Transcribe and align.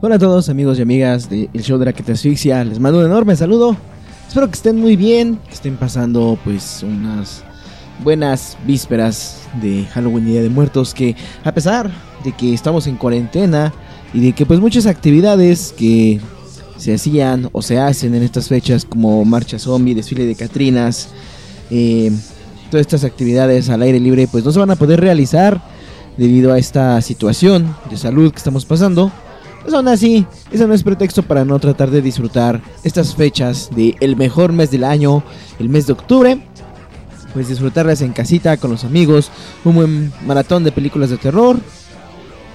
Hola 0.00 0.14
a 0.14 0.18
todos 0.20 0.48
amigos 0.48 0.78
y 0.78 0.82
amigas 0.82 1.28
del 1.28 1.50
show 1.60 1.76
de 1.76 1.86
la 1.86 1.92
que 1.92 2.04
te 2.04 2.12
asfixia, 2.12 2.62
les 2.62 2.78
mando 2.78 3.00
un 3.00 3.06
enorme 3.06 3.34
saludo. 3.34 3.76
Espero 4.28 4.46
que 4.46 4.54
estén 4.54 4.78
muy 4.78 4.94
bien, 4.94 5.40
que 5.48 5.54
estén 5.54 5.76
pasando 5.76 6.38
pues 6.44 6.84
unas 6.84 7.42
buenas 8.04 8.56
vísperas 8.64 9.40
de 9.60 9.86
Halloween 9.86 10.28
y 10.28 10.30
Día 10.30 10.42
de 10.42 10.50
Muertos 10.50 10.94
que 10.94 11.16
a 11.42 11.50
pesar 11.50 11.90
de 12.22 12.30
que 12.30 12.54
estamos 12.54 12.86
en 12.86 12.94
cuarentena 12.94 13.74
y 14.14 14.20
de 14.20 14.32
que 14.34 14.46
pues 14.46 14.60
muchas 14.60 14.86
actividades 14.86 15.74
que 15.76 16.20
se 16.76 16.94
hacían 16.94 17.48
o 17.50 17.60
se 17.60 17.80
hacen 17.80 18.14
en 18.14 18.22
estas 18.22 18.46
fechas 18.46 18.84
como 18.84 19.24
marcha 19.24 19.58
zombie, 19.58 19.96
desfile 19.96 20.26
de 20.26 20.36
Catrinas, 20.36 21.08
eh, 21.72 22.12
todas 22.70 22.82
estas 22.82 23.02
actividades 23.02 23.68
al 23.68 23.82
aire 23.82 23.98
libre 23.98 24.28
pues 24.30 24.44
no 24.44 24.52
se 24.52 24.60
van 24.60 24.70
a 24.70 24.76
poder 24.76 25.00
realizar 25.00 25.60
debido 26.16 26.52
a 26.52 26.58
esta 26.60 27.02
situación 27.02 27.74
de 27.90 27.96
salud 27.96 28.30
que 28.30 28.38
estamos 28.38 28.64
pasando. 28.64 29.10
Pues 29.68 29.76
aún 29.76 29.88
así, 29.88 30.26
eso 30.50 30.66
no 30.66 30.72
es 30.72 30.82
pretexto 30.82 31.22
para 31.22 31.44
no 31.44 31.58
tratar 31.58 31.90
de 31.90 32.00
disfrutar 32.00 32.62
estas 32.84 33.14
fechas 33.14 33.68
de 33.76 33.94
el 34.00 34.16
mejor 34.16 34.50
mes 34.50 34.70
del 34.70 34.82
año, 34.82 35.22
el 35.58 35.68
mes 35.68 35.86
de 35.86 35.92
octubre. 35.92 36.40
Pues 37.34 37.48
disfrutarlas 37.48 38.00
en 38.00 38.14
casita 38.14 38.56
con 38.56 38.70
los 38.70 38.84
amigos, 38.84 39.30
un 39.66 39.74
buen 39.74 40.12
maratón 40.24 40.64
de 40.64 40.72
películas 40.72 41.10
de 41.10 41.18
terror. 41.18 41.60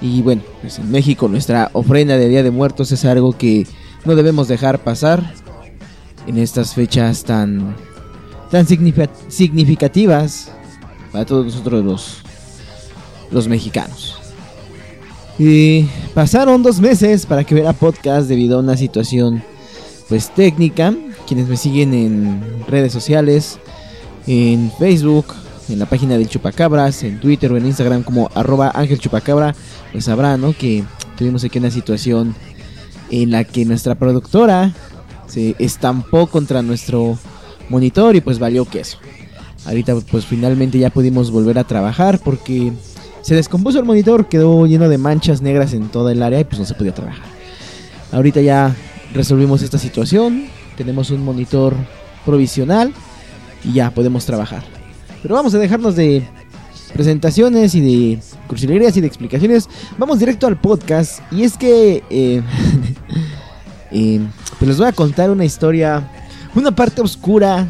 Y 0.02 0.23
bueno, 0.23 0.41
pues 0.62 0.80
en 0.80 0.90
México 0.90 1.27
nuestra 1.27 1.70
ofrenda 1.73 2.18
de 2.18 2.30
Día 2.30 2.41
de 2.41 2.49
Muertos 2.49 2.91
es 2.91 3.05
algo 3.05 3.38
que 3.38 3.68
no 4.05 4.16
debemos 4.16 4.48
dejar 4.48 4.80
pasar 4.80 5.35
en 6.26 6.40
estas 6.40 6.73
fechas 6.73 7.23
tan 7.23 7.76
tan 8.49 8.66
significativas 8.66 10.52
para 11.12 11.26
todos 11.26 11.45
nosotros 11.45 11.85
los 11.85 12.23
los 13.30 13.48
mexicanos. 13.48 14.23
Y 15.40 15.84
pasaron 16.14 16.62
dos 16.62 16.80
meses 16.80 17.26
para 17.26 17.44
que 17.44 17.55
hubiera 17.55 17.74
podcast 17.74 18.28
debido 18.28 18.58
a 18.58 18.62
una 18.62 18.78
situación 18.78 19.44
pues 20.07 20.30
técnica. 20.34 20.94
Quienes 21.27 21.48
me 21.48 21.57
siguen 21.57 21.94
en 21.94 22.66
redes 22.68 22.94
sociales, 22.94 23.60
en 24.27 24.72
Facebook, 24.77 25.26
en 25.70 25.80
la 25.80 25.85
página 25.85 26.18
del 26.18 26.30
Chupacabras, 26.30 27.04
en 27.04 27.20
Twitter 27.20 27.52
o 27.52 27.57
en 27.57 27.66
Instagram 27.66 28.04
como 28.04 28.30
arroba 28.35 28.72
Ángel 28.76 28.99
Chupacabra, 28.99 29.55
pues 29.91 30.05
sabrán 30.05 30.41
¿no? 30.41 30.54
que 30.54 30.84
tuvimos 31.18 31.44
aquí 31.44 31.60
una 31.60 31.72
situación 31.72 32.35
en 33.10 33.32
la 33.32 33.44
que 33.44 33.66
nuestra 33.66 33.96
productora 33.96 34.74
se 35.27 35.55
estampó 35.60 36.27
contra 36.27 36.62
nuestro 36.62 37.18
monitor 37.70 38.16
y 38.16 38.22
pues 38.22 38.40
valió 38.40 38.66
queso. 38.66 38.98
Ahorita 39.66 39.96
pues 40.12 40.26
finalmente 40.26 40.77
ya 40.77 40.90
pudimos 40.90 41.32
volver 41.32 41.57
a 41.57 41.63
trabajar 41.63 42.20
porque 42.20 42.74
se 43.24 43.35
descompuso 43.35 43.79
el 43.79 43.85
monitor, 43.85 44.27
quedó 44.27 44.68
lleno 44.68 44.90
de 44.90 44.98
manchas 44.98 45.41
negras 45.41 45.74
en 45.74 45.88
toda 45.88 46.12
el 46.12 46.21
área 46.21 46.41
y 46.41 46.43
pues 46.43 46.60
no 46.60 46.66
se 46.66 46.74
podía 46.74 46.93
trabajar. 46.93 47.24
Ahorita 48.12 48.41
ya 48.41 48.76
resolvimos 49.13 49.62
esta 49.62 49.77
situación, 49.79 50.48
tenemos 50.76 51.10
un 51.10 51.24
monitor 51.24 51.74
provisional 52.26 52.94
y 53.63 53.74
ya 53.74 53.91
podemos 53.91 54.26
trabajar. 54.26 54.63
Pero 55.21 55.35
vamos 55.35 55.55
a 55.55 55.57
dejarnos 55.57 55.96
de 55.96 56.27
presentaciones 56.94 57.74
y 57.76 57.79
de 57.79 58.20
cursilerías 58.48 58.98
y 58.98 59.01
de 59.01 59.07
explicaciones. 59.07 59.70
Vamos 59.98 60.20
directo 60.20 60.46
al 60.46 60.60
podcast 60.60 61.21
y 61.32 61.44
es 61.44 61.57
que 61.57 62.04
eh, 62.10 62.41
eh, 63.91 64.19
pues 64.59 64.68
les 64.68 64.78
voy 64.78 64.88
a 64.88 64.91
contar 64.91 65.31
una 65.31 65.46
historia, 65.46 66.12
una 66.56 66.75
parte 66.75 67.01
oscura, 67.01 67.66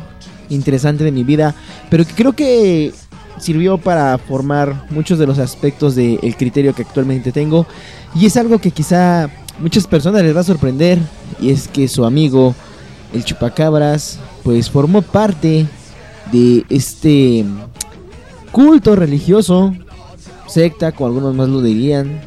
interesante 0.50 1.04
de 1.04 1.12
mi 1.12 1.24
vida, 1.24 1.54
pero 1.92 2.06
que 2.06 2.14
creo 2.14 2.34
que 2.34 2.92
sirvió 3.40 3.78
para 3.78 4.18
formar 4.18 4.88
muchos 4.90 5.20
de 5.20 5.28
los 5.28 5.40
aspectos 5.40 5.96
del 5.96 6.36
criterio 6.38 6.74
que 6.74 6.84
actualmente 6.84 7.32
tengo. 7.32 7.66
Y 8.16 8.26
es 8.26 8.38
algo 8.38 8.60
que 8.60 8.72
quizá 8.72 9.30
muchas 9.60 9.88
personas 9.88 10.24
les 10.24 10.36
va 10.36 10.42
a 10.42 10.46
sorprender. 10.46 11.00
Y 11.40 11.50
es 11.50 11.68
que 11.68 11.88
su 11.88 12.06
amigo, 12.06 12.56
el 13.14 13.24
chupacabras, 13.24 14.20
pues 14.44 14.70
formó 14.70 15.02
parte 15.02 15.66
de 16.32 16.66
este 16.70 17.46
culto 18.52 18.96
religioso, 18.96 19.74
secta, 20.48 20.92
como 20.92 21.08
algunos 21.08 21.36
más 21.36 21.50
lo 21.50 21.62
dirían. 21.62 22.22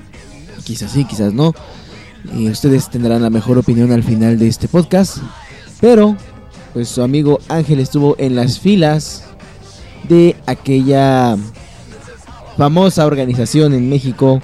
Quizás 0.64 0.92
sí, 0.92 1.04
quizás 1.04 1.32
no. 1.32 1.54
Ustedes 2.50 2.90
tendrán 2.90 3.22
la 3.22 3.30
mejor 3.30 3.58
opinión 3.58 3.92
al 3.92 4.02
final 4.02 4.38
de 4.38 4.48
este 4.48 4.66
podcast. 4.66 5.18
Pero, 5.80 6.16
pues 6.72 6.88
su 6.88 7.02
amigo 7.02 7.38
Ángel 7.48 7.78
estuvo 7.78 8.16
en 8.18 8.34
las 8.34 8.58
filas 8.58 9.24
de 10.08 10.36
aquella 10.46 11.36
famosa 12.56 13.06
organización 13.06 13.74
en 13.74 13.88
México 13.88 14.40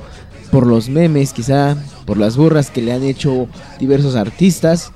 por 0.51 0.67
los 0.67 0.89
memes, 0.89 1.33
quizá 1.33 1.77
por 2.05 2.19
las 2.19 2.37
burras 2.37 2.71
que 2.71 2.83
le 2.83 2.93
han 2.93 3.03
hecho 3.03 3.49
diversos 3.79 4.17
artistas, 4.17 4.93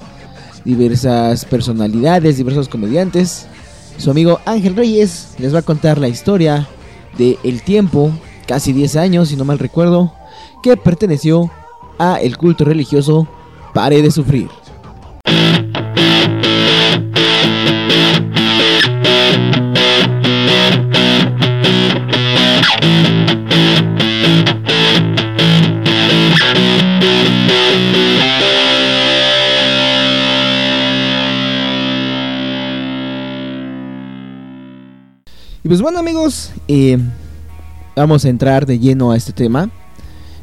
diversas 0.65 1.44
personalidades, 1.44 2.37
diversos 2.37 2.69
comediantes. 2.69 3.47
Su 3.97 4.10
amigo 4.10 4.41
Ángel 4.44 4.77
Reyes 4.77 5.34
les 5.38 5.54
va 5.54 5.60
a 5.60 5.62
contar 5.62 5.99
la 5.99 6.09
historia 6.09 6.69
de 7.16 7.38
El 7.43 7.62
Tiempo, 7.62 8.10
casi 8.47 8.72
10 8.72 8.97
años, 8.97 9.28
si 9.28 9.37
no 9.37 9.44
mal 9.44 9.59
recuerdo, 9.59 10.12
que 10.62 10.77
perteneció 10.77 11.50
a 11.98 12.16
el 12.21 12.37
culto 12.37 12.65
religioso 12.65 13.27
Pare 13.72 14.03
de 14.03 14.10
Sufrir. 14.10 14.48
Eh, 36.69 36.99
vamos 37.94 38.25
a 38.25 38.28
entrar 38.28 38.66
de 38.66 38.78
lleno 38.78 39.10
a 39.12 39.16
este 39.16 39.32
tema. 39.32 39.71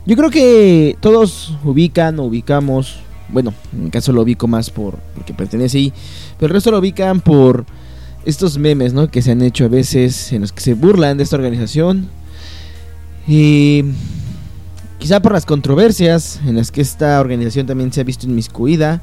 Yo 0.06 0.16
creo 0.18 0.30
que 0.30 0.98
todos 1.00 1.56
ubican 1.64 2.20
o 2.20 2.24
ubicamos, 2.24 2.98
bueno, 3.30 3.54
en 3.72 3.86
mi 3.86 3.90
caso 3.90 4.12
lo 4.12 4.22
ubico 4.22 4.48
más 4.48 4.70
por 4.70 4.98
porque 5.16 5.34
pertenece 5.34 5.78
ahí, 5.78 5.94
pero 6.38 6.52
el 6.52 6.56
resto 6.56 6.72
lo 6.72 6.80
ubican 6.80 7.22
por 7.22 7.66
estos 8.26 8.58
memes, 8.58 8.94
¿no? 8.94 9.10
Que 9.10 9.22
se 9.22 9.32
han 9.32 9.42
hecho 9.42 9.66
a 9.66 9.70
veces 9.70 10.34
en 10.34 10.42
los 10.42 10.52
que 10.52 10.62
se 10.62 10.74
burlan 10.74 11.18
de 11.18 11.24
esta 11.24 11.36
organización. 11.36 12.10
Y 13.28 13.86
quizá 14.98 15.22
por 15.22 15.32
las 15.32 15.46
controversias 15.46 16.40
en 16.46 16.56
las 16.58 16.72
que 16.72 16.82
esta 16.82 17.20
organización 17.20 17.66
también 17.66 17.94
se 17.94 18.02
ha 18.02 18.04
visto 18.04 18.26
inmiscuida, 18.26 19.02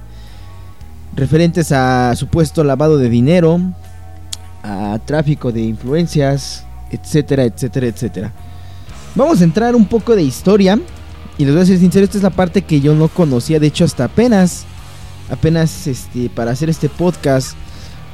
referentes 1.14 1.72
a 1.72 2.14
supuesto 2.16 2.64
lavado 2.64 2.98
de 2.98 3.08
dinero, 3.08 3.60
a 4.62 4.98
tráfico 5.06 5.52
de 5.52 5.62
influencias, 5.62 6.66
etcétera, 6.90 7.44
etcétera, 7.44 7.86
etcétera. 7.86 8.32
Vamos 9.14 9.40
a 9.40 9.44
entrar 9.44 9.74
un 9.74 9.86
poco 9.86 10.14
de 10.14 10.22
historia. 10.22 10.78
Y 11.38 11.44
les 11.44 11.54
voy 11.54 11.62
a 11.62 11.66
ser 11.66 11.78
sincero, 11.78 12.04
esta 12.04 12.18
es 12.18 12.22
la 12.22 12.30
parte 12.30 12.62
que 12.62 12.80
yo 12.80 12.94
no 12.94 13.08
conocía. 13.08 13.58
De 13.58 13.66
hecho, 13.66 13.84
hasta 13.84 14.04
apenas, 14.04 14.64
apenas 15.30 15.86
este, 15.86 16.28
para 16.28 16.50
hacer 16.50 16.68
este 16.68 16.88
podcast, 16.88 17.56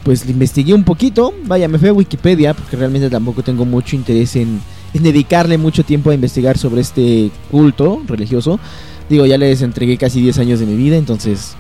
pues 0.05 0.25
le 0.25 0.33
investigué 0.33 0.75
un 0.75 0.85
poquito. 0.85 1.35
Vaya, 1.45 1.67
me 1.67 1.79
fui 1.79 1.89
a 1.89 1.93
Wikipedia, 1.93 2.55
porque 2.55 2.77
realmente 2.77 3.11
tampoco 3.11 3.43
tengo 3.43 3.65
mucho 3.65 3.97
interés 3.97 4.37
en, 4.37 4.61
en 4.95 5.03
dedicarle 5.03 5.59
mucho 5.59 5.85
tiempo 5.85 6.11
a 6.11 6.15
investigar 6.15 6.57
sobre 6.57 6.83
este 6.83 7.31
culto 7.51 8.01
religioso. 8.07 8.61
Digo, 9.09 9.27
ya 9.27 9.39
les 9.39 9.63
entregué 9.63 9.99
casi 9.99 10.21
10 10.21 10.39
años 10.39 10.61
de 10.61 10.67
mi 10.67 10.77
vida, 10.77 10.97
entonces, 10.97 11.55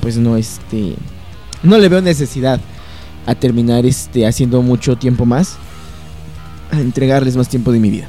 pues 0.00 0.16
no, 0.16 0.36
este, 0.36 0.94
no 1.62 1.78
le 1.78 1.88
veo 1.88 2.00
necesidad 2.00 2.60
a 3.26 3.34
terminar 3.34 3.84
este, 3.84 4.26
haciendo 4.26 4.62
mucho 4.62 4.96
tiempo 4.96 5.26
más, 5.26 5.56
a 6.70 6.80
entregarles 6.80 7.36
más 7.36 7.48
tiempo 7.48 7.72
de 7.72 7.80
mi 7.80 7.90
vida. 7.90 8.08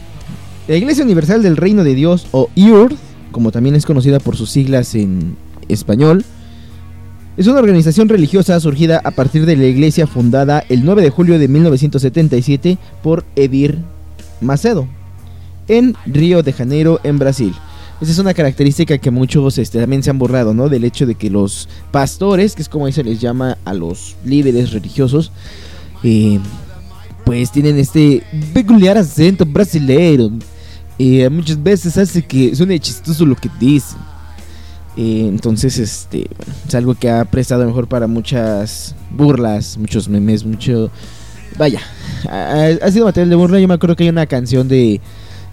La 0.68 0.76
Iglesia 0.76 1.04
Universal 1.04 1.44
del 1.44 1.58
Reino 1.58 1.84
de 1.84 1.96
Dios, 1.96 2.28
o 2.32 2.50
IURD, 2.56 2.94
como 3.32 3.52
también 3.52 3.76
es 3.76 3.86
conocida 3.86 4.20
por 4.20 4.36
sus 4.36 4.50
siglas 4.50 4.96
en 4.96 5.38
español, 5.70 6.26
es 7.38 7.46
una 7.46 7.60
organización 7.60 8.10
religiosa 8.10 8.60
surgida 8.60 9.00
a 9.04 9.12
partir 9.12 9.46
de 9.46 9.56
la 9.56 9.66
iglesia 9.66 10.08
fundada 10.08 10.64
el 10.70 10.84
9 10.84 11.04
de 11.04 11.12
julio 11.12 11.38
de 11.38 11.48
1977 11.48 12.80
por 13.04 13.26
Edir 13.36 13.78
Macedo, 14.42 14.88
en 15.68 15.96
Río 16.08 16.42
de 16.42 16.52
Janeiro, 16.52 17.00
en 17.04 17.20
Brasil. 17.20 17.54
Esa 18.02 18.12
es 18.12 18.18
una 18.18 18.34
característica 18.34 18.98
que 18.98 19.12
muchos 19.12 19.60
este, 19.60 19.80
también 19.80 20.02
se 20.02 20.10
han 20.10 20.18
borrado, 20.18 20.56
¿no? 20.56 20.68
Del 20.68 20.84
hecho 20.84 21.06
de 21.06 21.16
que 21.16 21.30
los 21.30 21.70
pastores, 21.92 22.56
que 22.56 22.64
es 22.64 22.70
como 22.70 22.92
se 22.92 23.04
les 23.04 23.22
llama 23.22 23.58
a 23.66 23.74
los 23.76 24.16
líderes 24.26 24.72
religiosos, 24.72 25.32
eh, 26.04 26.40
pues 27.28 27.52
tienen 27.52 27.78
este 27.78 28.24
peculiar 28.54 28.98
acento 28.98 29.46
brasileiro. 29.46 30.32
Eh, 30.98 31.30
muchas 31.30 31.62
veces 31.62 31.98
hace 31.98 32.24
que 32.24 32.56
suene 32.56 32.80
chistoso 32.80 33.26
lo 33.26 33.36
que 33.36 33.50
dicen. 33.60 33.98
Eh, 34.96 35.26
entonces, 35.28 35.78
este, 35.78 36.30
es 36.66 36.74
algo 36.74 36.96
que 36.96 37.10
ha 37.10 37.26
prestado 37.26 37.66
mejor 37.66 37.90
para 37.90 38.08
muchas 38.08 38.96
burlas, 39.12 39.78
muchos 39.78 40.08
memes, 40.08 40.46
mucho... 40.46 40.90
Vaya, 41.58 41.82
ha, 42.30 42.70
ha 42.82 42.92
sido 42.92 43.06
material 43.06 43.30
de 43.30 43.36
burla. 43.36 43.60
Yo 43.60 43.68
me 43.68 43.74
acuerdo 43.74 43.98
que 43.98 44.04
hay 44.04 44.10
una 44.10 44.26
canción 44.26 44.70
de 44.70 45.02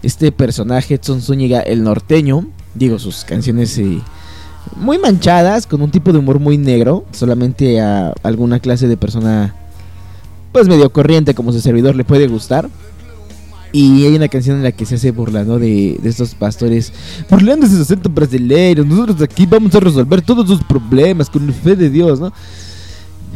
este 0.01 0.31
personaje, 0.31 0.95
Edson 0.95 1.21
Zúñiga, 1.21 1.59
el 1.59 1.83
norteño. 1.83 2.47
Digo, 2.73 2.99
sus 2.99 3.25
canciones 3.25 3.77
eh, 3.79 3.99
muy 4.77 4.97
manchadas, 4.97 5.67
con 5.67 5.81
un 5.81 5.91
tipo 5.91 6.13
de 6.13 6.19
humor 6.19 6.39
muy 6.39 6.57
negro. 6.57 7.03
Solamente 7.11 7.81
a 7.81 8.13
alguna 8.23 8.61
clase 8.61 8.87
de 8.87 8.95
persona, 8.95 9.53
pues 10.55 10.69
medio 10.69 10.89
corriente 10.89 11.33
como 11.33 11.51
su 11.51 11.59
servidor, 11.59 11.97
le 11.97 12.05
puede 12.05 12.27
gustar. 12.27 12.69
Y 13.73 14.05
hay 14.05 14.15
una 14.15 14.29
canción 14.29 14.55
en 14.55 14.63
la 14.63 14.71
que 14.71 14.85
se 14.85 14.95
hace 14.95 15.11
burlando 15.11 15.59
de, 15.59 15.99
de 16.01 16.09
estos 16.09 16.33
pastores, 16.33 16.93
burlando 17.29 17.65
ese 17.65 17.81
acento 17.81 18.09
brasileño. 18.09 18.85
Nosotros 18.85 19.21
aquí 19.21 19.45
vamos 19.45 19.75
a 19.75 19.81
resolver 19.81 20.21
todos 20.21 20.47
sus 20.47 20.63
problemas 20.63 21.29
con 21.29 21.53
fe 21.53 21.75
de 21.75 21.89
Dios, 21.89 22.21
¿no? 22.21 22.31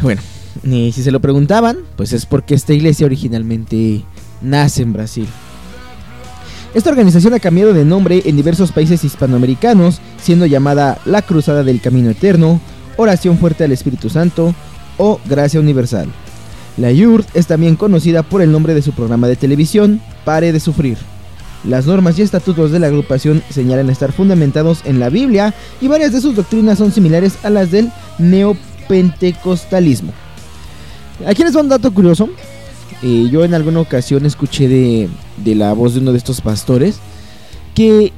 Bueno, 0.01 0.21
y 0.63 0.93
si 0.93 1.03
se 1.03 1.11
lo 1.11 1.19
preguntaban, 1.19 1.79
pues 1.97 2.13
es 2.13 2.25
porque 2.25 2.55
esta 2.55 2.71
iglesia 2.71 3.05
originalmente 3.05 4.05
nace 4.41 4.83
en 4.83 4.93
Brasil. 4.93 5.27
Esta 6.73 6.89
organización 6.89 7.33
ha 7.33 7.39
cambiado 7.39 7.73
de 7.73 7.83
nombre 7.83 8.21
en 8.23 8.37
diversos 8.37 8.71
países 8.71 9.03
hispanoamericanos, 9.03 9.99
siendo 10.21 10.45
llamada 10.45 10.99
la 11.03 11.21
Cruzada 11.21 11.65
del 11.65 11.81
Camino 11.81 12.11
Eterno, 12.11 12.61
Oración 12.95 13.37
Fuerte 13.37 13.65
al 13.65 13.73
Espíritu 13.73 14.09
Santo 14.09 14.55
o 14.97 15.19
Gracia 15.25 15.59
Universal. 15.59 16.07
La 16.79 16.93
YURT 16.93 17.27
es 17.35 17.45
también 17.45 17.75
conocida 17.75 18.23
por 18.23 18.41
el 18.41 18.53
nombre 18.53 18.73
de 18.73 18.81
su 18.81 18.93
programa 18.93 19.27
de 19.27 19.35
televisión, 19.35 19.99
Pare 20.23 20.53
de 20.53 20.61
Sufrir. 20.61 20.97
Las 21.65 21.85
normas 21.85 22.17
y 22.17 22.21
estatutos 22.21 22.71
de 22.71 22.79
la 22.79 22.87
agrupación 22.87 23.43
señalan 23.49 23.89
estar 23.89 24.13
fundamentados 24.13 24.79
en 24.85 24.97
la 24.97 25.09
Biblia 25.09 25.53
y 25.81 25.89
varias 25.89 26.13
de 26.13 26.21
sus 26.21 26.37
doctrinas 26.37 26.77
son 26.77 26.93
similares 26.93 27.37
a 27.43 27.49
las 27.49 27.69
del 27.69 27.91
neopentecostalismo. 28.17 30.13
Aquí 31.27 31.43
les 31.43 31.53
va 31.53 31.59
un 31.59 31.67
dato 31.67 31.93
curioso. 31.93 32.29
Eh, 33.03 33.27
yo 33.29 33.43
en 33.43 33.53
alguna 33.53 33.81
ocasión 33.81 34.25
escuché 34.25 34.69
de, 34.69 35.09
de, 35.35 35.55
la 35.55 35.73
voz 35.73 35.95
de 35.95 35.99
uno 35.99 36.13
de 36.13 36.17
estos 36.17 36.39
pastores 36.39 36.99
que 37.75 38.13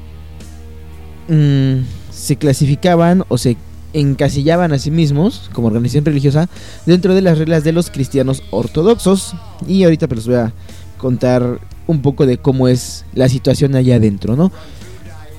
mmm, 1.28 1.84
se 2.12 2.36
clasificaban 2.36 3.24
o 3.28 3.40
se 3.40 3.58
encasillaban 3.94 4.74
a 4.74 4.80
sí 4.80 4.92
mismos 4.92 5.50
como 5.54 5.68
organización 5.68 6.06
religiosa 6.06 6.50
dentro 6.86 7.14
de 7.14 7.22
las 7.22 7.38
reglas 7.38 7.64
de 7.64 7.72
los 7.72 7.90
cristianos 7.90 8.44
ortodoxos 8.52 9.36
y 9.68 9.84
ahorita 9.84 10.08
pues 10.08 10.20
les 10.20 10.28
voy 10.28 10.36
a 10.38 10.54
contar 10.98 11.60
un 11.88 12.02
poco 12.02 12.26
de 12.26 12.38
cómo 12.38 12.68
es 12.68 13.06
la 13.14 13.28
situación 13.30 13.76
allá 13.76 13.96
adentro, 13.96 14.36
¿no? 14.36 14.52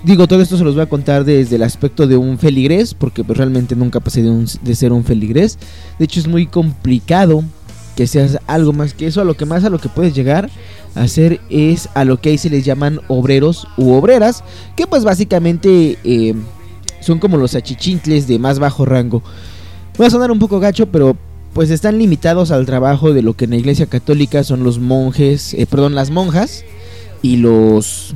Digo, 0.04 0.26
todo 0.26 0.42
esto 0.42 0.58
se 0.58 0.64
los 0.64 0.74
voy 0.74 0.82
a 0.82 0.88
contar 0.88 1.24
desde 1.24 1.54
el 1.54 1.62
aspecto 1.62 2.08
de 2.08 2.16
un 2.16 2.36
feligrés, 2.36 2.92
porque 2.92 3.22
pues, 3.22 3.38
realmente 3.38 3.76
nunca 3.76 4.00
pasé 4.00 4.22
de, 4.22 4.30
un, 4.30 4.46
de, 4.60 4.74
ser 4.74 4.92
un 4.92 5.04
feligrés. 5.04 5.58
De 5.96 6.06
hecho, 6.06 6.18
es 6.18 6.26
muy 6.26 6.46
complicado 6.46 7.44
que 7.94 8.08
seas 8.08 8.38
algo 8.48 8.72
más 8.72 8.94
que 8.94 9.06
eso. 9.06 9.20
A 9.20 9.24
lo 9.24 9.34
que 9.34 9.46
más 9.46 9.62
a 9.62 9.70
lo 9.70 9.78
que 9.78 9.88
puedes 9.88 10.12
llegar 10.12 10.50
a 10.96 11.02
hacer 11.02 11.40
es 11.50 11.88
a 11.94 12.04
lo 12.04 12.20
que 12.20 12.30
ahí 12.30 12.38
se 12.38 12.50
les 12.50 12.64
llaman 12.64 13.00
obreros 13.06 13.68
u 13.76 13.92
obreras, 13.92 14.42
que 14.76 14.88
pues 14.88 15.04
básicamente 15.04 15.96
eh, 16.02 16.34
son 17.02 17.18
como 17.18 17.36
los 17.36 17.54
achichintles 17.54 18.26
de 18.26 18.38
más 18.38 18.58
bajo 18.58 18.84
rango. 18.84 19.22
Va 20.00 20.06
a 20.06 20.10
sonar 20.10 20.30
un 20.30 20.38
poco 20.38 20.60
gacho, 20.60 20.86
pero 20.86 21.16
pues 21.52 21.70
están 21.70 21.98
limitados 21.98 22.50
al 22.50 22.64
trabajo 22.64 23.12
de 23.12 23.22
lo 23.22 23.34
que 23.34 23.44
en 23.44 23.50
la 23.50 23.56
iglesia 23.56 23.86
católica 23.86 24.42
son 24.42 24.64
los 24.64 24.78
monjes, 24.78 25.52
eh, 25.54 25.66
perdón, 25.66 25.94
las 25.94 26.10
monjas 26.10 26.64
y 27.20 27.36
los 27.36 28.14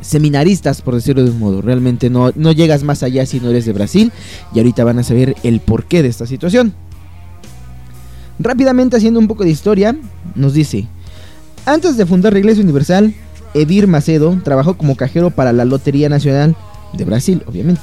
seminaristas, 0.00 0.82
por 0.82 0.94
decirlo 0.94 1.22
de 1.22 1.30
un 1.30 1.38
modo. 1.38 1.62
Realmente 1.62 2.10
no, 2.10 2.32
no 2.34 2.52
llegas 2.52 2.82
más 2.82 3.02
allá 3.02 3.24
si 3.26 3.38
no 3.38 3.50
eres 3.50 3.66
de 3.66 3.72
Brasil 3.72 4.12
y 4.52 4.58
ahorita 4.58 4.82
van 4.82 4.98
a 4.98 5.04
saber 5.04 5.36
el 5.44 5.60
porqué 5.60 6.02
de 6.02 6.08
esta 6.08 6.26
situación. 6.26 6.74
Rápidamente 8.38 8.96
haciendo 8.96 9.20
un 9.20 9.28
poco 9.28 9.44
de 9.44 9.50
historia, 9.50 9.94
nos 10.34 10.54
dice, 10.54 10.88
antes 11.66 11.96
de 11.96 12.06
fundar 12.06 12.32
la 12.32 12.38
Iglesia 12.38 12.64
Universal, 12.64 13.14
Edir 13.52 13.86
Macedo 13.86 14.40
trabajó 14.42 14.76
como 14.76 14.96
cajero 14.96 15.30
para 15.30 15.52
la 15.52 15.64
Lotería 15.64 16.08
Nacional 16.08 16.56
de 16.92 17.04
Brasil, 17.04 17.42
obviamente. 17.46 17.82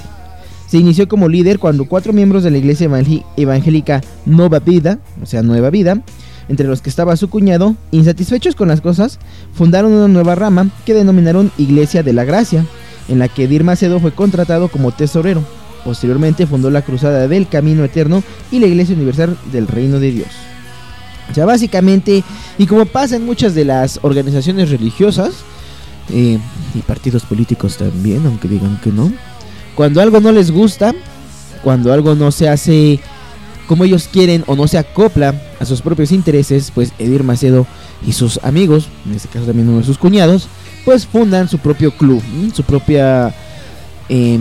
Se 0.68 0.78
inició 0.78 1.08
como 1.08 1.30
líder 1.30 1.60
cuando 1.60 1.86
cuatro 1.86 2.12
miembros 2.12 2.44
de 2.44 2.52
la 2.52 2.58
iglesia 2.58 2.90
evangélica 3.38 4.02
Nova 4.26 4.60
Vida, 4.60 5.00
o 5.22 5.26
sea, 5.26 5.42
Nueva 5.42 5.70
Vida, 5.70 6.04
entre 6.50 6.68
los 6.68 6.82
que 6.82 6.90
estaba 6.90 7.16
su 7.16 7.30
cuñado, 7.30 7.76
insatisfechos 7.92 8.56
con 8.56 8.68
las 8.68 8.82
cosas, 8.82 9.20
fundaron 9.54 9.94
una 9.94 10.08
nueva 10.08 10.36
rama 10.36 10.70
que 10.86 10.94
denominaron 10.94 11.52
Iglesia 11.58 12.04
de 12.04 12.14
la 12.14 12.26
Gracia, 12.26 12.66
en 13.08 13.20
la 13.20 13.28
que 13.28 13.44
Edir 13.44 13.64
Macedo 13.64 14.00
fue 14.00 14.12
contratado 14.12 14.68
como 14.68 14.92
tesorero. 14.92 15.44
Posteriormente 15.84 16.48
fundó 16.48 16.70
la 16.70 16.82
Cruzada 16.82 17.28
del 17.28 17.48
Camino 17.48 17.84
Eterno 17.86 18.24
y 18.52 18.60
la 18.60 18.68
Iglesia 18.68 18.96
Universal 18.96 19.38
del 19.52 19.68
Reino 19.68 20.00
de 20.00 20.12
Dios. 20.12 20.30
O 21.32 21.34
sea, 21.34 21.46
básicamente, 21.46 22.24
y 22.58 22.66
como 22.66 22.86
pasa 22.86 23.18
en 23.18 23.26
muchas 23.26 23.54
de 23.54 23.66
las 23.66 24.00
organizaciones 24.02 24.70
religiosas, 24.70 25.44
eh, 26.10 26.40
y 26.74 26.80
partidos 26.82 27.24
políticos 27.24 27.78
también, 27.78 28.26
aunque 28.26 28.48
digan 28.48 28.80
que 28.82 28.92
no, 28.92 29.12
cuando 29.76 30.02
algo 30.02 30.20
no 30.20 30.32
les 30.32 30.52
gusta, 30.52 30.94
cuando 31.64 31.94
algo 31.94 32.16
no 32.16 32.32
se 32.32 32.50
hace 32.50 33.00
como 33.68 33.84
ellos 33.84 34.10
quieren 34.12 34.44
o 34.48 34.56
no 34.56 34.68
se 34.68 34.78
acopla 34.78 35.40
a 35.60 35.66
sus 35.66 35.82
propios 35.82 36.12
intereses, 36.12 36.72
pues 36.74 36.94
Edir 36.98 37.24
Macedo 37.24 37.68
y 38.06 38.14
sus 38.14 38.40
amigos, 38.44 38.88
en 39.06 39.14
este 39.14 39.28
caso 39.28 39.46
también 39.46 39.68
uno 39.68 39.80
de 39.80 39.84
sus 39.84 39.98
cuñados, 39.98 40.48
pues 40.86 41.06
fundan 41.06 41.50
su 41.50 41.60
propio 41.60 41.92
club, 41.92 42.24
su 42.56 42.64
propia 42.64 43.36
eh, 44.08 44.40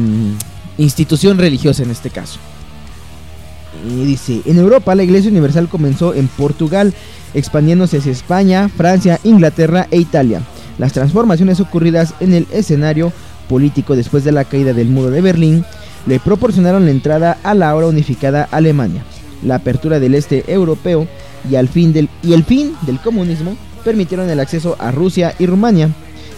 institución 0.78 1.38
religiosa 1.38 1.82
en 1.82 1.90
este 1.90 2.10
caso. 2.10 2.38
Y 3.88 4.04
dice, 4.04 4.42
en 4.44 4.58
Europa 4.58 4.94
la 4.94 5.04
Iglesia 5.04 5.30
Universal 5.30 5.68
comenzó 5.68 6.14
en 6.14 6.28
Portugal, 6.28 6.94
expandiéndose 7.34 7.98
hacia 7.98 8.12
España, 8.12 8.68
Francia, 8.68 9.20
Inglaterra 9.24 9.88
e 9.90 9.98
Italia. 9.98 10.42
Las 10.78 10.92
transformaciones 10.92 11.60
ocurridas 11.60 12.14
en 12.20 12.34
el 12.34 12.46
escenario 12.52 13.12
político 13.48 13.96
después 13.96 14.24
de 14.24 14.32
la 14.32 14.44
caída 14.44 14.72
del 14.72 14.88
muro 14.88 15.10
de 15.10 15.20
Berlín 15.20 15.64
le 16.06 16.20
proporcionaron 16.20 16.84
la 16.84 16.90
entrada 16.90 17.38
a 17.42 17.54
la 17.54 17.70
ahora 17.70 17.86
unificada 17.86 18.48
Alemania. 18.50 19.02
La 19.42 19.56
apertura 19.56 20.00
del 20.00 20.14
este 20.14 20.50
europeo 20.52 21.06
y, 21.50 21.56
al 21.56 21.68
fin 21.68 21.92
del, 21.92 22.08
y 22.22 22.32
el 22.32 22.44
fin 22.44 22.74
del 22.82 23.00
comunismo 23.00 23.56
permitieron 23.84 24.28
el 24.30 24.40
acceso 24.40 24.76
a 24.78 24.90
Rusia 24.90 25.34
y 25.38 25.46
Rumania. 25.46 25.90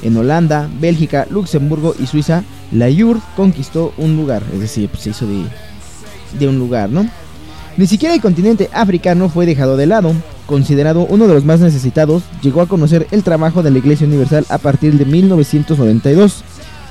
En 0.03 0.17
Holanda, 0.17 0.69
Bélgica, 0.81 1.27
Luxemburgo 1.31 1.95
y 1.99 2.07
Suiza, 2.07 2.45
la 2.71 2.89
IUR 2.89 3.21
conquistó 3.37 3.93
un 3.97 4.17
lugar, 4.17 4.43
es 4.53 4.61
decir, 4.61 4.89
pues 4.89 5.03
se 5.03 5.11
hizo 5.11 5.27
de, 5.27 5.45
de 6.39 6.49
un 6.49 6.59
lugar, 6.59 6.91
¿no? 6.91 7.09
Ni 7.79 7.87
siquiera 7.87 8.13
el 8.13 8.21
continente 8.21 8.69
africano 8.73 9.29
fue 9.29 9.47
dejado 9.47 9.77
de 9.77 9.87
lado. 9.87 10.13
Considerado 10.47 11.07
uno 11.09 11.29
de 11.29 11.35
los 11.35 11.45
más 11.45 11.61
necesitados, 11.61 12.25
llegó 12.43 12.61
a 12.61 12.67
conocer 12.67 13.07
el 13.13 13.23
trabajo 13.23 13.63
de 13.63 13.71
la 13.71 13.79
Iglesia 13.79 14.05
Universal 14.05 14.45
a 14.49 14.59
partir 14.59 14.99
de 14.99 15.05
1992. 15.05 16.43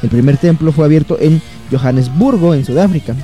El 0.02 0.10
primer 0.10 0.38
templo 0.38 0.72
fue 0.72 0.86
abierto 0.86 1.18
en 1.20 1.42
Johannesburgo, 1.70 2.54
en 2.54 2.64
Sudáfrica. 2.64 3.18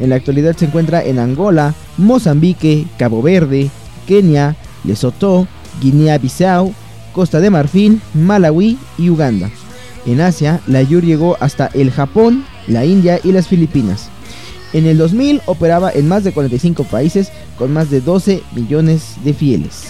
En 0.00 0.08
la 0.08 0.16
actualidad 0.16 0.56
se 0.56 0.64
encuentra 0.64 1.04
en 1.04 1.18
Angola, 1.18 1.74
Mozambique, 1.98 2.86
Cabo 2.96 3.20
Verde, 3.20 3.68
Kenia, 4.06 4.56
Lesoto, 4.84 5.46
Guinea-Bissau, 5.82 6.72
Costa 7.12 7.38
de 7.40 7.50
Marfil, 7.50 8.00
Malawi 8.14 8.78
y 8.96 9.10
Uganda. 9.10 9.50
En 10.06 10.22
Asia, 10.22 10.62
la 10.66 10.80
IUR 10.80 11.04
llegó 11.04 11.36
hasta 11.38 11.66
el 11.74 11.90
Japón, 11.90 12.46
la 12.66 12.86
India 12.86 13.20
y 13.22 13.32
las 13.32 13.46
Filipinas. 13.46 14.08
En 14.72 14.86
el 14.86 14.98
2000 14.98 15.42
operaba 15.46 15.90
en 15.90 16.06
más 16.06 16.24
de 16.24 16.32
45 16.32 16.84
países 16.84 17.32
con 17.58 17.72
más 17.72 17.90
de 17.90 18.00
12 18.00 18.42
millones 18.54 19.16
de 19.24 19.34
fieles. 19.34 19.88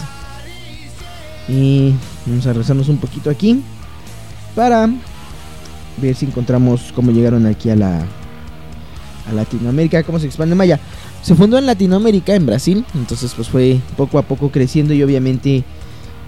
Y 1.48 1.94
vamos 2.26 2.46
a 2.46 2.52
rezarnos 2.52 2.88
un 2.88 2.98
poquito 2.98 3.28
aquí 3.28 3.62
para 4.54 4.88
ver 5.98 6.14
si 6.14 6.26
encontramos 6.26 6.92
cómo 6.94 7.10
llegaron 7.10 7.46
aquí 7.46 7.70
a 7.70 7.76
la 7.76 8.06
a 9.28 9.32
Latinoamérica, 9.32 10.02
cómo 10.02 10.18
se 10.18 10.26
expande 10.26 10.54
Maya. 10.54 10.80
Se 11.22 11.34
fundó 11.34 11.58
en 11.58 11.66
Latinoamérica, 11.66 12.34
en 12.34 12.46
Brasil, 12.46 12.84
entonces 12.94 13.32
pues 13.34 13.48
fue 13.48 13.78
poco 13.96 14.18
a 14.18 14.22
poco 14.22 14.50
creciendo 14.50 14.94
y 14.94 15.02
obviamente 15.02 15.64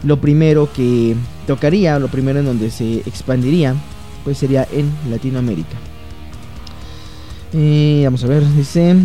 lo 0.05 0.21
primero 0.21 0.71
que 0.73 1.17
tocaría, 1.47 1.99
lo 1.99 2.09
primero 2.09 2.41
en 2.41 2.47
donde 2.47 2.71
se 2.71 2.99
expandiría, 2.99 3.75
pues 4.25 4.39
sería 4.39 4.69
en 4.71 4.93
Latinoamérica. 5.09 5.92
Eh, 7.55 8.03
vamos 8.05 8.25
a 8.25 8.27
ver, 8.27 8.45
dice... 8.55 8.97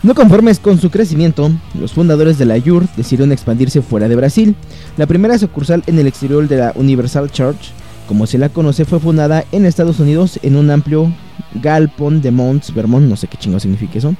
No 0.00 0.14
conformes 0.14 0.60
con 0.60 0.80
su 0.80 0.90
crecimiento, 0.90 1.50
los 1.78 1.92
fundadores 1.92 2.38
de 2.38 2.44
la 2.44 2.56
YUR 2.56 2.86
decidieron 2.96 3.32
expandirse 3.32 3.82
fuera 3.82 4.08
de 4.08 4.14
Brasil. 4.14 4.54
La 4.96 5.08
primera 5.08 5.36
sucursal 5.38 5.82
en 5.88 5.98
el 5.98 6.06
exterior 6.06 6.46
de 6.46 6.56
la 6.56 6.72
Universal 6.76 7.32
Church, 7.32 7.72
como 8.06 8.28
se 8.28 8.38
la 8.38 8.48
conoce, 8.48 8.84
fue 8.84 9.00
fundada 9.00 9.44
en 9.50 9.66
Estados 9.66 9.98
Unidos 9.98 10.38
en 10.42 10.54
un 10.54 10.70
amplio 10.70 11.12
galpón 11.54 12.22
de 12.22 12.30
Mount 12.30 12.70
Vermont, 12.72 13.08
no 13.08 13.16
sé 13.16 13.26
qué 13.26 13.38
chingo 13.38 13.58
significa 13.58 13.98
eso. 13.98 14.14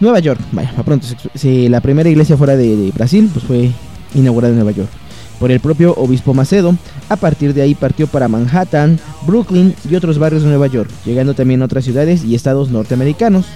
Nueva 0.00 0.18
York, 0.18 0.40
vaya, 0.50 0.74
a 0.76 0.82
pronto, 0.82 1.06
la 1.44 1.80
primera 1.80 2.08
iglesia 2.08 2.36
fuera 2.36 2.56
de, 2.56 2.76
de 2.76 2.90
Brasil, 2.90 3.30
pues 3.32 3.44
fue 3.44 3.70
inaugurada 4.16 4.50
en 4.50 4.56
Nueva 4.56 4.72
York 4.72 4.90
por 5.38 5.50
el 5.50 5.60
propio 5.60 5.94
obispo 5.94 6.34
Macedo. 6.34 6.76
A 7.08 7.16
partir 7.16 7.54
de 7.54 7.62
ahí 7.62 7.74
partió 7.74 8.06
para 8.06 8.28
Manhattan, 8.28 8.98
Brooklyn 9.26 9.74
y 9.88 9.94
otros 9.94 10.18
barrios 10.18 10.42
de 10.42 10.48
Nueva 10.48 10.66
York, 10.66 10.90
llegando 11.04 11.34
también 11.34 11.62
a 11.62 11.66
otras 11.66 11.84
ciudades 11.84 12.24
y 12.24 12.34
estados 12.34 12.70
norteamericanos. 12.70 13.46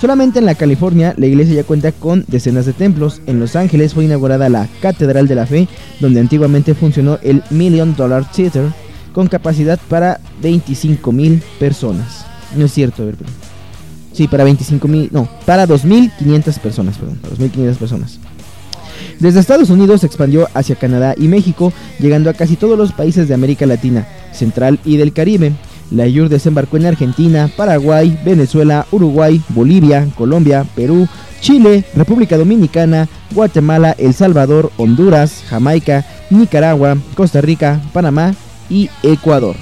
Solamente 0.00 0.38
en 0.38 0.46
la 0.46 0.54
California 0.54 1.12
la 1.16 1.26
iglesia 1.26 1.56
ya 1.56 1.64
cuenta 1.64 1.90
con 1.90 2.24
decenas 2.28 2.66
de 2.66 2.72
templos. 2.72 3.20
En 3.26 3.40
Los 3.40 3.56
Ángeles 3.56 3.94
fue 3.94 4.04
inaugurada 4.04 4.48
la 4.48 4.68
Catedral 4.80 5.26
de 5.26 5.34
la 5.34 5.46
Fe, 5.46 5.66
donde 5.98 6.20
antiguamente 6.20 6.74
funcionó 6.74 7.18
el 7.22 7.42
Million 7.50 7.96
Dollar 7.96 8.24
Theater, 8.30 8.66
con 9.12 9.26
capacidad 9.26 9.78
para 9.88 10.20
25 10.40 11.10
mil 11.10 11.42
personas. 11.58 12.24
No 12.56 12.66
es 12.66 12.72
cierto, 12.72 13.04
Sí, 14.12 14.26
para 14.26 14.44
25 14.44 14.88
mil, 14.88 15.08
no, 15.12 15.28
para 15.46 15.66
2.500 15.66 16.58
personas, 16.58 16.96
perdón, 16.96 17.18
para 17.18 17.34
2.500 17.34 17.76
personas. 17.76 18.18
Desde 19.18 19.40
Estados 19.40 19.70
Unidos 19.70 20.00
se 20.00 20.06
expandió 20.06 20.48
hacia 20.54 20.76
Canadá 20.76 21.14
y 21.16 21.28
México, 21.28 21.72
llegando 21.98 22.30
a 22.30 22.34
casi 22.34 22.56
todos 22.56 22.78
los 22.78 22.92
países 22.92 23.28
de 23.28 23.34
América 23.34 23.66
Latina, 23.66 24.06
Central 24.32 24.78
y 24.84 24.96
del 24.96 25.12
Caribe. 25.12 25.52
La 25.90 26.06
IUR 26.06 26.28
desembarcó 26.28 26.76
en 26.76 26.86
Argentina, 26.86 27.50
Paraguay, 27.56 28.18
Venezuela, 28.24 28.86
Uruguay, 28.92 29.40
Bolivia, 29.48 30.06
Colombia, 30.16 30.66
Perú, 30.74 31.08
Chile, 31.40 31.84
República 31.94 32.36
Dominicana, 32.36 33.08
Guatemala, 33.34 33.94
El 33.98 34.12
Salvador, 34.12 34.70
Honduras, 34.76 35.42
Jamaica, 35.48 36.04
Nicaragua, 36.30 36.96
Costa 37.14 37.40
Rica, 37.40 37.80
Panamá 37.92 38.34
y 38.68 38.90
Ecuador. 39.02 39.56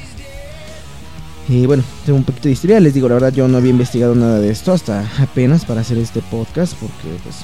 Y 1.49 1.65
bueno, 1.67 1.85
tengo 2.05 2.19
un 2.19 2.25
poquito 2.25 2.49
de 2.49 2.53
historia, 2.53 2.81
les 2.81 2.95
digo, 2.95 3.09
la 3.09 3.15
verdad 3.15 3.33
yo 3.33 3.47
no 3.47 3.59
había 3.59 3.71
investigado 3.71 4.17
nada 4.17 4.41
de 4.41 4.51
esto 4.51 4.73
hasta 4.73 5.09
apenas 5.21 5.65
para 5.65 5.83
hacer 5.83 5.97
este 5.99 6.21
podcast 6.23 6.75
porque 6.75 7.17
pues 7.23 7.37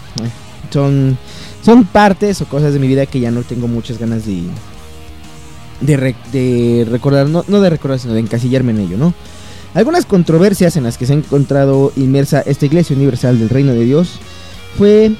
son, 0.70 1.16
son 1.62 1.84
partes 1.84 2.40
o 2.40 2.46
cosas 2.46 2.72
de 2.72 2.78
mi 2.78 2.88
vida 2.88 3.06
que 3.06 3.20
ya 3.20 3.30
no 3.30 3.42
tengo 3.42 3.68
muchas 3.68 3.98
ganas 3.98 4.24
de, 4.26 4.42
de, 5.80 6.86
recordar, 6.90 7.28
no, 7.28 7.44
no 7.46 7.60
de 7.60 7.70
recordar, 7.70 7.98
sino 7.98 8.14
de 8.14 8.20
encasillarme 8.20 8.72
en 8.72 8.80
ello, 8.80 8.98
¿no? 8.98 9.14
Algunas 9.74 10.04
controversias 10.04 10.76
en 10.76 10.84
las 10.84 10.98
que 10.98 11.06
se 11.06 11.14
ha 11.14 11.16
encontrado 11.16 11.92
inmersa 11.96 12.42
esta 12.42 12.66
Iglesia 12.66 12.94
Universal 12.94 13.38
del 13.38 13.48
Reino 13.48 13.72
de 13.72 13.84
Dios 13.84 14.18
fue 14.76 15.12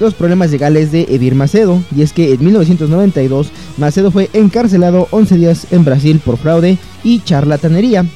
los 0.00 0.14
problemas 0.14 0.50
legales 0.50 0.92
de 0.92 1.02
Edir 1.10 1.34
Macedo, 1.34 1.82
y 1.94 2.02
es 2.02 2.12
que 2.12 2.32
en 2.32 2.44
1992 2.44 3.50
Macedo 3.76 4.10
fue 4.10 4.30
encarcelado 4.32 5.08
11 5.10 5.36
días 5.36 5.66
en 5.72 5.84
Brasil 5.84 6.22
por 6.24 6.38
fraude 6.38 6.78
y 7.02 7.20
charlatanería. 7.20 8.06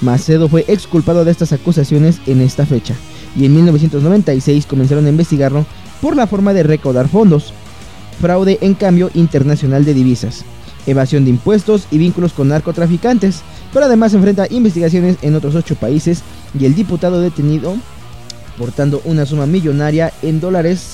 Macedo 0.00 0.48
fue 0.48 0.64
exculpado 0.68 1.24
de 1.24 1.32
estas 1.32 1.52
acusaciones 1.52 2.20
en 2.26 2.40
esta 2.40 2.64
fecha, 2.64 2.94
y 3.36 3.44
en 3.44 3.54
1996 3.54 4.66
comenzaron 4.66 5.06
a 5.06 5.10
investigarlo 5.10 5.66
por 6.02 6.14
la 6.16 6.26
forma 6.26 6.52
de 6.52 6.64
recaudar 6.64 7.08
fondos, 7.08 7.54
fraude 8.20 8.58
en 8.60 8.74
cambio 8.74 9.10
internacional 9.14 9.86
de 9.86 9.94
divisas, 9.94 10.44
evasión 10.86 11.24
de 11.24 11.30
impuestos 11.30 11.86
y 11.90 11.96
vínculos 11.96 12.34
con 12.34 12.48
narcotraficantes, 12.48 13.40
pero 13.72 13.86
además 13.86 14.12
enfrenta 14.12 14.46
investigaciones 14.50 15.16
en 15.22 15.34
otros 15.34 15.54
ocho 15.54 15.76
países 15.76 16.22
y 16.58 16.66
el 16.66 16.74
diputado 16.74 17.22
detenido 17.22 17.74
portando 18.58 19.00
una 19.04 19.24
suma 19.24 19.46
millonaria 19.46 20.12
en 20.22 20.40
dólares 20.40 20.92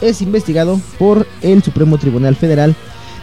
es 0.00 0.22
investigado 0.22 0.80
por 0.98 1.26
el 1.42 1.62
Supremo 1.62 1.98
Tribunal 1.98 2.36
Federal 2.36 2.76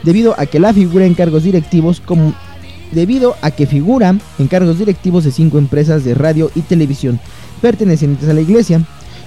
debido 0.04 0.36
a 0.38 0.46
que 0.46 0.60
la 0.60 0.74
figura 0.74 1.06
en 1.06 1.14
cargos 1.14 1.44
directivos 1.44 2.02
como 2.02 2.34
debido 2.92 3.36
a 3.42 3.52
que 3.52 3.68
figura 3.68 4.16
en 4.40 4.48
cargos 4.48 4.80
directivos 4.80 5.24
de 5.24 5.32
cinco 5.32 5.58
empresas 5.58 6.04
de 6.04 6.14
radio 6.14 6.52
y 6.56 6.62
televisión 6.62 7.20
pertenecientes 7.62 8.28
a 8.28 8.34
la 8.34 8.42
iglesia. 8.42 8.82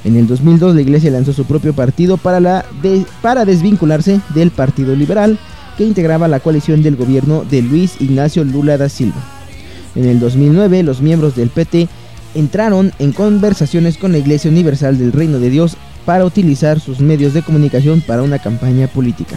En 0.05 0.17
el 0.17 0.27
2002 0.27 0.75
la 0.75 0.83
iglesia 0.83 1.11
lanzó 1.11 1.33
su 1.33 1.45
propio 1.45 1.73
partido 1.73 2.17
para, 2.17 2.65
para 3.23 3.45
desvincularse 3.45 4.21
del 4.35 4.51
Partido 4.51 4.95
Liberal 4.95 5.39
que 5.79 5.85
integraba 5.85 6.29
la 6.29 6.41
coalición 6.41 6.83
del 6.83 6.97
gobierno 6.97 7.45
de 7.51 7.63
Luis 7.63 8.01
Ignacio 8.01 8.45
Lula 8.45 8.77
da 8.77 8.89
Silva. 8.89 9.23
En 9.95 10.05
el 10.05 10.21
2009 10.21 10.83
los 10.83 11.01
miembros 11.01 11.37
del 11.37 11.49
PT 11.49 11.89
entraron 12.35 12.93
en 12.99 13.13
conversaciones 13.13 13.97
con 13.97 14.13
la 14.13 14.19
Iglesia 14.19 14.51
Universal 14.51 14.99
del 14.99 15.13
Reino 15.13 15.39
de 15.39 15.51
Dios 15.51 15.77
para 16.05 16.25
utilizar 16.25 16.81
sus 16.81 17.01
medios 17.01 17.33
de 17.33 17.43
comunicación 17.43 18.03
para 18.03 18.23
una 18.23 18.39
campaña 18.39 18.89
política. 18.89 19.37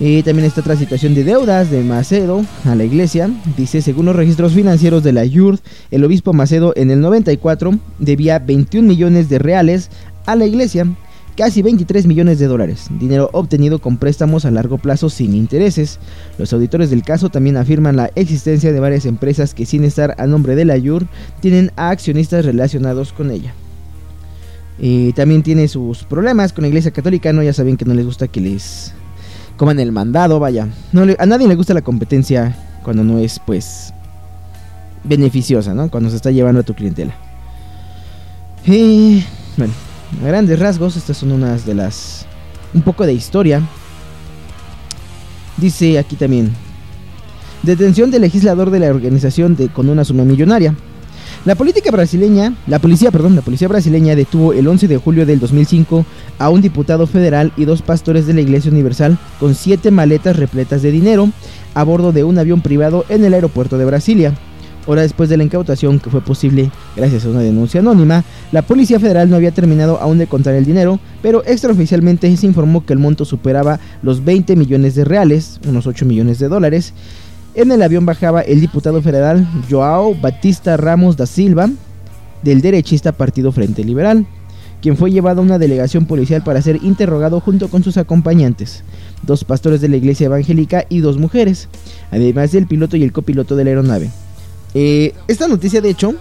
Y 0.00 0.22
también 0.24 0.46
está 0.46 0.60
otra 0.60 0.76
situación 0.76 1.14
de 1.14 1.22
deudas 1.22 1.70
de 1.70 1.82
Macedo 1.84 2.44
a 2.64 2.74
la 2.74 2.84
iglesia. 2.84 3.30
Dice, 3.56 3.80
según 3.80 4.06
los 4.06 4.16
registros 4.16 4.52
financieros 4.52 5.04
de 5.04 5.12
la 5.12 5.24
YURD, 5.24 5.60
el 5.92 6.04
obispo 6.04 6.32
Macedo 6.32 6.72
en 6.76 6.90
el 6.90 7.00
94 7.00 7.78
debía 8.00 8.40
21 8.40 8.88
millones 8.88 9.28
de 9.28 9.38
reales 9.38 9.90
a 10.26 10.34
la 10.34 10.46
iglesia, 10.46 10.86
casi 11.36 11.62
23 11.62 12.06
millones 12.06 12.40
de 12.40 12.46
dólares, 12.46 12.88
dinero 12.98 13.30
obtenido 13.32 13.78
con 13.78 13.96
préstamos 13.96 14.44
a 14.44 14.50
largo 14.50 14.78
plazo 14.78 15.10
sin 15.10 15.32
intereses. 15.32 16.00
Los 16.38 16.52
auditores 16.52 16.90
del 16.90 17.04
caso 17.04 17.28
también 17.28 17.56
afirman 17.56 17.94
la 17.94 18.10
existencia 18.16 18.72
de 18.72 18.80
varias 18.80 19.06
empresas 19.06 19.54
que 19.54 19.64
sin 19.64 19.84
estar 19.84 20.16
a 20.18 20.26
nombre 20.26 20.56
de 20.56 20.64
la 20.64 20.76
YUR 20.76 21.06
tienen 21.40 21.70
a 21.76 21.90
accionistas 21.90 22.44
relacionados 22.44 23.12
con 23.12 23.30
ella. 23.30 23.54
Y 24.76 25.12
también 25.12 25.44
tiene 25.44 25.68
sus 25.68 26.02
problemas 26.02 26.52
con 26.52 26.62
la 26.62 26.68
iglesia 26.68 26.90
católica, 26.90 27.32
no 27.32 27.44
ya 27.44 27.52
saben 27.52 27.76
que 27.76 27.84
no 27.84 27.94
les 27.94 28.06
gusta 28.06 28.26
que 28.26 28.40
les 28.40 28.92
coman 29.56 29.78
el 29.80 29.92
mandado, 29.92 30.38
vaya. 30.40 30.68
A 31.18 31.26
nadie 31.26 31.48
le 31.48 31.54
gusta 31.54 31.74
la 31.74 31.82
competencia 31.82 32.54
cuando 32.82 33.04
no 33.04 33.18
es, 33.18 33.38
pues, 33.38 33.92
beneficiosa, 35.04 35.74
¿no? 35.74 35.90
Cuando 35.90 36.10
se 36.10 36.16
está 36.16 36.30
llevando 36.30 36.60
a 36.60 36.64
tu 36.64 36.74
clientela. 36.74 37.14
Y, 38.66 39.24
bueno, 39.56 39.72
a 40.22 40.26
grandes 40.26 40.58
rasgos, 40.58 40.96
estas 40.96 41.16
son 41.16 41.32
unas 41.32 41.66
de 41.66 41.74
las... 41.74 42.26
Un 42.72 42.82
poco 42.82 43.06
de 43.06 43.12
historia. 43.12 43.62
Dice 45.56 45.98
aquí 45.98 46.16
también. 46.16 46.52
Detención 47.62 48.10
del 48.10 48.22
legislador 48.22 48.70
de 48.70 48.80
la 48.80 48.88
organización 48.88 49.56
de, 49.56 49.68
con 49.68 49.88
una 49.88 50.04
suma 50.04 50.24
millonaria. 50.24 50.74
La 51.44 51.54
brasileña, 51.56 52.54
la 52.66 52.78
policía, 52.78 53.10
perdón, 53.10 53.36
la 53.36 53.42
policía 53.42 53.68
brasileña 53.68 54.16
detuvo 54.16 54.54
el 54.54 54.66
11 54.66 54.88
de 54.88 54.96
julio 54.96 55.26
del 55.26 55.40
2005 55.40 56.06
a 56.38 56.48
un 56.48 56.62
diputado 56.62 57.06
federal 57.06 57.52
y 57.58 57.66
dos 57.66 57.82
pastores 57.82 58.26
de 58.26 58.32
la 58.32 58.40
Iglesia 58.40 58.70
Universal 58.70 59.18
con 59.38 59.54
siete 59.54 59.90
maletas 59.90 60.36
repletas 60.36 60.80
de 60.80 60.90
dinero 60.90 61.28
a 61.74 61.84
bordo 61.84 62.12
de 62.12 62.24
un 62.24 62.38
avión 62.38 62.62
privado 62.62 63.04
en 63.10 63.26
el 63.26 63.34
aeropuerto 63.34 63.76
de 63.76 63.84
Brasilia. 63.84 64.32
Hora 64.86 65.02
después 65.02 65.28
de 65.28 65.36
la 65.36 65.44
incautación, 65.44 65.98
que 65.98 66.08
fue 66.08 66.22
posible 66.22 66.70
gracias 66.96 67.26
a 67.26 67.28
una 67.28 67.40
denuncia 67.40 67.80
anónima, 67.80 68.24
la 68.50 68.62
Policía 68.62 68.98
Federal 68.98 69.28
no 69.28 69.36
había 69.36 69.50
terminado 69.50 69.98
aún 70.00 70.16
de 70.16 70.26
contar 70.26 70.54
el 70.54 70.64
dinero, 70.64 70.98
pero 71.22 71.42
extraoficialmente 71.44 72.34
se 72.36 72.46
informó 72.46 72.86
que 72.86 72.94
el 72.94 72.98
monto 72.98 73.26
superaba 73.26 73.80
los 74.02 74.24
20 74.24 74.56
millones 74.56 74.94
de 74.94 75.04
reales, 75.04 75.60
unos 75.66 75.86
8 75.86 76.06
millones 76.06 76.38
de 76.38 76.48
dólares, 76.48 76.94
en 77.54 77.72
el 77.72 77.82
avión 77.82 78.04
bajaba 78.04 78.40
el 78.42 78.60
diputado 78.60 79.00
federal 79.02 79.46
Joao 79.70 80.14
Batista 80.14 80.76
Ramos 80.76 81.16
da 81.16 81.26
Silva, 81.26 81.70
del 82.42 82.60
derechista 82.60 83.12
Partido 83.12 83.52
Frente 83.52 83.84
Liberal, 83.84 84.26
quien 84.82 84.96
fue 84.96 85.10
llevado 85.10 85.40
a 85.40 85.44
una 85.44 85.58
delegación 85.58 86.06
policial 86.06 86.42
para 86.42 86.60
ser 86.60 86.80
interrogado 86.82 87.40
junto 87.40 87.68
con 87.68 87.82
sus 87.82 87.96
acompañantes, 87.96 88.82
dos 89.22 89.44
pastores 89.44 89.80
de 89.80 89.88
la 89.88 89.96
iglesia 89.96 90.26
evangélica 90.26 90.84
y 90.88 91.00
dos 91.00 91.16
mujeres, 91.16 91.68
además 92.10 92.52
del 92.52 92.66
piloto 92.66 92.96
y 92.96 93.02
el 93.02 93.12
copiloto 93.12 93.56
de 93.56 93.64
la 93.64 93.70
aeronave. 93.70 94.10
Eh, 94.74 95.14
esta 95.28 95.48
noticia, 95.48 95.80
de 95.80 95.90
hecho, 95.90 96.14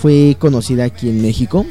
fue 0.00 0.36
conocida 0.38 0.84
aquí 0.84 1.08
en 1.08 1.22
México 1.22 1.66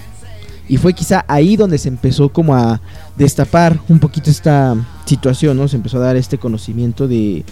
y 0.70 0.78
fue 0.78 0.94
quizá 0.94 1.26
ahí 1.28 1.58
donde 1.58 1.78
se 1.78 1.90
empezó 1.90 2.30
como 2.30 2.56
a 2.56 2.82
destapar 3.18 3.80
un 3.90 4.00
poquito 4.00 4.30
esta 4.30 4.76
situación, 5.06 5.58
¿no? 5.58 5.68
Se 5.68 5.78
empezó 5.78 5.98
a 5.98 6.02
dar 6.02 6.16
este 6.16 6.38
conocimiento 6.38 7.08
de 7.08 7.44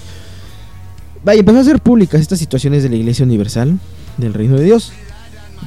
Vaya, 1.26 1.40
empezó 1.40 1.60
a 1.60 1.64
ser 1.64 1.80
públicas 1.80 2.22
estas 2.22 2.38
situaciones 2.38 2.84
de 2.84 2.90
la 2.90 2.98
Iglesia 2.98 3.26
Universal 3.26 3.80
del 4.18 4.36
Reino 4.36 4.58
de 4.58 4.64
Dios. 4.64 4.92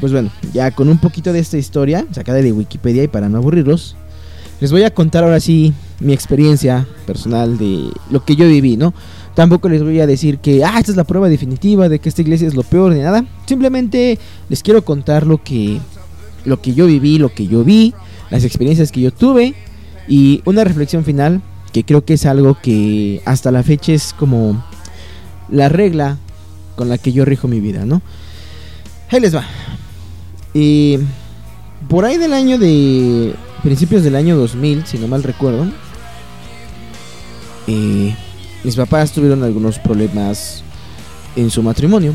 Pues 0.00 0.12
bueno, 0.12 0.30
ya 0.52 0.70
con 0.70 0.88
un 0.88 0.98
poquito 0.98 1.32
de 1.32 1.40
esta 1.40 1.58
historia, 1.58 2.06
sacada 2.12 2.38
de 2.38 2.52
Wikipedia 2.52 3.02
y 3.02 3.08
para 3.08 3.28
no 3.28 3.38
aburrirlos, 3.38 3.96
les 4.60 4.70
voy 4.70 4.84
a 4.84 4.94
contar 4.94 5.24
ahora 5.24 5.40
sí 5.40 5.72
mi 5.98 6.12
experiencia 6.12 6.86
personal 7.06 7.58
de 7.58 7.90
lo 8.08 8.24
que 8.24 8.36
yo 8.36 8.46
viví, 8.46 8.76
¿no? 8.76 8.94
Tampoco 9.34 9.68
les 9.68 9.82
voy 9.82 9.98
a 9.98 10.06
decir 10.06 10.38
que, 10.38 10.62
ah, 10.64 10.78
esta 10.78 10.92
es 10.92 10.96
la 10.96 11.02
prueba 11.02 11.28
definitiva 11.28 11.88
de 11.88 11.98
que 11.98 12.08
esta 12.08 12.22
iglesia 12.22 12.46
es 12.46 12.54
lo 12.54 12.62
peor 12.62 12.92
ni 12.92 13.00
nada. 13.00 13.24
Simplemente 13.44 14.16
les 14.48 14.62
quiero 14.62 14.84
contar 14.84 15.26
lo 15.26 15.42
que, 15.42 15.80
lo 16.44 16.62
que 16.62 16.72
yo 16.72 16.86
viví, 16.86 17.18
lo 17.18 17.34
que 17.34 17.48
yo 17.48 17.64
vi, 17.64 17.94
las 18.30 18.44
experiencias 18.44 18.92
que 18.92 19.00
yo 19.00 19.10
tuve 19.10 19.56
y 20.06 20.40
una 20.44 20.62
reflexión 20.62 21.04
final 21.04 21.42
que 21.72 21.82
creo 21.82 22.04
que 22.04 22.14
es 22.14 22.26
algo 22.26 22.56
que 22.62 23.22
hasta 23.24 23.50
la 23.50 23.64
fecha 23.64 23.92
es 23.92 24.12
como 24.12 24.62
la 25.50 25.68
regla 25.68 26.18
con 26.76 26.88
la 26.88 26.98
que 26.98 27.12
yo 27.12 27.24
rijo 27.24 27.48
mi 27.48 27.60
vida, 27.60 27.84
¿no? 27.84 28.02
Ahí 29.10 29.20
les 29.20 29.34
va. 29.34 29.44
Y 30.54 30.98
por 31.88 32.04
ahí 32.04 32.16
del 32.16 32.32
año 32.32 32.58
de. 32.58 33.34
Principios 33.62 34.04
del 34.04 34.14
año 34.14 34.36
2000, 34.36 34.86
si 34.86 34.98
no 34.98 35.08
mal 35.08 35.22
recuerdo. 35.22 35.66
Eh, 37.66 38.14
mis 38.62 38.76
papás 38.76 39.12
tuvieron 39.12 39.42
algunos 39.42 39.78
problemas 39.78 40.62
en 41.36 41.50
su 41.50 41.62
matrimonio. 41.62 42.14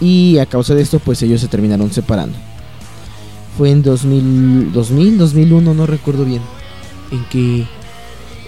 Y 0.00 0.38
a 0.38 0.46
causa 0.46 0.74
de 0.74 0.82
esto, 0.82 0.98
pues 0.98 1.22
ellos 1.22 1.40
se 1.40 1.48
terminaron 1.48 1.92
separando. 1.92 2.36
Fue 3.56 3.70
en 3.70 3.82
2000, 3.82 4.72
2000 4.72 5.18
2001, 5.18 5.74
no 5.74 5.86
recuerdo 5.86 6.24
bien. 6.24 6.42
En 7.12 7.24
que 7.26 7.66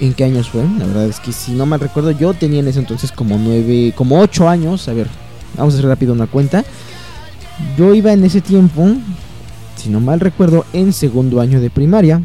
en 0.07 0.15
qué 0.15 0.25
años 0.25 0.51
fue. 0.51 0.63
La 0.79 0.87
verdad 0.87 1.07
es 1.07 1.21
que 1.21 1.33
si 1.33 1.53
no 1.53 1.65
mal 1.65 1.81
recuerdo, 1.81 2.11
yo 2.11 2.35
tenía 2.35 2.61
en 2.61 2.69
ese 2.69 2.81
entonces 2.81 3.13
como 3.13 3.39
nueve, 3.39 3.93
como 3.97 4.21
ocho 4.21 4.49
años. 4.49 4.89
A 4.89 4.93
ver, 4.93 5.07
vamos 5.57 5.75
a 5.75 5.79
hacer 5.79 5.89
rápido 5.89 6.13
una 6.13 6.27
cuenta. 6.27 6.65
Yo 7.79 7.95
iba 7.95 8.13
en 8.13 8.25
ese 8.25 8.41
tiempo, 8.41 8.89
si 9.77 9.91
no 9.91 10.01
mal 10.01 10.19
recuerdo, 10.19 10.65
en 10.73 10.93
segundo 10.93 11.41
año 11.41 11.61
de 11.61 11.71
primaria. 11.71 12.21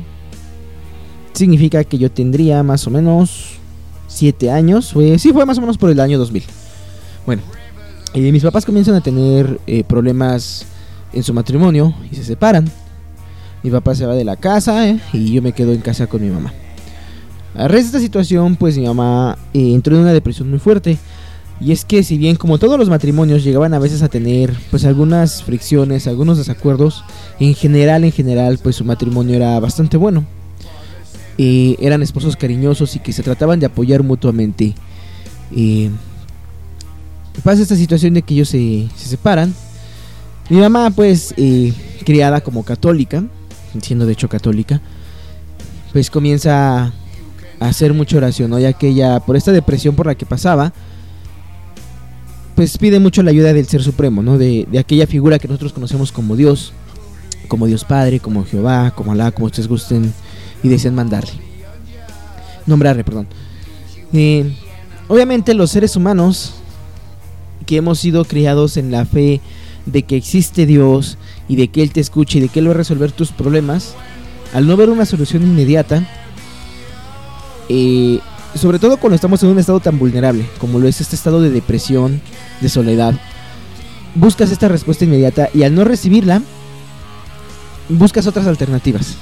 Significa 1.33 1.83
que 1.83 1.99
yo 1.99 2.09
tendría 2.09 2.63
más 2.63 2.87
o 2.87 2.89
menos 2.89 3.59
siete 4.07 4.49
años. 4.49 4.91
Fue, 4.91 5.19
sí, 5.19 5.31
fue 5.31 5.45
más 5.45 5.59
o 5.59 5.61
menos 5.61 5.77
por 5.77 5.91
el 5.91 5.99
año 5.99 6.17
2000. 6.17 6.43
Bueno, 7.27 7.43
mis 8.15 8.43
papás 8.43 8.65
comienzan 8.65 8.95
a 8.95 9.01
tener 9.01 9.59
eh, 9.67 9.83
problemas 9.83 10.65
en 11.13 11.21
su 11.21 11.31
matrimonio 11.31 11.93
y 12.11 12.15
se 12.15 12.23
separan. 12.23 12.71
Mi 13.61 13.69
papá 13.69 13.93
se 13.93 14.05
va 14.07 14.15
de 14.15 14.23
la 14.23 14.35
casa 14.35 14.87
¿eh? 14.87 14.99
y 15.13 15.33
yo 15.33 15.41
me 15.43 15.51
quedo 15.51 15.73
en 15.73 15.81
casa 15.81 16.07
con 16.07 16.21
mi 16.21 16.29
mamá. 16.29 16.51
A 17.57 17.67
raíz 17.67 17.85
de 17.85 17.87
esta 17.87 17.99
situación, 17.99 18.55
pues 18.55 18.77
mi 18.77 18.85
mamá 18.85 19.35
eh, 19.51 19.73
entró 19.73 19.95
en 19.95 20.03
una 20.03 20.13
depresión 20.13 20.47
muy 20.47 20.59
fuerte. 20.59 20.99
Y 21.59 21.71
es 21.71 21.85
que 21.85 22.03
si 22.03 22.19
bien 22.19 22.35
como 22.35 22.59
todos 22.59 22.77
los 22.77 22.87
matrimonios 22.87 23.43
llegaban 23.43 23.73
a 23.73 23.79
veces 23.79 24.03
a 24.03 24.09
tener 24.09 24.53
pues 24.69 24.85
algunas 24.85 25.41
fricciones, 25.41 26.05
algunos 26.05 26.37
desacuerdos, 26.37 27.03
en 27.39 27.55
general, 27.55 28.03
en 28.03 28.11
general, 28.11 28.59
pues 28.61 28.75
su 28.75 28.85
matrimonio 28.85 29.35
era 29.35 29.59
bastante 29.59 29.97
bueno. 29.97 30.23
Eh, 31.39 31.75
eran 31.79 32.03
esposos 32.03 32.35
cariñosos 32.35 32.95
y 32.95 32.99
que 32.99 33.11
se 33.11 33.23
trataban 33.23 33.59
de 33.59 33.65
apoyar 33.65 34.03
mutuamente. 34.03 34.75
Eh, 35.55 35.89
pasa 37.43 37.63
esta 37.63 37.75
situación 37.75 38.13
de 38.13 38.21
que 38.21 38.35
ellos 38.35 38.49
se, 38.49 38.87
se 38.95 39.09
separan. 39.09 39.51
Mi 40.51 40.57
mamá 40.57 40.91
pues 40.91 41.33
criada 42.05 42.41
como 42.41 42.63
católica, 42.63 43.23
siendo 43.81 44.05
de 44.05 44.13
hecho 44.13 44.29
católica, 44.29 44.79
pues 45.91 46.11
comienza 46.11 46.93
hacer 47.59 47.93
mucha 47.93 48.17
oración, 48.17 48.51
¿no? 48.51 48.59
ya 48.59 48.73
que 48.73 49.19
por 49.25 49.35
esta 49.35 49.51
depresión 49.51 49.95
por 49.95 50.07
la 50.07 50.15
que 50.15 50.25
pasaba, 50.25 50.73
pues 52.55 52.77
pide 52.77 52.99
mucho 52.99 53.21
la 53.21 53.29
ayuda 53.29 53.53
del 53.53 53.67
Ser 53.67 53.83
Supremo, 53.83 54.23
¿no? 54.23 54.39
De, 54.39 54.67
aquella 54.79 55.05
figura 55.05 55.37
que 55.37 55.47
nosotros 55.47 55.73
conocemos 55.73 56.11
como 56.11 56.35
Dios, 56.35 56.73
como 57.47 57.67
Dios 57.67 57.83
Padre, 57.83 58.19
como 58.19 58.45
Jehová, 58.45 58.91
como 58.95 59.11
Alá, 59.11 59.31
como 59.31 59.45
ustedes 59.45 59.67
gusten 59.67 60.11
y 60.63 60.67
deseen 60.67 60.95
mandarle. 60.95 61.33
Nombrarle, 62.65 63.03
perdón. 63.03 63.27
Eh, 64.11 64.51
obviamente 65.07 65.53
los 65.53 65.69
seres 65.69 65.95
humanos 65.95 66.55
que 67.67 67.77
hemos 67.77 67.99
sido 67.99 68.25
criados 68.25 68.77
en 68.77 68.89
la 68.89 69.05
fe 69.05 69.39
de 69.85 70.01
que 70.01 70.15
existe 70.17 70.65
Dios 70.65 71.19
y 71.47 71.57
de 71.57 71.67
que 71.67 71.83
Él 71.83 71.91
te 71.91 71.99
escuche 71.99 72.39
y 72.39 72.41
de 72.41 72.49
que 72.49 72.59
Él 72.59 72.67
va 72.69 72.71
a 72.71 72.77
resolver 72.77 73.11
tus 73.11 73.31
problemas, 73.31 73.93
al 74.51 74.65
no 74.65 74.75
ver 74.77 74.89
una 74.89 75.05
solución 75.05 75.43
inmediata, 75.43 76.07
eh, 77.69 78.19
sobre 78.55 78.79
todo 78.79 78.97
cuando 78.97 79.15
estamos 79.15 79.43
en 79.43 79.49
un 79.49 79.59
estado 79.59 79.79
tan 79.79 79.99
vulnerable 79.99 80.45
como 80.59 80.79
lo 80.79 80.87
es 80.87 81.01
este 81.01 81.15
estado 81.15 81.41
de 81.41 81.49
depresión, 81.49 82.21
de 82.61 82.69
soledad, 82.69 83.13
buscas 84.15 84.51
esta 84.51 84.67
respuesta 84.67 85.05
inmediata 85.05 85.49
y 85.53 85.63
al 85.63 85.75
no 85.75 85.83
recibirla, 85.83 86.41
buscas 87.89 88.27
otras 88.27 88.47
alternativas. 88.47 89.15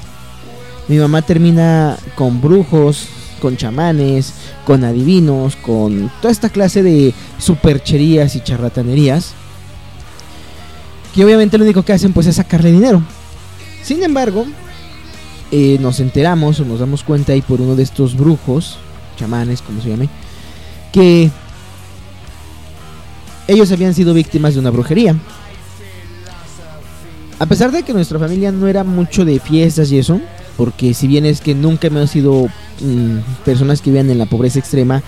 Mi 0.88 0.98
mamá 0.98 1.22
termina 1.22 1.98
con 2.16 2.42
brujos, 2.42 3.08
con 3.42 3.58
chamanes, 3.58 4.34
con 4.66 4.84
adivinos, 4.84 5.56
con 5.56 6.12
toda 6.22 6.32
esta 6.32 6.50
clase 6.50 6.84
de 6.84 7.14
supercherías 7.40 8.36
y 8.36 8.42
charlatanerías 8.42 9.34
que 11.16 11.24
obviamente 11.24 11.58
lo 11.58 11.64
único 11.64 11.84
que 11.84 11.94
hacen 11.94 12.12
pues 12.12 12.28
es 12.28 12.36
sacarle 12.36 12.74
dinero. 12.74 13.02
Sin 13.82 14.04
embargo, 14.04 14.46
eh, 15.52 15.78
nos 15.80 16.00
enteramos 16.00 16.60
o 16.60 16.66
nos 16.66 16.80
damos 16.80 17.04
cuenta 17.04 17.34
ahí 17.34 17.42
por 17.42 17.62
uno 17.62 17.75
de 17.75 17.84
estos 17.84 18.16
brujos, 18.16 18.78
chamanes, 19.18 19.62
como 19.62 19.82
se 19.82 19.90
llame, 19.90 20.10
que 20.92 21.30
ellos 23.48 23.72
habían 23.72 23.94
sido 23.94 24.14
víctimas 24.14 24.54
de 24.54 24.60
una 24.60 24.72
brujería. 24.72 25.16
A 27.38 27.46
pesar 27.46 27.72
de 27.72 27.84
que 27.84 27.94
nuestra 27.94 28.18
familia 28.18 28.52
no 28.52 28.68
era 28.68 28.84
mucho 28.84 29.25
de 29.25 29.40
fiestas 29.40 29.92
y 29.92 30.00
eso, 30.00 30.22
porque 30.58 30.94
si 30.94 31.08
bien 31.08 31.25
es 31.25 31.42
que 31.42 31.54
nunca 31.54 31.88
hemos 31.88 32.10
sido 32.10 32.48
mm, 32.82 33.44
personas 33.44 33.82
que 33.82 33.90
vivían 33.90 34.10
en 34.10 34.18
la 34.18 34.25
pobreza 34.25 34.60
extrema, 34.60 35.04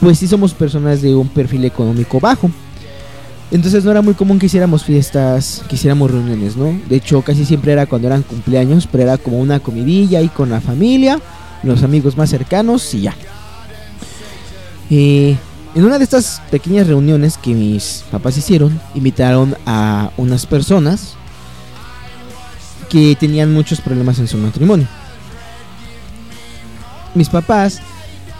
pues 0.00 0.18
sí 0.18 0.28
somos 0.28 0.54
personas 0.54 1.02
de 1.02 1.14
un 1.14 1.28
perfil 1.28 1.64
económico 1.64 2.20
bajo. 2.20 2.50
Entonces 3.50 3.84
no 3.84 3.90
era 3.90 4.00
muy 4.00 4.14
común 4.14 4.38
que 4.38 4.46
hiciéramos 4.46 4.84
fiestas, 4.84 5.62
que 5.68 5.74
hiciéramos 5.74 6.10
reuniones, 6.10 6.56
¿no? 6.56 6.78
De 6.88 6.96
hecho, 6.96 7.20
casi 7.22 7.44
siempre 7.44 7.72
era 7.72 7.86
cuando 7.86 8.06
eran 8.06 8.22
cumpleaños, 8.22 8.86
pero 8.90 9.04
era 9.04 9.18
como 9.18 9.40
una 9.40 9.58
comidilla 9.58 10.20
ahí 10.20 10.28
con 10.28 10.50
la 10.50 10.60
familia, 10.60 11.20
los 11.64 11.82
amigos 11.82 12.16
más 12.16 12.30
cercanos 12.30 12.94
y 12.94 13.02
ya. 13.02 13.14
Eh, 14.88 15.36
en 15.74 15.84
una 15.84 15.98
de 15.98 16.04
estas 16.04 16.42
pequeñas 16.50 16.86
reuniones 16.86 17.38
que 17.38 17.54
mis 17.54 18.04
papás 18.10 18.36
hicieron, 18.36 18.80
invitaron 18.94 19.56
a 19.66 20.10
unas 20.16 20.46
personas 20.46 21.14
que 22.88 23.16
tenían 23.18 23.52
muchos 23.52 23.80
problemas 23.80 24.18
en 24.18 24.28
su 24.28 24.36
matrimonio. 24.36 24.86
Mis 27.14 27.28
papás, 27.28 27.80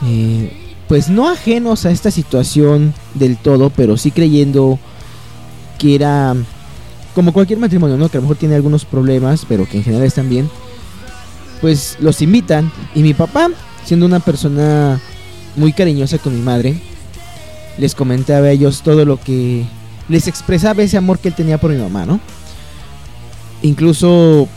eh, 0.04 0.52
pues 0.88 1.08
no 1.08 1.28
ajenos 1.28 1.84
a 1.86 1.90
esta 1.90 2.10
situación 2.10 2.94
del 3.14 3.36
todo, 3.36 3.70
pero 3.70 3.96
sí 3.96 4.10
creyendo 4.10 4.78
que 5.80 5.94
era 5.94 6.36
como 7.14 7.32
cualquier 7.32 7.58
matrimonio, 7.58 7.96
¿no? 7.96 8.08
Que 8.08 8.18
a 8.18 8.20
lo 8.20 8.22
mejor 8.22 8.36
tiene 8.36 8.54
algunos 8.54 8.84
problemas, 8.84 9.44
pero 9.48 9.66
que 9.66 9.78
en 9.78 9.82
general 9.82 10.06
están 10.06 10.28
bien. 10.28 10.48
Pues 11.60 11.96
los 12.00 12.22
invitan 12.22 12.70
y 12.94 13.02
mi 13.02 13.14
papá, 13.14 13.48
siendo 13.84 14.06
una 14.06 14.20
persona 14.20 15.00
muy 15.56 15.72
cariñosa 15.72 16.18
con 16.18 16.34
mi 16.34 16.42
madre, 16.42 16.80
les 17.78 17.94
comentaba 17.94 18.46
a 18.46 18.50
ellos 18.50 18.82
todo 18.82 19.04
lo 19.04 19.18
que 19.18 19.64
les 20.08 20.28
expresaba 20.28 20.82
ese 20.82 20.98
amor 20.98 21.18
que 21.18 21.28
él 21.28 21.34
tenía 21.34 21.58
por 21.58 21.70
mi 21.70 21.78
mamá, 21.78 22.04
¿no? 22.04 22.20
Incluso 23.62 24.48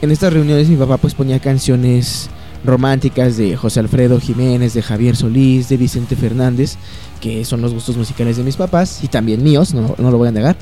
en 0.00 0.10
estas 0.10 0.32
reuniones 0.32 0.68
mi 0.68 0.76
papá 0.76 0.96
pues 0.96 1.14
ponía 1.14 1.38
canciones 1.38 2.30
románticas 2.66 3.36
de 3.36 3.56
José 3.56 3.80
Alfredo 3.80 4.20
Jiménez, 4.20 4.74
de 4.74 4.82
Javier 4.82 5.16
Solís, 5.16 5.68
de 5.68 5.76
Vicente 5.76 6.16
Fernández, 6.16 6.76
que 7.20 7.44
son 7.44 7.62
los 7.62 7.72
gustos 7.72 7.96
musicales 7.96 8.36
de 8.36 8.42
mis 8.42 8.56
papás 8.56 9.02
y 9.02 9.08
también 9.08 9.42
míos, 9.42 9.74
no, 9.74 9.94
lo 9.98 10.18
voy 10.18 10.28
a 10.28 10.32
negar. 10.32 10.56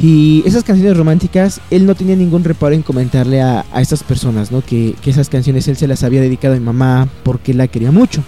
Y 0.00 0.42
esas 0.46 0.62
canciones 0.62 0.96
románticas, 0.96 1.60
él 1.70 1.86
no 1.86 1.94
tenía 1.94 2.16
ningún 2.16 2.44
reparo 2.44 2.74
en 2.74 2.82
comentarle 2.82 3.40
a, 3.40 3.64
estas 3.76 4.02
personas, 4.02 4.52
¿no? 4.52 4.62
Que, 4.62 4.94
esas 5.06 5.28
canciones 5.28 5.68
él 5.68 5.76
se 5.76 5.88
las 5.88 6.02
había 6.02 6.20
dedicado 6.20 6.54
a 6.54 6.58
mi 6.58 6.64
mamá 6.64 7.08
porque 7.22 7.54
la 7.54 7.66
quería 7.66 7.90
mucho. 7.92 8.22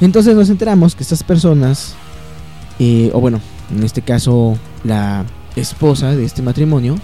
Entonces 0.00 0.34
nos 0.34 0.48
enteramos 0.48 0.94
que 0.94 1.02
estas 1.02 1.22
personas, 1.22 1.94
eh, 2.78 3.10
o 3.12 3.20
bueno, 3.20 3.40
en 3.76 3.82
este 3.82 4.00
caso 4.00 4.56
la 4.84 5.24
esposa 5.56 6.14
de 6.14 6.24
este 6.24 6.42
matrimonio, 6.42 6.96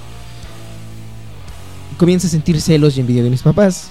comienza 1.97 2.27
a 2.27 2.31
sentir 2.31 2.61
celos 2.61 2.97
y 2.97 3.01
envidia 3.01 3.23
de 3.23 3.31
mis 3.31 3.43
papás. 3.43 3.89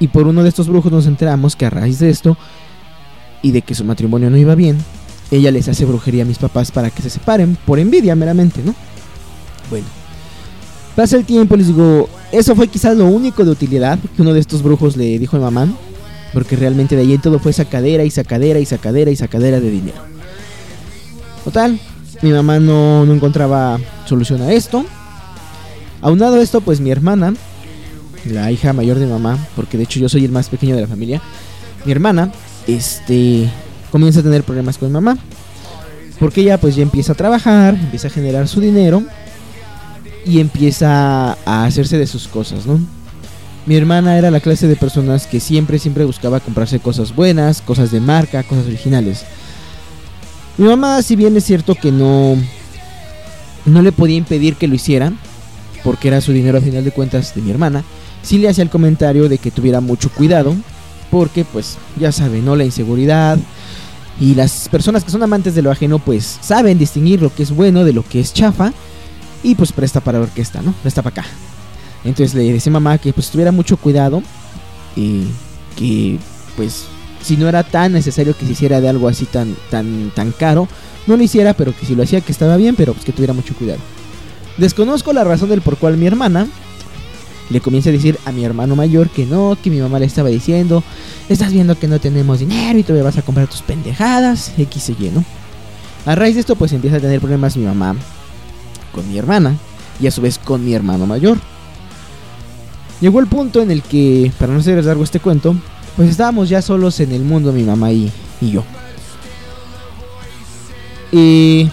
Y 0.00 0.08
por 0.08 0.26
uno 0.26 0.42
de 0.42 0.48
estos 0.48 0.68
brujos 0.68 0.90
nos 0.90 1.06
enteramos 1.06 1.56
que 1.56 1.66
a 1.66 1.70
raíz 1.70 1.98
de 1.98 2.10
esto 2.10 2.36
y 3.42 3.52
de 3.52 3.62
que 3.62 3.74
su 3.74 3.84
matrimonio 3.84 4.30
no 4.30 4.36
iba 4.36 4.54
bien, 4.54 4.78
ella 5.30 5.50
les 5.50 5.68
hace 5.68 5.84
brujería 5.84 6.22
a 6.22 6.26
mis 6.26 6.38
papás 6.38 6.70
para 6.70 6.90
que 6.90 7.02
se 7.02 7.10
separen, 7.10 7.56
por 7.64 7.78
envidia 7.78 8.14
meramente, 8.14 8.62
¿no? 8.64 8.74
Bueno, 9.70 9.86
pasa 10.96 11.16
el 11.16 11.24
tiempo, 11.24 11.56
les 11.56 11.68
digo, 11.68 12.08
eso 12.32 12.54
fue 12.56 12.68
quizás 12.68 12.96
lo 12.96 13.06
único 13.06 13.44
de 13.44 13.50
utilidad 13.50 13.98
que 13.98 14.22
uno 14.22 14.32
de 14.32 14.40
estos 14.40 14.62
brujos 14.62 14.96
le 14.96 15.18
dijo 15.18 15.36
a 15.36 15.40
mamá, 15.40 15.68
porque 16.32 16.56
realmente 16.56 16.96
de 16.96 17.02
ahí 17.02 17.18
todo 17.18 17.38
fue 17.38 17.52
sacadera 17.52 18.04
y 18.04 18.10
sacadera 18.10 18.58
y 18.58 18.66
sacadera 18.66 19.10
y 19.10 19.16
sacadera 19.16 19.60
de 19.60 19.70
dinero. 19.70 19.98
Total, 21.44 21.78
mi 22.22 22.32
mamá 22.32 22.58
no, 22.58 23.04
no 23.06 23.12
encontraba 23.12 23.78
solución 24.06 24.42
a 24.42 24.52
esto. 24.52 24.84
Aunado 26.04 26.36
a 26.36 26.42
esto, 26.42 26.60
pues 26.60 26.80
mi 26.80 26.90
hermana, 26.90 27.32
la 28.26 28.52
hija 28.52 28.74
mayor 28.74 28.98
de 28.98 29.06
mamá, 29.06 29.38
porque 29.56 29.78
de 29.78 29.84
hecho 29.84 29.98
yo 29.98 30.10
soy 30.10 30.26
el 30.26 30.32
más 30.32 30.50
pequeño 30.50 30.74
de 30.74 30.82
la 30.82 30.86
familia, 30.86 31.22
mi 31.86 31.92
hermana 31.92 32.30
este 32.66 33.48
comienza 33.90 34.20
a 34.20 34.22
tener 34.22 34.42
problemas 34.42 34.76
con 34.76 34.92
mamá. 34.92 35.16
Porque 36.20 36.42
ella 36.42 36.58
pues 36.60 36.76
ya 36.76 36.82
empieza 36.82 37.12
a 37.12 37.14
trabajar, 37.14 37.72
empieza 37.72 38.08
a 38.08 38.10
generar 38.10 38.48
su 38.48 38.60
dinero 38.60 39.02
y 40.26 40.40
empieza 40.40 41.38
a 41.46 41.64
hacerse 41.64 41.96
de 41.96 42.06
sus 42.06 42.28
cosas, 42.28 42.66
¿no? 42.66 42.78
Mi 43.64 43.74
hermana 43.74 44.18
era 44.18 44.30
la 44.30 44.40
clase 44.40 44.68
de 44.68 44.76
personas 44.76 45.26
que 45.26 45.40
siempre, 45.40 45.78
siempre 45.78 46.04
buscaba 46.04 46.38
comprarse 46.38 46.80
cosas 46.80 47.14
buenas, 47.14 47.62
cosas 47.62 47.90
de 47.90 48.00
marca, 48.00 48.42
cosas 48.42 48.66
originales. 48.66 49.24
Mi 50.58 50.66
mamá, 50.66 51.00
si 51.00 51.16
bien 51.16 51.34
es 51.34 51.44
cierto 51.44 51.74
que 51.74 51.90
no, 51.90 52.36
no 53.64 53.80
le 53.80 53.90
podía 53.90 54.16
impedir 54.16 54.56
que 54.56 54.68
lo 54.68 54.74
hiciera, 54.74 55.14
porque 55.84 56.08
era 56.08 56.20
su 56.20 56.32
dinero 56.32 56.58
a 56.58 56.62
final 56.62 56.82
de 56.82 56.90
cuentas 56.90 57.34
de 57.34 57.42
mi 57.42 57.50
hermana, 57.50 57.84
sí 58.22 58.38
le 58.38 58.48
hacía 58.48 58.64
el 58.64 58.70
comentario 58.70 59.28
de 59.28 59.38
que 59.38 59.50
tuviera 59.50 59.80
mucho 59.80 60.10
cuidado, 60.10 60.56
porque 61.10 61.44
pues 61.44 61.76
ya 62.00 62.10
saben, 62.10 62.44
¿no? 62.44 62.56
La 62.56 62.64
inseguridad 62.64 63.38
y 64.18 64.34
las 64.34 64.68
personas 64.68 65.04
que 65.04 65.10
son 65.10 65.22
amantes 65.22 65.54
de 65.54 65.62
lo 65.62 65.70
ajeno 65.70 65.98
pues 65.98 66.38
saben 66.40 66.78
distinguir 66.78 67.20
lo 67.20 67.34
que 67.34 67.42
es 67.42 67.50
bueno 67.50 67.84
de 67.84 67.92
lo 67.92 68.02
que 68.02 68.20
es 68.20 68.32
chafa 68.32 68.72
y 69.42 69.54
pues 69.54 69.72
presta 69.72 70.00
para 70.00 70.18
la 70.18 70.24
orquesta, 70.24 70.62
¿no? 70.62 70.72
Presta 70.82 71.02
para 71.02 71.20
acá. 71.20 71.28
Entonces 72.04 72.34
le 72.34 72.52
decía 72.52 72.70
a 72.70 72.74
mamá 72.74 72.98
que 72.98 73.12
pues 73.12 73.30
tuviera 73.30 73.52
mucho 73.52 73.76
cuidado 73.76 74.22
y 74.96 75.24
que 75.76 76.18
pues 76.56 76.84
si 77.22 77.36
no 77.36 77.48
era 77.48 77.62
tan 77.62 77.92
necesario 77.92 78.36
que 78.36 78.46
se 78.46 78.52
hiciera 78.52 78.80
de 78.80 78.88
algo 78.88 79.08
así 79.08 79.26
tan 79.26 79.54
tan 79.70 80.10
tan 80.14 80.32
caro, 80.32 80.68
no 81.06 81.16
lo 81.16 81.22
hiciera, 81.22 81.54
pero 81.54 81.76
que 81.76 81.86
si 81.86 81.94
lo 81.94 82.02
hacía 82.02 82.20
que 82.20 82.32
estaba 82.32 82.56
bien, 82.56 82.76
pero 82.76 82.92
pues 82.94 83.04
que 83.04 83.12
tuviera 83.12 83.34
mucho 83.34 83.54
cuidado. 83.54 83.80
Desconozco 84.56 85.12
la 85.12 85.24
razón 85.24 85.48
del 85.48 85.62
por 85.62 85.76
cual 85.76 85.96
mi 85.96 86.06
hermana 86.06 86.46
le 87.50 87.60
comienza 87.60 87.90
a 87.90 87.92
decir 87.92 88.18
a 88.24 88.32
mi 88.32 88.44
hermano 88.44 88.76
mayor 88.76 89.10
que 89.10 89.26
no, 89.26 89.56
que 89.62 89.70
mi 89.70 89.80
mamá 89.80 89.98
le 89.98 90.06
estaba 90.06 90.28
diciendo, 90.28 90.82
estás 91.28 91.52
viendo 91.52 91.78
que 91.78 91.88
no 91.88 91.98
tenemos 91.98 92.38
dinero 92.38 92.78
y 92.78 92.82
todavía 92.82 93.04
vas 93.04 93.18
a 93.18 93.22
comprar 93.22 93.48
tus 93.48 93.62
pendejadas, 93.62 94.52
X 94.56 94.90
y 94.90 95.06
Y, 95.06 95.10
¿no? 95.10 95.24
A 96.06 96.14
raíz 96.14 96.34
de 96.34 96.40
esto 96.40 96.56
pues 96.56 96.72
empieza 96.72 96.96
a 96.96 97.00
tener 97.00 97.20
problemas 97.20 97.56
mi 97.56 97.64
mamá 97.64 97.96
con 98.92 99.08
mi 99.08 99.18
hermana 99.18 99.56
y 100.00 100.06
a 100.06 100.10
su 100.10 100.20
vez 100.20 100.38
con 100.38 100.64
mi 100.64 100.74
hermano 100.74 101.06
mayor. 101.06 101.38
Llegó 103.00 103.20
el 103.20 103.26
punto 103.26 103.60
en 103.60 103.70
el 103.70 103.82
que, 103.82 104.32
para 104.38 104.52
no 104.52 104.60
hacer 104.60 104.82
largo 104.84 105.02
este 105.02 105.20
cuento, 105.20 105.56
pues 105.96 106.08
estábamos 106.08 106.48
ya 106.48 106.62
solos 106.62 107.00
en 107.00 107.12
el 107.12 107.22
mundo, 107.22 107.52
mi 107.52 107.64
mamá 107.64 107.90
y 107.92 108.10
yo. 108.40 108.64
Y 111.12 111.68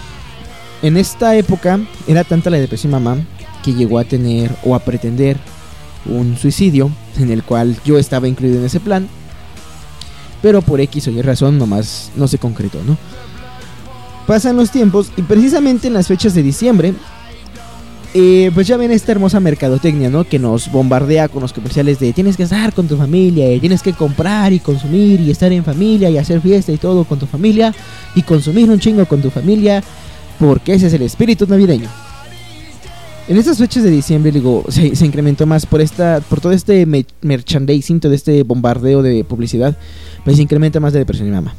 en 0.82 0.96
esta 0.96 1.36
época 1.36 1.80
era 2.06 2.24
tanta 2.24 2.50
la 2.50 2.58
depresión 2.58 2.92
mamá 2.92 3.18
que 3.64 3.72
llegó 3.72 3.98
a 3.98 4.04
tener 4.04 4.50
o 4.64 4.74
a 4.74 4.80
pretender 4.80 5.38
un 6.06 6.36
suicidio 6.36 6.90
en 7.18 7.30
el 7.30 7.42
cual 7.42 7.76
yo 7.84 7.98
estaba 7.98 8.28
incluido 8.28 8.58
en 8.58 8.66
ese 8.66 8.80
plan. 8.80 9.08
Pero 10.42 10.60
por 10.60 10.80
X 10.80 11.06
o 11.06 11.10
Y 11.12 11.22
razón 11.22 11.58
nomás 11.58 12.10
no 12.16 12.26
se 12.26 12.38
concretó, 12.38 12.82
¿no? 12.84 12.98
Pasan 14.26 14.56
los 14.56 14.70
tiempos 14.70 15.12
y 15.16 15.22
precisamente 15.22 15.86
en 15.86 15.94
las 15.94 16.08
fechas 16.08 16.34
de 16.34 16.42
diciembre, 16.42 16.94
eh, 18.14 18.50
pues 18.52 18.66
ya 18.66 18.76
ven 18.76 18.90
esta 18.90 19.12
hermosa 19.12 19.40
mercadotecnia, 19.40 20.10
¿no? 20.10 20.24
Que 20.24 20.38
nos 20.38 20.70
bombardea 20.70 21.28
con 21.28 21.42
los 21.42 21.52
comerciales 21.52 22.00
de 22.00 22.12
tienes 22.12 22.36
que 22.36 22.42
estar 22.42 22.72
con 22.72 22.88
tu 22.88 22.96
familia, 22.96 23.58
tienes 23.60 23.82
que 23.82 23.92
comprar 23.92 24.52
y 24.52 24.58
consumir 24.58 25.20
y 25.20 25.30
estar 25.30 25.52
en 25.52 25.64
familia 25.64 26.10
y 26.10 26.18
hacer 26.18 26.40
fiesta 26.40 26.72
y 26.72 26.76
todo 26.76 27.04
con 27.04 27.18
tu 27.18 27.26
familia 27.26 27.72
y 28.14 28.22
consumir 28.22 28.68
un 28.68 28.80
chingo 28.80 29.06
con 29.06 29.22
tu 29.22 29.30
familia, 29.30 29.82
porque 30.38 30.74
ese 30.74 30.86
es 30.86 30.92
el 30.94 31.02
espíritu 31.02 31.46
navideño. 31.46 31.88
En 33.28 33.36
estas 33.36 33.58
fechas 33.58 33.84
de 33.84 33.90
diciembre, 33.90 34.32
digo, 34.32 34.64
se, 34.68 35.06
incrementó 35.06 35.46
más 35.46 35.64
por 35.64 35.80
esta, 35.80 36.20
por 36.28 36.40
todo 36.40 36.52
este 36.52 36.84
merchandising, 37.20 38.00
todo 38.00 38.12
este 38.12 38.42
bombardeo 38.42 39.02
de 39.02 39.22
publicidad, 39.22 39.76
pues 40.24 40.36
se 40.36 40.42
incrementa 40.42 40.80
más 40.80 40.92
la 40.92 40.98
depresión 40.98 41.28
y 41.28 41.30
mamá. 41.30 41.54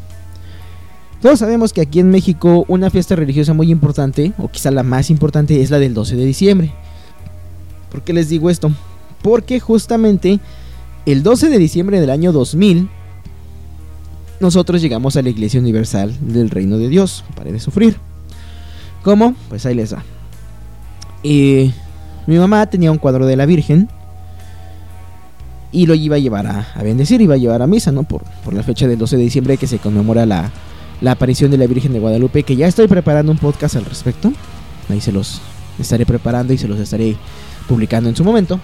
Todos 1.22 1.40
sabemos 1.40 1.72
que 1.72 1.80
aquí 1.80 2.02
en 2.02 2.10
México 2.10 2.66
una 2.68 2.90
fiesta 2.90 3.16
religiosa 3.16 3.54
muy 3.54 3.72
importante, 3.72 4.34
o 4.38 4.50
quizá 4.50 4.72
la 4.72 4.84
más 4.84 5.10
importante, 5.10 5.62
es 5.62 5.72
la 5.72 5.80
del 5.80 5.94
12 5.94 6.18
de 6.18 6.26
diciembre. 6.26 6.74
¿Por 7.90 8.04
qué 8.04 8.12
les 8.12 8.28
digo 8.28 8.50
esto? 8.50 8.70
Porque 9.22 9.62
justamente 9.62 10.42
el 11.06 11.24
12 11.24 11.48
de 11.48 11.60
diciembre 11.60 12.02
del 12.02 12.10
año 12.10 12.34
2000, 12.34 12.90
nosotros 14.42 14.82
llegamos 14.82 15.16
a 15.16 15.22
la 15.22 15.30
Iglesia 15.30 15.62
Universal 15.62 16.14
del 16.20 16.50
Reino 16.50 16.78
de 16.78 16.90
Dios, 16.90 17.24
para 17.36 17.54
de 17.54 17.62
sufrir. 17.62 17.96
¿Cómo? 19.04 19.36
Pues 19.50 19.66
ahí 19.66 19.76
les 19.76 19.94
va. 19.94 20.04
Y 21.22 21.74
mi 22.26 22.38
mamá 22.38 22.66
tenía 22.68 22.92
un 22.92 22.98
cuadro 22.98 23.26
de 23.26 23.36
la 23.36 23.46
Virgen 23.46 23.89
y 25.72 25.86
lo 25.86 25.96
iba 25.96 26.16
a 26.16 26.20
llevar 26.20 26.48
a, 26.48 26.82
bendecir, 26.82 27.22
iba 27.22 27.36
a 27.36 27.38
llevar 27.38 27.62
a 27.62 27.68
misa, 27.68 27.92
¿no? 27.92 28.04
Por, 28.04 28.24
por, 28.44 28.54
la 28.54 28.63
fecha 28.63 28.88
del 28.88 28.98
12 28.98 29.18
de 29.18 29.24
diciembre 29.24 29.58
que 29.58 29.68
se 29.68 29.80
conmemora 29.80 30.26
la, 30.26 30.52
la, 31.02 31.12
aparición 31.12 31.52
de 31.52 31.58
la 31.58 31.68
Virgen 31.68 31.94
de 31.94 32.00
Guadalupe, 32.00 32.44
que 32.44 32.56
ya 32.56 32.68
estoy 32.68 32.88
preparando 32.88 33.32
un 33.32 33.39
podcast 33.39 33.76
al 33.76 33.86
respecto. 33.86 34.32
Ahí 34.89 35.02
se 35.02 35.12
los 35.12 35.42
estaré 35.80 36.06
preparando 36.06 36.54
y 36.54 36.58
se 36.58 36.68
los 36.68 36.80
estaré 36.80 37.16
publicando 37.68 38.10
en 38.10 38.16
su 38.16 38.24
momento. 38.24 38.60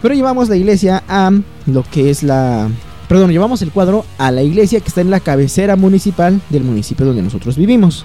Pero 0.00 0.14
llevamos 0.14 0.48
la 0.48 0.56
iglesia 0.56 1.02
a 1.08 1.30
lo 1.66 1.82
que 1.82 2.10
es 2.10 2.22
la... 2.22 2.68
Perdón, 3.08 3.30
llevamos 3.30 3.62
el 3.62 3.70
cuadro 3.70 4.04
a 4.18 4.30
la 4.30 4.42
iglesia 4.42 4.80
que 4.80 4.88
está 4.88 5.00
en 5.00 5.10
la 5.10 5.20
cabecera 5.20 5.76
municipal 5.76 6.40
del 6.50 6.64
municipio 6.64 7.06
donde 7.06 7.22
nosotros 7.22 7.56
vivimos. 7.56 8.04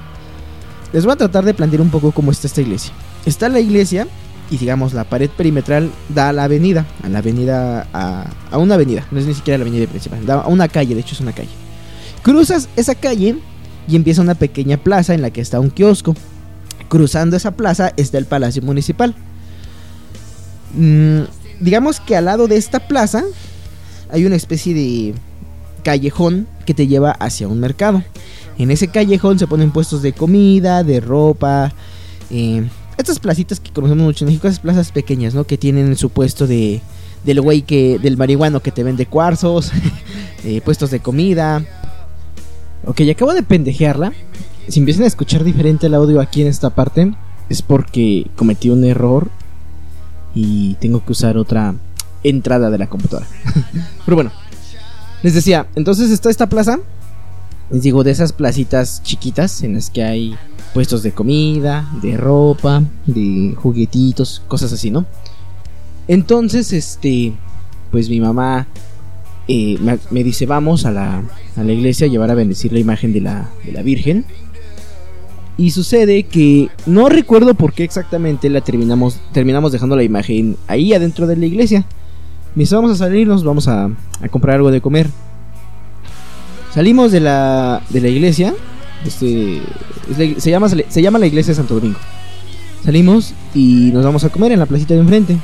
Les 0.93 1.05
voy 1.05 1.13
a 1.13 1.15
tratar 1.15 1.45
de 1.45 1.53
plantear 1.53 1.81
un 1.81 1.89
poco 1.89 2.11
cómo 2.11 2.31
está 2.31 2.47
esta 2.47 2.61
iglesia. 2.61 2.91
Está 3.25 3.49
la 3.49 3.59
iglesia 3.59 4.07
y 4.49 4.57
digamos 4.57 4.93
la 4.93 5.05
pared 5.05 5.29
perimetral 5.29 5.89
da 6.09 6.29
a 6.29 6.33
la 6.33 6.43
avenida, 6.43 6.85
a 7.03 7.09
la 7.09 7.19
avenida, 7.19 7.87
a, 7.93 8.57
una 8.57 8.75
avenida, 8.75 9.07
no 9.09 9.19
es 9.19 9.25
ni 9.25 9.33
siquiera 9.33 9.57
la 9.57 9.63
avenida 9.63 9.87
principal, 9.87 10.25
da 10.25 10.41
a 10.41 10.47
una 10.47 10.67
calle, 10.67 10.93
de 10.93 11.01
hecho 11.01 11.15
es 11.15 11.21
una 11.21 11.31
calle. 11.31 11.49
Cruzas 12.21 12.67
esa 12.75 12.95
calle 12.95 13.37
y 13.87 13.95
empieza 13.95 14.21
una 14.21 14.35
pequeña 14.35 14.77
plaza 14.77 15.13
en 15.13 15.21
la 15.21 15.31
que 15.31 15.41
está 15.41 15.59
un 15.59 15.69
kiosco. 15.69 16.15
Cruzando 16.89 17.37
esa 17.37 17.51
plaza 17.51 17.93
está 17.95 18.17
el 18.17 18.25
Palacio 18.25 18.61
Municipal. 18.61 19.15
Mm, 20.75 21.21
digamos 21.61 22.01
que 22.01 22.17
al 22.17 22.25
lado 22.25 22.47
de 22.47 22.57
esta 22.57 22.87
plaza 22.87 23.23
hay 24.09 24.25
una 24.25 24.35
especie 24.35 24.73
de 24.73 25.15
callejón 25.83 26.47
que 26.65 26.73
te 26.73 26.87
lleva 26.87 27.11
hacia 27.11 27.47
un 27.47 27.61
mercado. 27.61 28.03
En 28.57 28.71
ese 28.71 28.87
callejón 28.87 29.39
se 29.39 29.47
ponen 29.47 29.71
puestos 29.71 30.01
de 30.01 30.13
comida, 30.13 30.83
de 30.83 30.99
ropa. 30.99 31.73
Eh, 32.29 32.67
estas 32.97 33.19
placitas 33.19 33.59
que 33.59 33.71
conocemos 33.71 34.05
mucho 34.05 34.25
en 34.25 34.29
México, 34.29 34.47
esas 34.47 34.59
plazas 34.59 34.91
pequeñas, 34.91 35.33
¿no? 35.33 35.45
Que 35.45 35.57
tienen 35.57 35.95
su 35.95 36.09
puesto 36.09 36.47
de 36.47 36.81
del 37.23 37.39
güey 37.41 37.61
que 37.61 37.99
del 37.99 38.17
marihuano 38.17 38.61
que 38.61 38.71
te 38.71 38.83
vende 38.83 39.05
cuarzos, 39.05 39.71
eh, 40.43 40.61
puestos 40.61 40.91
de 40.91 40.99
comida. 40.99 41.63
Ok, 42.85 43.01
acabo 43.11 43.33
de 43.33 43.43
pendejearla. 43.43 44.13
Si 44.67 44.79
empiezan 44.79 45.03
a 45.03 45.07
escuchar 45.07 45.43
diferente 45.43 45.87
el 45.87 45.93
audio 45.93 46.19
aquí 46.19 46.41
en 46.41 46.47
esta 46.47 46.71
parte, 46.71 47.13
es 47.49 47.61
porque 47.61 48.27
cometí 48.35 48.69
un 48.69 48.83
error 48.83 49.29
y 50.33 50.75
tengo 50.75 51.03
que 51.03 51.11
usar 51.11 51.37
otra 51.37 51.75
entrada 52.23 52.69
de 52.69 52.77
la 52.77 52.87
computadora. 52.87 53.27
Pero 54.05 54.15
bueno, 54.15 54.31
les 55.23 55.33
decía, 55.33 55.67
entonces 55.75 56.11
está 56.11 56.29
esta 56.29 56.47
plaza 56.47 56.79
les 57.71 57.83
digo, 57.83 58.03
de 58.03 58.11
esas 58.11 58.33
placitas 58.33 59.01
chiquitas 59.03 59.63
en 59.63 59.75
las 59.75 59.89
que 59.89 60.03
hay 60.03 60.35
puestos 60.73 61.03
de 61.03 61.13
comida, 61.13 61.89
de 62.01 62.17
ropa, 62.17 62.83
de 63.05 63.55
juguetitos, 63.55 64.41
cosas 64.47 64.73
así, 64.73 64.91
¿no? 64.91 65.05
Entonces, 66.07 66.73
este, 66.73 67.33
pues 67.91 68.09
mi 68.09 68.19
mamá 68.19 68.67
eh, 69.47 69.77
me, 70.09 70.23
dice, 70.23 70.45
vamos 70.45 70.85
a 70.85 70.91
la, 70.91 71.23
a 71.55 71.63
la, 71.63 71.71
iglesia 71.71 72.07
a 72.07 72.09
llevar 72.09 72.31
a 72.31 72.35
bendecir 72.35 72.73
la 72.73 72.79
imagen 72.79 73.13
de 73.13 73.21
la, 73.21 73.49
de 73.65 73.71
la 73.71 73.81
Virgen. 73.83 74.25
Y 75.57 75.71
sucede 75.71 76.23
que 76.23 76.69
no 76.85 77.07
recuerdo 77.07 77.53
por 77.53 77.73
qué 77.73 77.83
exactamente 77.83 78.49
la 78.49 78.61
terminamos, 78.61 79.19
terminamos 79.31 79.71
dejando 79.71 79.95
la 79.95 80.03
imagen 80.03 80.57
ahí 80.67 80.93
adentro 80.93 81.27
de 81.27 81.37
la 81.37 81.45
iglesia. 81.45 81.85
Me 82.55 82.63
dice, 82.63 82.75
vamos 82.75 82.91
a 82.91 82.95
salirnos, 82.95 83.45
vamos 83.45 83.69
a, 83.69 83.85
a 83.85 84.27
comprar 84.29 84.57
algo 84.57 84.71
de 84.71 84.81
comer. 84.81 85.07
Salimos 86.73 87.11
de 87.11 87.19
la, 87.19 87.81
de 87.89 88.01
la 88.01 88.07
iglesia. 88.07 88.53
Este, 89.05 89.61
se, 90.39 90.51
llama, 90.51 90.69
se 90.69 91.01
llama 91.01 91.19
la 91.19 91.27
iglesia 91.27 91.51
de 91.51 91.55
Santo 91.55 91.75
Domingo. 91.75 91.99
Salimos 92.83 93.33
y 93.53 93.91
nos 93.93 94.03
vamos 94.03 94.23
a 94.23 94.29
comer 94.29 94.51
en 94.51 94.59
la 94.59 94.65
placita 94.65 94.93
de 94.93 95.01
enfrente. 95.01 95.37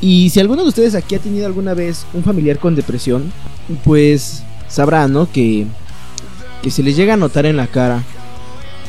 Y 0.00 0.30
si 0.30 0.40
alguno 0.40 0.62
de 0.62 0.68
ustedes 0.68 0.94
aquí 0.94 1.14
ha 1.14 1.18
tenido 1.18 1.46
alguna 1.46 1.74
vez 1.74 2.06
un 2.12 2.22
familiar 2.22 2.58
con 2.58 2.76
depresión, 2.76 3.32
pues 3.84 4.42
sabrá, 4.68 5.08
¿no? 5.08 5.30
Que, 5.30 5.66
que 6.62 6.70
se 6.70 6.82
les 6.82 6.96
llega 6.96 7.14
a 7.14 7.16
notar 7.16 7.46
en 7.46 7.56
la 7.56 7.66
cara 7.66 8.02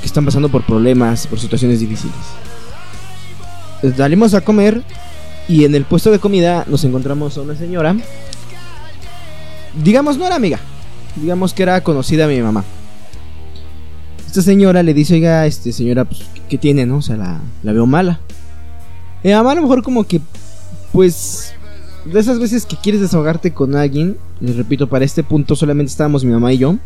que 0.02 0.06
están 0.06 0.26
pasando 0.26 0.50
por 0.50 0.66
problemas, 0.66 1.28
por 1.28 1.40
situaciones 1.40 1.80
difíciles. 1.80 2.16
Salimos 3.96 4.34
a 4.34 4.42
comer 4.42 4.82
y 5.48 5.64
en 5.64 5.76
el 5.76 5.86
puesto 5.86 6.12
de 6.12 6.20
comida 6.20 6.66
nos 6.68 6.84
encontramos 6.84 7.38
a 7.38 7.42
una 7.42 7.56
señora. 7.56 7.96
Digamos, 9.82 10.18
no 10.18 10.26
era 10.26 10.36
amiga, 10.36 10.60
digamos 11.22 11.54
que 11.54 11.64
era 11.64 11.82
conocida 11.82 12.28
mi 12.28 12.42
mamá. 12.42 12.64
Esta 14.26 14.42
señora 14.42 14.84
le 14.84 14.94
dice, 14.94 15.16
oiga, 15.16 15.46
este 15.46 15.72
señora, 15.72 16.06
pues, 16.06 16.24
¿qué 16.50 16.58
tiene, 16.58 16.86
no? 16.86 16.98
O 16.98 17.02
sea, 17.02 17.18
la, 17.18 17.42
la 17.64 17.72
veo 17.72 17.86
mala. 17.86 18.20
Mi 19.24 19.32
mamá 19.32 19.52
a 19.52 19.56
lo 19.56 19.62
mejor 19.62 19.84
como 19.84 20.04
que, 20.04 20.22
pues, 20.92 21.54
de 22.06 22.20
esas 22.20 22.40
veces 22.40 22.66
que 22.66 22.78
quieres 22.78 23.02
desahogarte 23.02 23.52
con 23.52 23.76
alguien, 23.76 24.18
les 24.40 24.56
repito, 24.56 24.88
para 24.88 25.06
este 25.06 25.24
punto 25.24 25.56
solamente 25.56 25.92
estábamos 25.92 26.24
mi 26.24 26.32
mamá 26.32 26.54
y 26.54 26.60
yo. 26.60 26.78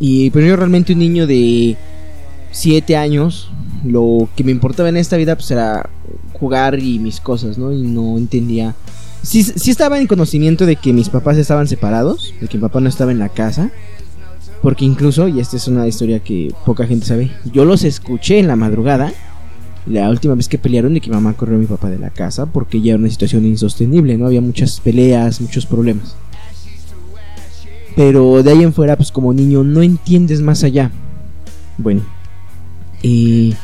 Y 0.00 0.30
pues 0.30 0.46
yo 0.46 0.56
realmente 0.56 0.92
un 0.92 1.00
niño 1.00 1.26
de 1.26 1.76
7 2.52 2.96
años, 2.96 3.50
lo 3.84 4.28
que 4.36 4.44
me 4.44 4.52
importaba 4.52 4.88
en 4.88 4.96
esta 4.96 5.16
vida 5.16 5.34
pues 5.34 5.50
era 5.50 5.90
jugar 6.32 6.78
y 6.78 6.98
mis 6.98 7.20
cosas, 7.20 7.58
¿no? 7.58 7.72
Y 7.72 7.82
no 7.82 8.16
entendía 8.16 8.74
sí, 9.22 9.42
sí 9.42 9.70
estaba 9.70 9.98
en 9.98 10.06
conocimiento 10.06 10.66
de 10.66 10.76
que 10.76 10.92
mis 10.92 11.08
papás 11.08 11.36
estaban 11.36 11.68
separados, 11.68 12.34
de 12.40 12.48
que 12.48 12.58
mi 12.58 12.62
papá 12.62 12.80
no 12.80 12.88
estaba 12.88 13.12
en 13.12 13.18
la 13.18 13.28
casa. 13.28 13.70
Porque 14.62 14.84
incluso, 14.84 15.28
y 15.28 15.38
esta 15.38 15.56
es 15.56 15.68
una 15.68 15.86
historia 15.86 16.18
que 16.20 16.52
poca 16.66 16.86
gente 16.86 17.06
sabe, 17.06 17.30
yo 17.52 17.64
los 17.64 17.84
escuché 17.84 18.40
en 18.40 18.48
la 18.48 18.56
madrugada, 18.56 19.12
la 19.86 20.10
última 20.10 20.34
vez 20.34 20.48
que 20.48 20.58
pelearon 20.58 20.94
de 20.94 21.00
que 21.00 21.10
mamá 21.10 21.34
corrió 21.34 21.56
a 21.56 21.60
mi 21.60 21.66
papá 21.66 21.88
de 21.88 21.98
la 21.98 22.10
casa, 22.10 22.46
porque 22.46 22.80
ya 22.80 22.92
era 22.92 22.98
una 22.98 23.08
situación 23.08 23.46
insostenible, 23.46 24.18
¿no? 24.18 24.26
Había 24.26 24.40
muchas 24.40 24.80
peleas, 24.80 25.40
muchos 25.40 25.64
problemas. 25.64 26.16
Pero 27.94 28.42
de 28.42 28.50
ahí 28.50 28.62
en 28.62 28.72
fuera, 28.72 28.96
pues 28.96 29.12
como 29.12 29.32
niño, 29.32 29.62
no 29.62 29.82
entiendes 29.82 30.40
más 30.40 30.64
allá. 30.64 30.90
Bueno, 31.78 32.02
y 33.00 33.54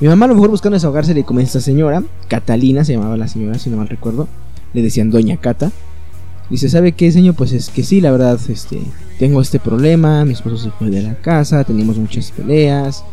mi 0.00 0.08
mamá 0.08 0.24
a 0.24 0.28
lo 0.28 0.34
mejor 0.34 0.50
buscando 0.50 0.76
desahogarse 0.76 1.12
le 1.12 1.26
a 1.28 1.42
esta 1.42 1.60
señora, 1.60 2.02
Catalina 2.28 2.84
se 2.84 2.94
llamaba 2.94 3.18
la 3.18 3.28
señora, 3.28 3.58
si 3.58 3.68
no 3.68 3.76
mal 3.76 3.88
recuerdo 3.88 4.28
le 4.72 4.82
decían 4.82 5.10
Doña 5.10 5.36
Cata. 5.36 5.72
Dice, 6.50 6.68
¿sabe 6.68 6.92
qué, 6.92 7.12
señor? 7.12 7.34
Pues 7.34 7.52
es 7.52 7.68
que 7.68 7.82
sí, 7.82 8.00
la 8.00 8.10
verdad, 8.10 8.38
este, 8.48 8.80
tengo 9.18 9.40
este 9.40 9.58
problema, 9.58 10.24
mi 10.24 10.32
esposo 10.32 10.56
se 10.56 10.70
fue 10.70 10.88
de 10.90 11.02
la 11.02 11.14
casa, 11.14 11.64
teníamos 11.64 11.98
muchas 11.98 12.30
peleas, 12.30 13.04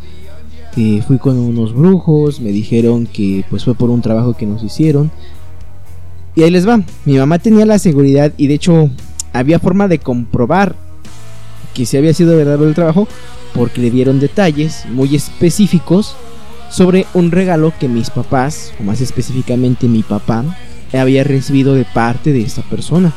eh, 0.78 1.02
fui 1.06 1.18
con 1.18 1.38
unos 1.38 1.74
brujos, 1.74 2.40
me 2.40 2.52
dijeron 2.52 3.08
que 3.08 3.44
pues 3.50 3.64
fue 3.64 3.76
por 3.76 3.90
un 3.90 4.02
trabajo 4.02 4.36
que 4.36 4.46
nos 4.46 4.64
hicieron. 4.64 5.12
Y 6.36 6.44
ahí 6.44 6.52
les 6.52 6.68
va, 6.68 6.82
mi 7.06 7.18
mamá 7.18 7.40
tenía 7.40 7.66
la 7.66 7.80
seguridad 7.80 8.32
y 8.38 8.48
de 8.48 8.56
hecho 8.56 8.90
había 9.32 9.60
forma 9.60 9.88
de 9.88 10.00
comprobar 10.00 10.76
que 11.74 11.86
si 11.86 11.98
había 11.98 12.14
sido 12.14 12.36
verdadero 12.36 12.68
el 12.68 12.76
trabajo 12.76 13.08
porque 13.54 13.82
le 13.82 13.90
dieron 13.90 14.20
detalles 14.20 14.86
muy 14.90 15.16
específicos 15.16 16.16
sobre 16.70 17.06
un 17.14 17.32
regalo 17.32 17.72
que 17.80 17.88
mis 17.88 18.10
papás, 18.10 18.74
o 18.80 18.84
más 18.84 19.00
específicamente 19.00 19.88
mi 19.88 20.04
papá, 20.04 20.44
había 20.94 21.24
recibido 21.24 21.74
de 21.74 21.86
parte 21.86 22.34
de 22.34 22.42
esta 22.42 22.62
persona. 22.64 23.14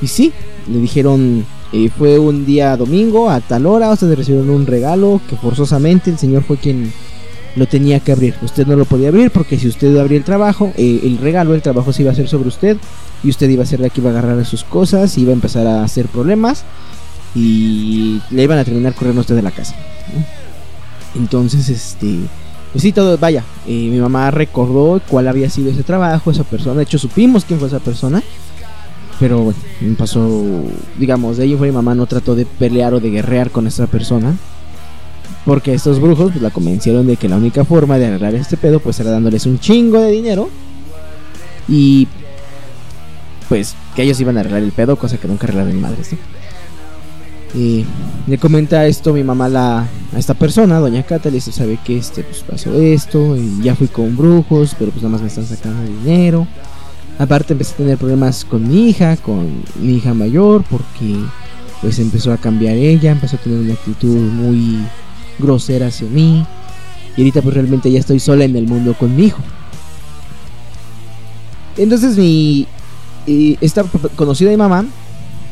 Y 0.00 0.08
sí, 0.08 0.32
le 0.68 0.78
dijeron, 0.78 1.44
eh, 1.72 1.90
fue 1.96 2.18
un 2.18 2.44
día 2.44 2.76
domingo 2.76 3.30
a 3.30 3.40
tal 3.40 3.66
hora, 3.66 3.90
ustedes 3.90 4.18
recibieron 4.18 4.50
un 4.50 4.66
regalo 4.66 5.20
que 5.28 5.36
forzosamente 5.36 6.10
el 6.10 6.18
señor 6.18 6.42
fue 6.42 6.56
quien 6.58 6.92
lo 7.56 7.66
tenía 7.66 8.00
que 8.00 8.12
abrir. 8.12 8.34
Usted 8.42 8.66
no 8.66 8.76
lo 8.76 8.84
podía 8.84 9.08
abrir 9.08 9.30
porque 9.30 9.58
si 9.58 9.68
usted 9.68 9.96
abría 9.96 10.18
el 10.18 10.24
trabajo, 10.24 10.72
eh, 10.76 11.00
el 11.04 11.18
regalo, 11.18 11.54
el 11.54 11.62
trabajo 11.62 11.92
se 11.92 12.02
iba 12.02 12.10
a 12.10 12.12
hacer 12.12 12.28
sobre 12.28 12.48
usted 12.48 12.76
y 13.22 13.30
usted 13.30 13.48
iba 13.48 13.62
a 13.62 13.66
ser 13.66 13.80
la 13.80 13.90
que 13.90 14.00
iba 14.00 14.10
a 14.10 14.18
agarrar 14.18 14.44
sus 14.44 14.64
cosas, 14.64 15.16
iba 15.18 15.30
a 15.30 15.34
empezar 15.34 15.66
a 15.66 15.84
hacer 15.84 16.06
problemas 16.06 16.64
y 17.34 18.20
le 18.30 18.42
iban 18.42 18.58
a 18.58 18.64
terminar 18.64 18.94
corriendo 18.94 19.20
usted 19.20 19.36
de 19.36 19.42
la 19.42 19.50
casa. 19.50 19.74
Entonces, 21.14 21.68
este, 21.68 22.18
pues 22.72 22.82
sí, 22.82 22.92
todo, 22.92 23.16
vaya, 23.18 23.44
eh, 23.66 23.88
mi 23.90 23.98
mamá 23.98 24.30
recordó 24.30 25.00
cuál 25.08 25.28
había 25.28 25.50
sido 25.50 25.70
ese 25.70 25.82
trabajo, 25.82 26.30
esa 26.30 26.44
persona, 26.44 26.76
de 26.76 26.84
hecho 26.84 26.98
supimos 26.98 27.44
quién 27.44 27.58
fue 27.58 27.68
esa 27.68 27.80
persona, 27.80 28.22
pero 29.20 29.40
bueno, 29.40 29.58
pasó, 29.96 30.42
digamos, 30.98 31.36
de 31.36 31.44
ahí 31.44 31.54
fue 31.54 31.68
mi 31.68 31.74
mamá 31.74 31.94
no 31.94 32.06
trató 32.06 32.34
de 32.34 32.46
pelear 32.46 32.94
o 32.94 33.00
de 33.00 33.10
guerrear 33.10 33.50
con 33.50 33.66
esta 33.66 33.86
persona, 33.86 34.34
porque 35.44 35.74
estos 35.74 36.00
brujos 36.00 36.30
pues, 36.30 36.42
la 36.42 36.50
convencieron 36.50 37.06
de 37.06 37.16
que 37.16 37.28
la 37.28 37.36
única 37.36 37.64
forma 37.64 37.98
de 37.98 38.06
arreglar 38.06 38.34
este 38.34 38.56
pedo 38.56 38.80
pues 38.80 39.00
era 39.00 39.10
dándoles 39.10 39.46
un 39.46 39.58
chingo 39.58 40.00
de 40.00 40.10
dinero. 40.10 40.48
Y 41.68 42.08
pues 43.48 43.74
que 43.94 44.02
ellos 44.02 44.20
iban 44.20 44.36
a 44.36 44.40
arreglar 44.40 44.62
el 44.62 44.72
pedo, 44.72 44.96
cosa 44.96 45.18
que 45.18 45.28
nunca 45.28 45.44
arreglaron 45.46 45.74
mi 45.74 45.80
madre, 45.80 45.98
Y 47.54 47.84
le 48.26 48.38
comenta 48.38 48.86
esto 48.86 49.12
mi 49.12 49.22
mamá 49.22 49.48
la, 49.48 49.80
a 49.80 50.18
esta 50.18 50.34
persona, 50.34 50.78
doña 50.78 51.02
Cata, 51.02 51.28
le 51.28 51.36
dice, 51.36 51.52
sabe 51.52 51.78
que 51.84 51.98
este, 51.98 52.22
pues 52.22 52.40
pasó 52.40 52.72
esto, 52.80 53.36
y 53.36 53.62
ya 53.62 53.74
fui 53.74 53.88
con 53.88 54.16
brujos, 54.16 54.74
pero 54.78 54.90
pues 54.90 55.02
nada 55.02 55.12
más 55.12 55.20
me 55.20 55.28
están 55.28 55.46
sacando 55.46 55.82
dinero. 55.84 56.46
Aparte 57.18 57.52
empecé 57.52 57.74
a 57.74 57.76
tener 57.76 57.98
problemas 57.98 58.44
con 58.44 58.66
mi 58.66 58.88
hija, 58.88 59.16
con 59.18 59.62
mi 59.80 59.96
hija 59.96 60.14
mayor, 60.14 60.64
porque 60.70 61.16
pues 61.82 61.98
empezó 61.98 62.32
a 62.32 62.38
cambiar 62.38 62.76
ella, 62.76 63.12
empezó 63.12 63.36
a 63.36 63.40
tener 63.40 63.58
una 63.58 63.74
actitud 63.74 64.16
muy 64.16 64.78
grosera 65.38 65.88
hacia 65.88 66.08
mí. 66.08 66.46
Y 67.16 67.20
ahorita 67.20 67.42
pues 67.42 67.54
realmente 67.54 67.92
ya 67.92 68.00
estoy 68.00 68.18
sola 68.18 68.44
en 68.44 68.56
el 68.56 68.66
mundo 68.66 68.94
con 68.98 69.14
mi 69.14 69.24
hijo. 69.24 69.42
Entonces 71.76 72.16
mi... 72.16 72.66
esta 73.60 73.84
conocida 74.16 74.50
de 74.50 74.56
mamá 74.56 74.86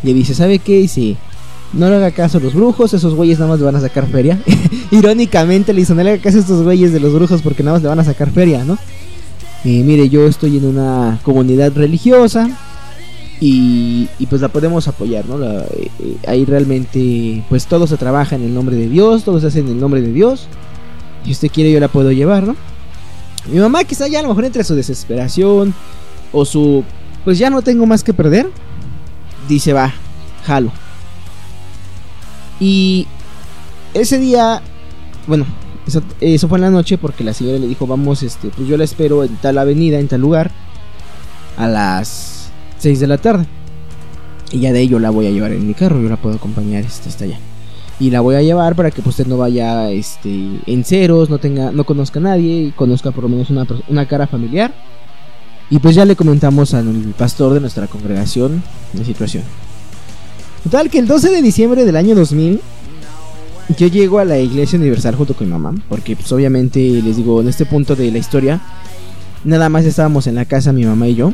le 0.03 0.15
dice, 0.15 0.35
¿sabe 0.35 0.61
qué? 0.61 0.79
Dice, 0.79 1.17
no 1.73 1.89
le 1.89 1.97
haga 1.97 2.11
caso 2.11 2.39
a 2.39 2.41
los 2.41 2.55
brujos, 2.55 2.95
esos 2.95 3.15
güeyes 3.15 3.39
nada 3.39 3.53
más 3.53 3.61
le 3.61 3.67
van 3.67 3.77
a 3.77 3.81
sacar 3.81 4.07
feria. 4.07 4.41
Irónicamente 4.91 5.73
le 5.73 5.81
dice, 5.81 5.95
no 5.95 6.03
le 6.03 6.13
haga 6.13 6.23
caso 6.23 6.39
a 6.39 6.41
estos 6.41 6.63
güeyes 6.63 6.93
de 6.93 7.01
los 7.01 7.13
brujos 7.13 7.43
porque 7.43 7.63
nada 7.63 7.77
más 7.77 7.83
le 7.83 7.89
van 7.89 8.01
a 8.01 8.05
sacar 8.05 8.31
feria, 8.31 8.65
¿no? 8.65 8.79
Y 9.65 9.83
mire, 9.83 10.09
yo 10.09 10.27
estoy 10.27 10.57
en 10.57 10.67
una 10.67 11.19
comunidad 11.23 11.73
religiosa 11.75 12.51
y, 13.41 14.09
pues 14.29 14.43
la 14.43 14.49
podemos 14.49 14.89
apoyar, 14.89 15.27
¿no? 15.27 15.43
Eh, 15.43 15.91
eh, 15.99 16.17
ahí 16.27 16.45
realmente 16.45 17.43
pues 17.49 17.67
todo 17.67 17.87
se 17.87 17.97
trabaja 17.97 18.37
en 18.37 18.43
el 18.43 18.55
nombre 18.55 18.77
de 18.77 18.89
Dios, 18.89 19.25
todo 19.25 19.41
se 19.41 19.47
hace 19.47 19.61
en 19.61 19.69
el 19.69 19.81
nombre 19.81 20.01
de 20.03 20.13
Dios. 20.13 20.47
Si 21.25 21.33
usted 21.33 21.49
quiere 21.51 21.73
yo 21.73 21.81
la 21.81 21.89
puedo 21.89 22.11
llevar, 22.13 22.47
¿no? 22.47 22.57
Mi 23.51 23.59
mamá 23.59 23.85
quizá 23.85 24.09
ya 24.09 24.19
a 24.21 24.23
lo 24.23 24.29
mejor 24.29 24.45
entre 24.45 24.65
su 24.65 24.75
desesperación 24.75 25.75
o 26.33 26.45
su 26.45 26.85
pues 27.25 27.39
ya 27.39 27.51
no 27.51 27.63
tengo 27.63 27.87
más 27.87 28.03
que 28.03 28.15
perder, 28.15 28.49
dice 29.49 29.73
va, 29.73 29.93
jalo. 30.45 30.73
Y 32.61 33.07
ese 33.95 34.19
día, 34.19 34.61
bueno, 35.27 35.47
eso, 36.21 36.49
fue 36.49 36.59
en 36.59 36.63
la 36.63 36.71
noche 36.71 36.99
porque 36.99 37.25
la 37.25 37.35
señora 37.35 37.59
le 37.59 37.67
dijo, 37.67 37.87
vamos, 37.87 38.23
este, 38.23 38.49
pues 38.49 38.69
yo 38.69 38.77
la 38.77 38.85
espero 38.85 39.25
en 39.25 39.35
tal 39.37 39.59
avenida, 39.59 39.99
en 39.99 40.09
tal 40.09 40.21
lugar, 40.21 40.51
a 41.57 41.67
las 41.67 42.51
6 42.79 43.01
de 43.01 43.07
la 43.07 43.19
tarde. 43.19 43.47
Y 44.53 44.61
ya 44.61 44.73
de 44.73 44.81
ahí 44.81 44.89
yo 44.89 44.99
la 44.99 45.11
voy 45.11 45.27
a 45.27 45.31
llevar 45.31 45.53
en 45.53 45.67
mi 45.67 45.75
carro, 45.75 46.01
yo 46.01 46.09
la 46.09 46.17
puedo 46.17 46.37
acompañar 46.37 46.85
este, 46.85 47.09
hasta 47.09 47.25
allá. 47.25 47.39
Y 47.99 48.11
la 48.11 48.21
voy 48.21 48.37
a 48.37 48.43
llevar 48.43 48.77
para 48.77 48.91
que 48.91 49.03
pues, 49.03 49.19
usted 49.19 49.27
no 49.27 49.37
vaya 49.37 49.91
este, 49.91 50.61
en 50.67 50.85
ceros, 50.85 51.31
no 51.31 51.39
tenga, 51.39 51.71
no 51.71 51.85
conozca 51.85 52.19
a 52.19 52.23
nadie 52.23 52.63
y 52.63 52.71
conozca 52.73 53.11
por 53.11 53.25
lo 53.25 53.29
menos 53.29 53.51
una, 53.51 53.67
una 53.89 54.07
cara 54.07 54.27
familiar. 54.27 54.73
Y 55.71 55.79
pues 55.79 55.95
ya 55.95 56.05
le 56.05 56.17
comentamos 56.17 56.75
al 56.75 57.15
pastor 57.17 57.55
de 57.55 57.61
nuestra 57.61 57.87
congregación 57.87 58.63
la 58.93 59.05
situación. 59.05 59.45
Total 60.65 60.91
que 60.91 60.99
el 60.99 61.07
12 61.07 61.31
de 61.31 61.43
diciembre 61.43 61.85
del 61.85 61.97
año 61.97 62.15
2000 62.15 62.61
yo 63.79 63.87
llego 63.87 64.19
a 64.19 64.25
la 64.25 64.39
iglesia 64.39 64.79
universal 64.79 65.15
junto 65.15 65.35
con 65.35 65.47
mi 65.47 65.53
mamá, 65.53 65.75
porque 65.89 66.17
pues 66.17 66.31
obviamente 66.33 66.81
les 66.81 67.17
digo, 67.17 67.41
en 67.41 67.49
este 67.49 67.67
punto 67.67 67.95
de 67.95 68.11
la 68.11 68.19
historia, 68.19 68.61
nada 69.45 69.69
más 69.69 69.85
estábamos 69.85 70.27
en 70.27 70.35
la 70.35 70.45
casa 70.45 70.73
mi 70.73 70.85
mamá 70.85 71.09
y 71.09 71.15
yo. 71.15 71.33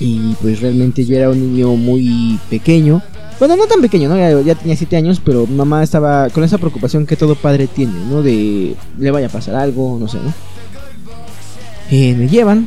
Y 0.00 0.34
pues 0.40 0.60
realmente 0.60 1.04
yo 1.04 1.16
era 1.16 1.30
un 1.30 1.40
niño 1.40 1.76
muy 1.76 2.38
pequeño. 2.50 3.02
Bueno, 3.38 3.56
no 3.56 3.66
tan 3.66 3.80
pequeño, 3.80 4.08
¿no? 4.08 4.42
Ya, 4.42 4.54
tenía 4.54 4.76
7 4.76 4.96
años, 4.96 5.20
pero 5.24 5.46
mi 5.46 5.54
mamá 5.54 5.82
estaba 5.82 6.28
con 6.30 6.44
esa 6.44 6.58
preocupación 6.58 7.06
que 7.06 7.16
todo 7.16 7.34
padre 7.34 7.66
tiene, 7.66 7.92
¿no? 8.08 8.22
De 8.22 8.74
le 8.98 9.10
vaya 9.10 9.26
a 9.26 9.30
pasar 9.30 9.54
algo, 9.54 9.98
no 9.98 10.08
sé, 10.08 10.18
¿no? 10.18 10.32
Eh, 11.90 12.14
me 12.14 12.28
llevan 12.28 12.66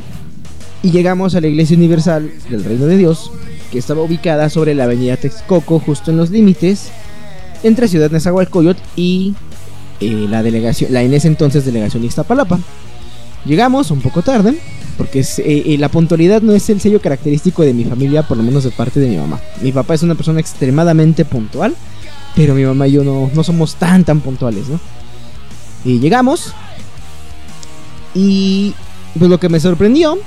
y 0.82 0.90
llegamos 0.90 1.34
a 1.34 1.40
la 1.40 1.48
iglesia 1.48 1.76
universal 1.76 2.30
del 2.48 2.64
reino 2.64 2.86
de 2.86 2.96
Dios, 2.96 3.30
que 3.70 3.78
estaba 3.78 4.02
ubicada 4.02 4.48
sobre 4.50 4.74
la 4.74 4.84
avenida 4.84 5.16
Texcoco, 5.16 5.78
justo 5.78 6.10
en 6.10 6.16
los 6.16 6.30
límites 6.30 6.90
entre 7.62 7.88
Ciudad 7.88 8.10
Nezahualcóyotl 8.10 8.80
y 8.96 9.34
eh, 10.00 10.26
la 10.28 10.42
delegación, 10.42 10.92
la 10.92 11.02
en 11.02 11.14
ese 11.14 11.28
entonces 11.28 11.64
delegación 11.64 12.04
Iztapalapa. 12.04 12.58
Llegamos 13.44 13.90
un 13.90 14.00
poco 14.00 14.22
tarde, 14.22 14.58
porque 14.98 15.20
eh, 15.20 15.62
eh, 15.66 15.76
la 15.78 15.88
puntualidad 15.88 16.42
no 16.42 16.52
es 16.52 16.68
el 16.68 16.80
sello 16.80 17.00
característico 17.00 17.62
de 17.62 17.72
mi 17.74 17.84
familia, 17.84 18.22
por 18.22 18.36
lo 18.36 18.42
menos 18.42 18.64
de 18.64 18.70
parte 18.70 18.98
de 19.00 19.08
mi 19.08 19.16
mamá. 19.16 19.40
Mi 19.62 19.72
papá 19.72 19.94
es 19.94 20.02
una 20.02 20.14
persona 20.14 20.40
extremadamente 20.40 21.24
puntual, 21.24 21.74
pero 22.34 22.54
mi 22.54 22.64
mamá 22.64 22.88
y 22.88 22.92
yo 22.92 23.04
no, 23.04 23.30
no 23.32 23.44
somos 23.44 23.76
tan 23.76 24.04
tan 24.04 24.20
puntuales, 24.20 24.68
¿no? 24.68 24.80
Y 25.84 26.00
llegamos, 26.00 26.52
y 28.14 28.74
pues 29.18 29.30
lo 29.30 29.38
que 29.38 29.48
me 29.48 29.60
sorprendió 29.60 30.18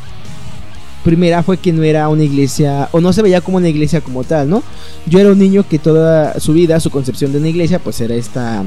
primera 1.03 1.43
fue 1.43 1.57
que 1.57 1.71
no 1.71 1.83
era 1.83 2.09
una 2.09 2.23
iglesia, 2.23 2.89
o 2.91 3.01
no 3.01 3.13
se 3.13 3.21
veía 3.21 3.41
como 3.41 3.57
una 3.57 3.69
iglesia 3.69 4.01
como 4.01 4.23
tal, 4.23 4.49
¿no? 4.49 4.63
Yo 5.05 5.19
era 5.19 5.31
un 5.31 5.39
niño 5.39 5.65
que 5.67 5.79
toda 5.79 6.39
su 6.39 6.53
vida, 6.53 6.79
su 6.79 6.89
concepción 6.89 7.31
de 7.31 7.39
una 7.39 7.49
iglesia, 7.49 7.79
pues 7.79 7.99
era 8.01 8.15
esta 8.15 8.63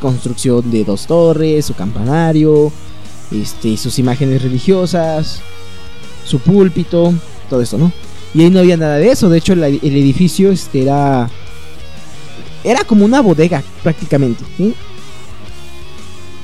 construcción 0.00 0.70
de 0.70 0.84
dos 0.84 1.06
torres, 1.06 1.66
su 1.66 1.74
campanario, 1.74 2.72
este, 3.30 3.76
sus 3.76 3.98
imágenes 3.98 4.42
religiosas, 4.42 5.40
su 6.24 6.38
púlpito, 6.40 7.14
todo 7.48 7.60
eso, 7.60 7.78
¿no? 7.78 7.92
Y 8.34 8.42
ahí 8.42 8.50
no 8.50 8.60
había 8.60 8.76
nada 8.76 8.96
de 8.96 9.10
eso, 9.10 9.28
de 9.28 9.38
hecho 9.38 9.52
el, 9.52 9.62
edificio 9.62 10.50
este, 10.50 10.82
era... 10.82 11.30
Era 12.64 12.84
como 12.84 13.04
una 13.04 13.20
bodega 13.20 13.62
prácticamente. 13.82 14.44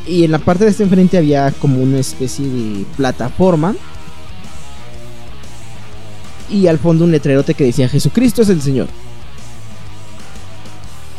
Y 0.04 0.24
en 0.24 0.32
la 0.32 0.40
parte 0.40 0.64
de 0.64 0.70
este 0.70 0.82
enfrente 0.82 1.16
había 1.16 1.52
como 1.52 1.80
una 1.80 2.00
especie 2.00 2.44
de 2.44 2.84
plataforma 2.96 3.76
y 6.50 6.66
al 6.66 6.78
fondo 6.78 7.04
un 7.04 7.12
letrerote 7.12 7.54
que 7.54 7.64
decía 7.64 7.88
Jesucristo 7.88 8.42
es 8.42 8.48
el 8.48 8.62
Señor. 8.62 8.88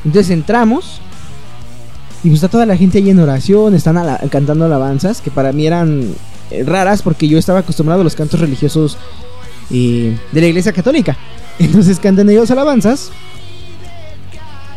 Entonces 0.06 0.32
entramos 0.32 1.02
y 2.24 2.30
pues 2.30 2.36
está 2.36 2.48
toda 2.50 2.66
la 2.66 2.76
gente 2.76 2.98
ahí 2.98 3.10
en 3.10 3.20
oración, 3.20 3.76
están 3.76 3.98
cantando 4.30 4.66
alabanzas 4.66 5.22
que 5.22 5.32
para 5.32 5.52
mí 5.52 5.66
eran 5.66 6.14
eh, 6.52 6.64
raras 6.64 7.02
porque 7.02 7.28
yo 7.28 7.38
estaba 7.38 7.60
acostumbrado 7.60 8.02
a 8.02 8.04
los 8.04 8.16
cantos 8.16 8.40
religiosos 8.40 8.98
eh, 9.72 10.18
de 10.32 10.42
la 10.42 10.48
iglesia 10.48 10.74
católica. 10.74 11.18
Entonces 11.60 12.00
cantan 12.00 12.30
ellos 12.30 12.52
alabanzas 12.52 13.12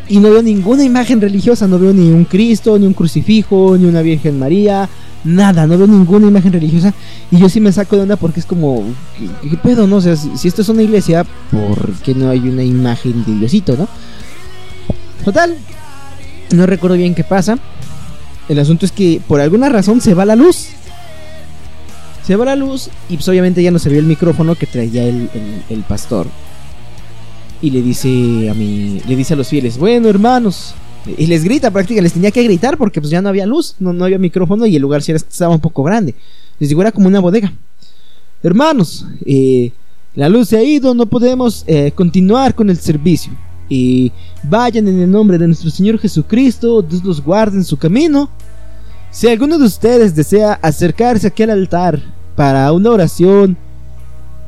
y 0.08 0.18
no 0.18 0.30
veo 0.30 0.42
ninguna 0.42 0.84
imagen 0.84 1.20
religiosa, 1.20 1.66
no 1.66 1.78
veo 1.78 1.92
ni 1.92 2.10
un 2.10 2.24
Cristo, 2.24 2.78
ni 2.78 2.86
un 2.86 2.94
crucifijo, 2.94 3.76
ni 3.78 3.86
una 3.86 4.02
Virgen 4.02 4.38
María, 4.38 4.88
nada, 5.24 5.66
no 5.66 5.78
veo 5.78 5.86
ninguna 5.86 6.26
imagen 6.26 6.52
religiosa. 6.52 6.94
Y 7.30 7.38
yo 7.38 7.48
sí 7.48 7.60
me 7.60 7.72
saco 7.72 7.96
de 7.96 8.02
onda 8.02 8.16
porque 8.16 8.40
es 8.40 8.46
como, 8.46 8.84
¿qué, 9.42 9.56
pedo, 9.56 9.86
no? 9.86 9.96
O 9.96 10.00
sea, 10.00 10.16
si, 10.16 10.48
esto 10.48 10.62
es 10.62 10.68
una 10.68 10.82
iglesia, 10.82 11.24
¿por 11.50 11.92
qué 12.04 12.14
no 12.14 12.30
hay 12.30 12.40
una 12.40 12.62
imagen 12.62 13.24
de 13.24 13.32
Diosito, 13.34 13.76
no? 13.76 13.88
Total, 15.24 15.56
no 16.52 16.66
recuerdo 16.66 16.96
bien 16.96 17.14
qué 17.14 17.24
pasa. 17.24 17.58
El 18.48 18.58
asunto 18.58 18.86
es 18.86 18.92
que 18.92 19.20
por 19.26 19.40
alguna 19.40 19.68
razón 19.68 20.00
se 20.00 20.14
va 20.14 20.24
la 20.24 20.36
luz. 20.36 20.68
Se 22.26 22.36
va 22.36 22.44
la 22.44 22.56
luz 22.56 22.88
y 23.08 23.16
pues 23.16 23.28
obviamente 23.28 23.62
ya 23.62 23.70
no 23.70 23.78
se 23.78 23.96
el 23.96 24.06
micrófono 24.06 24.54
que 24.54 24.66
traía 24.66 25.04
el, 25.04 25.28
el 25.68 25.82
pastor. 25.82 26.28
Y 27.60 27.70
le 27.70 27.82
dice 27.82 28.50
a 28.50 28.54
mi, 28.54 29.00
le 29.06 29.16
dice 29.16 29.34
a 29.34 29.36
los 29.36 29.48
fieles, 29.48 29.78
bueno 29.78 30.08
hermanos, 30.08 30.74
y 31.06 31.26
les 31.26 31.44
grita 31.44 31.70
prácticamente, 31.70 32.02
les 32.02 32.12
tenía 32.12 32.30
que 32.30 32.42
gritar 32.42 32.78
porque 32.78 33.00
pues 33.00 33.10
ya 33.10 33.20
no 33.20 33.28
había 33.28 33.46
luz, 33.46 33.74
no, 33.78 33.92
no 33.92 34.04
había 34.04 34.18
micrófono 34.18 34.66
y 34.66 34.76
el 34.76 34.82
lugar 34.82 35.02
sí 35.02 35.12
estaba 35.12 35.54
un 35.54 35.60
poco 35.60 35.82
grande. 35.82 36.14
Les 36.58 36.68
digo, 36.68 36.80
era 36.80 36.92
como 36.92 37.08
una 37.08 37.20
bodega. 37.20 37.52
Hermanos, 38.42 39.06
eh, 39.24 39.72
la 40.14 40.28
luz 40.28 40.48
se 40.48 40.58
ha 40.58 40.62
ido, 40.62 40.94
no 40.94 41.06
podemos 41.06 41.64
eh, 41.66 41.92
continuar 41.94 42.54
con 42.54 42.70
el 42.70 42.76
servicio. 42.78 43.32
Y 43.68 44.12
vayan 44.42 44.86
en 44.88 45.00
el 45.00 45.10
nombre 45.10 45.38
de 45.38 45.46
nuestro 45.46 45.70
Señor 45.70 45.98
Jesucristo, 45.98 46.82
Dios 46.82 47.02
los 47.02 47.22
guarde 47.22 47.56
en 47.56 47.64
su 47.64 47.76
camino. 47.76 48.28
Si 49.10 49.28
alguno 49.28 49.58
de 49.58 49.64
ustedes 49.64 50.14
desea 50.14 50.54
acercarse 50.62 51.28
aquí 51.28 51.42
al 51.42 51.50
altar 51.50 52.00
para 52.36 52.70
una 52.72 52.90
oración, 52.90 53.56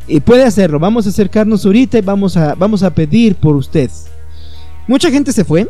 y 0.07 0.21
puede 0.21 0.45
hacerlo. 0.45 0.79
Vamos 0.79 1.07
a 1.07 1.11
acercarnos 1.11 1.65
ahorita 1.65 1.99
y 1.99 2.03
vamos 2.03 2.37
a, 2.37 2.55
vamos 2.55 2.83
a 2.83 2.91
pedir 2.91 3.37
por 3.37 3.57
usted. 3.57 3.91
Mucha 4.87 5.11
gente 5.11 5.33
se 5.33 5.45
fue. 5.45 5.69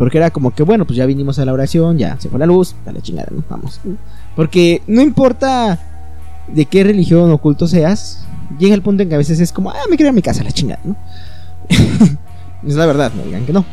Porque 0.00 0.16
era 0.16 0.30
como 0.30 0.54
que, 0.54 0.62
bueno, 0.62 0.86
pues 0.86 0.96
ya 0.96 1.04
vinimos 1.04 1.38
a 1.40 1.44
la 1.44 1.52
oración, 1.52 1.98
ya 1.98 2.18
se 2.18 2.30
fue 2.30 2.38
la 2.38 2.46
luz, 2.46 2.74
dale 2.86 3.02
chingada, 3.02 3.28
¿no? 3.30 3.44
Vamos. 3.50 3.82
Porque 4.34 4.80
no 4.86 5.02
importa 5.02 5.78
de 6.48 6.64
qué 6.64 6.84
religión 6.84 7.30
o 7.30 7.36
culto 7.36 7.68
seas, 7.68 8.24
llega 8.58 8.74
el 8.74 8.80
punto 8.80 9.02
en 9.02 9.10
que 9.10 9.16
a 9.16 9.18
veces 9.18 9.40
es 9.40 9.52
como, 9.52 9.70
ah, 9.70 9.76
me 9.90 9.96
quiero 9.96 10.08
a 10.08 10.14
mi 10.14 10.22
casa, 10.22 10.42
la 10.42 10.52
chingada, 10.52 10.80
¿no? 10.84 10.96
es 12.66 12.76
la 12.76 12.86
verdad, 12.86 13.12
no 13.14 13.24
digan 13.24 13.44
que 13.44 13.52
no. 13.52 13.66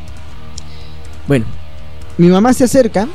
Bueno, 1.30 1.46
mi 2.18 2.28
mamá 2.28 2.52
se 2.52 2.66
acerca 2.66 3.08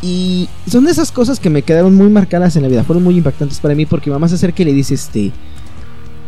y 0.00 0.48
son 0.66 0.86
de 0.86 0.92
esas 0.92 1.12
cosas 1.12 1.38
que 1.38 1.50
me 1.50 1.60
quedaron 1.60 1.94
muy 1.94 2.08
marcadas 2.08 2.56
en 2.56 2.62
la 2.62 2.68
vida, 2.68 2.84
fueron 2.84 3.04
muy 3.04 3.18
impactantes 3.18 3.60
para 3.60 3.74
mí 3.74 3.84
porque 3.84 4.08
mi 4.08 4.14
mamá 4.14 4.30
se 4.30 4.36
acerca 4.36 4.62
y 4.62 4.64
le 4.64 4.72
dice, 4.72 4.94
este, 4.94 5.30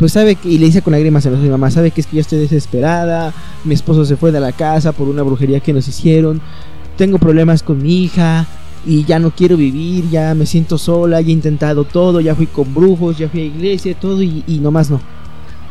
pues 0.01 0.13
sabe 0.13 0.35
que, 0.35 0.49
y 0.49 0.57
le 0.57 0.65
dice 0.65 0.81
con 0.81 0.93
lágrimas 0.93 1.27
a 1.27 1.31
mi 1.31 1.51
mamá, 1.51 1.71
sabe 1.71 1.91
que 1.91 2.01
es 2.01 2.07
que 2.07 2.17
yo 2.17 2.23
estoy 2.23 2.39
desesperada, 2.39 3.35
mi 3.65 3.75
esposo 3.75 4.07
se 4.07 4.17
fue 4.17 4.33
de 4.33 4.41
la 4.41 4.51
casa 4.51 4.93
por 4.93 5.09
una 5.09 5.23
brujería 5.23 5.61
que 5.61 5.75
nos 5.75 5.87
hicieron, 5.89 6.41
tengo 6.97 7.19
problemas 7.19 7.63
con 7.63 7.83
mi 7.83 8.05
hija 8.05 8.47
y 8.87 9.05
ya 9.05 9.19
no 9.19 9.31
quiero 9.31 9.59
vivir, 9.59 10.09
ya 10.09 10.35
me 10.35 10.47
siento 10.47 10.79
sola, 10.79 11.21
ya 11.21 11.29
he 11.29 11.33
intentado 11.33 11.85
todo, 11.85 12.23
ya 12.23 12.35
fui 12.35 12.47
con 12.47 12.75
brujos, 12.75 13.19
ya 13.19 13.29
fui 13.29 13.43
a 13.43 13.45
iglesia, 13.45 13.95
todo 13.95 14.23
y, 14.23 14.43
y 14.47 14.59
nomás 14.59 14.89
no. 14.89 15.03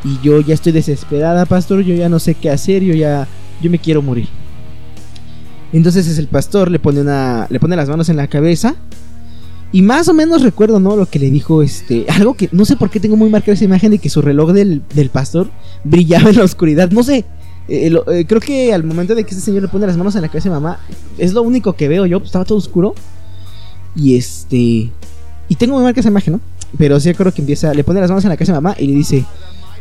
Y 0.04 0.20
yo 0.24 0.40
ya 0.42 0.54
estoy 0.54 0.74
desesperada, 0.74 1.48
pastor, 1.48 1.82
yo 1.82 1.96
ya 1.96 2.08
no 2.08 2.20
sé 2.20 2.36
qué 2.36 2.52
hacer, 2.52 2.84
yo 2.84 2.94
ya, 2.94 3.28
yo 3.64 3.72
me 3.72 3.80
quiero 3.80 4.04
morir. 4.04 4.28
Entonces 5.74 6.08
es 6.08 6.20
el 6.20 6.28
pastor, 6.28 6.70
le 6.70 6.78
pone 6.78 7.02
una, 7.02 7.48
le 7.50 7.60
pone 7.60 7.76
las 7.76 7.90
manos 7.90 8.10
en 8.10 8.18
la 8.18 8.28
cabeza 8.28 8.76
y 9.72 9.82
más 9.82 10.08
o 10.08 10.14
menos 10.14 10.42
recuerdo, 10.42 10.80
¿no? 10.80 10.96
Lo 10.96 11.06
que 11.06 11.20
le 11.20 11.30
dijo, 11.30 11.62
este, 11.62 12.06
algo 12.10 12.34
que 12.34 12.50
no 12.52 12.66
sé 12.66 12.76
por 12.76 12.90
qué 12.90 13.00
tengo 13.00 13.16
muy 13.16 13.30
marcada 13.30 13.54
esa 13.54 13.66
imagen 13.66 13.92
de 13.92 14.00
que 14.00 14.10
su 14.10 14.22
reloj 14.22 14.52
del, 14.52 14.82
pastor 15.12 15.50
brillaba 15.84 16.30
en 16.30 16.38
la 16.38 16.44
oscuridad, 16.44 16.90
no 16.92 17.04
sé. 17.04 17.26
Eh, 17.68 17.94
eh, 18.12 18.26
creo 18.28 18.42
que 18.42 18.74
al 18.74 18.84
momento 18.84 19.14
de 19.14 19.24
que 19.24 19.30
este 19.30 19.44
señor 19.44 19.62
le 19.62 19.68
pone 19.68 19.86
las 19.86 19.96
manos 19.96 20.16
en 20.16 20.24
la 20.24 20.28
cabeza 20.28 20.50
de 20.50 20.56
mamá, 20.56 20.80
es 21.20 21.34
lo 21.34 21.44
único 21.44 21.74
que 21.74 21.88
veo 21.88 22.08
yo, 22.08 22.20
pues, 22.20 22.30
estaba 22.30 22.46
todo 22.46 22.58
oscuro. 22.58 22.96
Y 23.96 24.16
este, 24.16 24.92
y 25.50 25.56
tengo 25.58 25.76
muy 25.76 25.84
marcada 25.84 26.02
esa 26.02 26.10
imagen, 26.10 26.34
¿no? 26.34 26.42
Pero 26.78 27.00
sí 27.00 27.14
creo 27.14 27.32
que 27.32 27.42
empieza, 27.42 27.74
le 27.74 27.84
pone 27.84 28.00
las 28.00 28.10
manos 28.10 28.24
en 28.24 28.30
la 28.32 28.38
cabeza 28.38 28.54
de 28.54 28.62
mamá 28.62 28.76
y 28.80 28.88
le 28.88 28.94
dice, 28.94 29.26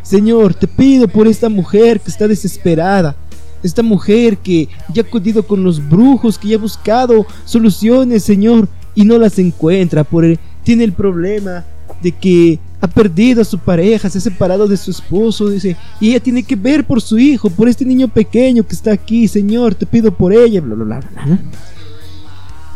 Señor, 0.03 0.55
te 0.55 0.67
pido 0.67 1.09
por 1.09 1.27
esta 1.27 1.49
mujer 1.49 2.01
que 2.01 2.11
está 2.11 2.29
desesperada 2.29 3.17
esta 3.63 3.83
mujer 3.83 4.39
que 4.39 4.69
ya 4.93 5.03
ha 5.03 5.07
acudido 5.07 5.43
con 5.43 5.65
los 5.65 5.87
brujos, 5.87 6.39
que 6.39 6.49
ya 6.49 6.57
ha 6.57 6.61
buscado 6.61 7.27
soluciones, 7.45 8.23
Señor, 8.23 8.69
y 8.99 9.05
no 9.05 9.17
las 9.17 9.39
encuentra. 9.39 10.03
Por 10.03 10.25
tiene 10.65 10.83
el 10.83 10.93
problema 10.93 11.65
de 12.03 12.11
que 12.11 12.59
ha 12.81 12.89
perdido 12.89 13.43
a 13.43 13.45
su 13.45 13.57
pareja, 13.57 14.11
se 14.11 14.19
ha 14.19 14.21
separado 14.21 14.67
de 14.67 14.77
su 14.77 14.91
esposo, 14.91 15.49
dice, 15.49 15.77
y 16.01 16.11
ella 16.11 16.21
tiene 16.21 16.43
que 16.43 16.57
ver 16.57 16.85
por 16.85 17.01
su 17.01 17.17
hijo, 17.17 17.49
por 17.49 17.69
este 17.69 17.85
niño 17.85 18.09
pequeño 18.09 18.67
que 18.67 18.75
está 18.75 18.91
aquí, 18.93 19.29
Señor, 19.29 19.77
te 19.77 19.87
pido 19.87 20.13
por 20.13 20.33
ella, 20.33 20.61
bla, 20.61 20.75
bla, 20.75 20.85
bla, 20.85 21.01
bla. 21.01 21.39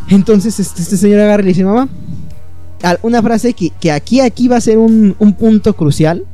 Entonces 0.08 0.61
este, 0.61 0.82
este, 0.82 0.96
señor 0.96 1.18
agarra 1.20 1.42
y 1.42 1.46
le 1.46 1.48
dice, 1.50 1.64
mamá, 1.64 1.88
una 3.02 3.20
frase 3.20 3.52
que, 3.52 3.70
que 3.80 3.90
aquí, 3.90 4.20
aquí 4.20 4.46
va 4.46 4.56
a 4.58 4.61
ser 4.61 4.78
un, 4.78 5.16
un 5.18 5.32
punto 5.35 5.74
crucial 5.74 6.24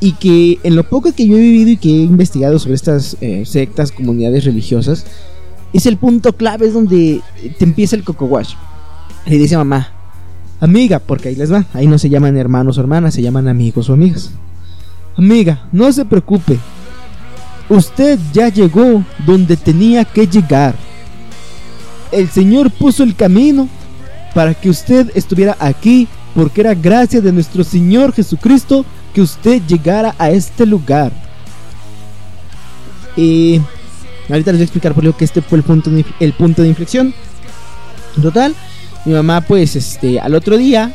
y 0.00 0.12
que 0.12 0.58
en 0.62 0.74
lo 0.74 0.88
poco 0.88 1.12
que 1.12 1.26
yo 1.26 1.36
he 1.36 1.40
vivido 1.40 1.70
y 1.70 1.76
que 1.76 1.90
he 1.90 2.02
investigado 2.02 2.58
sobre 2.58 2.76
estas 2.76 3.18
eh, 3.20 3.44
sectas, 3.44 3.92
comunidades 3.92 4.44
religiosas, 4.44 5.04
es 5.72 5.86
el 5.86 5.96
punto 5.96 6.34
clave, 6.34 6.66
es 6.66 6.74
donde 6.74 7.20
te 7.58 7.64
empieza 7.64 7.96
el 7.96 8.04
coco 8.04 8.26
wash. 8.26 8.54
Le 9.26 9.38
dice 9.38 9.56
mamá, 9.56 9.88
amiga, 10.60 10.98
porque 10.98 11.28
ahí 11.28 11.36
les 11.36 11.52
va, 11.52 11.64
ahí 11.72 11.86
no 11.86 11.98
se 11.98 12.08
llaman 12.08 12.36
hermanos 12.36 12.78
o 12.78 12.80
hermanas, 12.80 13.14
se 13.14 13.22
llaman 13.22 13.48
amigos 13.48 13.88
o 13.88 13.94
amigas. 13.94 14.30
Amiga, 15.16 15.68
no 15.72 15.92
se 15.92 16.04
preocupe, 16.04 16.58
usted 17.68 18.18
ya 18.32 18.48
llegó 18.48 19.04
donde 19.26 19.56
tenía 19.56 20.04
que 20.04 20.26
llegar. 20.26 20.74
El 22.10 22.28
Señor 22.28 22.70
puso 22.70 23.02
el 23.02 23.14
camino 23.14 23.68
para 24.34 24.54
que 24.54 24.70
usted 24.70 25.10
estuviera 25.14 25.56
aquí, 25.58 26.08
porque 26.34 26.62
era 26.62 26.74
gracia 26.74 27.20
de 27.20 27.32
nuestro 27.32 27.64
Señor 27.64 28.12
Jesucristo 28.12 28.84
que 29.14 29.22
usted 29.22 29.62
llegara 29.66 30.14
a 30.18 30.30
este 30.30 30.66
lugar. 30.66 31.12
Y 33.16 33.60
ahorita 34.28 34.52
les 34.52 34.58
voy 34.58 34.62
a 34.62 34.64
explicar 34.64 34.94
por 34.94 35.04
lo 35.04 35.16
que 35.16 35.24
este 35.24 35.42
fue 35.42 35.58
el 35.58 35.64
punto 35.64 35.90
de, 35.90 36.04
el 36.20 36.32
punto 36.32 36.62
de 36.62 36.68
inflexión. 36.68 37.14
Total, 38.20 38.54
mi 39.04 39.12
mamá 39.12 39.40
pues 39.40 39.74
este 39.76 40.20
al 40.20 40.34
otro 40.34 40.58
día 40.58 40.94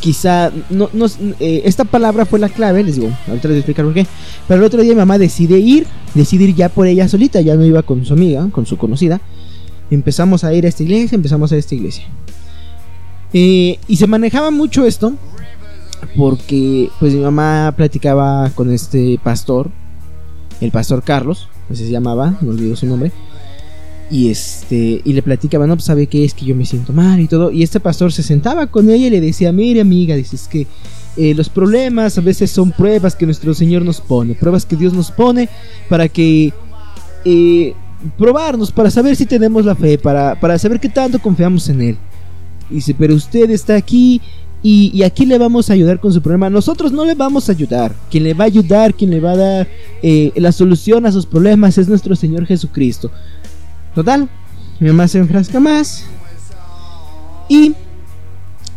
quizá 0.00 0.52
no, 0.70 0.88
no 0.92 1.06
eh, 1.40 1.62
esta 1.64 1.84
palabra 1.84 2.24
fue 2.24 2.38
la 2.38 2.48
clave, 2.48 2.84
les 2.84 2.96
digo, 2.96 3.08
ahorita 3.26 3.48
les 3.48 3.48
voy 3.48 3.56
a 3.56 3.58
explicar 3.58 3.84
por 3.84 3.94
qué. 3.94 4.06
Pero 4.46 4.60
el 4.60 4.66
otro 4.66 4.82
día 4.82 4.92
mi 4.92 4.98
mamá 4.98 5.18
decide 5.18 5.58
ir, 5.58 5.86
decide 6.14 6.44
ir 6.44 6.54
ya 6.54 6.68
por 6.68 6.86
ella 6.86 7.08
solita, 7.08 7.40
ya 7.40 7.54
no 7.54 7.64
iba 7.64 7.82
con 7.82 8.04
su 8.04 8.14
amiga, 8.14 8.48
con 8.50 8.66
su 8.66 8.76
conocida. 8.76 9.20
Empezamos 9.90 10.44
a 10.44 10.52
ir 10.52 10.66
a 10.66 10.68
esta 10.68 10.82
iglesia, 10.82 11.16
empezamos 11.16 11.52
a 11.52 11.56
esta 11.56 11.74
iglesia. 11.74 12.04
Eh, 13.32 13.78
y 13.86 13.96
se 13.96 14.06
manejaba 14.06 14.50
mucho 14.50 14.86
esto 14.86 15.12
porque 16.16 16.90
pues 16.98 17.12
mi 17.12 17.20
mamá 17.20 17.74
platicaba 17.76 18.50
con 18.50 18.72
este 18.72 19.18
pastor, 19.22 19.70
el 20.60 20.70
pastor 20.70 21.02
Carlos, 21.02 21.48
así 21.70 21.84
se 21.84 21.90
llamaba, 21.90 22.38
no 22.40 22.50
olvido 22.50 22.76
su 22.76 22.86
nombre. 22.86 23.12
Y 24.10 24.30
este, 24.30 25.02
y 25.04 25.12
le 25.12 25.22
platicaba, 25.22 25.66
no, 25.66 25.76
pues 25.76 25.84
sabe 25.84 26.06
qué 26.06 26.24
es 26.24 26.32
que 26.32 26.46
yo 26.46 26.54
me 26.54 26.64
siento 26.64 26.92
mal 26.92 27.20
y 27.20 27.26
todo. 27.26 27.50
Y 27.50 27.62
este 27.62 27.78
pastor 27.78 28.12
se 28.12 28.22
sentaba 28.22 28.66
con 28.68 28.88
ella 28.88 29.06
y 29.08 29.10
le 29.10 29.20
decía, 29.20 29.52
mire 29.52 29.82
amiga, 29.82 30.16
dices 30.16 30.48
que 30.48 30.66
eh, 31.16 31.34
los 31.34 31.48
problemas 31.48 32.16
a 32.16 32.20
veces 32.20 32.50
son 32.50 32.70
pruebas 32.72 33.16
que 33.16 33.26
nuestro 33.26 33.52
Señor 33.52 33.82
nos 33.82 34.00
pone, 34.00 34.34
pruebas 34.34 34.64
que 34.64 34.76
Dios 34.76 34.92
nos 34.92 35.10
pone 35.10 35.48
para 35.88 36.08
que 36.08 36.52
eh, 37.24 37.74
probarnos, 38.16 38.70
para 38.72 38.90
saber 38.90 39.16
si 39.16 39.26
tenemos 39.26 39.64
la 39.64 39.74
fe, 39.74 39.98
para, 39.98 40.38
para 40.38 40.58
saber 40.58 40.80
qué 40.80 40.88
tanto 40.88 41.18
confiamos 41.18 41.68
en 41.68 41.82
Él. 41.82 41.98
Dice, 42.70 42.94
pero 42.94 43.14
usted 43.14 43.50
está 43.50 43.76
aquí 43.76 44.20
y, 44.62 45.02
aquí 45.04 45.24
le 45.24 45.38
vamos 45.38 45.70
a 45.70 45.74
ayudar 45.74 46.00
con 46.00 46.12
su 46.12 46.20
problema. 46.20 46.50
Nosotros 46.50 46.90
no 46.90 47.04
le 47.04 47.14
vamos 47.14 47.48
a 47.48 47.52
ayudar. 47.52 47.94
Quien 48.10 48.24
le 48.24 48.34
va 48.34 48.44
a 48.44 48.46
ayudar, 48.48 48.94
quien 48.94 49.10
le 49.10 49.20
va 49.20 49.32
a 49.32 49.36
dar 49.36 49.68
eh, 50.02 50.32
la 50.34 50.50
solución 50.50 51.06
a 51.06 51.12
sus 51.12 51.26
problemas 51.26 51.78
es 51.78 51.88
nuestro 51.88 52.16
Señor 52.16 52.44
Jesucristo. 52.44 53.10
Total, 53.94 54.28
mi 54.80 54.88
mamá 54.88 55.06
se 55.06 55.18
enfrasca 55.18 55.60
más. 55.60 56.04
Y 57.48 57.72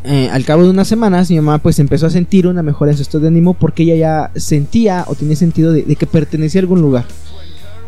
eh, 0.04 0.30
al 0.32 0.46
cabo 0.46 0.64
de 0.64 0.70
unas 0.70 0.88
semanas, 0.88 1.32
mi 1.32 1.38
mamá 1.38 1.58
pues 1.58 1.80
empezó 1.80 2.06
a 2.06 2.12
sentir 2.12 2.46
una 2.46 2.62
mejora 2.62 2.92
en 2.92 2.98
su 2.98 3.04
estado 3.04 3.24
de 3.24 3.30
ánimo 3.30 3.56
porque 3.56 3.84
ella 3.84 3.96
ya 3.96 4.40
sentía 4.40 5.04
o 5.08 5.16
tenía 5.16 5.36
sentido 5.36 5.74
de, 5.74 5.82
de 5.82 5.96
que 5.96 6.06
pertenecía 6.06 6.62
a 6.62 6.64
algún 6.64 6.82
lugar. 6.82 7.06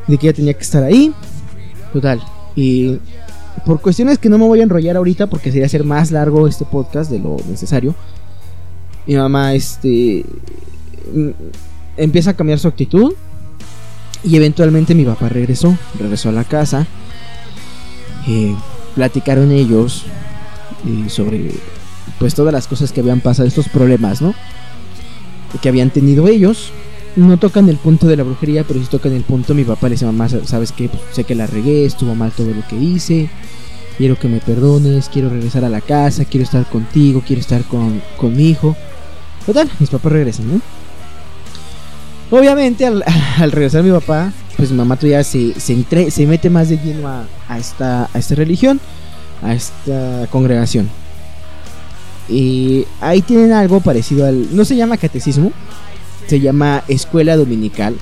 De 0.08 0.18
que 0.18 0.28
ella 0.28 0.36
tenía 0.36 0.54
que 0.54 0.64
estar 0.64 0.84
ahí. 0.84 1.14
Total. 1.94 2.20
Y 2.56 2.98
por 3.66 3.82
cuestiones 3.82 4.18
que 4.18 4.30
no 4.30 4.38
me 4.38 4.46
voy 4.46 4.60
a 4.60 4.64
enrollar 4.64 4.98
ahorita 4.98 5.28
porque 5.28 5.52
sería 5.52 5.66
hacer 5.66 5.84
más 5.84 6.12
largo 6.12 6.48
este 6.48 6.66
podcast 6.66 7.10
de 7.10 7.20
lo 7.20 7.38
necesario. 7.48 7.96
Mi 9.06 9.16
mamá 9.16 9.54
este 9.54 10.26
mm, 11.14 11.30
empieza 11.98 12.32
a 12.32 12.34
cambiar 12.36 12.60
su 12.60 12.68
actitud 12.68 13.14
y 14.24 14.36
eventualmente 14.36 14.96
mi 14.96 15.06
papá 15.06 15.30
regresó, 15.30 15.78
regresó 16.00 16.30
a 16.30 16.32
la 16.32 16.44
casa. 16.44 16.88
Eh, 18.28 18.56
platicaron 18.96 19.52
ellos 19.52 20.04
eh, 20.88 21.10
sobre 21.10 21.52
pues 22.20 22.36
todas 22.36 22.54
las 22.54 22.68
cosas 22.68 22.92
que 22.92 23.02
habían 23.02 23.20
pasado, 23.20 23.48
estos 23.48 23.68
problemas, 23.68 24.22
¿no? 24.22 24.34
Que 25.62 25.70
habían 25.70 25.90
tenido 25.90 26.28
ellos. 26.28 26.72
No 27.16 27.38
tocan 27.38 27.70
el 27.70 27.78
punto 27.78 28.08
de 28.08 28.18
la 28.18 28.24
brujería, 28.24 28.64
pero 28.64 28.80
sí 28.80 28.88
tocan 28.90 29.14
el 29.14 29.24
punto. 29.24 29.54
Mi 29.54 29.64
papá 29.64 29.88
le 29.88 29.96
dice, 29.96 30.06
mamá, 30.06 30.28
¿sabes 30.46 30.72
qué? 30.72 30.90
Pues, 30.90 31.02
sé 31.12 31.24
que 31.24 31.36
la 31.36 31.48
regué, 31.48 31.86
estuvo 31.86 32.16
mal 32.16 32.32
todo 32.32 32.48
lo 32.48 32.68
que 32.68 32.76
hice 32.76 33.30
quiero 33.98 34.18
que 34.18 34.28
me 34.28 34.40
perdones, 34.40 35.10
quiero 35.10 35.30
regresar 35.30 35.64
a 35.66 35.70
la 35.70 35.82
casa, 35.82 36.26
quiero 36.26 36.44
estar 36.44 36.66
contigo, 36.66 37.24
quiero 37.26 37.42
estar 37.42 37.64
con, 37.64 38.02
con 38.18 38.36
mi 38.36 38.50
hijo. 38.50 38.76
Total, 39.46 39.70
mis 39.80 39.90
papás 39.90 40.12
regresan, 40.12 40.48
¿no? 40.48 40.62
Obviamente 42.38 42.86
al, 42.86 43.04
regresar 43.52 43.84
mi 43.84 43.92
papá, 43.92 44.32
pues 44.58 44.72
mi 44.72 44.78
mamá 44.78 44.96
todavía 44.96 45.24
se, 45.24 45.60
se, 45.60 46.12
se 46.12 46.26
mete 46.26 46.50
más 46.50 46.70
de 46.70 46.78
lleno 46.78 47.08
a, 47.08 47.58
esta, 47.58 48.10
a 48.14 48.20
esta 48.20 48.36
religión, 48.36 48.80
a 49.42 49.54
esta 49.54 50.28
congregación. 50.30 50.90
Y 52.30 52.86
ahí 53.02 53.22
tienen 53.22 53.52
algo 53.52 53.82
parecido 53.82 54.26
al... 54.26 54.56
No 54.56 54.64
se 54.64 54.78
llama 54.78 54.96
catecismo, 54.96 55.52
se 56.28 56.40
llama 56.40 56.84
escuela 56.88 57.36
dominical. 57.36 57.96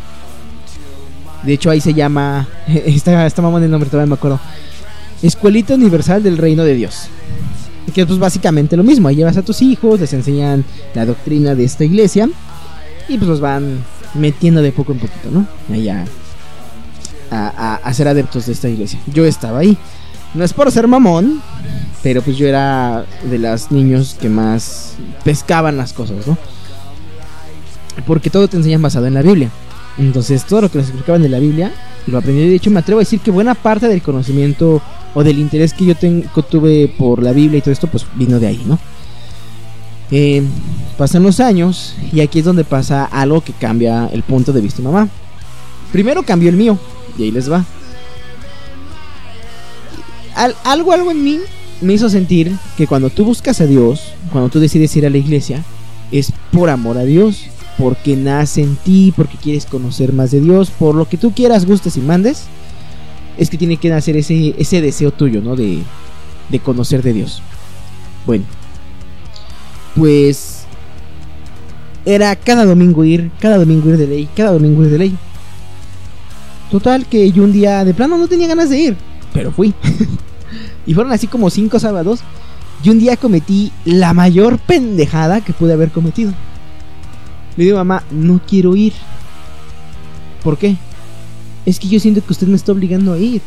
De 1.44 1.54
hecho 1.54 1.70
ahí 1.70 1.82
se 1.82 1.94
llama... 1.94 2.48
Esta, 2.68 3.26
esta 3.26 3.42
mamá 3.42 3.60
nombre 3.60 3.90
todavía 3.90 4.10
me 4.10 4.16
acuerdo. 4.16 4.40
Escuelita 5.22 5.76
Universal 5.76 6.24
del 6.24 6.38
Reino 6.38 6.64
de 6.64 6.76
Dios. 6.76 7.08
Que 7.94 8.02
es 8.02 8.08
pues 8.08 8.20
básicamente 8.20 8.78
lo 8.78 8.84
mismo, 8.84 9.08
ahí 9.08 9.18
llevas 9.18 9.38
a 9.38 9.42
tus 9.42 9.62
hijos, 9.62 10.00
les 10.00 10.14
enseñan 10.14 10.64
la 10.94 11.06
doctrina 11.06 11.56
de 11.56 11.66
esta 11.66 11.84
iglesia 11.84 12.30
y 13.10 13.18
pues 13.18 13.28
los 13.28 13.42
van 13.42 13.84
metiendo 14.14 14.62
de 14.62 14.72
poco 14.72 14.94
en 14.94 15.00
poquito, 15.00 15.30
¿no? 15.30 15.46
Allá 15.74 16.06
a, 17.32 17.76
a, 17.76 17.94
ser 17.94 18.08
adeptos 18.08 18.46
de 18.46 18.54
esta 18.54 18.70
iglesia. 18.70 19.00
Yo 19.08 19.26
estaba 19.26 19.60
ahí. 19.60 19.78
No 20.34 20.46
es 20.46 20.54
por 20.54 20.72
ser 20.72 20.88
mamón, 20.88 21.42
Pero 22.04 22.22
pues 22.22 22.38
yo 22.38 22.48
era 22.48 23.06
de 23.24 23.38
los 23.38 23.72
niños 23.72 24.16
que 24.20 24.30
más 24.30 24.94
pescaban 25.24 25.78
las 25.78 25.94
cosas, 25.94 26.26
¿no? 26.28 26.38
Porque 28.06 28.30
todo 28.30 28.48
te 28.48 28.58
enseñan 28.58 28.82
basado 28.82 29.08
en 29.08 29.14
la 29.14 29.22
Biblia. 29.22 29.50
Entonces 29.98 30.46
todo 30.46 30.62
lo 30.62 30.72
que 30.72 30.78
nos 30.78 30.88
explicaban 30.88 31.22
de 31.22 31.30
la 31.30 31.40
Biblia 31.40 31.72
lo 32.08 32.18
aprendí. 32.18 32.48
De 32.48 32.56
hecho 32.56 32.72
me 32.72 32.80
atrevo 32.80 33.00
a 33.00 33.04
decir 33.04 33.20
que 33.20 33.32
buena 33.32 33.56
parte 33.56 33.88
del 33.88 34.02
conocimiento 34.02 34.82
o 35.14 35.24
del 35.24 35.40
interés 35.40 35.74
que 35.74 35.86
yo 35.86 35.96
tengo, 35.96 36.42
tuve 36.44 36.88
por 36.88 37.22
la 37.22 37.34
Biblia 37.34 37.58
y 37.58 37.62
todo 37.62 37.72
esto 37.72 37.88
pues 37.88 38.06
vino 38.16 38.40
de 38.40 38.48
ahí, 38.48 38.64
¿no? 38.66 38.80
Eh, 40.10 40.44
pasan 40.98 41.24
los 41.24 41.40
años 41.40 41.96
y 42.12 42.20
aquí 42.22 42.40
es 42.40 42.46
donde 42.46 42.64
pasa 42.64 43.06
algo 43.06 43.42
que 43.42 43.54
cambia 43.54 44.08
el 44.12 44.24
punto 44.24 44.52
de 44.54 44.62
vista 44.62 44.82
de 44.82 44.90
mamá. 44.90 45.10
Primero 45.92 46.24
cambió 46.24 46.50
el 46.50 46.58
mío 46.58 46.78
y 47.18 47.24
ahí 47.24 47.32
les 47.32 47.52
va. 47.52 47.66
algo, 50.64 50.94
algo 50.94 51.12
en 51.12 51.24
mí 51.24 51.40
me 51.82 51.94
hizo 51.94 52.10
sentir 52.10 52.56
que 52.78 52.88
cuando 52.88 53.10
tú 53.10 53.26
buscas 53.26 53.60
a 53.60 53.66
Dios, 53.66 54.14
cuando 54.32 54.50
tú 54.50 54.60
decides 54.60 54.96
ir 54.96 55.06
a 55.06 55.10
la 55.10 55.18
iglesia, 55.18 55.64
es 56.12 56.32
por 56.52 56.70
amor 56.70 56.98
a 56.98 57.04
Dios, 57.04 57.46
porque 57.82 58.16
nace 58.16 58.62
en 58.62 58.76
ti, 58.76 59.12
porque 59.16 59.38
quieres 59.38 59.66
conocer 59.66 60.14
más 60.14 60.30
de 60.30 60.40
Dios, 60.40 60.70
por 60.70 60.94
lo 60.94 61.10
que 61.10 61.18
tú 61.18 61.32
quieras, 61.32 61.66
gustes 61.66 61.98
y 61.98 62.02
mandes, 62.02 62.44
es 63.40 63.50
que 63.50 63.58
tiene 63.58 63.78
que 63.78 63.90
nacer 63.90 64.16
ese, 64.18 64.54
ese 64.56 64.82
deseo 64.82 65.10
tuyo, 65.12 65.42
¿no? 65.42 65.56
De, 65.56 65.82
de 66.50 66.60
conocer 66.60 67.02
de 67.02 67.14
Dios. 67.14 67.42
Bueno, 68.28 68.46
pues 69.96 70.66
era 72.06 72.36
cada 72.36 72.66
domingo 72.66 73.04
ir, 73.04 73.32
cada 73.40 73.58
domingo 73.58 73.90
ir 73.90 73.98
de 73.98 74.06
ley, 74.06 74.30
cada 74.38 74.52
domingo 74.52 74.84
ir 74.84 74.92
de 74.92 74.98
ley. 75.00 75.18
Total 76.70 77.08
que 77.08 77.32
yo 77.32 77.44
un 77.44 77.52
día 77.52 77.84
de 77.84 77.96
plano 77.96 78.16
no 78.16 78.28
tenía 78.28 78.48
ganas 78.48 78.70
de 78.70 78.78
ir, 78.78 78.98
pero 79.34 79.52
fui. 79.52 79.74
y 80.86 80.94
fueron 80.94 81.14
así 81.14 81.26
como 81.26 81.50
cinco 81.50 81.80
sábados. 81.80 82.20
Y 82.84 82.92
un 82.92 83.00
día 83.00 83.18
cometí 83.18 83.72
la 83.86 84.14
mayor 84.14 84.60
pendejada 84.60 85.42
que 85.42 85.54
pude 85.54 85.74
haber 85.74 85.90
cometido. 85.90 86.32
Le 87.62 87.66
digo, 87.66 87.78
mamá, 87.78 88.04
no 88.10 88.42
quiero 88.44 88.76
ir. 88.76 88.92
¿Por 90.44 90.58
qué? 90.58 90.78
Es 91.64 91.80
que 91.80 91.88
yo 91.88 92.00
siento 92.00 92.26
que 92.26 92.34
usted 92.34 92.48
me 92.48 92.56
está 92.56 92.72
obligando 92.72 93.14
a 93.14 93.20
ir. 93.20 93.40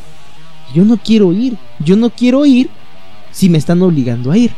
Yo 0.73 0.85
no 0.85 0.99
quiero 0.99 1.33
ir. 1.33 1.59
Yo 1.81 1.97
no 1.97 2.11
quiero 2.11 2.47
ir 2.47 2.71
si 3.33 3.49
me 3.49 3.59
están 3.59 3.83
obligando 3.83 4.31
a 4.31 4.39
ir. 4.39 4.53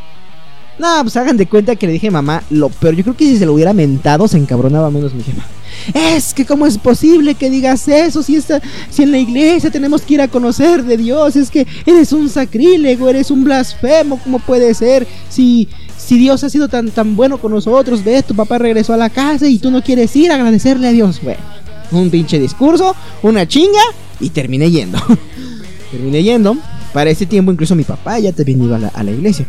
No, 0.77 0.99
pues 1.01 1.17
hagan 1.17 1.37
de 1.37 1.47
cuenta 1.47 1.75
que 1.75 1.87
le 1.87 1.93
dije 1.93 2.11
mamá 2.11 2.43
lo 2.51 2.69
peor. 2.69 2.93
Yo 2.93 3.01
creo 3.01 3.17
que 3.17 3.25
si 3.25 3.35
se 3.35 3.47
lo 3.47 3.53
hubiera 3.53 3.73
mentado 3.73 4.27
se 4.27 4.37
encabronaba 4.37 4.91
menos 4.91 5.15
mi 5.15 5.23
jefa. 5.23 5.41
Es 5.95 6.35
que 6.35 6.45
cómo 6.45 6.67
es 6.67 6.77
posible 6.77 7.33
que 7.33 7.49
digas 7.49 7.87
eso 7.87 8.21
si, 8.21 8.35
está, 8.35 8.61
si 8.91 9.01
en 9.01 9.11
la 9.11 9.17
iglesia 9.17 9.71
tenemos 9.71 10.03
que 10.03 10.13
ir 10.15 10.21
a 10.21 10.27
conocer 10.27 10.83
de 10.83 10.97
Dios. 10.97 11.35
Es 11.35 11.49
que 11.49 11.65
eres 11.83 12.13
un 12.13 12.29
sacrílego, 12.29 13.09
eres 13.09 13.31
un 13.31 13.43
blasfemo. 13.43 14.19
¿Cómo 14.23 14.37
puede 14.37 14.75
ser? 14.75 15.07
Si, 15.29 15.67
si 16.07 16.17
Dios 16.17 16.41
ha 16.45 16.49
sido 16.49 16.69
tan, 16.69 16.89
tan 16.91 17.17
bueno 17.17 17.37
con 17.37 17.51
nosotros, 17.51 18.01
ves, 18.01 18.23
tu 18.23 18.33
papá 18.33 18.57
regresó 18.57 18.93
a 18.93 18.97
la 18.97 19.09
casa 19.09 19.45
y 19.49 19.59
tú 19.59 19.69
no 19.71 19.83
quieres 19.83 20.15
ir 20.15 20.31
a 20.31 20.35
agradecerle 20.35 20.87
a 20.87 20.91
Dios. 20.91 21.19
Bueno, 21.21 21.41
un 21.91 22.09
pinche 22.09 22.39
discurso, 22.39 22.95
una 23.23 23.45
chinga 23.45 23.81
y 24.21 24.29
terminé 24.29 24.71
yendo. 24.71 24.99
terminé 25.91 26.23
yendo. 26.23 26.55
Para 26.93 27.09
ese 27.09 27.25
tiempo 27.25 27.51
incluso 27.51 27.75
mi 27.75 27.83
papá 27.83 28.19
ya 28.19 28.31
también 28.31 28.63
iba 28.63 28.77
a 28.77 29.03
la 29.03 29.11
iglesia. 29.11 29.47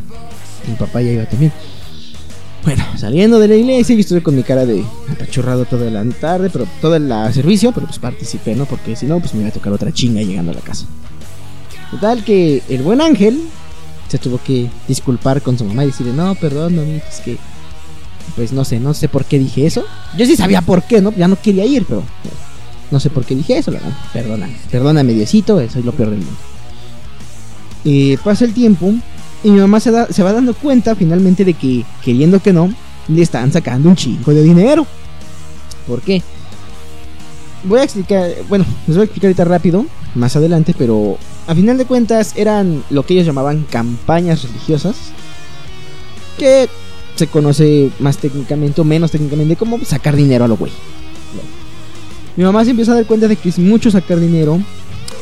Mi 0.67 0.75
papá 0.75 1.01
ya 1.01 1.13
iba 1.13 1.27
también. 1.27 1.53
Bueno, 2.65 2.85
saliendo 2.97 3.39
de 3.39 3.47
la 3.47 3.55
iglesia, 3.55 3.95
yo 3.95 4.01
estuve 4.01 4.21
con 4.21 4.35
mi 4.35 4.43
cara 4.43 4.67
de 4.67 4.85
apachurrado 5.13 5.65
toda 5.65 5.89
la 5.93 6.05
tarde, 6.07 6.51
pero 6.51 6.67
todo 6.81 6.97
el 6.97 7.09
servicio, 7.33 7.71
pero 7.71 7.87
pues 7.87 8.01
participé, 8.01 8.57
¿no? 8.57 8.67
Porque 8.67 8.97
si 8.97 9.07
no, 9.07 9.21
pues 9.21 9.33
me 9.33 9.43
iba 9.43 9.51
a 9.51 9.53
tocar 9.53 9.73
otra 9.73 9.93
chinga 9.93 10.23
llegando 10.23 10.51
a 10.51 10.57
la 10.57 10.61
casa. 10.61 10.87
Total 11.93 12.25
que 12.25 12.65
el 12.69 12.83
buen 12.83 13.01
ángel 13.01 13.41
se 14.09 14.19
tuvo 14.19 14.41
que 14.43 14.69
disculpar 14.87 15.43
con 15.43 15.59
su 15.59 15.65
mamá 15.65 15.85
y 15.85 15.89
decirle, 15.89 16.13
no, 16.13 16.35
perdón, 16.35 16.77
mami, 16.77 17.01
es 17.09 17.21
que, 17.21 17.39
pues 18.37 18.53
no 18.53 18.65
sé, 18.65 18.81
no 18.81 18.95
sé 18.95 19.09
por 19.09 19.25
qué 19.25 19.39
dije 19.39 19.67
eso. 19.67 19.85
Yo 20.17 20.27
sí 20.27 20.37
sabía 20.37 20.63
por 20.63 20.83
qué, 20.83 21.01
¿no? 21.01 21.13
Ya 21.13 21.29
no 21.29 21.41
quería 21.41 21.65
ir, 21.65 21.85
pero 21.87 22.03
no 22.91 23.01
sé 23.01 23.11
por 23.11 23.25
qué 23.25 23.35
dije 23.35 23.59
eso, 23.59 23.71
¿verdad? 23.71 23.93
Perdóname, 24.13 24.57
perdóname, 24.71 25.13
Diosito, 25.13 25.61
soy 25.69 25.83
lo 25.83 25.93
peor 25.93 26.11
del 26.11 26.21
mundo. 26.21 26.37
Y 27.85 28.17
pasa 28.19 28.45
el 28.45 28.55
tiempo 28.55 28.93
y 29.45 29.51
mi 29.51 29.61
mamá 29.61 29.79
se, 29.81 29.91
da, 29.91 30.07
se 30.09 30.23
va 30.23 30.33
dando 30.33 30.55
cuenta 30.55 30.95
finalmente 30.95 31.45
de 31.45 31.55
que, 31.55 31.85
queriendo 32.03 32.41
que 32.41 32.53
no, 32.53 32.73
le 33.09 33.23
están 33.23 33.53
sacando 33.53 33.89
un 33.89 33.97
chingo 33.97 34.33
de 34.33 34.43
dinero. 34.43 34.87
¿Por 35.87 36.01
qué? 36.03 36.23
Voy 37.65 37.81
a 37.81 37.85
explicar, 37.85 38.31
bueno, 38.49 38.65
les 38.87 38.97
voy 38.97 39.03
a 39.03 39.05
explicar 39.05 39.29
ahorita 39.29 39.45
rápido, 39.45 39.87
más 40.15 40.37
adelante, 40.37 40.75
pero 40.77 41.19
a 41.47 41.55
final 41.55 41.79
de 41.79 41.85
cuentas 41.85 42.33
eran 42.37 42.83
lo 42.91 43.05
que 43.05 43.15
ellos 43.15 43.27
llamaban 43.27 43.67
campañas 43.71 44.43
religiosas, 44.43 44.97
que 46.39 46.69
se 47.17 47.27
conoce 47.27 47.91
más 47.99 48.19
técnicamente 48.19 48.81
o 48.81 48.85
menos 48.85 49.11
técnicamente 49.11 49.57
como 49.57 49.79
sacar 49.85 50.15
dinero 50.15 50.45
a 50.45 50.49
lo 50.49 50.57
güey. 50.57 50.73
Mi 52.37 52.45
mamá 52.45 52.65
se 52.65 52.71
empieza 52.71 52.93
a 52.93 52.95
dar 52.95 53.07
cuenta 53.07 53.27
de 53.27 53.37
que 53.37 53.49
es 53.49 53.59
mucho 53.59 53.91
sacar 53.91 54.21
dinero 54.21 54.61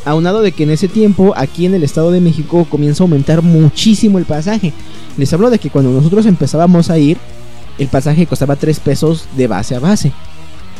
aunado 0.05 0.41
de 0.41 0.53
que 0.53 0.63
en 0.63 0.71
ese 0.71 0.89
tiempo 0.89 1.35
aquí 1.37 1.67
en 1.67 1.75
el 1.75 1.83
Estado 1.83 2.11
de 2.11 2.21
México 2.21 2.67
comienza 2.71 3.03
a 3.03 3.07
aumentar 3.07 3.43
muchísimo 3.43 4.19
el 4.19 4.25
pasaje. 4.25 4.73
Les 5.17 5.33
hablo 5.33 5.51
de 5.51 5.59
que 5.59 5.71
cuando 5.71 5.91
nosotros 5.91 6.27
empezábamos 6.27 6.91
a 6.91 6.99
ir, 6.99 7.19
el 7.79 7.89
pasaje 7.89 8.27
costaba 8.27 8.57
3 8.57 8.79
pesos 8.81 9.27
de 9.37 9.49
base 9.49 9.75
a 9.75 9.81
base. 9.81 10.13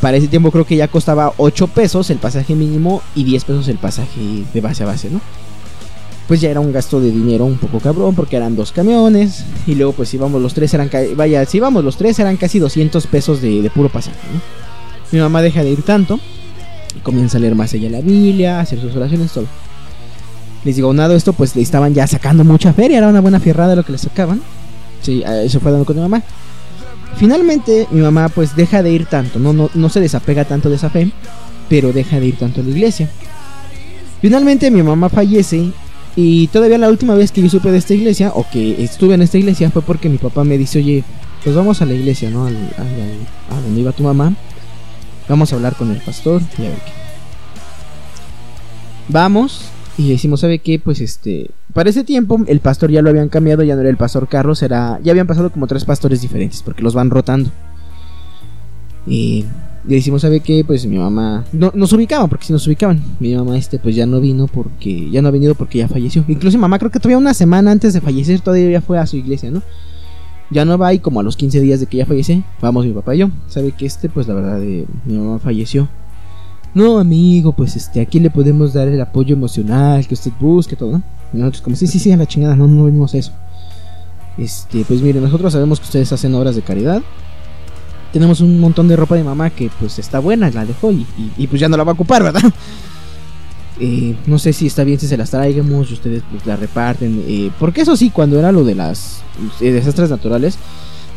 Para 0.01 0.17
ese 0.17 0.27
tiempo 0.27 0.51
creo 0.51 0.65
que 0.65 0.75
ya 0.75 0.87
costaba 0.87 1.33
8 1.37 1.67
pesos 1.67 2.09
el 2.09 2.17
pasaje 2.17 2.55
mínimo 2.55 3.01
y 3.15 3.23
10 3.23 3.45
pesos 3.45 3.67
el 3.67 3.77
pasaje 3.77 4.43
de 4.53 4.61
base 4.61 4.83
a 4.83 4.85
base, 4.85 5.09
¿no? 5.09 5.19
Pues 6.27 6.41
ya 6.41 6.49
era 6.49 6.59
un 6.59 6.73
gasto 6.73 6.99
de 6.99 7.09
dinero 7.09 7.45
un 7.45 7.57
poco 7.57 7.79
cabrón 7.79 8.13
porque 8.13 8.35
eran 8.35 8.55
dos 8.55 8.71
camiones 8.71 9.45
y 9.65 9.75
luego 9.75 9.93
pues 9.93 10.13
íbamos 10.13 10.41
los 10.41 10.53
tres 10.53 10.73
eran 10.73 10.89
vaya, 11.15 11.45
si 11.45 11.57
íbamos 11.57 11.83
los 11.85 11.95
tres 11.95 12.19
eran 12.19 12.35
casi 12.35 12.59
200 12.59 13.07
pesos 13.07 13.41
de, 13.41 13.71
puro 13.73 13.89
pasaje, 13.89 14.17
¿no? 14.33 14.41
Mi 15.11 15.19
mamá 15.19 15.41
deja 15.41 15.63
de 15.63 15.71
ir 15.71 15.83
tanto 15.83 16.19
comienza 17.03 17.37
a 17.37 17.41
leer 17.41 17.55
más 17.55 17.73
ella 17.73 17.89
la 17.89 18.01
Biblia, 18.01 18.59
hacer 18.59 18.79
sus 18.79 18.95
oraciones, 18.95 19.31
todo. 19.31 19.45
Les 20.63 20.75
digo, 20.75 20.93
nada 20.93 21.15
esto, 21.15 21.33
pues 21.33 21.55
le 21.55 21.61
estaban 21.61 21.93
ya 21.93 22.07
sacando 22.07 22.43
mucha 22.43 22.73
feria, 22.73 22.97
era 22.97 23.07
una 23.07 23.21
buena 23.21 23.39
fierrada 23.39 23.75
lo 23.75 23.83
que 23.83 23.93
le 23.93 23.97
sacaban. 23.97 24.41
Sí, 25.01 25.23
eso 25.25 25.59
fue 25.59 25.71
dando 25.71 25.85
con 25.85 25.95
mi 25.95 26.01
mamá. 26.01 26.23
Finalmente, 27.15 27.87
mi 27.91 28.01
mamá 28.01 28.29
pues 28.29 28.55
deja 28.55 28.83
de 28.83 28.91
ir 28.91 29.05
tanto, 29.05 29.39
no, 29.39 29.53
no, 29.53 29.69
no 29.73 29.89
se 29.89 30.01
desapega 30.01 30.45
tanto 30.45 30.69
de 30.69 30.75
esa 30.75 30.89
fe, 30.89 31.11
pero 31.69 31.93
deja 31.93 32.19
de 32.19 32.27
ir 32.27 32.37
tanto 32.37 32.61
a 32.61 32.63
la 32.63 32.69
iglesia. 32.69 33.09
Finalmente 34.21 34.71
mi 34.71 34.83
mamá 34.83 35.09
fallece 35.09 35.71
y 36.15 36.47
todavía 36.47 36.77
la 36.77 36.89
última 36.89 37.13
vez 37.15 37.31
que 37.31 37.41
yo 37.41 37.49
supe 37.49 37.71
de 37.71 37.77
esta 37.77 37.93
iglesia, 37.93 38.31
o 38.33 38.45
que 38.49 38.83
estuve 38.83 39.15
en 39.15 39.21
esta 39.21 39.37
iglesia, 39.37 39.69
fue 39.69 39.81
porque 39.81 40.09
mi 40.09 40.17
papá 40.17 40.43
me 40.43 40.57
dice, 40.57 40.79
oye, 40.79 41.03
pues 41.43 41.55
vamos 41.55 41.81
a 41.81 41.85
la 41.85 41.93
iglesia, 41.93 42.29
¿no? 42.29 42.47
a 42.47 43.61
donde 43.61 43.81
iba 43.81 43.91
tu 43.91 44.03
mamá. 44.03 44.33
Vamos 45.29 45.51
a 45.51 45.55
hablar 45.55 45.75
con 45.75 45.91
el 45.91 46.01
pastor 46.01 46.41
y 46.57 46.65
a 46.65 46.69
ver 46.69 46.79
qué. 46.79 46.91
Vamos 49.09 49.69
y 49.97 50.09
decimos, 50.09 50.41
¿sabe 50.41 50.59
qué? 50.59 50.79
Pues 50.79 51.01
este, 51.01 51.49
para 51.73 51.89
ese 51.89 52.03
tiempo 52.03 52.39
el 52.47 52.59
pastor 52.59 52.91
ya 52.91 53.01
lo 53.01 53.09
habían 53.09 53.29
cambiado, 53.29 53.63
ya 53.63 53.75
no 53.75 53.81
era 53.81 53.89
el 53.89 53.97
pastor 53.97 54.27
Carlos, 54.27 54.61
era, 54.61 54.99
ya 55.03 55.11
habían 55.11 55.27
pasado 55.27 55.51
como 55.51 55.65
tres 55.65 55.85
pastores 55.85 56.21
diferentes 56.21 56.61
porque 56.61 56.83
los 56.83 56.93
van 56.93 57.09
rotando. 57.09 57.49
Y 59.07 59.45
le 59.87 59.95
decimos, 59.95 60.21
¿sabe 60.21 60.41
qué? 60.41 60.63
Pues 60.65 60.85
mi 60.85 60.97
mamá 60.97 61.45
no, 61.51 61.71
nos 61.73 61.93
ubicaban, 61.93 62.29
porque 62.29 62.45
si 62.45 62.53
nos 62.53 62.67
ubicaban, 62.67 63.01
mi 63.19 63.35
mamá 63.35 63.57
este 63.57 63.79
pues 63.79 63.95
ya 63.95 64.05
no 64.05 64.19
vino 64.21 64.47
porque 64.47 65.09
ya 65.09 65.21
no 65.21 65.29
ha 65.29 65.31
venido 65.31 65.55
porque 65.55 65.79
ya 65.79 65.87
falleció. 65.87 66.23
Incluso 66.27 66.57
mi 66.57 66.61
mamá 66.61 66.77
creo 66.77 66.91
que 66.91 66.99
todavía 66.99 67.17
una 67.17 67.33
semana 67.33 67.71
antes 67.71 67.93
de 67.93 68.01
fallecer 68.01 68.41
todavía 68.41 68.81
fue 68.81 68.99
a 68.99 69.07
su 69.07 69.17
iglesia, 69.17 69.49
¿no? 69.49 69.63
Ya 70.51 70.63
no 70.63 70.77
va 70.77 70.93
y 70.93 70.99
como 70.99 71.21
a 71.21 71.23
los 71.23 71.35
15 71.35 71.59
días 71.59 71.79
de 71.79 71.87
que 71.87 71.97
ya 71.97 72.05
fallece, 72.05 72.43
vamos 72.61 72.85
mi 72.85 72.93
papá 72.93 73.15
y 73.15 73.19
yo. 73.19 73.31
Sabe 73.47 73.71
que 73.71 73.85
este, 73.85 74.09
pues 74.09 74.27
la 74.27 74.35
verdad, 74.35 74.59
de, 74.59 74.85
mi 75.05 75.17
mamá 75.17 75.39
falleció. 75.39 75.89
No, 76.73 76.99
amigo, 76.99 77.53
pues 77.53 77.75
este, 77.75 78.01
aquí 78.01 78.19
le 78.19 78.29
podemos 78.29 78.73
dar 78.73 78.87
el 78.87 78.99
apoyo 79.01 79.35
emocional 79.35 80.05
que 80.07 80.13
usted 80.13 80.31
busque, 80.39 80.75
todo, 80.75 80.91
¿no? 80.91 81.03
Y 81.33 81.37
nosotros 81.37 81.61
como, 81.61 81.75
sí, 81.75 81.87
sí, 81.87 81.99
sí, 81.99 82.11
a 82.11 82.17
la 82.17 82.25
chingada, 82.25 82.55
no, 82.55 82.67
no 82.67 82.85
venimos 82.85 83.13
eso. 83.15 83.31
Este, 84.37 84.85
pues 84.87 85.01
mire, 85.01 85.19
nosotros 85.19 85.53
sabemos 85.53 85.79
que 85.79 85.85
ustedes 85.85 86.11
hacen 86.13 86.35
obras 86.35 86.55
de 86.55 86.61
caridad. 86.61 87.01
Tenemos 88.13 88.41
un 88.41 88.59
montón 88.59 88.87
de 88.87 88.95
ropa 88.95 89.15
de 89.15 89.23
mamá 89.23 89.49
que 89.49 89.69
pues 89.79 89.99
está 89.99 90.19
buena, 90.19 90.49
la 90.51 90.65
dejó 90.65 90.91
y, 90.91 91.05
y 91.37 91.47
pues 91.47 91.59
ya 91.59 91.67
no 91.67 91.77
la 91.77 91.83
va 91.83 91.91
a 91.91 91.95
ocupar, 91.95 92.23
¿verdad? 92.23 92.41
Eh, 93.79 94.15
no 94.25 94.39
sé 94.39 94.53
si 94.53 94.65
está 94.65 94.83
bien 94.83 94.99
si 94.99 95.07
se 95.07 95.17
las 95.17 95.29
traigamos, 95.29 95.91
ustedes 95.91 96.23
pues, 96.31 96.45
la 96.45 96.55
reparten. 96.55 97.23
Eh, 97.27 97.51
porque 97.59 97.81
eso 97.81 97.95
sí, 97.95 98.09
cuando 98.09 98.39
era 98.39 98.51
lo 98.51 98.63
de 98.63 98.75
las 98.75 99.21
eh, 99.61 99.71
desastres 99.71 100.09
naturales, 100.09 100.57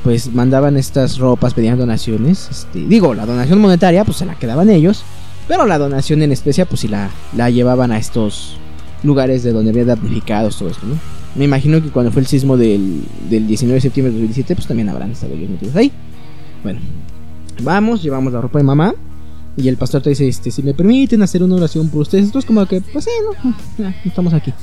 pues 0.05 0.33
mandaban 0.33 0.77
estas 0.77 1.19
ropas, 1.19 1.55
pedían 1.55 1.79
donaciones. 1.79 2.49
Este, 2.51 2.81
digo, 2.81 3.15
la 3.15 3.27
donación 3.27 3.61
monetaria, 3.61 4.05
pues 4.05 4.19
se 4.19 4.27
la 4.27 4.35
quedaban 4.35 4.71
ellos. 4.71 5.05
Pero 5.51 5.67
la 5.67 5.79
donación 5.79 6.23
en 6.23 6.31
especie, 6.31 6.65
pues 6.65 6.83
sí 6.83 6.87
la, 6.87 7.11
la 7.37 7.51
llevaban 7.51 7.91
a 7.91 7.99
estos 7.99 8.57
lugares 9.03 9.43
de 9.43 9.51
donde 9.51 9.73
había 9.73 9.85
damnificados, 9.85 10.57
todo 10.57 10.69
esto, 10.69 10.87
¿no? 10.87 10.95
Me 11.35 11.45
imagino 11.45 11.83
que 11.83 11.89
cuando 11.89 12.13
fue 12.13 12.23
el 12.23 12.29
sismo 12.29 12.57
del, 12.57 13.03
del 13.29 13.49
19 13.49 13.75
de 13.75 13.81
septiembre 13.81 14.13
de 14.13 14.19
2017, 14.21 14.55
pues 14.55 14.69
también 14.69 14.89
habrán 14.91 15.11
estado 15.11 15.35
ellos 15.35 15.51
metidos 15.51 15.75
ahí. 15.75 15.91
Bueno, 16.63 16.79
vamos, 17.65 18.01
llevamos 18.01 18.33
la 18.33 18.41
ropa 18.41 18.61
de 18.61 18.65
mamá. 18.65 18.95
Y 19.57 19.67
el 19.67 19.77
pastor 19.77 20.03
te 20.03 20.11
dice, 20.11 20.29
este, 20.29 20.53
si 20.53 20.63
me 20.63 20.73
permiten 20.73 21.21
hacer 21.21 21.43
una 21.43 21.57
oración 21.57 21.89
por 21.89 22.03
ustedes, 22.03 22.33
es 22.33 22.45
como 22.45 22.65
que, 22.67 22.81
pues 22.81 23.07
sí, 23.07 23.11
no, 23.79 23.93
estamos 24.05 24.33
aquí. 24.33 24.55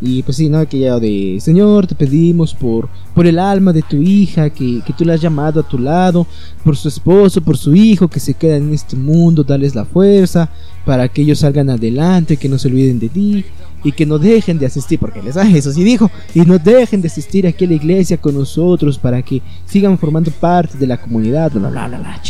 Y 0.00 0.22
pues 0.22 0.36
sí, 0.36 0.48
¿no? 0.48 0.58
Aquello 0.58 1.00
de, 1.00 1.38
Señor, 1.40 1.86
te 1.86 1.94
pedimos 1.94 2.54
por, 2.54 2.88
por 3.14 3.26
el 3.26 3.38
alma 3.38 3.72
de 3.72 3.82
tu 3.82 3.96
hija, 3.96 4.48
que, 4.50 4.80
que 4.86 4.92
tú 4.92 5.04
la 5.04 5.14
has 5.14 5.20
llamado 5.20 5.60
a 5.60 5.68
tu 5.68 5.78
lado, 5.78 6.26
por 6.62 6.76
su 6.76 6.88
esposo, 6.88 7.40
por 7.40 7.56
su 7.56 7.74
hijo, 7.74 8.06
que 8.06 8.20
se 8.20 8.34
queda 8.34 8.56
en 8.56 8.72
este 8.72 8.94
mundo, 8.94 9.42
dales 9.42 9.74
la 9.74 9.84
fuerza 9.84 10.48
para 10.84 11.08
que 11.08 11.22
ellos 11.22 11.40
salgan 11.40 11.68
adelante, 11.68 12.36
que 12.36 12.48
no 12.48 12.58
se 12.58 12.68
olviden 12.68 12.98
de 12.98 13.08
ti 13.08 13.44
y 13.84 13.92
que 13.92 14.06
no 14.06 14.18
dejen 14.18 14.58
de 14.58 14.66
asistir, 14.66 14.98
porque 14.98 15.22
les 15.22 15.34
da 15.34 15.48
eso 15.48 15.72
sí 15.72 15.84
dijo, 15.84 16.10
y 16.34 16.40
no 16.40 16.58
dejen 16.58 17.00
de 17.00 17.08
asistir 17.08 17.46
aquí 17.46 17.64
a 17.64 17.68
la 17.68 17.74
iglesia 17.74 18.16
con 18.16 18.34
nosotros 18.34 18.98
para 18.98 19.22
que 19.22 19.42
sigan 19.66 19.98
formando 19.98 20.30
parte 20.30 20.78
de 20.78 20.86
la 20.86 20.96
comunidad, 20.96 21.52
bla, 21.52 21.70
bla, 21.70 21.88
bla, 21.88 21.98
bla. 21.98 22.22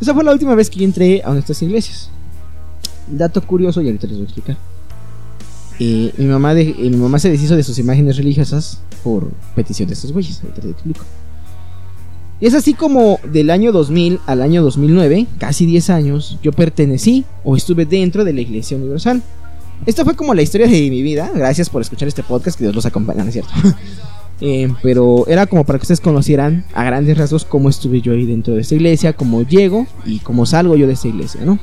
Esa 0.00 0.14
fue 0.14 0.24
la 0.24 0.32
última 0.32 0.54
vez 0.54 0.70
que 0.70 0.80
yo 0.80 0.84
entré 0.84 1.22
a 1.24 1.30
nuestras 1.32 1.60
iglesias. 1.62 2.10
Dato 3.06 3.40
curioso, 3.42 3.80
y 3.82 3.86
ahorita 3.86 4.06
les 4.06 4.16
voy 4.16 4.22
a 4.22 4.24
explicar. 4.24 4.77
Eh, 5.80 6.12
mi, 6.16 6.26
mamá 6.26 6.54
de, 6.54 6.62
eh, 6.62 6.90
mi 6.90 6.96
mamá 6.96 7.18
se 7.18 7.30
deshizo 7.30 7.56
de 7.56 7.62
sus 7.62 7.78
imágenes 7.78 8.16
religiosas 8.16 8.80
por 9.04 9.30
petición 9.54 9.88
de 9.88 9.94
estos 9.94 10.12
güeyes. 10.12 10.40
Ahorita 10.42 10.62
les 10.62 10.72
explico. 10.72 11.04
Y 12.40 12.46
es 12.46 12.54
así 12.54 12.74
como 12.74 13.18
del 13.32 13.50
año 13.50 13.72
2000 13.72 14.20
al 14.26 14.42
año 14.42 14.62
2009, 14.62 15.26
casi 15.38 15.66
10 15.66 15.90
años, 15.90 16.38
yo 16.42 16.52
pertenecí 16.52 17.24
o 17.42 17.56
estuve 17.56 17.84
dentro 17.84 18.24
de 18.24 18.32
la 18.32 18.40
Iglesia 18.40 18.76
Universal. 18.76 19.22
Esta 19.86 20.04
fue 20.04 20.14
como 20.14 20.34
la 20.34 20.42
historia 20.42 20.66
de 20.66 20.90
mi 20.90 21.02
vida. 21.02 21.30
Gracias 21.34 21.68
por 21.68 21.82
escuchar 21.82 22.08
este 22.08 22.22
podcast, 22.22 22.56
que 22.58 22.64
Dios 22.64 22.74
los 22.74 22.86
acompañe, 22.86 23.22
¿no 23.22 23.28
es 23.28 23.34
cierto? 23.34 23.52
Eh, 24.40 24.72
pero 24.84 25.26
era 25.26 25.46
como 25.46 25.64
para 25.64 25.80
que 25.80 25.82
ustedes 25.82 26.00
conocieran 26.00 26.64
a 26.72 26.84
grandes 26.84 27.18
rasgos 27.18 27.44
cómo 27.44 27.68
estuve 27.68 28.00
yo 28.00 28.12
ahí 28.12 28.24
dentro 28.24 28.54
de 28.54 28.60
esta 28.60 28.76
iglesia, 28.76 29.12
cómo 29.12 29.42
llego 29.42 29.88
y 30.06 30.20
cómo 30.20 30.46
salgo 30.46 30.76
yo 30.76 30.86
de 30.86 30.92
esta 30.92 31.08
iglesia, 31.08 31.40
¿no? 31.44 31.58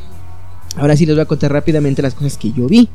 Ahora 0.75 0.97
sí 0.97 1.05
les 1.05 1.15
voy 1.15 1.21
a 1.21 1.25
contar 1.25 1.53
rápidamente 1.53 2.01
las 2.01 2.15
cosas 2.15 2.35
que 2.35 2.51
yo 2.51 2.67
vi. 2.67 2.89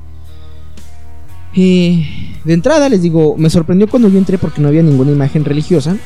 Eh, 1.55 2.31
de 2.45 2.55
entrada 2.55 2.89
les 2.89 3.03
digo, 3.03 3.35
me 3.37 3.51
sorprendió 3.51 3.89
cuando 3.89 4.09
yo 4.09 4.19
entré 4.19 4.39
porque 4.39 4.61
no 4.61 4.69
había 4.69 4.83
ninguna 4.83 5.11
imagen 5.11 5.45
religiosa. 5.45 5.97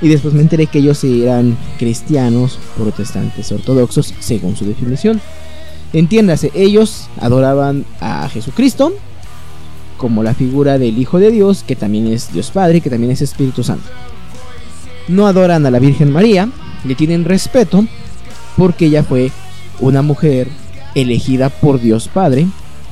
Y 0.00 0.08
después 0.08 0.32
me 0.32 0.42
enteré 0.42 0.66
que 0.66 0.78
ellos 0.78 1.02
eran 1.02 1.56
cristianos, 1.78 2.58
protestantes, 2.76 3.50
ortodoxos, 3.50 4.14
según 4.20 4.56
su 4.56 4.64
definición. 4.64 5.20
Entiéndase, 5.92 6.52
ellos 6.54 7.08
adoraban 7.20 7.84
a 8.00 8.28
Jesucristo 8.28 8.92
como 9.96 10.22
la 10.22 10.34
figura 10.34 10.78
del 10.78 10.98
Hijo 10.98 11.18
de 11.18 11.32
Dios, 11.32 11.64
que 11.66 11.74
también 11.74 12.06
es 12.06 12.32
Dios 12.32 12.52
Padre, 12.52 12.80
que 12.80 12.90
también 12.90 13.10
es 13.10 13.22
Espíritu 13.22 13.64
Santo. 13.64 13.88
No 15.08 15.26
adoran 15.26 15.66
a 15.66 15.70
la 15.72 15.80
Virgen 15.80 16.12
María, 16.12 16.48
le 16.84 16.94
tienen 16.94 17.24
respeto 17.24 17.84
porque 18.56 18.86
ella 18.86 19.02
fue 19.02 19.32
una 19.80 20.02
mujer 20.02 20.48
elegida 20.94 21.48
por 21.48 21.80
Dios 21.80 22.06
Padre 22.06 22.46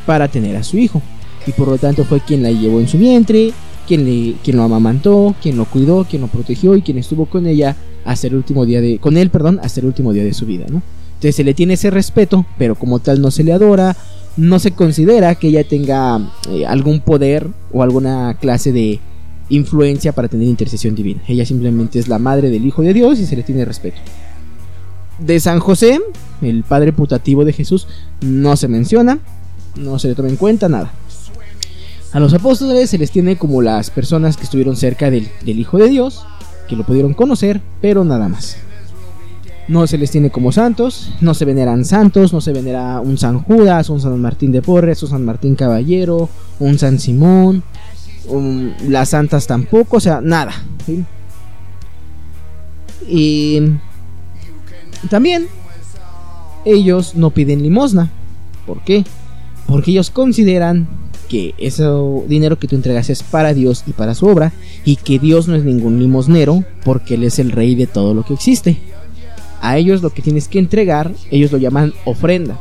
para 0.06 0.26
tener 0.26 0.56
a 0.56 0.64
su 0.64 0.78
hijo 0.78 1.00
y 1.46 1.52
por 1.52 1.68
lo 1.68 1.78
tanto 1.78 2.04
fue 2.04 2.20
quien 2.20 2.42
la 2.42 2.50
llevó 2.50 2.80
en 2.80 2.88
su 2.88 2.98
vientre, 2.98 3.52
quien, 3.86 4.04
le, 4.04 4.34
quien 4.42 4.56
lo 4.56 4.64
amamantó, 4.64 5.34
quien 5.40 5.56
lo 5.56 5.64
cuidó, 5.64 6.04
quien 6.04 6.22
lo 6.22 6.28
protegió 6.28 6.76
y 6.76 6.82
quien 6.82 6.98
estuvo 6.98 7.26
con 7.26 7.46
ella 7.46 7.76
hasta 8.04 8.26
el 8.26 8.34
último 8.34 8.66
día 8.66 8.80
de, 8.80 8.98
con 8.98 9.16
él, 9.16 9.30
perdón, 9.30 9.60
hasta 9.62 9.80
el 9.80 9.86
último 9.86 10.12
día 10.12 10.24
de 10.24 10.34
su 10.34 10.46
vida, 10.46 10.66
¿no? 10.68 10.82
Entonces 11.14 11.36
se 11.36 11.44
le 11.44 11.54
tiene 11.54 11.74
ese 11.74 11.90
respeto, 11.90 12.44
pero 12.58 12.74
como 12.74 12.98
tal 12.98 13.22
no 13.22 13.30
se 13.30 13.42
le 13.42 13.52
adora, 13.52 13.96
no 14.36 14.58
se 14.58 14.72
considera 14.72 15.34
que 15.34 15.48
ella 15.48 15.66
tenga 15.66 16.20
eh, 16.50 16.66
algún 16.66 17.00
poder 17.00 17.48
o 17.72 17.82
alguna 17.82 18.36
clase 18.38 18.70
de 18.70 19.00
influencia 19.48 20.12
para 20.12 20.28
tener 20.28 20.46
intercesión 20.46 20.94
divina. 20.94 21.22
Ella 21.26 21.46
simplemente 21.46 21.98
es 21.98 22.08
la 22.08 22.18
madre 22.18 22.50
del 22.50 22.66
Hijo 22.66 22.82
de 22.82 22.92
Dios 22.92 23.18
y 23.18 23.26
se 23.26 23.36
le 23.36 23.42
tiene 23.42 23.64
respeto. 23.64 23.98
De 25.18 25.40
San 25.40 25.60
José, 25.60 26.00
el 26.42 26.64
padre 26.64 26.92
putativo 26.92 27.44
de 27.44 27.54
Jesús, 27.54 27.88
no 28.20 28.56
se 28.56 28.68
menciona, 28.68 29.18
no 29.76 29.98
se 29.98 30.08
le 30.08 30.14
toma 30.14 30.28
en 30.28 30.36
cuenta 30.36 30.68
nada. 30.68 30.92
A 32.16 32.18
los 32.18 32.32
apóstoles 32.32 32.88
se 32.88 32.96
les 32.96 33.10
tiene 33.10 33.36
como 33.36 33.60
las 33.60 33.90
personas 33.90 34.38
que 34.38 34.44
estuvieron 34.44 34.74
cerca 34.74 35.10
del, 35.10 35.28
Hijo 35.44 35.76
de 35.76 35.90
Dios, 35.90 36.24
que 36.66 36.74
lo 36.74 36.82
pudieron 36.82 37.12
conocer, 37.12 37.60
pero 37.82 38.04
nada 38.04 38.26
más. 38.26 38.56
No 39.68 39.86
se 39.86 39.98
les 39.98 40.12
tiene 40.12 40.30
como 40.30 40.50
santos, 40.50 41.12
no 41.20 41.34
se 41.34 41.44
veneran 41.44 41.84
santos, 41.84 42.32
no 42.32 42.40
se 42.40 42.54
venera 42.54 43.02
un 43.02 43.18
San 43.18 43.40
Judas, 43.40 43.90
un 43.90 44.00
San 44.00 44.18
Martín 44.18 44.50
de 44.50 44.62
Porres, 44.62 45.02
un 45.02 45.10
San 45.10 45.26
Martín 45.26 45.56
Caballero, 45.56 46.30
un 46.58 46.78
San 46.78 46.98
Simón, 46.98 47.62
las 48.88 49.10
santas 49.10 49.46
tampoco, 49.46 49.98
o 49.98 50.00
sea, 50.00 50.22
nada. 50.22 50.54
Y 53.06 53.60
también 55.10 55.48
ellos 56.64 57.14
no 57.14 57.28
piden 57.28 57.62
limosna. 57.62 58.10
¿Por 58.66 58.80
qué? 58.84 59.04
Porque 59.66 59.90
ellos 59.90 60.08
consideran 60.10 60.88
que 61.28 61.54
ese 61.58 61.84
dinero 62.28 62.58
que 62.58 62.68
tú 62.68 62.76
entregas 62.76 63.10
es 63.10 63.22
para 63.22 63.54
Dios 63.54 63.84
y 63.86 63.92
para 63.92 64.14
su 64.14 64.26
obra 64.26 64.52
y 64.84 64.96
que 64.96 65.18
Dios 65.18 65.48
no 65.48 65.54
es 65.54 65.64
ningún 65.64 65.98
limosnero 65.98 66.64
porque 66.84 67.14
Él 67.14 67.24
es 67.24 67.38
el 67.38 67.52
rey 67.52 67.74
de 67.74 67.86
todo 67.86 68.14
lo 68.14 68.24
que 68.24 68.34
existe. 68.34 68.78
A 69.60 69.78
ellos 69.78 70.02
lo 70.02 70.10
que 70.10 70.22
tienes 70.22 70.48
que 70.48 70.58
entregar, 70.58 71.12
ellos 71.30 71.52
lo 71.52 71.58
llaman 71.58 71.92
ofrenda. 72.04 72.58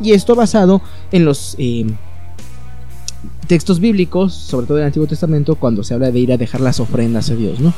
Y 0.00 0.12
esto 0.12 0.34
basado 0.34 0.82
en 1.12 1.24
los 1.24 1.54
eh, 1.58 1.86
textos 3.46 3.80
bíblicos, 3.80 4.34
sobre 4.34 4.66
todo 4.66 4.76
del 4.78 4.86
Antiguo 4.86 5.06
Testamento, 5.06 5.56
cuando 5.56 5.84
se 5.84 5.94
habla 5.94 6.10
de 6.10 6.18
ir 6.18 6.32
a 6.32 6.36
dejar 6.36 6.60
las 6.60 6.80
ofrendas 6.80 7.30
a 7.30 7.34
Dios, 7.34 7.60
¿no? 7.60 7.72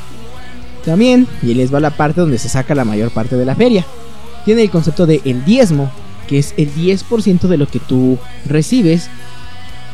También, 0.83 1.27
y 1.41 1.53
les 1.53 1.73
va 1.73 1.79
la 1.79 1.97
parte 1.97 2.21
donde 2.21 2.37
se 2.37 2.49
saca 2.49 2.75
la 2.75 2.85
mayor 2.85 3.11
parte 3.11 3.35
de 3.35 3.45
la 3.45 3.55
feria. 3.55 3.85
Tiene 4.45 4.63
el 4.63 4.69
concepto 4.69 5.05
de 5.05 5.21
el 5.25 5.43
diezmo, 5.43 5.89
que 6.27 6.39
es 6.39 6.53
el 6.57 6.73
10% 6.73 7.47
de 7.47 7.57
lo 7.57 7.67
que 7.67 7.79
tú 7.79 8.17
recibes 8.45 9.09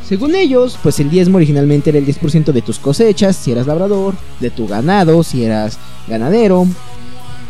según 0.08 0.36
ellos, 0.36 0.78
pues 0.82 0.99
el 0.99 1.10
diezmo 1.10 1.38
originalmente 1.38 1.89
era 1.89 1.99
el 1.99 2.06
10% 2.06 2.52
de 2.52 2.62
tus 2.62 2.80
cosechas, 2.80 3.36
si 3.36 3.52
eras 3.52 3.68
labrador, 3.68 4.16
de 4.39 4.49
tu 4.49 4.68
ganado, 4.68 5.24
si 5.24 5.43
eras 5.43 5.78
ganadero. 6.08 6.68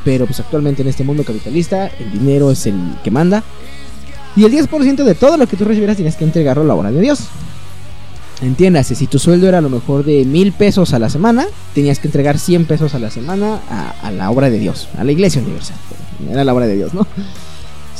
Pero 0.03 0.25
pues 0.25 0.39
actualmente 0.39 0.81
en 0.81 0.87
este 0.87 1.03
mundo 1.03 1.23
capitalista 1.23 1.87
el 1.87 2.11
dinero 2.11 2.51
es 2.51 2.65
el 2.65 2.75
que 3.03 3.11
manda. 3.11 3.43
Y 4.35 4.45
el 4.45 4.51
10% 4.51 5.03
de 5.03 5.15
todo 5.15 5.37
lo 5.37 5.47
que 5.47 5.57
tú 5.57 5.65
recibieras 5.65 5.97
tienes 5.97 6.15
que 6.15 6.23
entregarlo 6.23 6.63
a 6.63 6.67
la 6.67 6.75
obra 6.75 6.91
de 6.91 7.01
Dios. 7.01 7.21
Entiéndase, 8.41 8.95
si 8.95 9.05
tu 9.05 9.19
sueldo 9.19 9.47
era 9.47 9.59
a 9.59 9.61
lo 9.61 9.69
mejor 9.69 10.03
de 10.03 10.25
mil 10.25 10.51
pesos 10.51 10.93
a 10.93 10.99
la 10.99 11.09
semana, 11.09 11.45
tenías 11.75 11.99
que 11.99 12.07
entregar 12.07 12.39
100 12.39 12.65
pesos 12.65 12.95
a 12.95 12.99
la 12.99 13.11
semana 13.11 13.59
a, 13.69 13.93
a 14.01 14.11
la 14.11 14.31
obra 14.31 14.49
de 14.49 14.57
Dios, 14.57 14.87
a 14.97 15.03
la 15.03 15.11
iglesia 15.11 15.41
universal. 15.41 15.77
Era 16.29 16.43
la 16.43 16.53
obra 16.53 16.65
de 16.65 16.75
Dios, 16.75 16.93
¿no? 16.93 17.05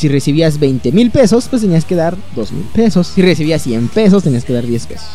Si 0.02 0.08
recibías 0.08 0.60
20 0.60 0.92
mil 0.94 1.12
pesos, 1.12 1.46
pues 1.48 1.62
tenías 1.62 1.86
que 1.86 1.94
dar 1.94 2.18
2 2.36 2.52
mil 2.54 2.66
pesos. 2.74 3.12
Si 3.14 3.22
recibías 3.22 3.62
100 3.62 3.90
pesos, 3.90 4.24
tenías 4.24 4.44
que 4.44 4.52
dar 4.52 4.66
10 4.66 4.88
pesos. 4.88 5.06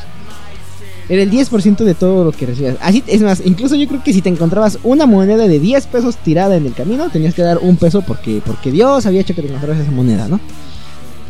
Era 1.08 1.22
el 1.22 1.30
10% 1.32 1.78
de 1.78 1.94
todo 1.94 2.22
lo 2.22 2.30
que 2.30 2.46
recibías. 2.46 2.76
Así, 2.80 3.02
es 3.08 3.20
más, 3.20 3.42
incluso 3.44 3.74
yo 3.74 3.88
creo 3.88 4.04
que 4.04 4.12
si 4.12 4.22
te 4.22 4.28
encontrabas 4.28 4.78
una 4.84 5.06
moneda 5.06 5.48
de 5.48 5.58
10 5.58 5.88
pesos 5.88 6.16
tirada 6.18 6.54
en 6.54 6.66
el 6.66 6.72
camino, 6.72 7.10
tenías 7.10 7.34
que 7.34 7.42
dar 7.42 7.58
un 7.58 7.76
peso 7.78 8.02
porque, 8.02 8.40
porque 8.46 8.70
Dios 8.70 9.06
había 9.06 9.22
hecho 9.22 9.34
que 9.34 9.42
te 9.42 9.48
encontraras 9.48 9.80
esa 9.80 9.90
moneda, 9.90 10.28
¿no? 10.28 10.38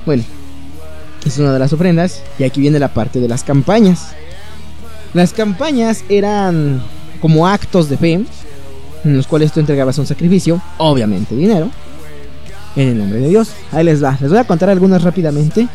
Bueno, 0.04 0.22
es 1.24 1.38
una 1.38 1.54
de 1.54 1.58
las 1.58 1.72
ofrendas. 1.72 2.20
Y 2.38 2.44
aquí 2.44 2.60
viene 2.60 2.78
la 2.78 2.92
parte 2.92 3.20
de 3.20 3.28
las 3.28 3.42
campañas. 3.42 4.08
Las 5.14 5.32
campañas 5.32 6.04
eran 6.10 6.82
como 7.22 7.46
actos 7.46 7.88
de 7.88 7.96
fe 7.96 8.12
en 8.12 9.16
los 9.16 9.26
cuales 9.26 9.50
tú 9.50 9.60
entregabas 9.60 9.96
un 9.96 10.06
sacrificio, 10.06 10.60
obviamente 10.76 11.34
dinero, 11.34 11.70
en 12.76 12.88
el 12.88 12.98
nombre 12.98 13.20
de 13.20 13.28
Dios. 13.28 13.50
Ahí 13.72 13.84
les 13.84 14.02
va. 14.02 14.16
Les 14.20 14.30
voy 14.30 14.38
a 14.38 14.44
contar 14.44 14.70
algunas 14.70 15.02
rápidamente 15.02 15.68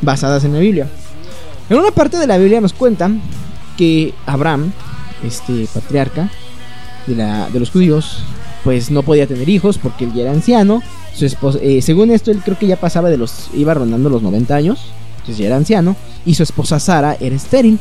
basadas 0.00 0.44
en 0.44 0.54
la 0.54 0.60
Biblia. 0.60 0.88
En 1.68 1.78
una 1.78 1.90
parte 1.90 2.16
de 2.18 2.26
la 2.26 2.38
Biblia 2.38 2.60
nos 2.60 2.72
cuentan 2.72 3.20
que 3.76 4.14
Abraham, 4.26 4.72
este 5.24 5.66
patriarca 5.72 6.30
de, 7.06 7.16
la, 7.16 7.48
de 7.50 7.60
los 7.60 7.70
judíos, 7.70 8.22
pues 8.62 8.90
no 8.90 9.02
podía 9.02 9.26
tener 9.26 9.48
hijos 9.48 9.78
porque 9.78 10.04
él 10.04 10.12
ya 10.14 10.22
era 10.22 10.32
anciano. 10.32 10.82
Su 11.14 11.26
esposa, 11.26 11.58
eh, 11.62 11.82
según 11.82 12.10
esto, 12.10 12.30
él 12.30 12.40
creo 12.44 12.58
que 12.58 12.66
ya 12.66 12.76
pasaba 12.76 13.08
de 13.08 13.18
los, 13.18 13.50
iba 13.54 13.74
rondando 13.74 14.08
los 14.08 14.22
90 14.22 14.54
años, 14.54 14.80
entonces 15.16 15.38
ya 15.38 15.46
era 15.46 15.56
anciano, 15.56 15.96
y 16.26 16.34
su 16.34 16.42
esposa 16.42 16.80
Sara 16.80 17.16
era 17.20 17.36
estéril. 17.36 17.78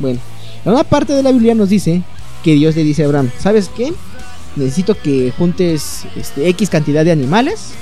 Bueno, 0.00 0.18
en 0.64 0.72
una 0.72 0.84
parte 0.84 1.12
de 1.12 1.22
la 1.22 1.30
Biblia 1.30 1.54
nos 1.54 1.68
dice 1.68 2.02
que 2.42 2.54
Dios 2.54 2.74
le 2.74 2.82
dice 2.82 3.02
a 3.02 3.06
Abraham, 3.06 3.30
¿sabes 3.38 3.70
qué? 3.76 3.92
Necesito 4.56 4.96
que 5.00 5.32
juntes 5.36 6.04
este, 6.16 6.48
X 6.48 6.70
cantidad 6.70 7.04
de 7.04 7.12
animales 7.12 7.72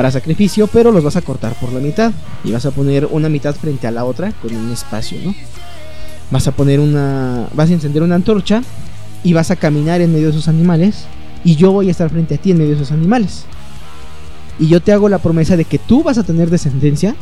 para 0.00 0.10
sacrificio, 0.10 0.66
pero 0.66 0.92
los 0.92 1.04
vas 1.04 1.16
a 1.16 1.20
cortar 1.20 1.52
por 1.60 1.74
la 1.74 1.78
mitad 1.78 2.10
y 2.42 2.52
vas 2.52 2.64
a 2.64 2.70
poner 2.70 3.04
una 3.04 3.28
mitad 3.28 3.54
frente 3.54 3.86
a 3.86 3.90
la 3.90 4.06
otra 4.06 4.32
con 4.32 4.56
un 4.56 4.72
espacio, 4.72 5.18
¿no? 5.22 5.34
Vas 6.30 6.48
a 6.48 6.52
poner 6.52 6.80
una, 6.80 7.48
vas 7.52 7.68
a 7.68 7.74
encender 7.74 8.02
una 8.02 8.14
antorcha 8.14 8.62
y 9.22 9.34
vas 9.34 9.50
a 9.50 9.56
caminar 9.56 10.00
en 10.00 10.10
medio 10.10 10.28
de 10.28 10.30
esos 10.30 10.48
animales 10.48 11.04
y 11.44 11.56
yo 11.56 11.72
voy 11.72 11.88
a 11.88 11.90
estar 11.90 12.08
frente 12.08 12.36
a 12.36 12.38
ti 12.38 12.50
en 12.50 12.56
medio 12.56 12.70
de 12.70 12.76
esos 12.76 12.92
animales. 12.92 13.44
Y 14.58 14.68
yo 14.68 14.80
te 14.80 14.90
hago 14.90 15.10
la 15.10 15.18
promesa 15.18 15.54
de 15.54 15.66
que 15.66 15.76
tú 15.76 16.02
vas 16.02 16.16
a 16.16 16.22
tener 16.22 16.48
descendencia 16.48 17.14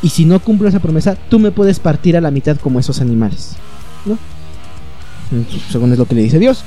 y 0.00 0.10
si 0.10 0.24
no 0.24 0.38
cumplo 0.38 0.68
esa 0.68 0.78
promesa, 0.78 1.16
tú 1.28 1.40
me 1.40 1.50
puedes 1.50 1.80
partir 1.80 2.16
a 2.16 2.20
la 2.20 2.30
mitad 2.30 2.56
como 2.56 2.78
esos 2.78 3.00
animales, 3.00 3.56
¿no? 4.04 4.16
Según 5.72 5.90
es 5.90 5.98
lo 5.98 6.04
que 6.04 6.14
le 6.14 6.22
dice 6.22 6.38
Dios. 6.38 6.62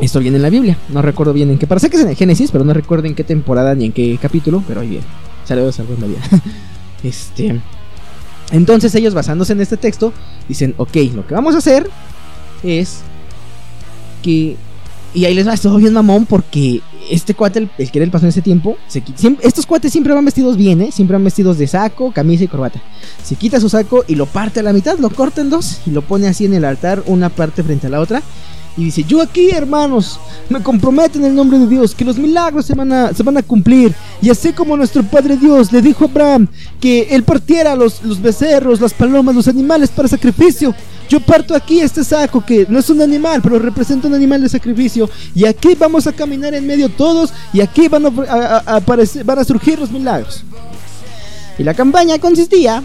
Esto 0.00 0.20
viene 0.20 0.36
en 0.36 0.42
la 0.42 0.50
Biblia. 0.50 0.76
No 0.88 1.02
recuerdo 1.02 1.32
bien 1.32 1.50
en 1.50 1.58
qué. 1.58 1.66
Parece 1.66 1.90
que 1.90 1.96
es 1.96 2.02
en 2.02 2.16
Génesis, 2.16 2.50
pero 2.50 2.64
no 2.64 2.74
recuerdo 2.74 3.06
en 3.06 3.14
qué 3.14 3.24
temporada 3.24 3.74
ni 3.74 3.86
en 3.86 3.92
qué 3.92 4.18
capítulo. 4.20 4.62
Pero 4.66 4.80
ahí 4.80 4.88
viene. 4.88 5.06
Saludos 5.44 5.80
a 5.80 5.84
María. 5.98 6.18
Este. 7.02 7.60
Entonces 8.50 8.94
ellos 8.94 9.12
basándose 9.12 9.52
en 9.52 9.60
este 9.60 9.76
texto 9.76 10.14
Dicen, 10.48 10.74
ok, 10.76 10.96
lo 11.14 11.26
que 11.26 11.34
vamos 11.34 11.54
a 11.54 11.58
hacer 11.58 11.88
es 12.62 13.00
que... 14.22 14.56
Y 15.14 15.26
ahí 15.26 15.34
les 15.34 15.46
va, 15.46 15.54
esto 15.54 15.74
bien 15.76 15.92
mamón 15.92 16.26
porque 16.26 16.80
este 17.08 17.34
cuate, 17.34 17.60
el, 17.60 17.68
que 17.68 17.98
era 17.98 18.04
el 18.04 18.10
paso 18.10 18.24
en 18.24 18.30
ese 18.30 18.42
tiempo, 18.42 18.76
estos 19.42 19.64
cuates 19.64 19.92
siempre 19.92 20.12
van 20.12 20.24
vestidos 20.24 20.56
bien, 20.56 20.82
¿eh? 20.82 20.90
Siempre 20.90 21.14
van 21.14 21.22
vestidos 21.22 21.56
de 21.56 21.68
saco, 21.68 22.10
camisa 22.10 22.42
y 22.42 22.48
corbata. 22.48 22.82
Se 23.22 23.36
quita 23.36 23.60
su 23.60 23.68
saco 23.68 24.04
y 24.08 24.16
lo 24.16 24.26
parte 24.26 24.58
a 24.58 24.64
la 24.64 24.72
mitad, 24.72 24.98
lo 24.98 25.10
corta 25.10 25.40
en 25.40 25.50
dos 25.50 25.82
y 25.86 25.90
lo 25.90 26.02
pone 26.02 26.26
así 26.26 26.46
en 26.46 26.54
el 26.54 26.64
altar, 26.64 27.04
una 27.06 27.28
parte 27.28 27.62
frente 27.62 27.86
a 27.86 27.90
la 27.90 28.00
otra. 28.00 28.22
Y 28.76 28.86
dice, 28.86 29.04
yo 29.04 29.22
aquí, 29.22 29.50
hermanos, 29.50 30.18
me 30.48 30.60
comprometo 30.60 31.18
en 31.18 31.26
el 31.26 31.34
nombre 31.34 31.58
de 31.60 31.68
Dios 31.68 31.94
que 31.94 32.04
los 32.04 32.18
milagros 32.18 32.66
se 32.66 32.74
van 32.74 32.92
a, 32.92 33.42
cumplir. 33.42 33.94
Y 34.20 34.30
así 34.30 34.52
como 34.52 34.76
nuestro 34.76 35.04
Padre 35.04 35.36
Dios 35.36 35.72
le 35.72 35.80
dijo 35.80 36.04
a 36.04 36.08
Abraham 36.08 36.48
que 36.80 37.02
él 37.10 37.22
partiera 37.22 37.76
los, 37.76 38.00
becerros, 38.20 38.80
las 38.80 38.92
palomas, 38.92 39.34
los 39.34 39.48
animales 39.48 39.90
para 39.90 40.08
sacrificio. 40.08 40.74
Yo 41.08 41.20
parto 41.20 41.54
aquí 41.54 41.80
este 41.80 42.02
saco 42.02 42.44
que 42.44 42.66
no 42.68 42.80
es 42.80 42.90
un 42.90 43.00
animal, 43.00 43.40
pero 43.42 43.58
representa 43.58 44.08
un 44.08 44.14
animal 44.14 44.42
de 44.42 44.48
sacrificio. 44.48 45.08
Y 45.34 45.44
aquí 45.44 45.76
vamos 45.78 46.06
a 46.08 46.12
caminar 46.12 46.54
en 46.54 46.66
medio 46.66 46.88
todos 46.88 47.32
y 47.52 47.60
aquí 47.60 47.86
van 47.86 48.06
a 48.06 49.44
surgir 49.44 49.78
los 49.78 49.92
milagros. 49.92 50.42
Y 51.58 51.62
la 51.62 51.74
campaña 51.74 52.18
consistía 52.18 52.82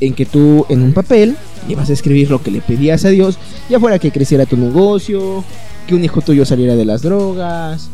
en 0.00 0.14
que 0.14 0.26
tú 0.26 0.66
en 0.68 0.82
un 0.82 0.92
papel 0.92 1.36
ibas 1.68 1.90
a 1.90 1.92
escribir 1.92 2.30
lo 2.30 2.42
que 2.42 2.50
le 2.50 2.60
pedías 2.60 3.04
a 3.04 3.10
Dios, 3.10 3.38
ya 3.68 3.80
fuera 3.80 3.98
que 3.98 4.10
creciera 4.10 4.46
tu 4.46 4.56
negocio, 4.56 5.44
que 5.86 5.94
un 5.94 6.04
hijo 6.04 6.20
tuyo 6.20 6.44
saliera 6.44 6.76
de 6.76 6.84
las 6.84 7.02
drogas, 7.02 7.88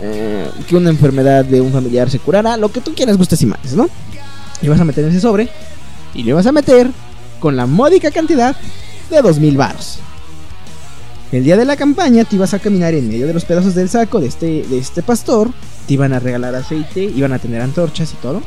eh, 0.00 0.48
que 0.68 0.76
una 0.76 0.90
enfermedad 0.90 1.44
de 1.44 1.60
un 1.60 1.72
familiar 1.72 2.10
se 2.10 2.18
curara, 2.18 2.56
lo 2.56 2.70
que 2.70 2.80
tú 2.80 2.94
quieras, 2.94 3.16
gustes 3.16 3.40
y 3.42 3.46
males, 3.46 3.74
¿no? 3.74 3.88
Y 4.62 4.68
vas 4.68 4.80
a 4.80 4.84
meter 4.84 5.04
en 5.04 5.10
ese 5.10 5.20
sobre 5.20 5.48
y 6.14 6.22
le 6.22 6.32
vas 6.32 6.46
a 6.46 6.52
meter 6.52 6.88
con 7.40 7.56
la 7.56 7.66
módica 7.66 8.10
cantidad 8.10 8.56
de 9.10 9.22
2000 9.22 9.56
varos. 9.56 9.98
El 11.32 11.42
día 11.42 11.56
de 11.56 11.64
la 11.64 11.76
campaña 11.76 12.24
te 12.24 12.36
ibas 12.36 12.54
a 12.54 12.60
caminar 12.60 12.94
en 12.94 13.08
medio 13.08 13.26
de 13.26 13.34
los 13.34 13.44
pedazos 13.44 13.74
del 13.74 13.88
saco 13.88 14.20
de 14.20 14.28
este, 14.28 14.62
de 14.62 14.78
este 14.78 15.02
pastor, 15.02 15.50
te 15.86 15.94
iban 15.94 16.12
a 16.12 16.20
regalar 16.20 16.54
aceite, 16.54 17.02
iban 17.02 17.32
a 17.32 17.38
tener 17.38 17.60
antorchas 17.60 18.12
y 18.12 18.16
todo. 18.16 18.40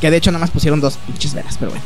Que 0.00 0.10
de 0.10 0.16
hecho 0.16 0.30
nada 0.30 0.40
más 0.40 0.50
pusieron 0.50 0.80
dos 0.80 0.96
pinches 1.06 1.34
velas, 1.34 1.56
pero 1.58 1.72
bueno. 1.72 1.84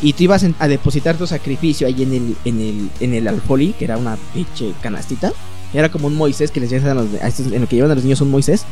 Y 0.00 0.12
tú 0.12 0.24
ibas 0.24 0.44
a 0.58 0.68
depositar 0.68 1.16
tu 1.16 1.26
sacrificio 1.26 1.86
ahí 1.86 2.02
en 2.02 2.12
el, 2.12 2.36
en 2.44 2.60
el, 2.60 2.90
en 3.00 3.14
el 3.14 3.26
alfolí, 3.26 3.74
que 3.78 3.84
era 3.84 3.96
una 3.96 4.16
pinche 4.32 4.72
canastita. 4.80 5.32
Era 5.74 5.90
como 5.90 6.06
un 6.06 6.14
Moisés 6.14 6.50
que 6.50 6.60
les 6.60 6.70
llevan 6.70 6.90
a 6.90 6.94
los, 6.94 7.06
en 7.12 7.60
lo 7.60 7.68
que 7.68 7.76
llevan 7.76 7.90
a 7.90 7.94
los 7.94 8.04
niños 8.04 8.20
un 8.20 8.30
Moisés. 8.30 8.64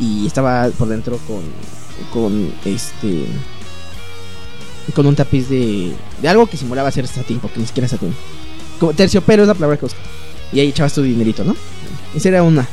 Y 0.00 0.26
estaba 0.26 0.68
por 0.76 0.88
dentro 0.88 1.18
con, 1.18 1.42
con 2.12 2.52
este, 2.64 3.26
con 4.94 5.06
un 5.06 5.14
tapiz 5.14 5.48
de, 5.48 5.92
de 6.20 6.28
algo 6.28 6.46
que 6.46 6.56
simulaba 6.56 6.90
ser 6.90 7.06
satín, 7.06 7.38
porque 7.38 7.60
ni 7.60 7.66
siquiera 7.66 7.88
satín. 7.88 8.14
Como 8.78 8.92
terciopelo 8.92 9.42
es 9.42 9.48
la 9.48 9.54
palabra 9.54 9.76
que 9.78 9.86
usa. 9.86 9.98
Y 10.52 10.60
ahí 10.60 10.68
echabas 10.68 10.92
tu 10.92 11.02
dinerito, 11.02 11.44
¿no? 11.44 11.56
Esa 12.14 12.28
era 12.28 12.42
una. 12.42 12.68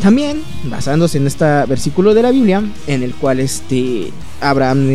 También, 0.00 0.42
basándose 0.64 1.18
en 1.18 1.26
este 1.26 1.44
versículo 1.66 2.14
de 2.14 2.22
la 2.22 2.30
Biblia, 2.30 2.62
en 2.86 3.02
el 3.02 3.14
cual 3.14 3.40
este 3.40 4.10
Abraham 4.40 4.86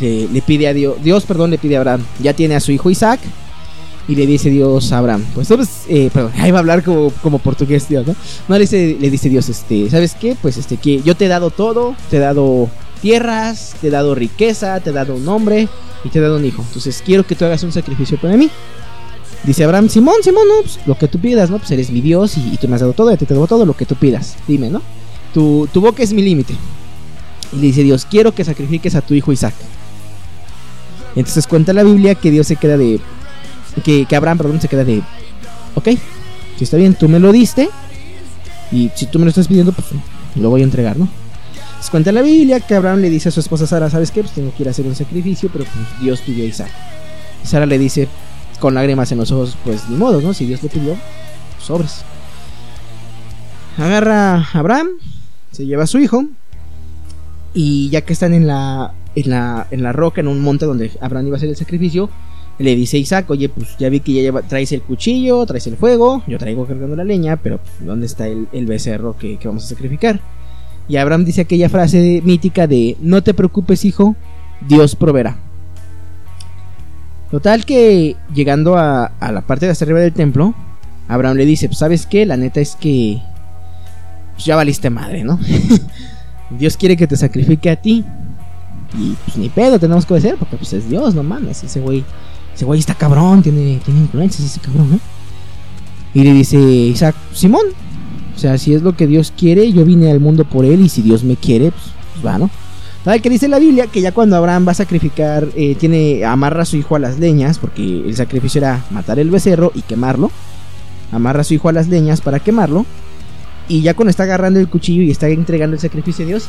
le, 0.00 0.28
le, 0.28 0.42
pide 0.42 0.66
a 0.68 0.74
Dios, 0.74 0.96
Dios, 1.02 1.24
perdón, 1.24 1.50
le 1.50 1.58
pide 1.58 1.76
a 1.76 1.80
Abraham, 1.80 2.02
ya 2.20 2.32
tiene 2.32 2.56
a 2.56 2.60
su 2.60 2.72
hijo 2.72 2.90
Isaac, 2.90 3.20
y 4.08 4.16
le 4.16 4.26
dice 4.26 4.50
Dios 4.50 4.92
a 4.92 4.98
Abraham, 4.98 5.24
pues, 5.34 5.50
eh, 5.88 6.10
perdón, 6.12 6.32
ahí 6.38 6.50
va 6.50 6.58
a 6.58 6.60
hablar 6.60 6.82
como, 6.82 7.10
como 7.22 7.38
portugués 7.38 7.88
Dios, 7.88 8.06
¿no? 8.06 8.16
No 8.48 8.54
le 8.56 8.62
dice, 8.62 8.96
le 8.98 9.10
dice 9.10 9.28
Dios, 9.28 9.48
este, 9.48 9.88
¿sabes 9.88 10.16
qué? 10.18 10.36
Pues 10.40 10.56
este, 10.56 10.78
que 10.78 11.00
yo 11.02 11.14
te 11.14 11.26
he 11.26 11.28
dado 11.28 11.50
todo, 11.50 11.94
te 12.10 12.16
he 12.16 12.20
dado 12.20 12.68
tierras, 13.00 13.76
te 13.80 13.88
he 13.88 13.90
dado 13.90 14.14
riqueza, 14.14 14.80
te 14.80 14.90
he 14.90 14.92
dado 14.92 15.14
un 15.14 15.24
nombre 15.24 15.68
y 16.04 16.08
te 16.08 16.18
he 16.18 16.22
dado 16.22 16.36
un 16.36 16.44
hijo. 16.44 16.62
Entonces 16.66 17.02
quiero 17.04 17.24
que 17.24 17.34
tú 17.34 17.44
hagas 17.44 17.62
un 17.62 17.72
sacrificio 17.72 18.18
para 18.20 18.36
mí. 18.36 18.50
Dice 19.44 19.64
Abraham, 19.64 19.88
Simón, 19.88 20.16
Simón, 20.22 20.46
no, 20.48 20.62
pues, 20.62 20.78
lo 20.86 20.98
que 20.98 21.08
tú 21.08 21.18
pidas, 21.18 21.50
¿no? 21.50 21.58
Pues 21.58 21.70
eres 21.70 21.90
mi 21.90 22.00
Dios 22.00 22.36
y, 22.36 22.56
tú 22.58 22.68
me 22.68 22.74
has 22.74 22.80
dado 22.80 22.92
todo, 22.92 23.12
y 23.12 23.16
te, 23.16 23.24
dado 23.24 23.46
todo 23.46 23.64
lo 23.64 23.74
que 23.74 23.86
tú 23.86 23.94
pidas. 23.94 24.36
Dime, 24.46 24.68
¿no? 24.68 24.82
Tu, 25.32 25.68
tu 25.72 25.80
boca 25.80 26.02
es 26.02 26.12
mi 26.12 26.22
límite. 26.22 26.54
Y 27.52 27.56
le 27.56 27.62
dice 27.62 27.82
Dios, 27.82 28.06
quiero 28.08 28.34
que 28.34 28.44
sacrifiques 28.44 28.94
a 28.94 29.00
tu 29.00 29.14
hijo 29.14 29.32
Isaac. 29.32 29.54
Entonces 31.16 31.46
cuenta 31.46 31.72
la 31.72 31.82
Biblia 31.82 32.14
que 32.14 32.30
Dios 32.30 32.46
se 32.46 32.56
queda 32.56 32.76
de... 32.76 33.00
Que, 33.84 34.04
que 34.06 34.16
Abraham, 34.16 34.38
perdón, 34.38 34.60
se 34.60 34.68
queda 34.68 34.84
de... 34.84 35.02
Ok, 35.74 35.88
si 36.56 36.64
está 36.64 36.76
bien, 36.76 36.94
tú 36.94 37.08
me 37.08 37.18
lo 37.18 37.32
diste. 37.32 37.70
Y 38.70 38.90
si 38.94 39.06
tú 39.06 39.18
me 39.18 39.24
lo 39.24 39.30
estás 39.30 39.48
pidiendo, 39.48 39.72
pues 39.72 39.88
lo 40.36 40.50
voy 40.50 40.60
a 40.60 40.64
entregar, 40.64 40.96
¿no? 40.96 41.08
Cuenta 41.90 42.12
la 42.12 42.22
Biblia 42.22 42.60
que 42.60 42.76
Abraham 42.76 43.00
le 43.00 43.10
dice 43.10 43.30
a 43.30 43.32
su 43.32 43.40
esposa 43.40 43.66
Sara, 43.66 43.90
¿sabes 43.90 44.12
qué? 44.12 44.20
Pues 44.20 44.32
tengo 44.32 44.54
que 44.54 44.62
ir 44.62 44.68
a 44.68 44.70
hacer 44.70 44.86
un 44.86 44.94
sacrificio, 44.94 45.50
pero 45.52 45.64
pues 45.64 46.00
Dios 46.00 46.20
pidió 46.20 46.44
a 46.44 46.46
Isaac. 46.46 46.70
Sara 47.42 47.66
le 47.66 47.78
dice, 47.78 48.06
con 48.60 48.74
lágrimas 48.74 49.10
en 49.10 49.18
los 49.18 49.32
ojos, 49.32 49.56
pues 49.64 49.88
ni 49.88 49.96
modo, 49.96 50.20
¿no? 50.20 50.32
Si 50.32 50.46
Dios 50.46 50.62
le 50.62 50.68
pidió, 50.68 50.96
sobres. 51.60 52.04
Agarra 53.76 54.36
a 54.36 54.48
Abraham, 54.52 54.88
se 55.50 55.66
lleva 55.66 55.84
a 55.84 55.86
su 55.86 55.98
hijo, 55.98 56.24
y 57.54 57.88
ya 57.90 58.02
que 58.02 58.12
están 58.12 58.34
en 58.34 58.46
la, 58.46 58.92
en 59.14 59.30
la, 59.30 59.66
en 59.70 59.82
la 59.82 59.92
roca, 59.92 60.20
en 60.20 60.28
un 60.28 60.40
monte 60.40 60.66
donde 60.66 60.92
Abraham 61.00 61.28
iba 61.28 61.36
a 61.36 61.38
hacer 61.38 61.48
el 61.48 61.56
sacrificio, 61.56 62.10
le 62.58 62.76
dice 62.76 62.98
a 62.98 63.00
Isaac, 63.00 63.30
oye, 63.30 63.48
pues 63.48 63.76
ya 63.78 63.88
vi 63.88 64.00
que 64.00 64.12
ya 64.12 64.20
lleva, 64.20 64.42
traes 64.42 64.70
el 64.72 64.82
cuchillo, 64.82 65.44
traes 65.46 65.66
el 65.66 65.76
fuego, 65.76 66.22
yo 66.26 66.38
traigo 66.38 66.66
cargando 66.66 66.94
la 66.94 67.04
leña, 67.04 67.36
pero 67.36 67.58
pues, 67.58 67.72
¿dónde 67.80 68.06
está 68.06 68.28
el, 68.28 68.66
becerro 68.66 69.16
que, 69.16 69.38
que, 69.38 69.48
vamos 69.48 69.64
a 69.64 69.68
sacrificar? 69.68 70.20
Y 70.86 70.96
Abraham 70.96 71.24
dice 71.24 71.40
aquella 71.40 71.70
frase 71.70 72.20
mítica 72.24 72.66
de, 72.66 72.96
no 73.00 73.22
te 73.22 73.32
preocupes 73.32 73.84
hijo, 73.84 74.14
Dios 74.68 74.94
proveerá. 74.94 75.49
Total 77.30 77.64
que 77.64 78.16
llegando 78.34 78.76
a, 78.76 79.12
la 79.20 79.40
parte 79.42 79.66
de 79.66 79.72
hasta 79.72 79.84
arriba 79.84 80.00
del 80.00 80.12
templo, 80.12 80.54
Abraham 81.08 81.36
le 81.36 81.46
dice, 81.46 81.68
pues 81.68 81.78
sabes 81.78 82.06
qué, 82.06 82.26
la 82.26 82.36
neta 82.36 82.60
es 82.60 82.74
que 82.74 83.22
pues, 84.34 84.44
ya 84.44 84.56
valiste 84.56 84.90
madre, 84.90 85.22
¿no? 85.22 85.38
Dios 86.50 86.76
quiere 86.76 86.96
que 86.96 87.06
te 87.06 87.16
sacrifique 87.16 87.70
a 87.70 87.76
ti. 87.76 88.04
Y 88.98 89.16
pues 89.24 89.36
ni 89.36 89.48
pedo 89.48 89.78
tenemos 89.78 90.04
que 90.04 90.16
hacer, 90.16 90.36
porque 90.36 90.56
pues 90.56 90.72
es 90.72 90.88
Dios, 90.88 91.14
no 91.14 91.22
mames, 91.22 91.62
ese 91.62 91.80
güey, 91.80 92.04
ese 92.52 92.64
güey 92.64 92.80
está 92.80 92.94
cabrón, 92.94 93.40
tiene, 93.40 93.80
tiene 93.84 94.00
influencias 94.00 94.44
ese 94.44 94.58
cabrón, 94.58 94.90
¿no? 94.90 95.00
Y 96.12 96.24
le 96.24 96.32
dice 96.32 96.58
Isaac, 96.58 97.14
Simón, 97.32 97.66
o 98.34 98.38
sea, 98.38 98.58
si 98.58 98.74
es 98.74 98.82
lo 98.82 98.96
que 98.96 99.06
Dios 99.06 99.32
quiere, 99.36 99.70
yo 99.72 99.84
vine 99.84 100.10
al 100.10 100.18
mundo 100.18 100.44
por 100.44 100.64
él 100.64 100.80
y 100.80 100.88
si 100.88 101.02
Dios 101.02 101.22
me 101.22 101.36
quiere, 101.36 101.70
pues, 101.70 101.84
pues 102.14 102.26
va, 102.26 102.38
¿no? 102.38 102.50
¿Sabe 103.04 103.20
que 103.20 103.30
dice 103.30 103.48
la 103.48 103.58
Biblia? 103.58 103.86
Que 103.86 104.02
ya 104.02 104.12
cuando 104.12 104.36
Abraham 104.36 104.68
va 104.68 104.72
a 104.72 104.74
sacrificar, 104.74 105.48
eh, 105.56 105.74
tiene, 105.74 106.24
amarra 106.24 106.62
a 106.62 106.66
su 106.66 106.76
hijo 106.76 106.96
a 106.96 106.98
las 106.98 107.18
leñas, 107.18 107.58
porque 107.58 107.82
el 107.82 108.14
sacrificio 108.14 108.58
era 108.58 108.84
matar 108.90 109.18
el 109.18 109.30
becerro 109.30 109.72
y 109.74 109.82
quemarlo. 109.82 110.30
Amarra 111.10 111.40
a 111.40 111.44
su 111.44 111.54
hijo 111.54 111.70
a 111.70 111.72
las 111.72 111.88
leñas 111.88 112.20
para 112.20 112.40
quemarlo. 112.40 112.84
Y 113.68 113.80
ya 113.80 113.94
cuando 113.94 114.10
está 114.10 114.24
agarrando 114.24 114.60
el 114.60 114.68
cuchillo 114.68 115.02
y 115.02 115.10
está 115.10 115.28
entregando 115.28 115.74
el 115.74 115.80
sacrificio 115.80 116.24
a 116.24 116.28
Dios, 116.28 116.44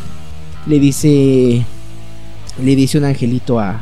le 0.66 0.80
dice, 0.80 1.66
le 2.62 2.76
dice 2.76 2.97
un 2.97 3.06
angelito 3.06 3.60
a, 3.60 3.82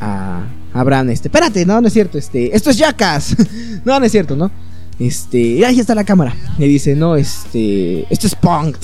a 0.00 0.42
Abraham, 0.72 1.10
este, 1.10 1.28
espérate, 1.28 1.66
no, 1.66 1.80
no 1.80 1.88
es 1.88 1.92
cierto, 1.92 2.16
este, 2.16 2.54
esto 2.54 2.70
es 2.70 2.78
Yacas. 2.78 3.34
no, 3.84 3.98
no 3.98 4.06
es 4.06 4.12
cierto, 4.12 4.36
¿no? 4.36 4.52
Este, 5.00 5.66
ahí 5.66 5.80
está 5.80 5.96
la 5.96 6.04
cámara. 6.04 6.32
Le 6.58 6.68
dice, 6.68 6.94
no, 6.94 7.16
este, 7.16 8.06
esto 8.12 8.28
es 8.28 8.36
Punk 8.36 8.76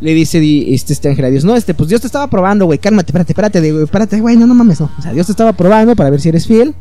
le 0.00 0.14
dice 0.14 0.38
este, 0.74 0.92
este 0.92 1.08
ángel 1.08 1.24
a 1.24 1.30
Dios, 1.30 1.44
no, 1.44 1.56
este, 1.56 1.74
pues 1.74 1.88
Dios 1.88 2.00
te 2.00 2.06
estaba 2.06 2.28
probando, 2.28 2.66
güey, 2.66 2.78
cálmate, 2.78 3.10
espérate, 3.10 3.32
espérate, 3.32 3.82
espérate, 3.82 4.20
güey, 4.20 4.36
no, 4.36 4.46
no 4.46 4.54
mames, 4.54 4.80
no. 4.80 4.90
O 4.98 5.02
sea, 5.02 5.12
Dios 5.12 5.26
te 5.26 5.32
estaba 5.32 5.52
probando 5.52 5.96
para 5.96 6.10
ver 6.10 6.20
si 6.20 6.28
eres 6.28 6.46
fiel. 6.46 6.74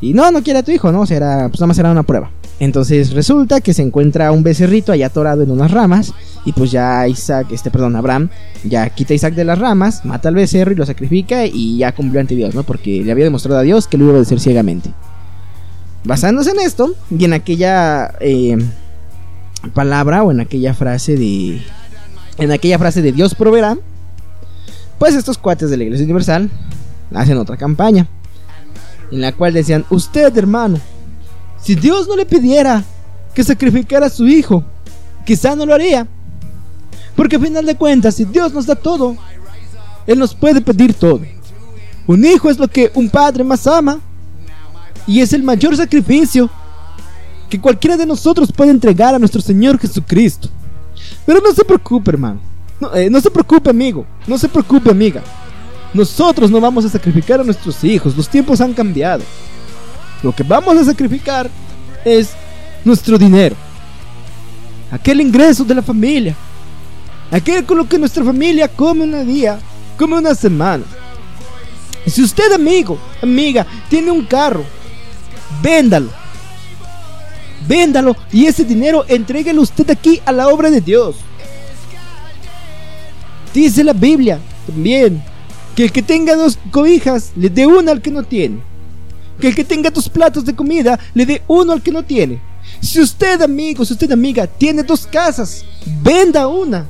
Y 0.00 0.14
no, 0.14 0.30
no 0.30 0.42
quiere 0.42 0.60
a 0.60 0.62
tu 0.62 0.70
hijo, 0.70 0.92
¿no? 0.92 1.00
O 1.00 1.06
sea, 1.06 1.16
era, 1.16 1.48
pues 1.48 1.60
nada 1.60 1.66
más 1.66 1.78
era 1.78 1.90
una 1.90 2.04
prueba. 2.04 2.30
Entonces 2.60 3.12
resulta 3.12 3.60
que 3.60 3.72
se 3.72 3.82
encuentra 3.82 4.32
un 4.32 4.42
becerrito 4.42 4.92
allá 4.92 5.06
atorado 5.06 5.42
en 5.42 5.50
unas 5.50 5.70
ramas. 5.70 6.12
Y 6.44 6.52
pues 6.52 6.70
ya 6.70 7.06
Isaac, 7.08 7.48
este, 7.50 7.70
perdón, 7.70 7.96
Abraham, 7.96 8.28
ya 8.64 8.88
quita 8.90 9.12
a 9.12 9.16
Isaac 9.16 9.34
de 9.34 9.44
las 9.44 9.58
ramas, 9.58 10.04
mata 10.04 10.28
al 10.28 10.34
becerro 10.34 10.72
y 10.72 10.76
lo 10.76 10.86
sacrifica 10.86 11.46
y 11.46 11.78
ya 11.78 11.92
cumplió 11.92 12.20
ante 12.20 12.34
Dios, 12.34 12.54
¿no? 12.54 12.62
Porque 12.62 13.02
le 13.02 13.12
había 13.12 13.24
demostrado 13.24 13.58
a 13.58 13.62
Dios 13.62 13.86
que 13.86 13.98
lo 13.98 14.04
iba 14.04 14.12
a 14.12 14.16
obedecer 14.16 14.40
ciegamente. 14.40 14.90
Basándose 16.04 16.50
en 16.50 16.60
esto 16.60 16.94
y 17.10 17.24
en 17.24 17.32
aquella 17.32 18.14
eh, 18.20 18.56
palabra 19.74 20.22
o 20.22 20.30
en 20.30 20.40
aquella 20.40 20.74
frase 20.74 21.16
de 21.16 21.60
en 22.38 22.52
aquella 22.52 22.78
frase 22.78 23.02
de 23.02 23.12
Dios 23.12 23.34
proveerá, 23.34 23.76
pues 24.98 25.14
estos 25.14 25.38
cuates 25.38 25.70
de 25.70 25.76
la 25.76 25.84
Iglesia 25.84 26.04
Universal 26.04 26.50
hacen 27.14 27.38
otra 27.38 27.56
campaña, 27.56 28.08
en 29.10 29.20
la 29.20 29.32
cual 29.32 29.52
decían, 29.52 29.84
usted 29.90 30.36
hermano, 30.36 30.78
si 31.62 31.74
Dios 31.74 32.08
no 32.08 32.16
le 32.16 32.26
pidiera 32.26 32.84
que 33.34 33.44
sacrificara 33.44 34.06
a 34.06 34.10
su 34.10 34.26
hijo, 34.26 34.64
quizá 35.24 35.54
no 35.54 35.66
lo 35.66 35.74
haría. 35.74 36.06
Porque 37.14 37.36
a 37.36 37.40
final 37.40 37.66
de 37.66 37.74
cuentas, 37.74 38.14
si 38.14 38.24
Dios 38.24 38.52
nos 38.52 38.66
da 38.66 38.76
todo, 38.76 39.16
Él 40.06 40.18
nos 40.18 40.34
puede 40.34 40.60
pedir 40.60 40.94
todo. 40.94 41.20
Un 42.06 42.24
hijo 42.24 42.48
es 42.48 42.58
lo 42.58 42.68
que 42.68 42.90
un 42.94 43.10
padre 43.10 43.44
más 43.44 43.66
ama 43.66 44.00
y 45.06 45.20
es 45.20 45.32
el 45.32 45.42
mayor 45.42 45.76
sacrificio 45.76 46.48
que 47.50 47.60
cualquiera 47.60 47.96
de 47.96 48.06
nosotros 48.06 48.52
puede 48.52 48.70
entregar 48.70 49.14
a 49.14 49.18
nuestro 49.18 49.40
Señor 49.40 49.78
Jesucristo. 49.78 50.48
Pero 51.26 51.40
no 51.40 51.52
se 51.52 51.64
preocupe, 51.64 52.10
hermano. 52.10 52.40
No, 52.80 52.94
eh, 52.94 53.10
no 53.10 53.20
se 53.20 53.30
preocupe, 53.30 53.70
amigo. 53.70 54.06
No 54.26 54.38
se 54.38 54.48
preocupe, 54.48 54.90
amiga. 54.90 55.22
nosotros 55.94 56.50
no 56.50 56.60
vamos 56.60 56.84
a 56.84 56.88
sacrificar 56.88 57.40
a 57.40 57.44
nuestros 57.44 57.82
hijos, 57.82 58.16
los 58.16 58.28
tiempos 58.28 58.60
han 58.60 58.74
cambiado. 58.74 59.22
Lo 60.22 60.34
que 60.34 60.42
vamos 60.42 60.76
a 60.76 60.84
sacrificar 60.84 61.50
es 62.04 62.30
nuestro 62.84 63.18
dinero, 63.18 63.56
aquel 64.90 65.20
ingreso 65.20 65.64
de 65.64 65.74
la 65.74 65.82
familia, 65.82 66.34
aquel 67.30 67.64
con 67.64 67.78
lo 67.78 67.88
que 67.88 67.98
nuestra 67.98 68.24
familia 68.24 68.68
come 68.68 69.04
un 69.04 69.26
día, 69.26 69.58
come 69.96 70.18
una 70.18 70.34
semana. 70.34 70.84
Si 72.06 72.22
usted, 72.22 72.52
amigo, 72.52 72.98
amiga, 73.22 73.66
tiene 73.88 74.10
un 74.10 74.24
carro, 74.24 74.64
véndalo. 75.62 76.10
Véndalo 77.68 78.16
y 78.32 78.46
ese 78.46 78.64
dinero 78.64 79.04
entréguelo 79.08 79.60
usted 79.60 79.90
aquí 79.90 80.20
a 80.24 80.32
la 80.32 80.48
obra 80.48 80.70
de 80.70 80.80
Dios. 80.80 81.16
Dice 83.52 83.84
la 83.84 83.92
Biblia 83.92 84.38
también 84.66 85.22
que 85.76 85.84
el 85.84 85.92
que 85.92 86.02
tenga 86.02 86.34
dos 86.34 86.58
cobijas 86.70 87.32
le 87.36 87.50
dé 87.50 87.66
una 87.66 87.92
al 87.92 88.00
que 88.00 88.10
no 88.10 88.22
tiene. 88.22 88.60
Que 89.38 89.48
el 89.48 89.54
que 89.54 89.64
tenga 89.64 89.90
dos 89.90 90.08
platos 90.08 90.44
de 90.44 90.56
comida 90.56 90.98
le 91.14 91.26
dé 91.26 91.42
uno 91.46 91.72
al 91.72 91.82
que 91.82 91.92
no 91.92 92.02
tiene. 92.02 92.40
Si 92.80 93.00
usted, 93.00 93.40
amigo, 93.42 93.84
si 93.84 93.92
usted, 93.92 94.10
amiga, 94.10 94.46
tiene 94.46 94.82
dos 94.82 95.06
casas, 95.06 95.64
venda 96.02 96.48
una 96.48 96.86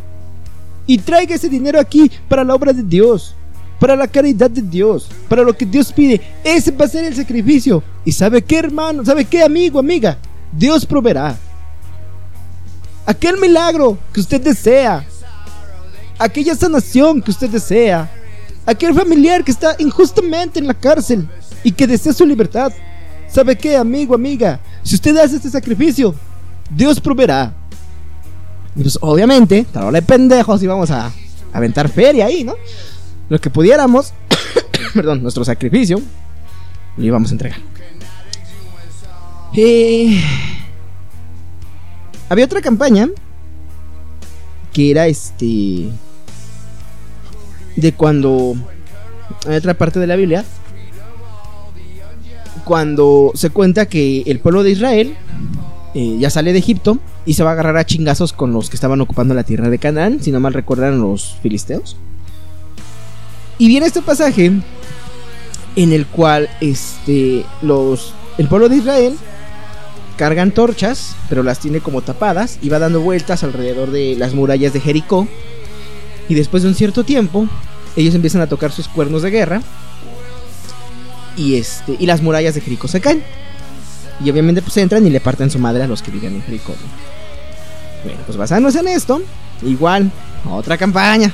y 0.86 0.98
traiga 0.98 1.34
ese 1.34 1.48
dinero 1.48 1.78
aquí 1.78 2.10
para 2.28 2.44
la 2.44 2.54
obra 2.54 2.72
de 2.72 2.82
Dios 2.82 3.34
para 3.78 3.94
la 3.94 4.08
caridad 4.08 4.50
de 4.50 4.62
Dios, 4.62 5.08
para 5.28 5.42
lo 5.42 5.56
que 5.56 5.64
Dios 5.64 5.92
pide. 5.92 6.20
Ese 6.42 6.70
va 6.70 6.84
a 6.84 6.88
ser 6.88 7.04
el 7.04 7.14
sacrificio. 7.14 7.82
¿Y 8.04 8.12
sabe 8.12 8.42
qué, 8.42 8.58
hermano? 8.58 9.04
¿Sabe 9.04 9.24
qué, 9.24 9.42
amigo, 9.42 9.78
amiga? 9.78 10.18
Dios 10.53 10.84
proveerá. 10.86 11.36
Aquel 13.07 13.38
milagro 13.38 13.99
que 14.12 14.20
usted 14.20 14.40
desea, 14.40 15.05
aquella 16.18 16.55
sanación 16.55 17.22
que 17.22 17.30
usted 17.30 17.49
desea, 17.49 18.11
aquel 18.66 18.94
familiar 18.94 19.42
que 19.42 19.51
está 19.51 19.76
injustamente 19.78 20.59
en 20.59 20.66
la 20.66 20.74
cárcel 20.74 21.28
y 21.64 21.72
que 21.72 21.86
desea 21.86 22.12
su 22.12 22.26
libertad. 22.26 22.72
¿Sabe 23.28 23.57
qué, 23.57 23.76
amigo, 23.76 24.14
amiga? 24.14 24.61
Si 24.82 24.94
usted 24.94 25.16
hace 25.16 25.36
este 25.36 25.51
sacrificio, 25.51 26.14
Dios 26.70 27.01
proveerá. 27.01 27.55
Y 28.76 28.82
pues 28.82 28.99
obviamente, 29.01 29.66
tal 29.72 29.92
de 29.92 30.03
pendejos 30.03 30.62
y 30.62 30.66
vamos 30.66 30.90
a 30.90 31.11
aventar 31.53 31.88
feria 31.88 32.26
ahí, 32.26 32.44
¿no? 32.44 32.55
lo 33.28 33.40
que 33.40 33.51
pudiéramos, 33.51 34.12
perdón, 34.94 35.22
nuestro 35.22 35.44
sacrificio, 35.44 36.01
lo 36.96 37.05
íbamos 37.05 37.30
a 37.30 37.34
entregar. 37.34 37.61
Eh, 39.55 40.22
había 42.28 42.44
otra 42.44 42.61
campaña 42.61 43.09
que 44.72 44.90
era 44.90 45.07
este 45.07 45.88
de 47.76 47.92
cuando 47.92 48.55
en 49.46 49.53
otra 49.53 49.74
parte 49.74 49.99
de 49.99 50.07
la 50.07 50.16
Biblia 50.16 50.44
cuando 52.64 53.32
se 53.34 53.51
cuenta 53.51 53.86
que 53.86 54.22
el 54.26 54.40
pueblo 54.40 54.62
de 54.62 54.70
Israel 54.72 55.16
eh, 55.94 56.16
ya 56.18 56.28
sale 56.28 56.53
de 56.53 56.59
Egipto 56.59 56.99
y 57.24 57.34
se 57.34 57.42
va 57.42 57.51
a 57.51 57.53
agarrar 57.55 57.78
a 57.78 57.86
chingazos 57.86 58.34
con 58.34 58.53
los 58.53 58.68
que 58.68 58.76
estaban 58.76 59.01
ocupando 59.01 59.32
la 59.32 59.42
tierra 59.42 59.70
de 59.70 59.78
Canaán, 59.78 60.22
si 60.22 60.30
no 60.30 60.38
mal 60.38 60.53
recuerdan 60.53 61.01
los 61.01 61.36
filisteos. 61.42 61.96
Y 63.57 63.68
viene 63.68 63.86
este 63.86 64.03
pasaje 64.03 64.53
en 65.76 65.92
el 65.92 66.07
cual 66.07 66.51
este, 66.61 67.44
los, 67.62 68.12
el 68.36 68.49
pueblo 68.49 68.68
de 68.68 68.76
Israel 68.76 69.16
cargan 70.18 70.50
torchas, 70.50 71.16
pero 71.30 71.42
las 71.42 71.60
tiene 71.60 71.80
como 71.80 72.02
tapadas 72.02 72.58
y 72.60 72.68
va 72.68 72.78
dando 72.78 73.00
vueltas 73.00 73.42
alrededor 73.44 73.90
de 73.90 74.16
las 74.16 74.34
murallas 74.34 74.74
de 74.74 74.80
Jericó. 74.80 75.26
Y 76.28 76.34
después 76.34 76.62
de 76.62 76.68
un 76.68 76.74
cierto 76.74 77.04
tiempo, 77.04 77.48
ellos 77.96 78.14
empiezan 78.14 78.42
a 78.42 78.48
tocar 78.48 78.72
sus 78.72 78.88
cuernos 78.88 79.22
de 79.22 79.30
guerra. 79.30 79.62
Y, 81.36 81.54
este, 81.54 81.96
y 81.98 82.04
las 82.04 82.20
murallas 82.20 82.54
de 82.54 82.60
Jericó 82.60 82.88
se 82.88 83.00
caen. 83.00 83.22
Y 84.22 84.28
obviamente 84.30 84.60
pues 84.60 84.76
entran 84.76 85.06
y 85.06 85.10
le 85.10 85.20
parten 85.20 85.50
su 85.50 85.58
madre 85.58 85.84
a 85.84 85.86
los 85.86 86.02
que 86.02 86.10
viven 86.10 86.34
en 86.34 86.42
Jericó. 86.42 86.74
Bueno, 88.04 88.20
pues 88.26 88.36
basándose 88.36 88.80
en 88.80 88.88
esto, 88.88 89.22
igual, 89.62 90.10
otra 90.50 90.76
campaña. 90.76 91.32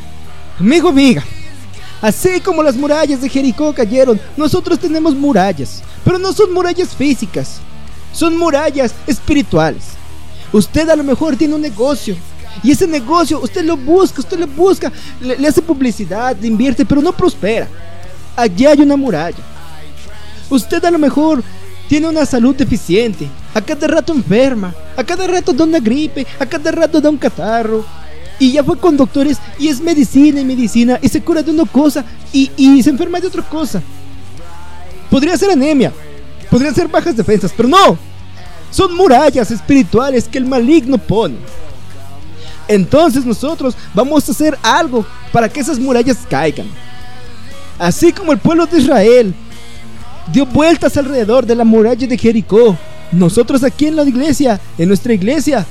Amigo, 0.58 0.88
amiga, 0.88 1.22
Así 2.04 2.40
como 2.40 2.62
las 2.62 2.76
murallas 2.76 3.22
de 3.22 3.30
Jericó 3.30 3.72
cayeron, 3.72 4.20
nosotros 4.36 4.78
tenemos 4.78 5.14
murallas, 5.14 5.82
pero 6.04 6.18
no 6.18 6.34
son 6.34 6.52
murallas 6.52 6.94
físicas, 6.94 7.60
son 8.14 8.38
murallas 8.38 8.94
espirituales. 9.06 9.82
Usted 10.52 10.88
a 10.88 10.96
lo 10.96 11.02
mejor 11.02 11.36
tiene 11.36 11.54
un 11.54 11.60
negocio 11.60 12.16
y 12.62 12.70
ese 12.70 12.86
negocio 12.86 13.40
usted 13.40 13.64
lo 13.64 13.76
busca, 13.76 14.20
usted 14.20 14.38
lo 14.38 14.46
busca, 14.46 14.92
le, 15.20 15.46
hace 15.46 15.60
publicidad, 15.60 16.36
le 16.40 16.46
invierte, 16.46 16.84
pero 16.84 17.02
no 17.02 17.12
prospera. 17.12 17.68
Allí 18.36 18.64
hay 18.64 18.80
una 18.80 18.96
muralla. 18.96 19.42
Usted 20.48 20.82
a 20.84 20.90
lo 20.90 20.98
mejor 20.98 21.42
tiene 21.88 22.08
una 22.08 22.24
salud 22.24 22.54
deficiente, 22.54 23.28
a 23.52 23.60
cada 23.60 23.86
rato 23.86 24.12
enferma, 24.12 24.72
a 24.96 25.02
cada 25.02 25.26
rato 25.26 25.52
da 25.52 25.64
una 25.64 25.80
gripe, 25.80 26.26
a 26.38 26.46
cada 26.46 26.70
rato 26.70 27.00
da 27.00 27.10
un 27.10 27.18
catarro, 27.18 27.84
y 28.38 28.52
ya 28.52 28.64
fue 28.64 28.78
con 28.78 28.96
doctores 28.96 29.38
y 29.58 29.68
es 29.68 29.80
medicina 29.80 30.40
y 30.40 30.44
medicina 30.44 30.98
y 31.00 31.08
se 31.08 31.20
cura 31.20 31.42
de 31.42 31.50
una 31.50 31.64
cosa 31.64 32.04
y, 32.32 32.50
y 32.56 32.82
se 32.82 32.90
enferma 32.90 33.20
de 33.20 33.28
otra 33.28 33.42
cosa. 33.42 33.82
Podría 35.10 35.36
ser 35.36 35.50
anemia, 35.50 35.92
podría 36.54 36.72
ser 36.72 36.86
bajas 36.86 37.16
defensas, 37.16 37.52
pero 37.56 37.68
no. 37.68 37.98
Son 38.70 38.94
murallas 38.94 39.50
espirituales 39.50 40.28
que 40.28 40.38
el 40.38 40.46
maligno 40.46 40.98
pone. 40.98 41.34
Entonces 42.68 43.24
nosotros 43.24 43.74
vamos 43.92 44.28
a 44.28 44.30
hacer 44.30 44.56
algo 44.62 45.04
para 45.32 45.48
que 45.48 45.58
esas 45.58 45.80
murallas 45.80 46.18
caigan. 46.30 46.68
Así 47.76 48.12
como 48.12 48.30
el 48.30 48.38
pueblo 48.38 48.66
de 48.66 48.78
Israel 48.78 49.34
dio 50.32 50.46
vueltas 50.46 50.96
alrededor 50.96 51.44
de 51.44 51.56
la 51.56 51.64
muralla 51.64 52.06
de 52.06 52.16
Jericó, 52.16 52.78
nosotros 53.10 53.64
aquí 53.64 53.88
en 53.88 53.96
la 53.96 54.04
iglesia, 54.04 54.60
en 54.78 54.86
nuestra 54.86 55.12
iglesia, 55.12 55.66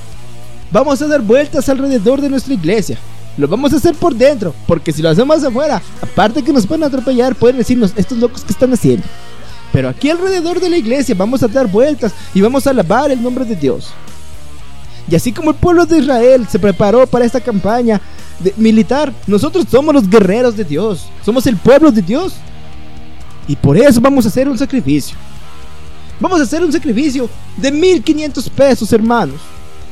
Vamos 0.70 1.00
a 1.00 1.06
dar 1.06 1.22
vueltas 1.22 1.68
alrededor 1.68 2.20
de 2.20 2.28
nuestra 2.28 2.52
iglesia. 2.52 2.98
Lo 3.36 3.46
vamos 3.46 3.72
a 3.72 3.76
hacer 3.76 3.94
por 3.94 4.12
dentro, 4.12 4.52
porque 4.66 4.92
si 4.92 5.02
lo 5.02 5.08
hacemos 5.08 5.44
afuera, 5.44 5.80
aparte 6.02 6.42
que 6.42 6.52
nos 6.52 6.66
pueden 6.66 6.82
atropellar, 6.82 7.36
pueden 7.36 7.58
decirnos 7.58 7.92
estos 7.94 8.18
locos 8.18 8.42
que 8.42 8.52
están 8.52 8.72
haciendo. 8.72 9.06
Pero 9.74 9.88
aquí 9.88 10.08
alrededor 10.08 10.60
de 10.60 10.70
la 10.70 10.76
iglesia 10.76 11.16
vamos 11.18 11.42
a 11.42 11.48
dar 11.48 11.66
vueltas 11.66 12.14
y 12.32 12.40
vamos 12.40 12.64
a 12.64 12.70
alabar 12.70 13.10
el 13.10 13.20
nombre 13.20 13.44
de 13.44 13.56
Dios. 13.56 13.88
Y 15.10 15.16
así 15.16 15.32
como 15.32 15.50
el 15.50 15.56
pueblo 15.56 15.84
de 15.84 15.98
Israel 15.98 16.46
se 16.48 16.60
preparó 16.60 17.04
para 17.08 17.24
esta 17.24 17.40
campaña 17.40 18.00
militar, 18.56 19.12
nosotros 19.26 19.66
somos 19.68 19.92
los 19.92 20.08
guerreros 20.08 20.56
de 20.56 20.62
Dios, 20.62 21.08
somos 21.24 21.44
el 21.48 21.56
pueblo 21.56 21.90
de 21.90 22.02
Dios. 22.02 22.34
Y 23.48 23.56
por 23.56 23.76
eso 23.76 24.00
vamos 24.00 24.24
a 24.24 24.28
hacer 24.28 24.48
un 24.48 24.56
sacrificio. 24.56 25.16
Vamos 26.20 26.38
a 26.38 26.44
hacer 26.44 26.62
un 26.62 26.70
sacrificio 26.70 27.28
de 27.56 27.72
1500 27.72 28.48
pesos, 28.50 28.92
hermanos. 28.92 29.40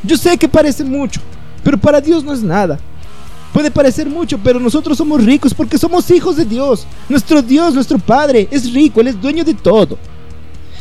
Yo 0.05 0.17
sé 0.17 0.39
que 0.39 0.49
parece 0.49 0.85
mucho, 0.85 1.21
pero 1.65 1.77
para 1.77 2.01
Dios 2.01 2.23
no 2.23 2.33
es 2.33 2.43
nada. 2.45 2.79
Puede 3.53 3.71
parecer 3.71 4.09
mucho, 4.09 4.39
pero 4.39 4.59
nosotros 4.59 4.97
somos 4.97 5.23
ricos 5.25 5.53
porque 5.53 5.77
somos 5.77 6.11
hijos 6.11 6.37
de 6.37 6.45
Dios. 6.45 6.87
Nuestro 7.09 7.43
Dios, 7.43 7.75
nuestro 7.75 7.99
Padre, 7.99 8.49
es 8.51 8.73
rico, 8.73 9.01
Él 9.01 9.09
es 9.09 9.21
dueño 9.21 9.45
de 9.45 9.55
todo. 9.55 9.99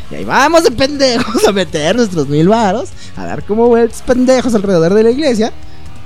Y 0.09 0.15
ahí 0.15 0.26
vamos 0.26 0.63
de 0.63 0.72
pendejos 0.72 1.43
a 1.47 1.51
meter 1.51 1.95
nuestros 1.95 2.28
mil 2.28 2.47
varos, 2.47 2.89
a 3.15 3.26
dar 3.26 3.43
como 3.43 3.67
vueltas 3.67 4.01
pendejos 4.01 4.55
alrededor 4.55 4.93
de 4.93 5.03
la 5.03 5.11
iglesia. 5.11 5.51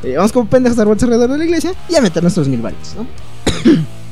Y 0.04 0.14
vamos 0.14 0.32
como 0.32 0.50
pendejos 0.50 0.78
a 0.78 0.82
dar 0.82 0.88
vueltas 0.88 1.04
alrededor 1.04 1.32
de 1.32 1.38
la 1.38 1.46
iglesia 1.46 1.74
y 1.88 1.96
a 1.96 2.02
meter 2.02 2.24
nuestros 2.24 2.48
mil 2.48 2.62
varos, 2.62 2.96
¿no? 2.96 3.06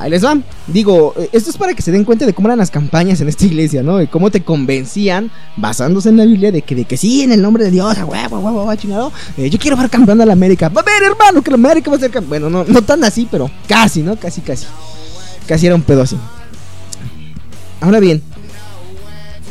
Ahí 0.00 0.08
les 0.08 0.22
van. 0.22 0.42
Digo, 0.66 1.12
eh, 1.18 1.28
esto 1.30 1.50
es 1.50 1.58
para 1.58 1.74
que 1.74 1.82
se 1.82 1.92
den 1.92 2.04
cuenta 2.04 2.24
de 2.24 2.32
cómo 2.32 2.48
eran 2.48 2.58
las 2.58 2.70
campañas 2.70 3.20
en 3.20 3.28
esta 3.28 3.44
iglesia, 3.44 3.82
¿no? 3.82 3.98
De 3.98 4.06
cómo 4.06 4.30
te 4.30 4.42
convencían, 4.42 5.30
basándose 5.56 6.08
en 6.08 6.16
la 6.16 6.24
Biblia, 6.24 6.50
de 6.50 6.62
que, 6.62 6.74
de 6.74 6.86
que 6.86 6.96
sí, 6.96 7.22
en 7.22 7.32
el 7.32 7.42
nombre 7.42 7.64
de 7.64 7.70
Dios, 7.70 7.94
huevo, 7.98 8.38
huevo, 8.38 8.74
chingado. 8.76 9.12
Eh, 9.36 9.50
yo 9.50 9.58
quiero 9.58 9.76
ver 9.76 9.90
campeón 9.90 10.18
a 10.22 10.26
la 10.26 10.32
América. 10.32 10.70
Va 10.70 10.80
a 10.80 10.84
ver, 10.84 11.02
hermano, 11.02 11.42
que 11.42 11.50
la 11.50 11.56
América 11.56 11.90
va 11.90 11.98
a 11.98 12.00
ser 12.00 12.10
campeón. 12.10 12.30
Bueno, 12.30 12.48
no, 12.48 12.64
no 12.64 12.82
tan 12.82 13.04
así, 13.04 13.28
pero 13.30 13.50
casi, 13.68 14.02
¿no? 14.02 14.16
Casi, 14.16 14.40
casi. 14.40 14.66
Casi 15.46 15.66
era 15.66 15.74
un 15.74 15.82
pedo 15.82 16.00
así. 16.00 16.16
Ahora 17.82 18.00
bien, 18.00 18.22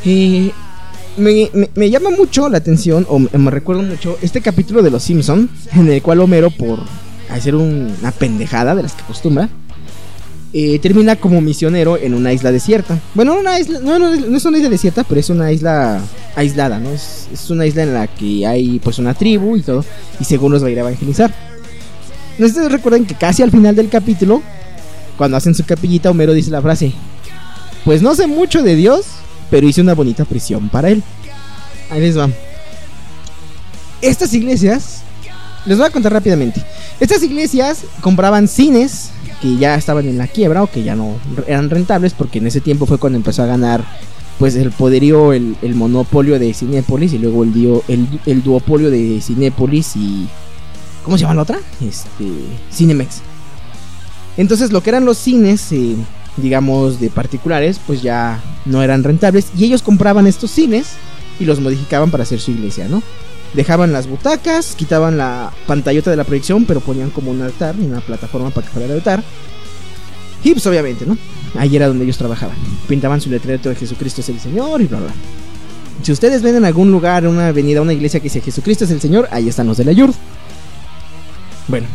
eh, 0.03 0.51
me, 1.17 1.51
me, 1.75 1.89
llama 1.91 2.09
mucho 2.09 2.49
la 2.49 2.57
atención, 2.57 3.05
o 3.07 3.19
me, 3.19 3.51
recuerdo 3.51 3.83
mucho, 3.83 4.17
este 4.23 4.41
capítulo 4.41 4.81
de 4.81 4.89
Los 4.89 5.03
Simpson 5.03 5.47
en 5.73 5.91
el 5.91 6.01
cual 6.01 6.21
Homero, 6.21 6.49
por 6.49 6.79
hacer 7.29 7.53
una 7.53 8.11
pendejada 8.17 8.73
de 8.73 8.83
las 8.83 8.93
que 8.93 9.03
acostumbra, 9.03 9.49
eh, 10.51 10.79
termina 10.79 11.15
como 11.15 11.41
misionero 11.41 11.97
en 11.97 12.13
una 12.13 12.33
isla 12.33 12.51
desierta. 12.51 12.99
Bueno, 13.13 13.35
una 13.35 13.59
isla, 13.59 13.79
no, 13.79 13.99
no, 13.99 14.13
es 14.13 14.45
una 14.45 14.57
isla 14.57 14.69
desierta, 14.69 15.03
pero 15.03 15.19
es 15.19 15.29
una 15.29 15.51
isla 15.51 16.01
aislada, 16.35 16.79
¿no? 16.79 16.89
Es, 16.89 17.27
una 17.49 17.65
isla 17.65 17.83
en 17.83 17.93
la 17.93 18.07
que 18.07 18.47
hay 18.47 18.79
pues 18.79 18.97
una 18.97 19.13
tribu 19.13 19.57
y 19.57 19.61
todo, 19.61 19.85
y 20.19 20.23
según 20.23 20.51
los 20.51 20.63
va 20.63 20.67
a 20.67 20.71
ir 20.71 20.77
a 20.77 20.81
evangelizar. 20.81 21.33
No 22.39 22.69
recuerdan 22.69 23.05
que 23.05 23.15
casi 23.15 23.43
al 23.43 23.51
final 23.51 23.75
del 23.75 23.89
capítulo, 23.89 24.41
cuando 25.17 25.37
hacen 25.37 25.53
su 25.53 25.65
capillita, 25.65 26.09
Homero 26.09 26.33
dice 26.33 26.49
la 26.49 26.61
frase, 26.61 26.93
pues 27.85 28.01
no 28.01 28.15
sé 28.15 28.27
mucho 28.27 28.63
de 28.63 28.75
Dios, 28.75 29.05
pero 29.51 29.67
hice 29.67 29.81
una 29.81 29.93
bonita 29.93 30.25
prisión 30.25 30.69
para 30.69 30.89
él. 30.89 31.03
Ahí 31.89 32.01
les 32.01 32.17
va. 32.17 32.29
Estas 34.01 34.33
iglesias, 34.33 35.01
les 35.65 35.77
voy 35.77 35.85
a 35.85 35.91
contar 35.91 36.13
rápidamente. 36.13 36.63
Estas 36.99 37.21
iglesias 37.23 37.83
compraban 38.01 38.47
cines, 38.47 39.11
que 39.41 39.57
ya 39.57 39.75
estaban 39.75 40.07
en 40.07 40.17
la 40.17 40.27
quiebra 40.27 40.63
o 40.63 40.67
que 40.67 40.83
ya 40.83 40.95
no 40.95 41.15
eran 41.47 41.69
rentables, 41.69 42.13
porque 42.13 42.39
en 42.39 42.47
ese 42.47 42.61
tiempo 42.61 42.85
fue 42.85 42.97
cuando 42.97 43.17
empezó 43.17 43.43
a 43.43 43.47
ganar 43.47 43.83
pues 44.37 44.55
el 44.55 44.71
poderío, 44.71 45.33
el, 45.33 45.57
monopolio 45.75 46.39
de 46.39 46.53
Cinépolis 46.53 47.11
y 47.13 47.17
luego 47.17 47.43
el, 47.43 47.53
dio, 47.53 47.83
el 47.87 48.43
duopolio 48.43 48.89
de 48.89 49.19
Cinépolis 49.21 49.95
y... 49.97 50.27
¿Cómo 51.03 51.17
se 51.17 51.23
llama 51.23 51.35
la 51.35 51.41
otra? 51.41 51.59
Este... 51.81 52.25
Cinemex. 52.71 53.21
Entonces 54.37 54.71
lo 54.71 54.81
que 54.81 54.91
eran 54.91 55.03
los 55.03 55.17
cines, 55.17 55.69
eh, 55.73 55.95
digamos, 56.37 57.01
de 57.01 57.09
particulares, 57.09 57.81
pues 57.85 58.01
ya 58.01 58.41
no 58.65 58.81
eran 58.81 59.03
rentables 59.03 59.47
y 59.57 59.65
ellos 59.65 59.81
compraban 59.81 60.27
estos 60.27 60.51
cines 60.51 60.91
y 61.39 61.45
los 61.45 61.59
modificaban 61.59 62.09
para 62.09 62.23
hacer 62.23 62.39
su 62.39 62.51
iglesia, 62.51 62.87
¿no? 62.87 63.03
Dejaban 63.53 63.91
las 63.91 64.07
butacas, 64.07 64.75
quitaban 64.75 65.17
la 65.17 65.51
pantallota 65.65 66.11
de 66.11 66.17
la 66.17 66.23
proyección, 66.23 66.65
pero 66.65 66.81
ponían 66.81 67.09
como 67.09 67.31
un 67.31 67.41
altar, 67.41 67.75
una 67.79 67.99
plataforma 67.99 68.51
para 68.51 68.67
que 68.67 68.73
fuera 68.73 68.85
el 68.85 68.93
altar. 68.93 69.23
Y 70.43 70.51
pues 70.51 70.65
obviamente, 70.67 71.05
¿no? 71.05 71.17
Ahí 71.57 71.75
era 71.75 71.87
donde 71.87 72.03
ellos 72.03 72.17
trabajaban. 72.17 72.55
Pintaban 72.87 73.19
su 73.19 73.29
letrero 73.29 73.69
de 73.69 73.75
Jesucristo 73.75 74.21
es 74.21 74.29
el 74.29 74.39
Señor 74.39 74.81
y 74.81 74.85
bla 74.85 74.99
bla. 74.99 75.13
Si 76.03 76.11
ustedes 76.11 76.41
ven 76.41 76.55
en 76.55 76.65
algún 76.65 76.91
lugar, 76.91 77.27
una 77.27 77.47
avenida, 77.47 77.81
una 77.81 77.93
iglesia 77.93 78.19
que 78.19 78.25
dice 78.25 78.41
Jesucristo 78.41 78.85
es 78.85 78.91
el 78.91 79.01
Señor, 79.01 79.27
ahí 79.31 79.49
están 79.49 79.67
los 79.67 79.77
de 79.77 79.85
la 79.85 79.91
Yurd. 79.91 80.13
Bueno, 81.67 81.87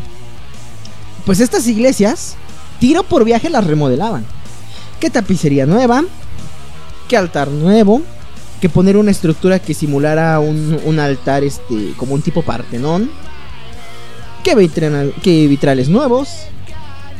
pues 1.24 1.40
estas 1.40 1.66
iglesias, 1.66 2.36
tiro 2.80 3.02
por 3.02 3.24
viaje 3.24 3.48
las 3.48 3.66
remodelaban. 3.66 4.26
¿Qué 5.00 5.08
tapicería 5.08 5.66
nueva? 5.66 6.04
¿Qué 7.08 7.16
altar 7.16 7.48
nuevo? 7.48 8.02
Que 8.64 8.70
poner 8.70 8.96
una 8.96 9.10
estructura 9.10 9.58
que 9.58 9.74
simulara 9.74 10.40
un, 10.40 10.98
altar 10.98 11.44
este 11.44 11.92
como 11.98 12.14
un 12.14 12.22
tipo 12.22 12.40
partenón. 12.40 13.10
Que, 14.42 14.54
vitrales 14.54 15.90
nuevos. 15.90 16.30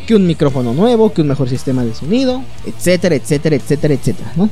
Que 0.06 0.14
un 0.14 0.26
micrófono 0.26 0.72
nuevo. 0.72 1.12
Que 1.12 1.20
un 1.20 1.28
mejor 1.28 1.50
sistema 1.50 1.84
de 1.84 1.94
sonido. 1.94 2.42
Etcétera, 2.64 3.16
etcétera, 3.16 3.56
etcétera, 3.56 3.92
etcétera. 3.92 4.32
¿no? 4.36 4.48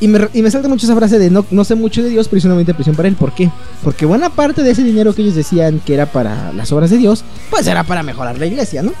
Y 0.00 0.08
me, 0.08 0.28
y 0.34 0.42
me, 0.42 0.50
salta 0.50 0.68
mucho 0.68 0.84
esa 0.84 0.94
frase 0.94 1.18
de 1.18 1.30
no, 1.30 1.46
no 1.50 1.64
sé 1.64 1.74
mucho 1.74 2.02
de 2.02 2.10
Dios, 2.10 2.28
pero 2.28 2.36
hice 2.36 2.48
una 2.48 2.56
buena 2.56 2.70
impresión 2.70 2.94
para 2.94 3.08
él. 3.08 3.14
¿Por 3.14 3.32
qué? 3.34 3.50
Porque 3.82 4.04
buena 4.04 4.28
parte 4.28 4.62
de 4.62 4.72
ese 4.72 4.84
dinero 4.84 5.14
que 5.14 5.22
ellos 5.22 5.34
decían 5.34 5.80
que 5.82 5.94
era 5.94 6.04
para 6.04 6.52
las 6.52 6.70
obras 6.72 6.90
de 6.90 6.98
Dios, 6.98 7.24
pues 7.48 7.66
era 7.66 7.84
para 7.84 8.02
mejorar 8.02 8.36
la 8.36 8.44
iglesia, 8.44 8.82
¿no? 8.82 8.92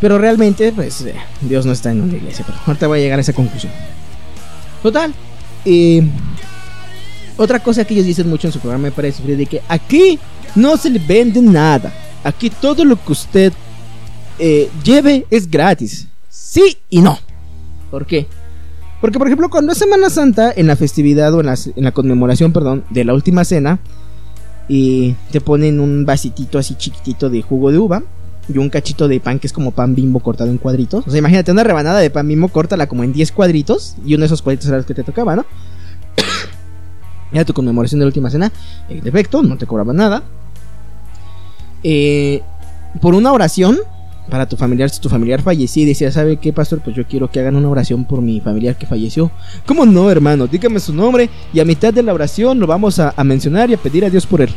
Pero 0.00 0.18
realmente, 0.18 0.72
pues, 0.72 1.02
eh, 1.02 1.14
Dios 1.42 1.66
no 1.66 1.72
está 1.72 1.90
en 1.92 2.00
una 2.00 2.16
iglesia. 2.16 2.44
Pero 2.46 2.58
ahorita 2.66 2.86
voy 2.86 3.00
a 3.00 3.02
llegar 3.02 3.18
a 3.18 3.22
esa 3.22 3.32
conclusión. 3.32 3.72
Total. 4.82 5.12
Eh, 5.64 6.02
otra 7.36 7.60
cosa 7.60 7.84
que 7.84 7.94
ellos 7.94 8.06
dicen 8.06 8.28
mucho 8.28 8.48
en 8.48 8.52
su 8.52 8.60
programa 8.60 8.84
me 8.84 8.92
parece 8.92 9.22
de 9.22 9.46
que 9.46 9.62
aquí 9.68 10.18
no 10.54 10.76
se 10.76 10.90
le 10.90 10.98
vende 10.98 11.40
nada. 11.42 11.92
Aquí 12.24 12.50
todo 12.50 12.84
lo 12.84 13.02
que 13.02 13.12
usted 13.12 13.52
eh, 14.38 14.70
lleve 14.82 15.26
es 15.30 15.50
gratis. 15.50 16.06
Sí 16.28 16.78
y 16.88 17.00
no. 17.00 17.18
¿Por 17.90 18.06
qué? 18.06 18.26
Porque, 19.00 19.18
por 19.18 19.26
ejemplo, 19.26 19.48
cuando 19.48 19.72
es 19.72 19.78
Semana 19.78 20.10
Santa, 20.10 20.52
en 20.54 20.66
la 20.66 20.76
festividad 20.76 21.32
o 21.34 21.40
en 21.40 21.46
la, 21.46 21.54
en 21.54 21.84
la 21.84 21.92
conmemoración, 21.92 22.52
perdón, 22.52 22.84
de 22.90 23.04
la 23.04 23.14
última 23.14 23.44
cena, 23.44 23.80
y 24.68 25.14
te 25.32 25.40
ponen 25.40 25.80
un 25.80 26.04
vasitito 26.04 26.58
así 26.58 26.74
chiquitito 26.76 27.30
de 27.30 27.42
jugo 27.42 27.72
de 27.72 27.78
uva 27.78 28.02
y 28.52 28.58
un 28.58 28.70
cachito 28.70 29.08
de 29.08 29.20
pan 29.20 29.38
que 29.38 29.46
es 29.46 29.52
como 29.52 29.70
pan 29.70 29.94
bimbo 29.94 30.20
cortado 30.20 30.50
en 30.50 30.58
cuadritos. 30.58 31.06
O 31.06 31.10
sea, 31.10 31.18
imagínate 31.18 31.52
una 31.52 31.64
rebanada 31.64 32.00
de 32.00 32.10
pan 32.10 32.26
bimbo, 32.26 32.48
córtala 32.48 32.88
como 32.88 33.04
en 33.04 33.12
10 33.12 33.32
cuadritos 33.32 33.96
y 34.04 34.14
uno 34.14 34.22
de 34.22 34.26
esos 34.26 34.42
cuadritos 34.42 34.68
era 34.68 34.76
los 34.78 34.86
que 34.86 34.94
te 34.94 35.04
tocaba, 35.04 35.36
¿no? 35.36 35.44
Era 37.32 37.44
tu 37.44 37.54
conmemoración 37.54 38.00
de 38.00 38.06
la 38.06 38.08
última 38.08 38.28
cena. 38.28 38.50
En 38.88 39.06
efecto, 39.06 39.40
no 39.42 39.56
te 39.56 39.64
cobraba 39.64 39.92
nada. 39.92 40.24
Eh, 41.84 42.42
por 43.00 43.14
una 43.14 43.32
oración 43.32 43.78
para 44.28 44.48
tu 44.48 44.56
familiar, 44.56 44.90
si 44.90 45.00
tu 45.00 45.08
familiar 45.08 45.42
falleció 45.42 45.82
y 45.82 45.86
decía, 45.86 46.10
¿sabe 46.10 46.38
qué, 46.38 46.52
pastor? 46.52 46.80
Pues 46.80 46.96
yo 46.96 47.06
quiero 47.06 47.30
que 47.30 47.40
hagan 47.40 47.56
una 47.56 47.68
oración 47.68 48.04
por 48.04 48.20
mi 48.20 48.40
familiar 48.40 48.76
que 48.76 48.86
falleció. 48.86 49.30
¿Cómo 49.66 49.86
no, 49.86 50.10
hermano? 50.10 50.46
Dígame 50.46 50.80
su 50.80 50.92
nombre 50.92 51.28
y 51.52 51.60
a 51.60 51.64
mitad 51.64 51.92
de 51.92 52.02
la 52.02 52.14
oración 52.14 52.58
lo 52.58 52.66
vamos 52.66 52.98
a, 52.98 53.12
a 53.16 53.24
mencionar 53.24 53.70
y 53.70 53.74
a 53.74 53.78
pedir 53.78 54.04
a 54.04 54.10
Dios 54.10 54.26
por 54.26 54.40
él. 54.40 54.50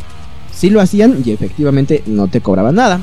Si 0.51 0.69
lo 0.69 0.79
hacían 0.79 1.21
y 1.25 1.31
efectivamente 1.31 2.03
no 2.05 2.27
te 2.27 2.41
cobraban 2.41 2.75
nada. 2.75 3.01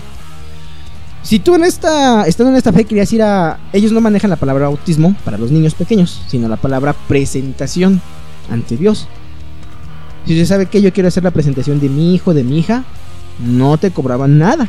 Si 1.23 1.39
tú 1.39 1.55
en 1.55 1.65
esta, 1.65 2.27
estando 2.27 2.51
en 2.51 2.57
esta 2.57 2.73
fe 2.73 2.85
querías 2.85 3.13
ir 3.13 3.23
a... 3.23 3.59
Ellos 3.73 3.93
no 3.93 4.01
manejan 4.01 4.31
la 4.31 4.37
palabra 4.37 4.69
bautismo 4.69 5.15
para 5.25 5.39
los 5.39 5.51
niños 5.51 5.75
pequeños, 5.75 6.23
sino 6.29 6.49
la 6.49 6.57
palabra 6.57 6.95
presentación 7.09 8.01
ante 8.51 8.77
Dios. 8.77 9.07
Si 10.27 10.33
usted 10.33 10.47
sabe 10.47 10.67
que 10.67 10.83
yo 10.83 10.93
quiero 10.93 11.09
hacer 11.09 11.23
la 11.23 11.31
presentación 11.31 11.81
de 11.81 11.89
mi 11.89 12.15
hijo, 12.15 12.35
de 12.35 12.45
mi 12.45 12.59
hija, 12.59 12.85
no 13.39 13.77
te 13.79 13.91
cobraban 13.91 14.39
nada. 14.39 14.69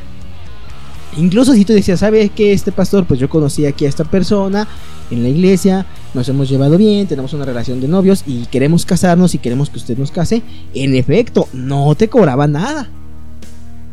Incluso 1.18 1.54
si 1.54 1.66
tú 1.66 1.74
decías, 1.74 2.00
¿sabe 2.00 2.30
que 2.30 2.54
este 2.54 2.72
pastor? 2.72 3.06
Pues 3.06 3.20
yo 3.20 3.30
conocí 3.30 3.66
aquí 3.66 3.86
a 3.86 3.90
esta 3.90 4.06
persona 4.06 4.68
en 5.10 5.24
la 5.24 5.30
iglesia, 5.30 5.86
nos 6.14 6.30
hemos 6.30 6.48
llevado 6.50 6.78
bien, 6.78 7.08
tenemos 7.08 7.34
una 7.34 7.44
relación 7.44 7.82
de 7.82 7.90
novios 7.90 8.24
y 8.26 8.46
queremos 8.46 8.86
casarnos 8.86 9.36
y 9.36 9.40
queremos 9.40 9.70
que 9.70 9.78
usted 9.78 9.98
nos 9.98 10.12
case. 10.12 10.42
En 10.74 10.96
efecto, 10.96 11.48
no 11.54 11.96
te 11.96 12.08
cobraba 12.08 12.48
nada. 12.48 12.90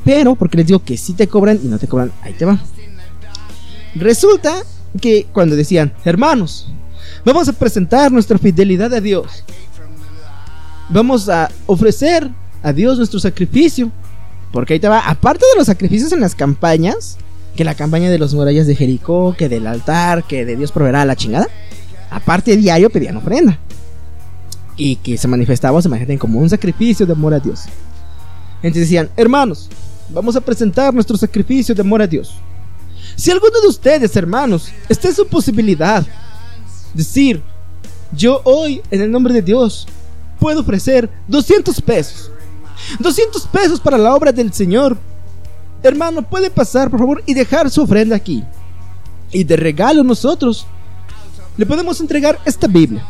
Pero, 0.09 0.37
porque 0.37 0.57
les 0.57 0.67
digo 0.67 0.83
que 0.83 0.97
si 0.97 1.13
te 1.13 1.27
cobran 1.29 1.61
y 1.63 1.67
no 1.67 1.79
te 1.79 1.87
cobran, 1.87 2.11
ahí 2.23 2.33
te 2.33 2.47
va. 2.47 2.59
Resulta 3.95 4.63
que 5.03 5.27
cuando 5.35 5.55
decían, 5.55 5.93
hermanos, 6.03 6.73
vamos 7.27 7.47
a 7.47 7.53
presentar 7.53 8.11
nuestra 8.11 8.39
fidelidad 8.39 8.95
a 8.95 9.03
Dios. 9.03 9.45
Vamos 10.89 11.29
a 11.29 11.51
ofrecer 11.67 12.27
a 12.63 12.73
Dios 12.73 12.97
nuestro 12.97 13.21
sacrificio. 13.21 13.93
Porque 14.51 14.73
ahí 14.73 14.81
te 14.81 14.89
va, 14.89 15.01
aparte 15.01 15.45
de 15.53 15.59
los 15.59 15.67
sacrificios 15.67 16.11
en 16.13 16.23
las 16.23 16.35
campañas, 16.35 17.19
que 17.55 17.63
la 17.63 17.75
campaña 17.75 18.09
de 18.09 18.19
los 18.19 18.33
murallas 18.33 18.67
de 18.67 18.77
Jericó, 18.77 19.35
que 19.37 19.51
del 19.51 19.67
altar, 19.67 20.25
que 20.25 20.47
de 20.47 20.57
Dios 20.57 20.73
proveerá 20.73 21.05
la 21.05 21.17
chingada, 21.17 21.49
aparte 22.11 22.57
diario 22.57 22.89
pedían 22.89 23.19
ofrenda. 23.19 23.59
Y 24.75 24.97
que 24.97 25.19
se 25.19 25.29
manifestaba, 25.29 25.83
se 25.83 25.91
manifestaban 25.91 26.19
como 26.19 26.41
un 26.41 26.49
sacrificio 26.49 27.05
de 27.05 27.13
amor 27.13 27.35
a 27.35 27.41
Dios. 27.41 27.65
Entonces 28.63 28.89
decían, 28.89 29.11
hermanos, 29.15 29.69
vamos 30.11 30.37
a 30.37 30.41
presentar 30.41 30.93
nuestro 30.93 31.17
sacrificio 31.17 31.75
de 31.75 31.81
amor 31.81 32.03
a 32.03 32.07
Dios. 32.07 32.35
Si 33.17 33.31
alguno 33.31 33.61
de 33.61 33.69
ustedes, 33.69 34.15
hermanos, 34.17 34.69
está 34.89 35.09
en 35.09 35.15
su 35.15 35.27
posibilidad, 35.27 36.07
decir, 36.95 37.43
yo 38.13 38.41
hoy, 38.45 38.81
en 38.91 39.03
el 39.03 39.11
nombre 39.11 39.35
de 39.35 39.43
Dios, 39.43 39.87
puedo 40.39 40.61
ofrecer 40.61 41.11
200 41.27 41.81
pesos. 41.81 42.31
200 43.01 43.47
pesos 43.49 43.81
para 43.81 43.99
la 43.99 44.15
obra 44.15 44.33
del 44.33 44.53
Señor. 44.53 44.97
Hermano, 45.83 46.23
puede 46.23 46.51
pasar, 46.51 46.91
por 46.91 47.01
favor, 47.01 47.23
y 47.27 47.35
dejar 47.35 47.71
su 47.71 47.83
ofrenda 47.83 48.17
aquí. 48.17 48.45
Y 49.33 49.45
de 49.45 49.57
regalo 49.57 50.03
nosotros 50.03 50.67
le 51.57 51.67
podemos 51.67 52.01
entregar 52.01 52.39
esta 52.45 52.67
Biblia. 52.67 53.05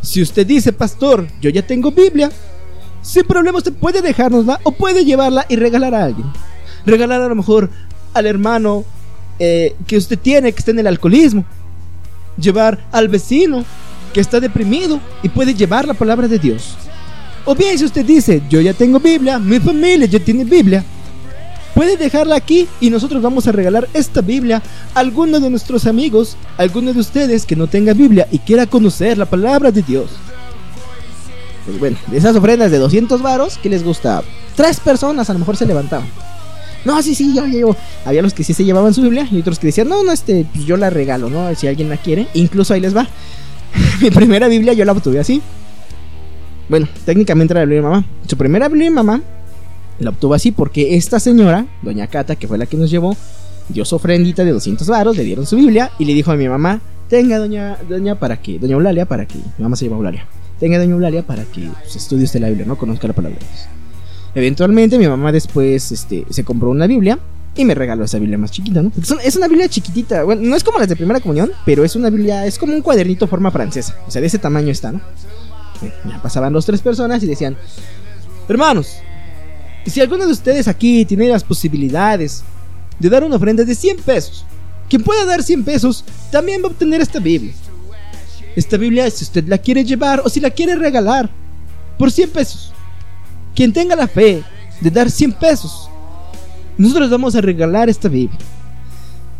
Si 0.00 0.20
usted 0.20 0.46
dice, 0.46 0.72
pastor, 0.72 1.26
yo 1.40 1.48
ya 1.50 1.66
tengo 1.66 1.90
Biblia, 1.90 2.30
sin 3.02 3.24
problema 3.24 3.58
usted 3.58 3.72
puede 3.72 4.02
dejárnosla 4.02 4.60
o 4.62 4.72
puede 4.72 5.04
llevarla 5.04 5.46
y 5.48 5.56
regalar 5.56 5.94
a 5.94 6.04
alguien. 6.04 6.26
Regalar 6.84 7.22
a 7.22 7.28
lo 7.28 7.34
mejor 7.34 7.70
al 8.14 8.26
hermano 8.26 8.84
eh, 9.38 9.76
que 9.86 9.96
usted 9.96 10.18
tiene 10.18 10.52
que 10.52 10.58
está 10.58 10.70
en 10.70 10.80
el 10.80 10.86
alcoholismo. 10.86 11.44
Llevar 12.36 12.84
al 12.92 13.08
vecino 13.08 13.64
que 14.12 14.20
está 14.20 14.40
deprimido 14.40 15.00
y 15.22 15.28
puede 15.28 15.54
llevar 15.54 15.86
la 15.86 15.94
palabra 15.94 16.28
de 16.28 16.38
Dios. 16.38 16.76
O 17.44 17.54
bien 17.54 17.78
si 17.78 17.84
usted 17.84 18.04
dice, 18.04 18.42
yo 18.48 18.60
ya 18.60 18.74
tengo 18.74 19.00
Biblia, 19.00 19.38
mi 19.38 19.58
familia 19.58 20.06
ya 20.06 20.18
tiene 20.18 20.44
Biblia, 20.44 20.84
puede 21.74 21.96
dejarla 21.96 22.36
aquí 22.36 22.68
y 22.80 22.90
nosotros 22.90 23.22
vamos 23.22 23.46
a 23.46 23.52
regalar 23.52 23.88
esta 23.94 24.20
Biblia 24.20 24.62
a 24.94 25.00
alguno 25.00 25.40
de 25.40 25.48
nuestros 25.48 25.86
amigos, 25.86 26.36
a 26.58 26.62
alguno 26.62 26.92
de 26.92 27.00
ustedes 27.00 27.46
que 27.46 27.56
no 27.56 27.66
tenga 27.66 27.94
Biblia 27.94 28.28
y 28.30 28.38
quiera 28.40 28.66
conocer 28.66 29.16
la 29.16 29.26
palabra 29.26 29.70
de 29.70 29.82
Dios. 29.82 30.10
Pues 31.68 31.80
bueno, 31.80 31.98
de 32.06 32.16
esas 32.16 32.34
ofrendas 32.34 32.70
de 32.70 32.78
200 32.78 33.20
varos, 33.20 33.58
¿qué 33.62 33.68
les 33.68 33.84
gusta? 33.84 34.22
Tres 34.56 34.80
personas 34.80 35.28
a 35.28 35.34
lo 35.34 35.40
mejor 35.40 35.54
se 35.54 35.66
levantaban. 35.66 36.08
No, 36.86 37.02
sí, 37.02 37.14
sí, 37.14 37.34
yo 37.36 37.44
llevo. 37.44 37.76
Había 38.06 38.22
los 38.22 38.32
que 38.32 38.42
sí 38.42 38.54
se 38.54 38.64
llevaban 38.64 38.94
su 38.94 39.02
Biblia 39.02 39.28
y 39.30 39.38
otros 39.38 39.58
que 39.58 39.66
decían, 39.66 39.86
no, 39.86 40.02
no, 40.02 40.10
este, 40.10 40.46
pues 40.50 40.64
yo 40.64 40.78
la 40.78 40.88
regalo, 40.88 41.28
¿no? 41.28 41.54
Si 41.54 41.68
alguien 41.68 41.90
la 41.90 41.98
quiere. 41.98 42.26
Incluso 42.32 42.72
ahí 42.72 42.80
les 42.80 42.96
va. 42.96 43.06
Mi 44.00 44.10
primera 44.10 44.48
Biblia 44.48 44.72
yo 44.72 44.86
la 44.86 44.92
obtuve 44.92 45.20
así. 45.20 45.42
Bueno, 46.70 46.88
técnicamente 47.04 47.52
era 47.52 47.60
la 47.60 47.66
Biblia 47.66 47.82
de 47.82 47.86
mamá. 47.86 48.06
Su 48.26 48.38
primera 48.38 48.68
Biblia 48.68 48.86
de 48.86 48.94
mamá 48.94 49.20
la 49.98 50.08
obtuvo 50.08 50.32
así 50.32 50.52
porque 50.52 50.96
esta 50.96 51.20
señora, 51.20 51.66
doña 51.82 52.06
Cata, 52.06 52.36
que 52.36 52.48
fue 52.48 52.56
la 52.56 52.64
que 52.64 52.78
nos 52.78 52.90
llevó, 52.90 53.14
dio 53.68 53.84
su 53.84 53.94
ofrendita 53.96 54.42
de 54.42 54.52
200 54.52 54.88
varos, 54.88 55.18
le 55.18 55.24
dieron 55.24 55.44
su 55.44 55.56
Biblia 55.56 55.90
y 55.98 56.06
le 56.06 56.14
dijo 56.14 56.32
a 56.32 56.36
mi 56.36 56.48
mamá, 56.48 56.80
tenga 57.10 57.36
doña, 57.36 57.76
doña, 57.86 58.18
para 58.18 58.40
que, 58.40 58.58
doña 58.58 58.72
Eulalia, 58.72 59.04
para 59.04 59.26
que, 59.26 59.36
mi 59.36 59.62
mamá 59.62 59.76
se 59.76 59.84
llama 59.84 59.98
Eulalia 59.98 60.26
tenga 60.58 60.78
doña 60.78 60.92
Eulalia 60.92 61.22
para 61.22 61.44
que 61.44 61.68
pues, 61.82 61.96
estudie 61.96 62.24
usted 62.24 62.40
la 62.40 62.48
Biblia, 62.48 62.66
¿no? 62.66 62.76
Conozca 62.76 63.06
la 63.06 63.14
palabra 63.14 63.38
de 63.38 63.44
Dios. 63.44 63.68
Eventualmente 64.34 64.98
mi 64.98 65.08
mamá 65.08 65.32
después 65.32 65.90
este, 65.92 66.24
se 66.30 66.44
compró 66.44 66.70
una 66.70 66.86
Biblia 66.86 67.18
y 67.56 67.64
me 67.64 67.74
regaló 67.74 68.04
esa 68.04 68.18
Biblia 68.18 68.38
más 68.38 68.50
chiquita, 68.50 68.82
¿no? 68.82 68.92
es 69.24 69.36
una 69.36 69.48
Biblia 69.48 69.68
chiquitita, 69.68 70.22
bueno, 70.22 70.42
no 70.42 70.54
es 70.54 70.62
como 70.62 70.78
las 70.78 70.88
de 70.88 70.94
primera 70.94 71.18
comunión, 71.18 71.50
pero 71.64 71.84
es 71.84 71.96
una 71.96 72.08
Biblia, 72.08 72.46
es 72.46 72.56
como 72.56 72.72
un 72.72 72.82
cuadernito 72.82 73.26
forma 73.26 73.50
francesa, 73.50 73.96
o 74.06 74.10
sea, 74.10 74.20
de 74.20 74.28
ese 74.28 74.38
tamaño 74.38 74.70
está, 74.70 74.92
¿no? 74.92 75.00
Ya 76.08 76.22
pasaban 76.22 76.52
dos, 76.52 76.66
tres 76.66 76.80
personas 76.82 77.20
y 77.22 77.26
decían, 77.26 77.56
hermanos, 78.48 78.98
si 79.86 80.00
alguno 80.00 80.26
de 80.26 80.32
ustedes 80.32 80.68
aquí 80.68 81.04
tiene 81.04 81.28
las 81.28 81.42
posibilidades 81.42 82.44
de 82.98 83.08
dar 83.08 83.24
una 83.24 83.36
ofrenda 83.36 83.64
de 83.64 83.74
100 83.74 83.98
pesos. 83.98 84.44
Quien 84.88 85.02
pueda 85.02 85.24
dar 85.24 85.42
100 85.42 85.64
pesos 85.64 86.04
también 86.30 86.62
va 86.62 86.68
a 86.68 86.70
obtener 86.70 87.00
esta 87.00 87.20
Biblia. 87.20 87.52
Esta 88.56 88.76
Biblia, 88.76 89.10
si 89.10 89.24
usted 89.24 89.46
la 89.46 89.58
quiere 89.58 89.84
llevar 89.84 90.22
o 90.24 90.28
si 90.28 90.40
la 90.40 90.50
quiere 90.50 90.74
regalar, 90.74 91.30
por 91.98 92.10
100 92.10 92.30
pesos. 92.30 92.72
Quien 93.54 93.72
tenga 93.72 93.96
la 93.96 94.06
fe 94.06 94.42
de 94.80 94.90
dar 94.90 95.10
100 95.10 95.32
pesos, 95.32 95.90
nosotros 96.76 97.10
vamos 97.10 97.34
a 97.34 97.40
regalar 97.40 97.88
esta 97.88 98.08
Biblia. 98.08 98.38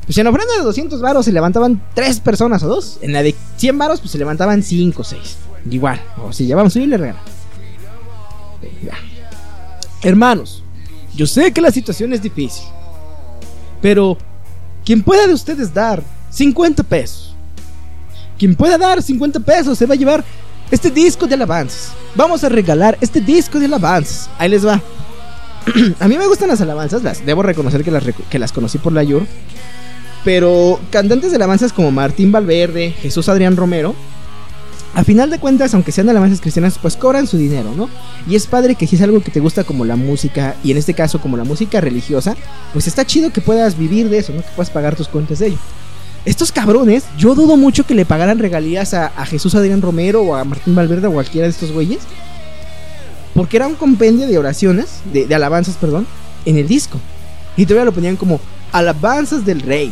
Pues 0.04 0.16
en 0.18 0.24
la 0.24 0.30
ofrenda 0.30 0.54
de 0.56 0.64
200 0.64 1.00
varos 1.00 1.24
se 1.24 1.32
levantaban 1.32 1.82
3 1.94 2.20
personas 2.20 2.62
o 2.62 2.68
2. 2.68 3.00
En 3.02 3.12
la 3.12 3.22
de 3.22 3.34
100 3.56 3.78
varos 3.78 4.00
pues 4.00 4.10
se 4.10 4.18
levantaban 4.18 4.62
5 4.62 5.02
o 5.02 5.04
6. 5.04 5.36
Igual, 5.70 6.00
o 6.24 6.32
si 6.32 6.46
llevamos 6.46 6.72
su 6.72 6.78
Biblia, 6.78 6.98
regala. 6.98 7.22
Hermanos, 10.02 10.62
yo 11.14 11.26
sé 11.26 11.52
que 11.52 11.60
la 11.60 11.70
situación 11.70 12.12
es 12.12 12.22
difícil. 12.22 12.64
Pero, 13.82 14.16
quien 14.84 15.02
pueda 15.02 15.26
de 15.26 15.34
ustedes 15.34 15.72
dar 15.74 16.02
50 16.30 16.82
pesos, 16.84 17.27
quien 18.38 18.54
pueda 18.54 18.78
dar 18.78 19.02
50 19.02 19.40
pesos 19.40 19.76
se 19.76 19.86
va 19.86 19.94
a 19.94 19.96
llevar 19.96 20.24
este 20.70 20.90
disco 20.90 21.26
de 21.26 21.34
alabanzas. 21.34 21.92
Vamos 22.14 22.44
a 22.44 22.48
regalar 22.48 22.96
este 23.00 23.20
disco 23.20 23.58
de 23.58 23.66
alabanzas. 23.66 24.30
Ahí 24.38 24.48
les 24.48 24.66
va. 24.66 24.80
a 26.00 26.08
mí 26.08 26.18
me 26.18 26.26
gustan 26.26 26.48
las 26.48 26.60
alabanzas, 26.60 27.02
las 27.02 27.24
debo 27.24 27.42
reconocer 27.42 27.84
que 27.84 27.90
las, 27.90 28.04
que 28.30 28.38
las 28.38 28.52
conocí 28.52 28.78
por 28.78 28.92
la 28.92 29.02
Yur. 29.02 29.26
Pero 30.24 30.80
cantantes 30.90 31.30
de 31.30 31.36
alabanzas 31.36 31.72
como 31.72 31.90
Martín 31.90 32.32
Valverde, 32.32 32.90
Jesús 32.90 33.28
Adrián 33.28 33.56
Romero, 33.56 33.94
a 34.94 35.04
final 35.04 35.30
de 35.30 35.38
cuentas, 35.38 35.74
aunque 35.74 35.92
sean 35.92 36.08
alabanzas 36.08 36.40
cristianas, 36.40 36.78
pues 36.80 36.96
cobran 36.96 37.26
su 37.26 37.36
dinero, 37.36 37.72
¿no? 37.76 37.88
Y 38.26 38.34
es 38.34 38.46
padre 38.46 38.74
que 38.74 38.86
si 38.86 38.96
es 38.96 39.02
algo 39.02 39.22
que 39.22 39.30
te 39.30 39.38
gusta 39.38 39.64
como 39.64 39.84
la 39.84 39.96
música, 39.96 40.56
y 40.64 40.72
en 40.72 40.76
este 40.76 40.94
caso 40.94 41.20
como 41.20 41.36
la 41.36 41.44
música 41.44 41.80
religiosa, 41.80 42.36
pues 42.72 42.88
está 42.88 43.04
chido 43.04 43.30
que 43.30 43.40
puedas 43.40 43.78
vivir 43.78 44.08
de 44.08 44.18
eso, 44.18 44.32
¿no? 44.32 44.42
Que 44.42 44.48
puedas 44.56 44.70
pagar 44.70 44.96
tus 44.96 45.08
cuentas 45.08 45.38
de 45.38 45.48
ello. 45.48 45.58
Estos 46.28 46.52
cabrones, 46.52 47.04
yo 47.16 47.34
dudo 47.34 47.56
mucho 47.56 47.86
que 47.86 47.94
le 47.94 48.04
pagaran 48.04 48.38
regalías 48.38 48.92
a, 48.92 49.08
Jesús 49.24 49.54
Adrián 49.54 49.80
Romero 49.80 50.20
o 50.20 50.34
a 50.34 50.44
Martín 50.44 50.74
Valverde 50.74 51.06
o 51.06 51.10
a 51.12 51.14
cualquiera 51.14 51.46
de 51.46 51.52
estos 51.52 51.72
güeyes. 51.72 52.00
Porque 53.32 53.56
era 53.56 53.66
un 53.66 53.76
compendio 53.76 54.26
de 54.26 54.36
oraciones, 54.36 55.00
de, 55.10 55.34
alabanzas, 55.34 55.76
perdón, 55.76 56.06
en 56.44 56.58
el 56.58 56.68
disco. 56.68 57.00
Y 57.56 57.64
todavía 57.64 57.86
lo 57.86 57.92
ponían 57.92 58.16
como 58.16 58.42
alabanzas 58.72 59.46
del 59.46 59.62
rey, 59.62 59.90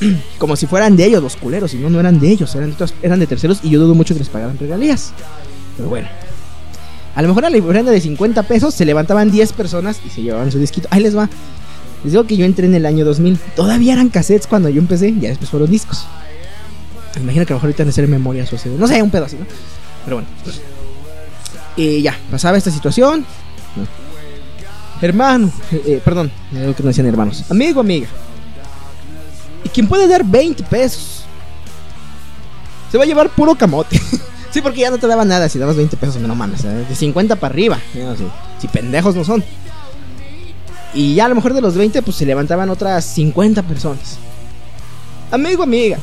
como 0.38 0.54
si 0.54 0.68
fueran 0.68 0.96
de 0.96 1.04
ellos 1.06 1.20
los 1.20 1.34
culeros, 1.34 1.74
y 1.74 1.78
no, 1.78 1.90
no 1.90 1.98
eran 1.98 2.20
de 2.20 2.30
ellos, 2.30 2.54
eran 2.54 3.18
de, 3.18 3.26
terceros 3.26 3.58
y 3.64 3.70
yo 3.70 3.80
dudo 3.80 3.96
mucho 3.96 4.14
que 4.14 4.20
les 4.20 4.28
pagaran 4.28 4.56
regalías. 4.56 5.14
Pero 5.76 5.88
bueno. 5.88 6.06
A 7.16 7.22
lo 7.22 7.26
mejor 7.26 7.44
a 7.44 7.50
la 7.50 7.58
ofrenda 7.58 7.90
de 7.90 8.00
50 8.00 8.44
pesos 8.44 8.72
se 8.72 8.84
levantaban 8.84 9.32
10 9.32 9.52
personas 9.54 10.00
y 10.06 10.10
se 10.10 10.22
llevaban 10.22 10.52
su 10.52 10.60
disquito. 10.60 10.86
Ahí 10.92 11.02
les 11.02 11.16
va. 11.16 11.28
Les 12.06 12.12
digo 12.12 12.24
que 12.24 12.36
yo 12.36 12.44
entré 12.44 12.66
en 12.66 12.74
el 12.76 12.86
año 12.86 13.04
2000. 13.04 13.36
Todavía 13.56 13.94
eran 13.94 14.10
cassettes 14.10 14.46
cuando 14.46 14.68
yo 14.68 14.78
empecé, 14.78 15.12
ya 15.18 15.30
después 15.30 15.50
fueron 15.50 15.68
discos. 15.68 16.06
Imagino 17.16 17.44
que 17.44 17.52
a 17.52 17.54
lo 17.54 17.56
mejor 17.56 17.66
ahorita 17.66 17.82
han 17.82 17.88
de 17.88 17.92
ser 17.92 18.06
memorias 18.06 18.52
o 18.52 18.68
No 18.78 18.86
sé, 18.86 19.02
un 19.02 19.10
pedo 19.10 19.24
así, 19.24 19.34
¿no? 19.34 19.44
Pero 20.04 20.18
bueno. 20.18 20.28
Y 21.76 22.02
ya, 22.02 22.16
pasaba 22.30 22.58
esta 22.58 22.70
situación. 22.70 23.26
Hermano, 25.02 25.50
eh, 25.72 25.82
eh, 25.84 26.02
perdón, 26.04 26.30
que 26.52 26.80
no 26.84 26.86
decían 26.90 27.08
hermanos. 27.08 27.42
Amigo, 27.50 27.80
amiga. 27.80 28.06
Y 29.64 29.68
quien 29.70 29.88
puede 29.88 30.06
dar 30.06 30.24
20 30.24 30.62
pesos 30.62 31.24
se 32.92 32.98
va 32.98 33.02
a 33.02 33.06
llevar 33.08 33.30
puro 33.30 33.56
camote. 33.56 34.00
sí, 34.52 34.62
porque 34.62 34.82
ya 34.82 34.92
no 34.92 34.98
te 34.98 35.08
daba 35.08 35.24
nada 35.24 35.48
si 35.48 35.58
dabas 35.58 35.74
20 35.74 35.96
pesos, 35.96 36.18
no 36.18 36.36
mames. 36.36 36.62
De 36.62 36.94
50 36.94 37.34
para 37.34 37.52
arriba. 37.52 37.80
si, 38.60 38.68
pendejos 38.68 39.16
no 39.16 39.24
son. 39.24 39.42
Y 40.96 41.14
ya 41.14 41.26
a 41.26 41.28
lo 41.28 41.34
mejor 41.34 41.52
de 41.52 41.60
los 41.60 41.74
20, 41.74 42.00
pues 42.00 42.16
se 42.16 42.24
levantaban 42.24 42.70
otras 42.70 43.04
50 43.04 43.62
personas. 43.64 44.16
Amigo, 45.30 45.62
amiga, 45.62 45.98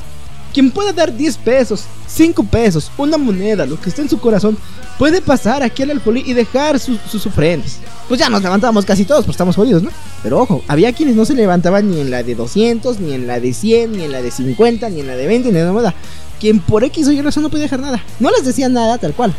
quien 0.53 0.69
pueda 0.69 0.93
dar 0.93 1.11
10 1.11 1.37
pesos, 1.37 1.85
5 2.07 2.43
pesos, 2.43 2.91
una 2.95 3.17
moneda, 3.17 3.65
lo 3.65 3.81
que 3.81 3.89
esté 3.89 4.03
en 4.03 4.09
su 4.09 4.19
corazón, 4.19 4.55
puede 4.99 5.19
pasar 5.19 5.63
aquí 5.63 5.81
al 5.81 5.89
alfolí 5.89 6.21
y 6.27 6.33
dejar 6.33 6.79
sus 6.79 7.25
ofrendas. 7.25 7.79
Pues 8.07 8.19
ya 8.19 8.29
nos 8.29 8.43
levantamos 8.43 8.85
casi 8.85 9.03
todos, 9.03 9.25
pues 9.25 9.33
estamos 9.33 9.55
jodidos, 9.55 9.81
¿no? 9.81 9.89
Pero 10.21 10.39
ojo, 10.39 10.61
había 10.67 10.93
quienes 10.93 11.15
no 11.15 11.25
se 11.25 11.33
levantaban 11.33 11.89
ni 11.89 11.99
en 11.99 12.11
la 12.11 12.21
de 12.21 12.35
200, 12.35 12.99
ni 12.99 13.13
en 13.13 13.25
la 13.25 13.39
de 13.39 13.51
100, 13.51 13.93
ni 13.93 14.03
en 14.03 14.11
la 14.11 14.21
de 14.21 14.29
50, 14.29 14.89
ni 14.89 14.99
en 14.99 15.07
la 15.07 15.15
de 15.15 15.25
20, 15.25 15.51
ni 15.51 15.57
en 15.57 15.73
nada. 15.73 15.95
Quien 16.39 16.59
por 16.59 16.83
X 16.83 17.07
o 17.07 17.11
Y 17.11 17.21
razón 17.21 17.41
no 17.41 17.49
podía 17.49 17.63
dejar 17.63 17.79
nada. 17.79 18.03
No 18.19 18.29
les 18.29 18.45
decía 18.45 18.69
nada 18.69 18.99
tal 18.99 19.13
cual. 19.13 19.33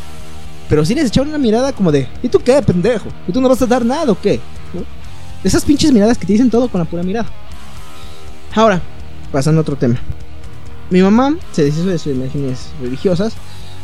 Pero 0.68 0.84
sí 0.84 0.96
les 0.96 1.06
echaban 1.06 1.28
una 1.28 1.38
mirada 1.38 1.72
como 1.72 1.92
de, 1.92 2.08
¿y 2.24 2.28
tú 2.28 2.40
qué, 2.40 2.60
pendejo? 2.62 3.08
¿Y 3.28 3.32
tú 3.32 3.40
no 3.40 3.48
vas 3.48 3.62
a 3.62 3.66
dar 3.66 3.84
nada 3.84 4.10
o 4.10 4.20
qué? 4.20 4.40
Esas 5.44 5.64
pinches 5.64 5.92
miradas 5.92 6.16
que 6.16 6.26
te 6.26 6.32
dicen 6.32 6.50
todo 6.50 6.68
con 6.68 6.80
la 6.80 6.86
pura 6.86 7.02
mirada. 7.02 7.28
Ahora, 8.54 8.80
pasando 9.30 9.60
a 9.60 9.62
otro 9.62 9.76
tema. 9.76 9.96
Mi 10.90 11.02
mamá 11.02 11.36
se 11.52 11.64
deshizo 11.64 11.86
de 11.86 11.98
sus 11.98 12.14
imágenes 12.14 12.70
religiosas 12.80 13.34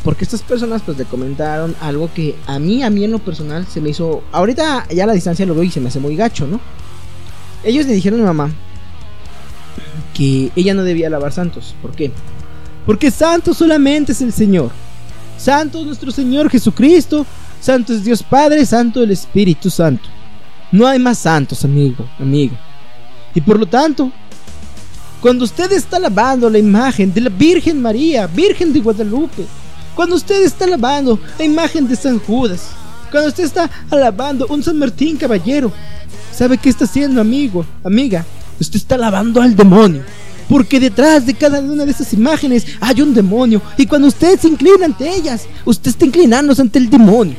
porque 0.02 0.24
estas 0.24 0.42
personas 0.42 0.80
pues 0.82 0.96
le 0.96 1.04
comentaron 1.04 1.76
algo 1.80 2.10
que 2.12 2.34
a 2.46 2.58
mí, 2.58 2.82
a 2.82 2.88
mí 2.88 3.04
en 3.04 3.10
lo 3.10 3.18
personal 3.18 3.66
se 3.66 3.80
me 3.80 3.90
hizo... 3.90 4.22
Ahorita 4.32 4.86
ya 4.88 5.04
a 5.04 5.06
la 5.06 5.12
distancia 5.12 5.44
lo 5.44 5.54
veo 5.54 5.64
y 5.64 5.70
se 5.70 5.80
me 5.80 5.88
hace 5.88 6.00
muy 6.00 6.16
gacho, 6.16 6.46
¿no? 6.46 6.60
Ellos 7.62 7.86
le 7.86 7.92
dijeron 7.92 8.20
a 8.20 8.22
mi 8.22 8.26
mamá 8.26 8.50
que 10.14 10.50
ella 10.56 10.72
no 10.72 10.82
debía 10.82 11.10
lavar 11.10 11.32
santos. 11.32 11.74
¿Por 11.82 11.92
qué? 11.92 12.10
Porque 12.86 13.10
santo 13.10 13.52
solamente 13.52 14.12
es 14.12 14.22
el 14.22 14.32
Señor. 14.32 14.70
Santo 15.36 15.80
es 15.80 15.86
nuestro 15.86 16.10
Señor 16.10 16.48
Jesucristo. 16.48 17.26
Santo 17.60 17.92
es 17.92 18.02
Dios 18.02 18.22
Padre, 18.22 18.64
santo 18.64 19.02
el 19.02 19.10
Espíritu 19.10 19.68
Santo. 19.68 20.08
No 20.72 20.86
hay 20.86 20.98
más 20.98 21.18
santos, 21.18 21.64
amigo, 21.64 22.06
amigo. 22.18 22.56
Y 23.34 23.40
por 23.40 23.58
lo 23.58 23.66
tanto, 23.66 24.10
cuando 25.20 25.44
usted 25.44 25.70
está 25.72 25.98
lavando 25.98 26.48
la 26.48 26.58
imagen 26.58 27.12
de 27.12 27.20
la 27.20 27.30
Virgen 27.30 27.80
María, 27.80 28.26
Virgen 28.26 28.72
de 28.72 28.80
Guadalupe, 28.80 29.44
cuando 29.94 30.16
usted 30.16 30.42
está 30.42 30.64
alabando 30.64 31.18
la 31.38 31.44
imagen 31.44 31.88
de 31.88 31.96
San 31.96 32.18
Judas, 32.18 32.68
cuando 33.10 33.28
usted 33.28 33.44
está 33.44 33.68
alabando 33.90 34.46
un 34.48 34.62
San 34.62 34.78
Martín 34.78 35.16
caballero, 35.16 35.72
¿sabe 36.32 36.56
qué 36.56 36.68
está 36.68 36.84
haciendo, 36.84 37.20
amigo, 37.20 37.66
amiga? 37.84 38.24
Usted 38.60 38.76
está 38.76 38.94
alabando 38.94 39.42
al 39.42 39.56
demonio. 39.56 40.02
Porque 40.48 40.80
detrás 40.80 41.26
de 41.26 41.34
cada 41.34 41.60
una 41.60 41.84
de 41.84 41.92
esas 41.92 42.12
imágenes 42.12 42.66
hay 42.80 43.02
un 43.02 43.14
demonio. 43.14 43.62
Y 43.76 43.86
cuando 43.86 44.08
usted 44.08 44.38
se 44.38 44.48
inclina 44.48 44.86
ante 44.86 45.08
ellas, 45.08 45.46
usted 45.64 45.90
está 45.90 46.06
inclinándose 46.06 46.62
ante 46.62 46.78
el 46.78 46.90
demonio. 46.90 47.36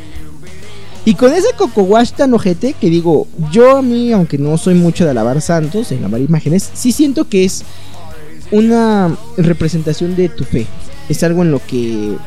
Y 1.03 1.15
con 1.15 1.33
ese 1.33 1.47
coco 1.57 1.81
wash 1.81 2.11
tan 2.11 2.33
ojete 2.33 2.73
que 2.73 2.89
digo, 2.89 3.27
yo 3.51 3.77
a 3.77 3.81
mí, 3.81 4.11
aunque 4.11 4.37
no 4.37 4.57
soy 4.57 4.75
mucho 4.75 5.03
de 5.03 5.11
alabar 5.11 5.41
santos, 5.41 5.89
de 5.89 5.97
alabar 5.97 6.21
imágenes, 6.21 6.69
sí 6.73 6.91
siento 6.91 7.27
que 7.27 7.43
es 7.43 7.63
una 8.51 9.15
representación 9.37 10.15
de 10.15 10.29
tu 10.29 10.43
fe. 10.43 10.67
Es 11.09 11.23
algo 11.23 11.41
en 11.41 11.51
lo 11.51 11.59
que 11.65 12.17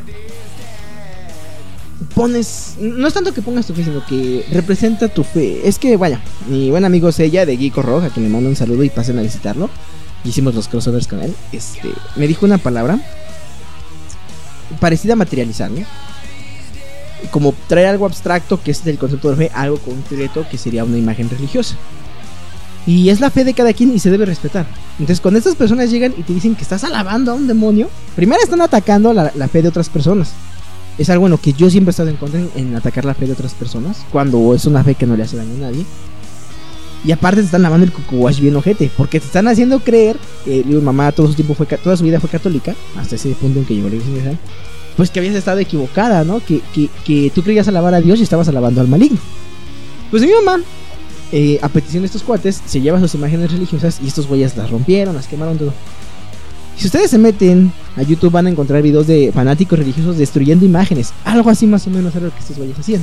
pones, 2.14 2.74
no 2.80 3.06
es 3.06 3.14
tanto 3.14 3.32
que 3.32 3.42
pongas 3.42 3.66
tu 3.66 3.74
fe, 3.74 3.84
sino 3.84 4.04
que 4.06 4.44
representa 4.50 5.08
tu 5.08 5.22
fe. 5.22 5.68
Es 5.68 5.78
que, 5.78 5.96
vaya, 5.96 6.20
mi 6.48 6.70
buen 6.70 6.84
amigo 6.84 7.12
Sella 7.12 7.46
de 7.46 7.56
Geeko 7.56 7.82
Roja, 7.82 8.10
que 8.10 8.20
me 8.20 8.28
manda 8.28 8.48
un 8.48 8.56
saludo 8.56 8.82
y 8.82 8.90
pasen 8.90 9.18
a 9.20 9.22
visitarlo. 9.22 9.70
Hicimos 10.24 10.54
los 10.54 10.66
crossovers 10.66 11.06
con 11.06 11.22
él. 11.22 11.32
Este, 11.52 11.90
me 12.16 12.26
dijo 12.26 12.44
una 12.44 12.58
palabra 12.58 12.98
parecida 14.80 15.12
a 15.12 15.16
materializar, 15.16 15.70
¿no? 15.70 15.84
Como 17.30 17.54
traer 17.68 17.88
algo 17.88 18.06
abstracto, 18.06 18.62
que 18.62 18.70
es 18.70 18.84
del 18.84 18.98
concepto 18.98 19.30
de 19.30 19.36
fe, 19.36 19.50
algo 19.54 19.78
concreto, 19.78 20.46
que 20.50 20.58
sería 20.58 20.84
una 20.84 20.98
imagen 20.98 21.30
religiosa. 21.30 21.76
Y 22.86 23.08
es 23.08 23.20
la 23.20 23.30
fe 23.30 23.44
de 23.44 23.54
cada 23.54 23.72
quien 23.72 23.94
y 23.94 23.98
se 23.98 24.10
debe 24.10 24.26
respetar. 24.26 24.66
Entonces, 24.92 25.20
cuando 25.20 25.38
estas 25.38 25.56
personas 25.56 25.90
llegan 25.90 26.14
y 26.16 26.22
te 26.22 26.34
dicen 26.34 26.54
que 26.54 26.62
estás 26.62 26.84
alabando 26.84 27.32
a 27.32 27.34
un 27.34 27.46
demonio, 27.46 27.88
primero 28.14 28.42
están 28.42 28.60
atacando 28.60 29.12
la, 29.12 29.32
la 29.34 29.48
fe 29.48 29.62
de 29.62 29.68
otras 29.68 29.88
personas 29.88 30.32
es 30.98 31.10
algo 31.10 31.26
en 31.26 31.32
lo 31.32 31.38
que 31.38 31.52
yo 31.52 31.70
siempre 31.70 31.90
he 31.90 31.92
estado 31.92 32.10
en 32.10 32.16
contra 32.16 32.40
en, 32.54 32.74
atacar 32.76 33.04
la 33.04 33.14
fe 33.14 33.26
de 33.26 33.32
otras 33.32 33.54
personas 33.54 34.04
cuando 34.12 34.54
es 34.54 34.64
una 34.64 34.84
fe 34.84 34.94
que 34.94 35.06
no 35.06 35.16
le 35.16 35.24
hace 35.24 35.36
daño 35.36 35.54
a 35.56 35.70
nadie. 35.70 35.84
Y 37.04 37.12
aparte 37.12 37.40
te 37.40 37.46
están 37.46 37.62
lavando 37.62 37.84
el 37.84 37.92
cucuwash 37.92 38.40
bien 38.40 38.56
ojete, 38.56 38.90
porque 38.96 39.20
te 39.20 39.26
están 39.26 39.46
haciendo 39.46 39.80
creer 39.80 40.16
que 40.44 40.64
mi 40.64 40.74
mamá 40.76 41.12
todo 41.12 41.26
su 41.28 41.34
tiempo 41.34 41.54
fue 41.54 41.66
toda 41.66 41.96
su 41.98 42.04
vida 42.04 42.18
fue 42.18 42.30
católica, 42.30 42.74
hasta 42.96 43.16
ese 43.16 43.30
punto 43.30 43.58
en 43.58 43.66
que 43.66 43.74
llegó 43.74 43.90
la 43.90 43.96
iglesia 43.96 44.38
pues 44.96 45.10
que 45.10 45.18
habías 45.18 45.34
estado 45.34 45.58
equivocada, 45.58 46.24
¿no? 46.24 46.40
Que, 46.40 46.60
que, 46.74 46.88
que, 47.04 47.30
tú 47.34 47.42
creías 47.42 47.68
alabar 47.68 47.94
a 47.94 48.00
Dios 48.00 48.20
y 48.20 48.22
estabas 48.22 48.48
alabando 48.48 48.80
al 48.80 48.88
maligno. 48.88 49.18
Pues 50.10 50.22
mi 50.22 50.30
mamá, 50.32 50.62
eh, 51.32 51.58
a 51.62 51.68
petición 51.68 52.02
de 52.02 52.06
estos 52.06 52.22
cuates, 52.22 52.60
se 52.64 52.80
lleva 52.80 53.00
sus 53.00 53.14
imágenes 53.14 53.50
religiosas 53.50 53.98
y 54.02 54.06
estos 54.06 54.26
güeyes 54.26 54.56
las 54.56 54.70
rompieron, 54.70 55.14
las 55.14 55.26
quemaron 55.26 55.58
todo. 55.58 55.72
Si 56.76 56.86
ustedes 56.86 57.10
se 57.10 57.18
meten 57.18 57.72
a 57.96 58.02
YouTube 58.02 58.32
van 58.32 58.46
a 58.46 58.50
encontrar 58.50 58.82
videos 58.82 59.06
de 59.06 59.30
fanáticos 59.32 59.78
religiosos 59.78 60.18
destruyendo 60.18 60.64
imágenes. 60.64 61.12
Algo 61.24 61.50
así 61.50 61.66
más 61.66 61.86
o 61.86 61.90
menos 61.90 62.14
era 62.14 62.26
lo 62.26 62.32
que 62.32 62.40
estos 62.40 62.56
güeyes 62.56 62.78
hacían. 62.78 63.02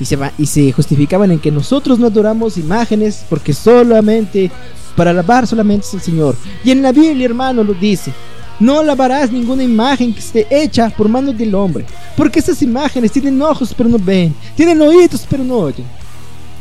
Y 0.00 0.04
se, 0.04 0.16
va, 0.16 0.32
y 0.38 0.46
se 0.46 0.72
justificaban 0.72 1.30
en 1.32 1.40
que 1.40 1.50
nosotros 1.50 1.98
no 1.98 2.06
adoramos 2.06 2.56
imágenes 2.56 3.24
porque 3.28 3.52
solamente, 3.52 4.50
para 4.96 5.10
alabar 5.10 5.46
solamente 5.46 5.86
es 5.86 5.94
el 5.94 6.00
Señor. 6.00 6.36
Y 6.64 6.70
en 6.70 6.82
la 6.82 6.92
Biblia, 6.92 7.26
hermano, 7.26 7.64
lo 7.64 7.74
dice. 7.74 8.12
No 8.60 8.80
alabarás 8.80 9.30
ninguna 9.30 9.62
imagen 9.62 10.12
que 10.12 10.18
esté 10.18 10.46
hecha 10.50 10.90
por 10.90 11.08
manos 11.08 11.36
del 11.38 11.54
hombre. 11.54 11.84
Porque 12.16 12.40
esas 12.40 12.60
imágenes 12.62 13.12
tienen 13.12 13.40
ojos 13.40 13.72
pero 13.76 13.88
no 13.88 13.98
ven. 13.98 14.34
Tienen 14.56 14.80
oídos 14.80 15.26
pero 15.28 15.44
no 15.44 15.56
oyen. 15.58 15.86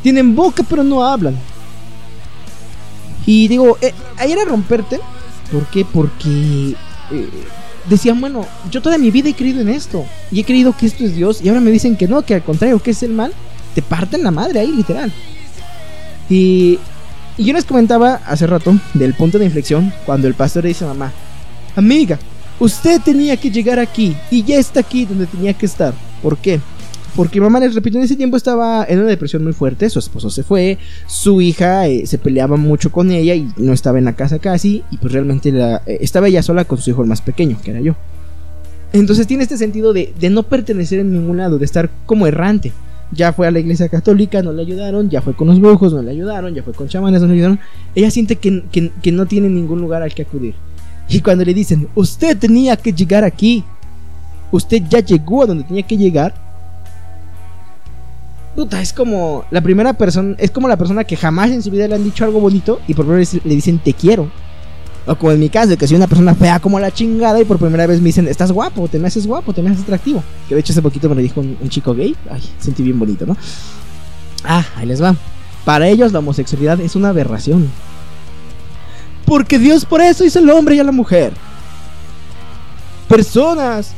Tienen 0.03 0.35
boca 0.35 0.63
pero 0.67 0.83
no 0.83 1.03
hablan. 1.03 1.35
Y 3.25 3.47
digo, 3.47 3.77
eh, 3.81 3.93
ahí 4.17 4.31
era 4.31 4.45
romperte. 4.45 4.99
¿Por 5.51 5.65
qué? 5.67 5.85
Porque 5.85 6.75
eh, 7.11 7.29
decían, 7.89 8.21
bueno, 8.21 8.45
yo 8.69 8.81
toda 8.81 8.97
mi 8.97 9.09
vida 9.09 9.29
he 9.29 9.33
creído 9.33 9.61
en 9.61 9.69
esto. 9.69 10.05
Y 10.31 10.39
he 10.39 10.43
creído 10.43 10.75
que 10.77 10.85
esto 10.85 11.03
es 11.03 11.15
Dios. 11.15 11.41
Y 11.41 11.49
ahora 11.49 11.61
me 11.61 11.71
dicen 11.71 11.97
que 11.97 12.07
no, 12.07 12.21
que 12.21 12.35
al 12.35 12.43
contrario, 12.43 12.79
que 12.79 12.91
es 12.91 13.01
el 13.03 13.11
mal. 13.11 13.33
Te 13.73 13.81
parten 13.81 14.23
la 14.23 14.31
madre 14.31 14.59
ahí, 14.59 14.71
literal. 14.71 15.11
Y, 16.29 16.79
y 17.37 17.45
yo 17.45 17.53
les 17.53 17.65
comentaba 17.65 18.21
hace 18.25 18.45
rato 18.47 18.75
del 18.93 19.13
punto 19.13 19.39
de 19.39 19.45
inflexión 19.45 19.93
cuando 20.05 20.27
el 20.27 20.33
pastor 20.33 20.63
le 20.63 20.69
dice 20.69 20.85
mamá, 20.85 21.11
amiga, 21.77 22.17
usted 22.59 22.99
tenía 23.01 23.37
que 23.37 23.51
llegar 23.51 23.79
aquí 23.79 24.15
y 24.31 24.43
ya 24.43 24.57
está 24.57 24.79
aquí 24.79 25.05
donde 25.05 25.27
tenía 25.27 25.53
que 25.53 25.65
estar. 25.65 25.93
¿Por 26.21 26.37
qué? 26.37 26.59
Porque 27.15 27.39
mamá, 27.39 27.59
les 27.59 27.73
repito, 27.73 27.97
en 27.97 28.03
ese 28.03 28.15
tiempo 28.15 28.37
estaba 28.37 28.85
en 28.87 28.99
una 28.99 29.07
depresión 29.07 29.43
muy 29.43 29.53
fuerte, 29.53 29.89
su 29.89 29.99
esposo 29.99 30.29
se 30.29 30.43
fue, 30.43 30.77
su 31.07 31.41
hija 31.41 31.87
eh, 31.87 32.05
se 32.05 32.17
peleaba 32.17 32.57
mucho 32.57 32.91
con 32.91 33.11
ella 33.11 33.33
y 33.33 33.51
no 33.57 33.73
estaba 33.73 33.97
en 33.97 34.05
la 34.05 34.13
casa 34.13 34.37
casi, 34.37 34.83
y 34.91 34.97
pues 34.97 35.13
realmente 35.13 35.49
eh, 35.49 35.97
estaba 36.01 36.27
ella 36.27 36.43
sola 36.43 36.65
con 36.65 36.77
su 36.77 36.91
hijo 36.91 37.01
el 37.01 37.07
más 37.07 37.21
pequeño, 37.21 37.57
que 37.63 37.71
era 37.71 37.79
yo. 37.79 37.95
Entonces 38.93 39.25
tiene 39.25 39.43
este 39.43 39.57
sentido 39.57 39.93
de, 39.93 40.13
no 40.29 40.43
pertenecer 40.43 40.99
en 40.99 41.11
ningún 41.11 41.37
lado, 41.37 41.57
de 41.57 41.65
estar 41.65 41.89
como 42.05 42.27
errante. 42.27 42.71
Ya 43.11 43.33
fue 43.33 43.47
a 43.47 43.51
la 43.51 43.59
iglesia 43.59 43.87
católica, 43.89 44.43
no 44.43 44.51
le 44.51 44.61
ayudaron, 44.61 45.09
ya 45.09 45.21
fue 45.21 45.33
con 45.33 45.47
los 45.47 45.59
brujos, 45.59 45.93
no 45.93 46.01
le 46.01 46.11
ayudaron, 46.11 46.53
ya 46.53 46.61
fue 46.61 46.73
con 46.73 46.87
chamanes, 46.87 47.21
no 47.21 47.27
le 47.27 47.33
ayudaron. 47.33 47.59
Ella 47.95 48.11
siente 48.11 48.35
que 48.35 49.11
no 49.11 49.25
tiene 49.25 49.49
ningún 49.49 49.79
lugar 49.81 50.03
al 50.03 50.13
que 50.13 50.23
acudir. 50.23 50.55
Y 51.09 51.21
cuando 51.21 51.45
le 51.45 51.53
dicen, 51.53 51.87
usted 51.95 52.37
tenía 52.37 52.75
que 52.75 52.91
llegar 52.91 53.23
aquí, 53.23 53.63
usted 54.51 54.83
ya 54.89 54.99
llegó 54.99 55.43
a 55.43 55.45
donde 55.47 55.63
tenía 55.63 55.83
que 55.83 55.97
llegar, 55.97 56.33
puta, 58.55 58.81
es 58.81 58.91
como 58.91 59.45
la 59.51 59.61
primera 59.61 59.93
persona, 59.93 60.35
es 60.39 60.51
como 60.51 60.67
la 60.67 60.77
persona 60.77 61.03
que 61.03 61.15
jamás 61.15 61.51
en 61.51 61.61
su 61.61 61.71
vida 61.71 61.87
le 61.87 61.95
han 61.95 62.03
dicho 62.03 62.25
algo 62.25 62.39
bonito 62.39 62.81
y 62.87 62.93
por 62.93 63.05
primera 63.05 63.19
vez 63.19 63.33
le 63.33 63.55
dicen 63.55 63.79
te 63.79 63.93
quiero. 63.93 64.29
O 65.05 65.15
como 65.15 65.31
en 65.31 65.39
mi 65.39 65.47
caso, 65.47 65.77
que 65.77 65.87
soy 65.87 65.95
una 65.95 66.07
persona 66.07 66.35
fea 66.35 66.59
como 66.59 66.79
la 66.79 66.91
chingada 66.91 67.39
y 67.39 67.45
por 67.45 67.57
primera 67.57 67.87
vez 67.87 68.01
me 68.01 68.07
dicen, 68.07 68.27
estás 68.27 68.51
guapo, 68.51 68.89
te 68.89 68.99
me 68.99 69.07
haces 69.07 69.25
guapo, 69.25 69.53
te 69.53 69.61
me 69.61 69.69
haces 69.69 69.83
atractivo. 69.83 70.21
Que 70.49 70.55
de 70.55 70.59
hecho 70.59 70.73
hace 70.73 70.81
poquito 70.81 71.07
me 71.07 71.15
lo 71.15 71.21
dijo 71.21 71.39
un, 71.39 71.69
chico 71.69 71.93
gay. 71.93 72.13
Ay, 72.29 72.43
sentí 72.59 72.83
bien 72.83 72.99
bonito, 72.99 73.25
¿no? 73.25 73.37
Ah, 74.43 74.65
ahí 74.75 74.85
les 74.85 75.01
va. 75.01 75.15
Para 75.63 75.87
ellos 75.87 76.11
la 76.11 76.19
homosexualidad 76.19 76.81
es 76.81 76.97
una 76.97 77.09
aberración. 77.09 77.69
Porque 79.27 79.59
Dios 79.59 79.83
por 79.83 79.99
eso 79.99 80.23
hizo 80.23 80.39
el 80.39 80.49
hombre 80.49 80.75
y 80.75 80.79
a 80.79 80.85
la 80.85 80.93
mujer. 80.93 81.33
Personas 83.09 83.91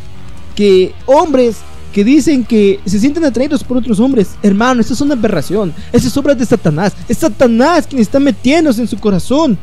que, 0.55 0.91
hombres 1.05 1.57
que 1.93 2.03
dicen 2.03 2.43
que 2.43 2.79
se 2.85 2.99
sienten 2.99 3.23
atraídos 3.23 3.63
por 3.63 3.77
otros 3.77 3.99
hombres. 3.99 4.31
Hermano, 4.41 4.81
eso 4.81 4.95
es 4.95 5.01
una 5.01 5.13
aberración. 5.13 5.71
Esa 5.93 6.07
es 6.07 6.17
obra 6.17 6.33
de 6.33 6.47
Satanás. 6.47 6.93
Es 7.07 7.19
Satanás 7.19 7.85
quien 7.87 8.01
está 8.01 8.19
metiéndose 8.19 8.81
en 8.81 8.87
su 8.87 8.97
corazón 8.97 9.55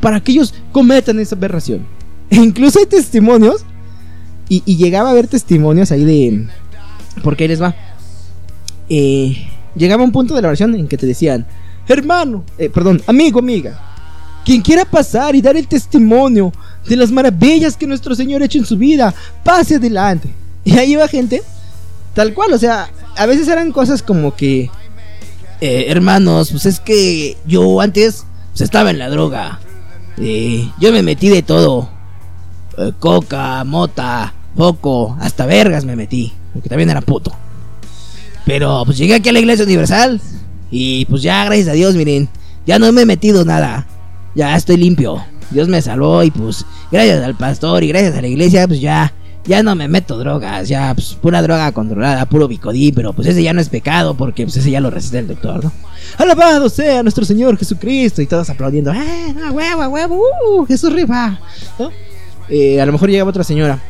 para 0.00 0.18
que 0.18 0.32
ellos 0.32 0.54
cometan 0.72 1.20
esa 1.20 1.36
aberración. 1.36 1.86
E 2.30 2.36
incluso 2.36 2.78
hay 2.78 2.86
testimonios. 2.86 3.66
Y, 4.48 4.62
y, 4.64 4.76
llegaba 4.76 5.10
a 5.10 5.12
haber 5.12 5.28
testimonios 5.28 5.92
ahí 5.92 6.04
de... 6.04 6.48
Porque 7.22 7.44
ahí 7.44 7.48
les 7.48 7.60
va. 7.60 7.74
Eh, 8.88 9.46
llegaba 9.76 10.02
un 10.02 10.12
punto 10.12 10.34
de 10.34 10.40
la 10.40 10.48
oración 10.48 10.74
en 10.74 10.88
que 10.88 10.96
te 10.96 11.06
decían, 11.06 11.46
hermano, 11.86 12.44
eh, 12.58 12.70
perdón, 12.70 13.02
amigo, 13.06 13.38
amiga, 13.38 13.91
quien 14.44 14.62
quiera 14.62 14.84
pasar 14.84 15.34
y 15.34 15.42
dar 15.42 15.56
el 15.56 15.68
testimonio 15.68 16.52
de 16.88 16.96
las 16.96 17.10
maravillas 17.10 17.76
que 17.76 17.86
nuestro 17.86 18.14
Señor 18.14 18.42
ha 18.42 18.46
hecho 18.46 18.58
en 18.58 18.66
su 18.66 18.76
vida, 18.76 19.14
pase 19.44 19.76
adelante. 19.76 20.32
Y 20.64 20.76
ahí 20.78 20.92
iba 20.92 21.06
gente, 21.08 21.42
tal 22.14 22.34
cual, 22.34 22.52
o 22.52 22.58
sea, 22.58 22.90
a 23.16 23.26
veces 23.26 23.48
eran 23.48 23.72
cosas 23.72 24.02
como 24.02 24.34
que, 24.34 24.70
eh, 25.60 25.86
hermanos, 25.88 26.50
pues 26.50 26.66
es 26.66 26.80
que 26.80 27.36
yo 27.46 27.80
antes 27.80 28.24
pues, 28.50 28.62
estaba 28.62 28.90
en 28.90 28.98
la 28.98 29.08
droga. 29.08 29.60
Eh, 30.18 30.68
yo 30.78 30.92
me 30.92 31.02
metí 31.02 31.28
de 31.28 31.42
todo. 31.42 31.88
Eh, 32.78 32.92
coca, 32.98 33.64
mota, 33.64 34.34
foco, 34.56 35.16
hasta 35.20 35.46
vergas 35.46 35.84
me 35.84 35.96
metí. 35.96 36.32
Porque 36.52 36.68
también 36.68 36.90
era 36.90 37.00
puto. 37.00 37.32
Pero 38.44 38.82
pues 38.84 38.98
llegué 38.98 39.14
aquí 39.14 39.28
a 39.28 39.32
la 39.32 39.40
iglesia 39.40 39.64
universal. 39.64 40.20
Y 40.70 41.04
pues 41.06 41.22
ya, 41.22 41.44
gracias 41.44 41.68
a 41.68 41.72
Dios, 41.72 41.94
miren. 41.94 42.28
Ya 42.66 42.78
no 42.78 42.92
me 42.92 43.02
he 43.02 43.06
metido 43.06 43.44
nada. 43.44 43.86
Ya 44.34 44.56
estoy 44.56 44.76
limpio. 44.76 45.22
Dios 45.50 45.68
me 45.68 45.82
salvó 45.82 46.22
y 46.22 46.30
pues 46.30 46.64
gracias 46.90 47.22
al 47.22 47.36
pastor 47.36 47.84
y 47.84 47.88
gracias 47.88 48.16
a 48.16 48.22
la 48.22 48.28
iglesia 48.28 48.66
pues 48.66 48.80
ya 48.80 49.12
ya 49.44 49.62
no 49.62 49.74
me 49.74 49.88
meto 49.88 50.18
drogas, 50.18 50.68
ya 50.68 50.94
pues 50.94 51.14
pura 51.20 51.42
droga 51.42 51.72
controlada, 51.72 52.26
puro 52.26 52.46
bicodí, 52.46 52.92
pero 52.92 53.12
pues 53.12 53.26
ese 53.28 53.42
ya 53.42 53.52
no 53.52 53.60
es 53.60 53.68
pecado 53.68 54.14
porque 54.14 54.44
pues 54.44 54.56
ese 54.56 54.70
ya 54.70 54.80
lo 54.80 54.90
resiste 54.90 55.18
el 55.18 55.28
doctor, 55.28 55.64
¿no? 55.64 55.72
Alabado 56.18 56.68
sea 56.68 57.02
nuestro 57.02 57.24
Señor 57.24 57.58
Jesucristo 57.58 58.22
y 58.22 58.26
todos 58.26 58.48
aplaudiendo, 58.50 58.92
¡eh, 58.92 59.34
no, 59.34 59.52
huevo, 59.52 59.86
huevo, 59.88 60.22
uh, 60.46 60.64
Jesús 60.66 60.92
rifa! 60.92 61.38
¿no? 61.78 61.90
Eh, 62.48 62.80
a 62.80 62.86
lo 62.86 62.92
mejor 62.92 63.10
llegaba 63.10 63.30
otra 63.30 63.44
señora. 63.44 63.80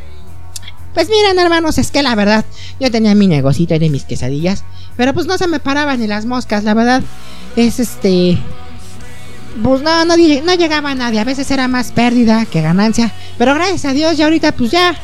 Pues 0.94 1.08
miren, 1.08 1.38
hermanos, 1.38 1.78
es 1.78 1.90
que 1.90 2.02
la 2.02 2.14
verdad, 2.14 2.44
yo 2.78 2.90
tenía 2.90 3.14
mi 3.14 3.26
negocito 3.26 3.78
de 3.78 3.90
mis 3.90 4.04
quesadillas, 4.04 4.64
pero 4.96 5.14
pues 5.14 5.26
no 5.26 5.38
se 5.38 5.48
me 5.48 5.58
paraban 5.58 6.00
ni 6.00 6.06
las 6.06 6.26
moscas, 6.26 6.64
la 6.64 6.74
verdad, 6.74 7.02
es 7.56 7.80
este... 7.80 8.38
Pues 9.62 9.82
no, 9.82 10.04
no, 10.04 10.16
no 10.16 10.54
llegaba 10.54 10.94
nadie, 10.94 11.20
a 11.20 11.24
veces 11.24 11.50
era 11.50 11.68
más 11.68 11.92
pérdida 11.92 12.46
que 12.46 12.62
ganancia, 12.62 13.12
pero 13.36 13.54
gracias 13.54 13.84
a 13.84 13.92
Dios 13.92 14.16
ya 14.16 14.24
ahorita 14.24 14.52
pues 14.52 14.70
ya 14.70 14.96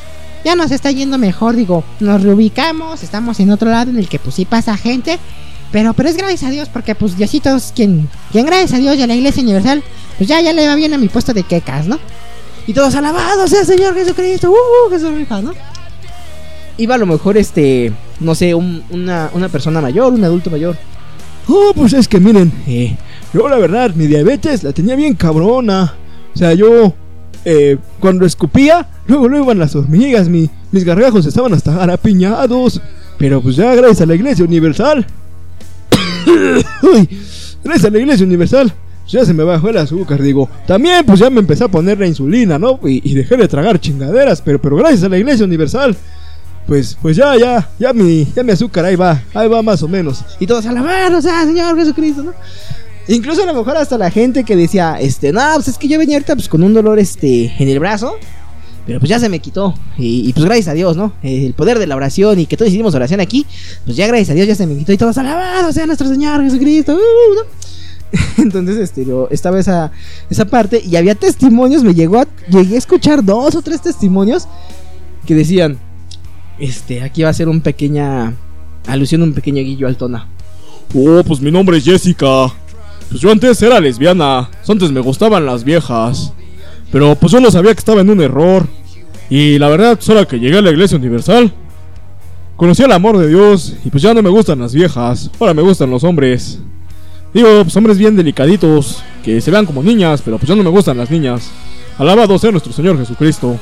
ya 0.44 0.54
nos 0.54 0.70
está 0.70 0.90
yendo 0.90 1.18
mejor, 1.18 1.56
digo, 1.56 1.84
nos 2.00 2.22
reubicamos, 2.22 3.02
estamos 3.02 3.40
en 3.40 3.50
otro 3.50 3.70
lado 3.70 3.90
en 3.90 3.98
el 3.98 4.08
que 4.08 4.18
pues 4.18 4.36
sí 4.36 4.44
pasa 4.44 4.76
gente, 4.76 5.18
pero 5.72 5.92
pero 5.92 6.08
es 6.08 6.16
gracias 6.16 6.44
a 6.44 6.50
Dios 6.50 6.68
porque 6.68 6.94
pues 6.94 7.16
Diosito 7.16 7.54
es 7.56 7.72
quien, 7.74 8.08
quien 8.32 8.46
gracias 8.46 8.74
a 8.74 8.78
Dios 8.78 8.96
y 8.96 9.02
a 9.02 9.06
la 9.06 9.14
Iglesia 9.14 9.42
Universal, 9.42 9.82
pues 10.16 10.28
ya 10.28 10.40
ya 10.40 10.52
le 10.52 10.66
va 10.66 10.74
bien 10.76 10.94
a 10.94 10.98
mi 10.98 11.08
puesto 11.08 11.34
de 11.34 11.42
quecas, 11.42 11.86
¿no? 11.86 11.98
Y 12.66 12.72
todos 12.72 12.94
alabados 12.94 13.50
sea 13.50 13.64
Señor 13.64 13.94
Jesucristo, 13.94 14.50
uh, 14.50 14.90
Jesús 14.90 15.12
rifa, 15.14 15.42
¿no? 15.42 15.52
Iba 16.76 16.94
a 16.94 16.98
lo 16.98 17.06
mejor 17.06 17.36
este, 17.36 17.92
no 18.20 18.34
sé, 18.34 18.54
un, 18.54 18.84
una, 18.90 19.30
una 19.34 19.48
persona 19.48 19.80
mayor, 19.80 20.12
un 20.12 20.24
adulto 20.24 20.48
mayor. 20.50 20.76
Oh, 21.48 21.72
pues 21.74 21.92
es 21.94 22.06
que 22.06 22.20
miren, 22.20 22.52
eh, 22.66 22.96
yo 23.32 23.48
la 23.48 23.58
verdad, 23.58 23.94
mi 23.94 24.06
diabetes 24.06 24.62
la 24.62 24.72
tenía 24.72 24.96
bien 24.96 25.14
cabrona. 25.14 25.94
O 26.34 26.38
sea, 26.38 26.54
yo 26.54 26.94
eh, 27.44 27.78
cuando 28.00 28.26
escupía, 28.26 28.86
luego 29.06 29.28
no 29.28 29.38
iban 29.38 29.58
las 29.58 29.74
hormigas, 29.74 30.28
mi, 30.28 30.50
mis 30.72 30.84
gargajos 30.84 31.26
estaban 31.26 31.52
hasta 31.54 31.74
garapiñados. 31.74 32.80
Pero 33.18 33.40
pues 33.40 33.56
ya 33.56 33.74
gracias 33.74 34.02
a 34.02 34.06
la 34.06 34.14
iglesia 34.14 34.44
universal. 34.44 35.06
Uy, 36.82 37.08
gracias 37.64 37.86
a 37.86 37.90
la 37.90 37.98
iglesia 37.98 38.24
universal. 38.26 38.72
Ya 39.08 39.24
se 39.24 39.32
me 39.32 39.42
bajó 39.42 39.70
el 39.70 39.78
azúcar, 39.78 40.22
digo. 40.22 40.48
También 40.66 41.04
pues 41.04 41.20
ya 41.20 41.30
me 41.30 41.40
empecé 41.40 41.64
a 41.64 41.68
poner 41.68 41.98
la 41.98 42.06
insulina, 42.06 42.58
¿no? 42.58 42.78
Y, 42.84 43.10
y 43.10 43.14
dejé 43.14 43.36
de 43.36 43.48
tragar 43.48 43.80
chingaderas, 43.80 44.42
pero, 44.42 44.60
pero 44.60 44.76
gracias 44.76 45.02
a 45.04 45.08
la 45.08 45.18
iglesia 45.18 45.44
universal. 45.44 45.96
Pues, 46.68 46.98
pues 47.00 47.16
ya, 47.16 47.34
ya, 47.34 47.66
ya 47.78 47.94
mi, 47.94 48.26
ya 48.36 48.42
mi 48.42 48.52
azúcar 48.52 48.84
ahí 48.84 48.94
va, 48.94 49.22
ahí 49.32 49.48
va 49.48 49.62
más 49.62 49.82
o 49.82 49.88
menos. 49.88 50.22
Y 50.38 50.46
todos 50.46 50.66
alabados 50.66 51.24
a 51.24 51.44
Señor 51.44 51.74
Jesucristo, 51.78 52.22
¿no? 52.22 52.34
Incluso 53.08 53.42
a 53.42 53.46
lo 53.46 53.54
mejor 53.54 53.76
hasta 53.78 53.96
la 53.96 54.10
gente 54.10 54.44
que 54.44 54.54
decía, 54.54 54.98
este, 55.00 55.32
no, 55.32 55.40
pues 55.54 55.68
es 55.68 55.78
que 55.78 55.88
yo 55.88 55.98
venía 55.98 56.16
ahorita 56.16 56.34
pues 56.34 56.48
con 56.48 56.62
un 56.62 56.74
dolor 56.74 56.98
este 56.98 57.54
en 57.58 57.68
el 57.68 57.80
brazo, 57.80 58.16
pero 58.86 59.00
pues 59.00 59.08
ya 59.08 59.18
se 59.18 59.30
me 59.30 59.38
quitó. 59.38 59.74
Y, 59.96 60.30
pues 60.34 60.44
gracias 60.44 60.68
a 60.68 60.74
Dios, 60.74 60.96
¿no? 60.96 61.12
El 61.22 61.54
poder 61.54 61.78
de 61.78 61.86
la 61.86 61.96
oración 61.96 62.38
y 62.38 62.46
que 62.46 62.56
todos 62.56 62.70
hicimos 62.70 62.94
oración 62.94 63.20
aquí, 63.20 63.46
pues 63.84 63.96
ya 63.96 64.06
gracias 64.06 64.30
a 64.30 64.34
Dios 64.34 64.46
ya 64.46 64.54
se 64.54 64.66
me 64.66 64.76
quitó 64.76 64.92
y 64.92 64.98
todos 64.98 65.16
alabados 65.16 65.74
sea 65.74 65.86
nuestro 65.86 66.06
Señor 66.06 66.42
Jesucristo. 66.42 66.94
Uh, 66.94 67.34
¿no? 67.34 67.68
Entonces, 68.42 68.76
este, 68.76 69.04
yo 69.04 69.28
estaba 69.30 69.58
esa, 69.58 69.90
esa 70.28 70.44
parte 70.44 70.82
y 70.84 70.96
había 70.96 71.14
testimonios, 71.14 71.82
me 71.82 71.94
llegó 71.94 72.20
a, 72.20 72.26
llegué 72.50 72.74
a 72.74 72.78
escuchar 72.78 73.24
dos 73.24 73.54
o 73.54 73.62
tres 73.62 73.80
testimonios 73.80 74.46
que 75.26 75.34
decían, 75.34 75.78
este, 76.58 77.02
aquí 77.02 77.22
va 77.22 77.30
a 77.30 77.34
ser 77.34 77.48
un 77.48 77.60
pequeña 77.60 78.34
alusión, 78.86 79.22
un 79.22 79.32
pequeño 79.32 79.62
guillo 79.62 79.86
al 79.86 79.96
tona. 79.96 80.26
Oh, 80.94 81.22
pues 81.24 81.40
mi 81.40 81.50
nombre 81.50 81.78
es 81.78 81.84
Jessica. 81.84 82.52
Pues 83.08 83.20
yo 83.20 83.30
antes 83.30 83.60
era 83.62 83.80
lesbiana, 83.80 84.50
antes 84.68 84.90
me 84.92 85.00
gustaban 85.00 85.46
las 85.46 85.64
viejas. 85.64 86.32
Pero 86.90 87.14
pues 87.16 87.32
yo 87.32 87.40
no 87.40 87.50
sabía 87.50 87.72
que 87.74 87.78
estaba 87.78 88.00
en 88.00 88.10
un 88.10 88.20
error. 88.20 88.66
Y 89.30 89.58
la 89.58 89.68
verdad, 89.68 89.98
solo 90.00 90.26
que 90.26 90.38
llegué 90.38 90.58
a 90.58 90.62
la 90.62 90.70
iglesia 90.70 90.96
universal, 90.96 91.52
conocí 92.56 92.82
el 92.82 92.92
amor 92.92 93.18
de 93.18 93.28
Dios 93.28 93.74
y 93.84 93.90
pues 93.90 94.02
ya 94.02 94.14
no 94.14 94.22
me 94.22 94.30
gustan 94.30 94.58
las 94.58 94.74
viejas, 94.74 95.30
ahora 95.38 95.52
me 95.54 95.62
gustan 95.62 95.90
los 95.90 96.02
hombres. 96.02 96.58
Digo, 97.34 97.62
pues 97.62 97.76
hombres 97.76 97.98
bien 97.98 98.16
delicaditos, 98.16 99.02
que 99.22 99.40
se 99.40 99.50
vean 99.50 99.66
como 99.66 99.82
niñas, 99.82 100.22
pero 100.24 100.38
pues 100.38 100.48
ya 100.48 100.56
no 100.56 100.62
me 100.62 100.70
gustan 100.70 100.96
las 100.96 101.10
niñas. 101.10 101.50
Alabado 101.98 102.38
sea 102.38 102.50
nuestro 102.50 102.72
Señor 102.72 102.98
Jesucristo. 102.98 103.58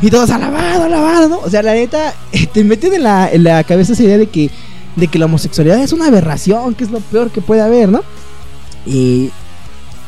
Y 0.00 0.10
todos 0.10 0.30
alabado, 0.30 0.84
alabado, 0.84 1.28
¿no? 1.28 1.38
O 1.40 1.50
sea, 1.50 1.62
la 1.62 1.74
neta, 1.74 2.14
te 2.52 2.64
meten 2.64 2.94
en 2.94 3.02
la, 3.02 3.30
en 3.30 3.44
la 3.44 3.64
cabeza 3.64 3.92
esa 3.92 4.02
idea 4.02 4.18
de 4.18 4.28
que, 4.28 4.50
de 4.94 5.08
que 5.08 5.18
la 5.18 5.26
homosexualidad 5.26 5.78
es 5.82 5.92
una 5.92 6.06
aberración, 6.06 6.74
que 6.74 6.84
es 6.84 6.90
lo 6.90 7.00
peor 7.00 7.30
que 7.30 7.42
puede 7.42 7.60
haber, 7.60 7.90
¿no? 7.90 8.02
Y. 8.86 9.30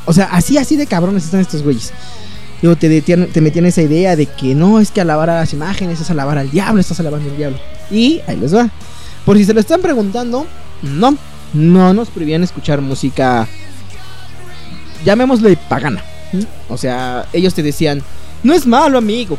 O 0.07 0.13
sea, 0.13 0.27
así, 0.27 0.57
así 0.57 0.77
de 0.77 0.87
cabrones 0.87 1.25
están 1.25 1.41
estos 1.41 1.63
güeyes. 1.63 1.93
Digo, 2.63 2.75
te, 2.77 2.89
metían 3.41 3.67
esa 3.67 3.83
idea 3.83 4.17
de 4.17 4.27
que 4.27 4.55
no, 4.55 4.81
es 4.81 4.91
que 4.91 5.01
alabar 5.01 5.31
a 5.31 5.41
las 5.41 5.53
imágenes 5.53 6.01
es 6.01 6.11
alabar 6.11 6.39
al 6.39 6.51
diablo, 6.51 6.81
estás 6.81 6.99
alabando 6.99 7.31
al 7.31 7.37
diablo. 7.37 7.59
Y 7.91 8.21
ahí 8.27 8.37
les 8.37 8.55
va. 8.55 8.69
Por 9.25 9.37
si 9.37 9.45
se 9.45 9.55
lo 9.55 9.61
están 9.61 9.81
preguntando, 9.81 10.47
no, 10.83 11.17
no 11.53 11.95
nos 11.95 12.09
prohibían 12.09 12.43
escuchar 12.43 12.81
música 12.81 13.47
llamémosle 15.05 15.57
pagana. 15.69 16.03
O 16.69 16.77
sea, 16.77 17.27
ellos 17.33 17.55
te 17.55 17.63
decían, 17.63 18.03
no 18.43 18.53
es 18.53 18.67
malo, 18.67 18.99
amigo, 18.99 19.39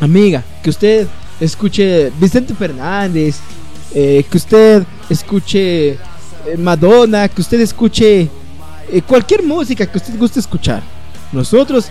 amiga, 0.00 0.44
que 0.62 0.70
usted 0.70 1.06
escuche 1.40 2.12
Vicente 2.20 2.54
Fernández, 2.54 3.38
eh, 3.94 4.24
que 4.30 4.36
usted 4.36 4.84
escuche 5.08 5.90
eh, 5.90 5.98
Madonna, 6.58 7.28
que 7.28 7.40
usted 7.40 7.60
escuche 7.60 8.28
eh, 8.92 9.02
cualquier 9.02 9.42
música 9.42 9.86
que 9.86 9.98
usted 9.98 10.18
guste 10.18 10.40
escuchar. 10.40 10.82
Nosotros 11.32 11.86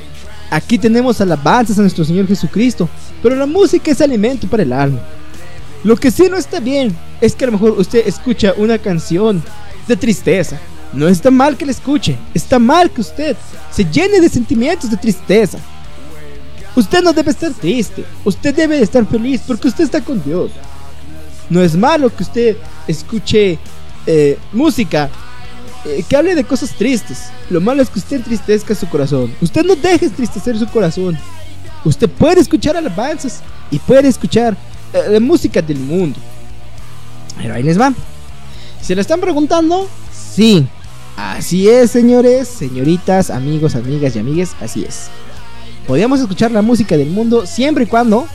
aquí 0.49 0.77
tenemos 0.77 1.21
alabanzas 1.21 1.77
a 1.77 1.81
nuestro 1.81 2.03
Señor 2.03 2.27
Jesucristo, 2.27 2.89
pero 3.21 3.35
la 3.35 3.45
música 3.45 3.91
es 3.91 4.01
alimento 4.01 4.47
para 4.47 4.63
el 4.63 4.73
alma. 4.73 4.99
Lo 5.83 5.95
que 5.95 6.11
sí 6.11 6.27
no 6.29 6.37
está 6.37 6.59
bien 6.59 6.95
es 7.21 7.35
que 7.35 7.45
a 7.45 7.47
lo 7.47 7.53
mejor 7.53 7.71
usted 7.71 8.05
escucha 8.05 8.53
una 8.57 8.77
canción 8.77 9.41
de 9.87 9.95
tristeza. 9.95 10.59
No 10.91 11.07
está 11.07 11.31
mal 11.31 11.55
que 11.55 11.65
la 11.65 11.71
escuche, 11.71 12.17
está 12.33 12.59
mal 12.59 12.89
que 12.89 13.01
usted 13.01 13.37
se 13.71 13.85
llene 13.85 14.19
de 14.19 14.27
sentimientos 14.27 14.89
de 14.89 14.97
tristeza. 14.97 15.59
Usted 16.75 17.01
no 17.01 17.13
debe 17.13 17.31
estar 17.31 17.51
triste, 17.51 18.03
usted 18.25 18.55
debe 18.55 18.81
estar 18.81 19.05
feliz 19.05 19.41
porque 19.45 19.67
usted 19.67 19.83
está 19.83 20.01
con 20.01 20.21
Dios. 20.23 20.51
No 21.49 21.61
es 21.61 21.75
malo 21.75 22.13
que 22.13 22.23
usted 22.23 22.57
escuche 22.87 23.57
eh, 24.05 24.37
música 24.51 25.09
eh, 25.85 26.03
que 26.07 26.15
hable 26.15 26.35
de 26.35 26.43
cosas 26.43 26.71
tristes. 26.71 27.29
Lo 27.49 27.61
malo 27.61 27.81
es 27.81 27.89
que 27.89 27.99
usted 27.99 28.17
entristezca 28.17 28.75
su 28.75 28.87
corazón. 28.89 29.33
Usted 29.41 29.63
no 29.63 29.75
deje 29.75 30.05
entristecer 30.05 30.57
su 30.57 30.67
corazón. 30.67 31.17
Usted 31.85 32.09
puede 32.09 32.41
escuchar 32.41 32.75
alabanzas 32.75 33.41
y 33.71 33.79
puede 33.79 34.07
escuchar 34.07 34.57
eh, 34.93 35.19
música 35.19 35.61
del 35.61 35.79
mundo. 35.79 36.19
Pero 37.37 37.53
ahí 37.53 37.63
les 37.63 37.79
va. 37.79 37.93
¿Se 38.81 38.95
lo 38.95 39.01
están 39.01 39.21
preguntando? 39.21 39.87
Sí. 40.13 40.67
Así 41.15 41.67
es, 41.67 41.91
señores, 41.91 42.47
señoritas, 42.47 43.29
amigos, 43.29 43.75
amigas 43.75 44.15
y 44.15 44.19
amigues, 44.19 44.51
así 44.61 44.85
es. 44.85 45.07
Podíamos 45.85 46.19
escuchar 46.19 46.51
la 46.51 46.61
música 46.61 46.95
del 46.95 47.09
mundo 47.09 47.45
siempre 47.45 47.83
y 47.83 47.87
cuando 47.87 48.27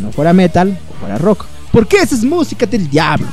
no 0.00 0.12
fuera 0.12 0.32
metal 0.32 0.78
o 0.90 1.00
fuera 1.00 1.18
rock. 1.18 1.44
Porque 1.72 1.98
esa 1.98 2.14
es 2.14 2.24
música 2.24 2.66
del 2.66 2.88
diablo. 2.88 3.26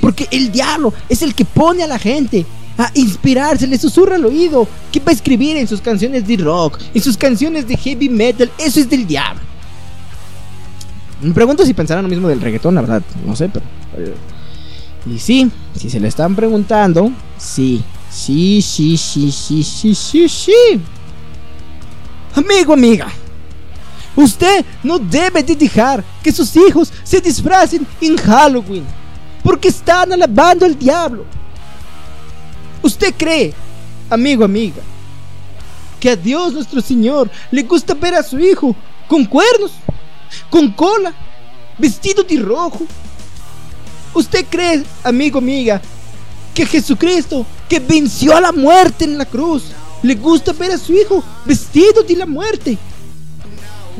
Porque 0.00 0.28
el 0.30 0.52
diablo 0.52 0.92
es 1.08 1.22
el 1.22 1.34
que 1.34 1.44
pone 1.44 1.82
a 1.82 1.86
la 1.86 1.98
gente 1.98 2.44
a 2.78 2.90
inspirarse, 2.94 3.66
le 3.66 3.78
susurra 3.78 4.16
al 4.16 4.24
oído 4.24 4.68
que 4.92 5.00
va 5.00 5.10
a 5.10 5.14
escribir 5.14 5.56
en 5.56 5.66
sus 5.66 5.80
canciones 5.80 6.26
de 6.26 6.36
rock, 6.36 6.78
en 6.92 7.02
sus 7.02 7.16
canciones 7.16 7.66
de 7.66 7.76
heavy 7.76 8.08
metal. 8.08 8.50
Eso 8.58 8.80
es 8.80 8.88
del 8.88 9.06
diablo. 9.06 9.40
Me 11.20 11.32
pregunto 11.32 11.64
si 11.64 11.72
pensarán 11.72 12.04
lo 12.04 12.10
mismo 12.10 12.28
del 12.28 12.40
reggaetón, 12.40 12.74
la 12.74 12.82
verdad, 12.82 13.02
no 13.24 13.34
sé, 13.34 13.48
pero... 13.48 13.64
Eh, 13.96 14.14
y 15.06 15.18
sí, 15.18 15.50
si 15.78 15.88
se 15.88 16.00
le 16.00 16.08
están 16.08 16.34
preguntando, 16.34 17.10
sí, 17.38 17.82
sí, 18.10 18.60
sí, 18.60 18.96
sí, 18.96 19.30
sí, 19.30 19.62
sí, 19.62 19.94
sí, 19.94 20.28
sí. 20.28 20.80
Amigo, 22.34 22.74
amiga, 22.74 23.06
usted 24.16 24.64
no 24.82 24.98
debe 24.98 25.42
de 25.42 25.54
dejar 25.54 26.04
que 26.22 26.32
sus 26.32 26.54
hijos 26.56 26.92
se 27.02 27.20
disfracen 27.20 27.86
en 28.00 28.16
Halloween, 28.16 28.84
porque 29.42 29.68
están 29.68 30.12
alabando 30.12 30.66
al 30.66 30.78
diablo. 30.78 31.24
¿Usted 32.86 33.12
cree, 33.16 33.52
amigo, 34.08 34.44
amiga, 34.44 34.80
que 35.98 36.10
a 36.10 36.16
Dios 36.16 36.52
nuestro 36.52 36.80
Señor 36.80 37.28
le 37.50 37.62
gusta 37.62 37.94
ver 37.94 38.14
a 38.14 38.22
su 38.22 38.38
hijo 38.38 38.76
con 39.08 39.24
cuernos? 39.24 39.72
con 40.50 40.70
cola, 40.72 41.12
vestido 41.78 42.22
de 42.22 42.38
rojo. 42.38 42.86
¿Usted 44.14 44.46
cree, 44.48 44.84
amigo, 45.02 45.38
amiga, 45.38 45.80
que 46.54 46.64
Jesucristo, 46.64 47.44
que 47.68 47.80
venció 47.80 48.36
a 48.36 48.40
la 48.40 48.52
muerte 48.52 49.04
en 49.04 49.18
la 49.18 49.26
cruz, 49.26 49.64
le 50.02 50.14
gusta 50.14 50.52
ver 50.52 50.70
a 50.70 50.78
su 50.78 50.92
hijo 50.94 51.24
vestido 51.44 52.04
de 52.06 52.16
la 52.16 52.26
muerte? 52.26 52.78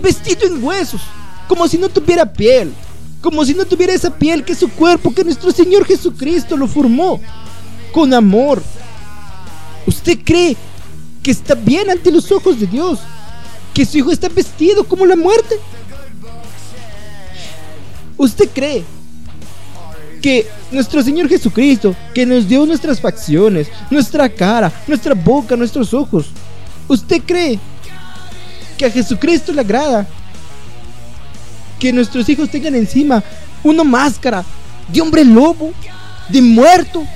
Vestido 0.01 0.47
en 0.47 0.63
huesos, 0.63 1.01
como 1.49 1.67
si 1.69 1.77
no 1.77 1.89
tuviera 1.89 2.25
piel, 2.25 2.73
como 3.21 3.45
si 3.45 3.53
no 3.53 3.65
tuviera 3.65 3.93
esa 3.93 4.17
piel 4.17 4.45
que 4.45 4.53
es 4.53 4.59
su 4.59 4.71
cuerpo, 4.71 5.13
que 5.13 5.25
nuestro 5.25 5.51
Señor 5.51 5.85
Jesucristo 5.85 6.57
lo 6.57 6.69
formó 6.69 7.21
con 7.97 8.13
amor. 8.13 8.63
¿Usted 9.87 10.19
cree 10.23 10.55
que 11.23 11.31
está 11.31 11.55
bien 11.55 11.89
ante 11.89 12.13
los 12.13 12.31
ojos 12.31 12.61
de 12.61 12.67
Dios? 12.67 12.99
¿Que 13.73 13.87
su 13.87 13.97
hijo 13.97 14.13
está 14.13 14.29
vestido 14.29 14.85
como 14.85 15.07
la 15.07 15.17
muerte? 15.17 15.59
¿Usted 18.19 18.51
cree 18.53 18.85
que 20.21 20.47
nuestro 20.71 21.03
Señor 21.03 21.27
Jesucristo, 21.31 21.97
que 22.15 22.27
nos 22.27 22.47
dio 22.47 22.67
nuestras 22.67 23.01
facciones, 23.01 23.69
nuestra 23.91 24.29
cara, 24.29 24.71
nuestra 24.87 25.15
boca, 25.15 25.57
nuestros 25.57 25.95
ojos, 25.95 26.27
¿usted 26.89 27.23
cree 27.25 27.59
que 28.77 28.85
a 28.85 28.91
Jesucristo 28.91 29.55
le 29.55 29.63
agrada 29.63 30.07
que 31.79 31.95
nuestros 31.95 32.29
hijos 32.29 32.51
tengan 32.51 32.75
encima 32.75 33.25
una 33.65 33.85
máscara 33.85 34.45
de 34.87 35.01
hombre 35.01 35.25
lobo, 35.25 35.73
de 36.29 36.43
muerto, 36.43 37.07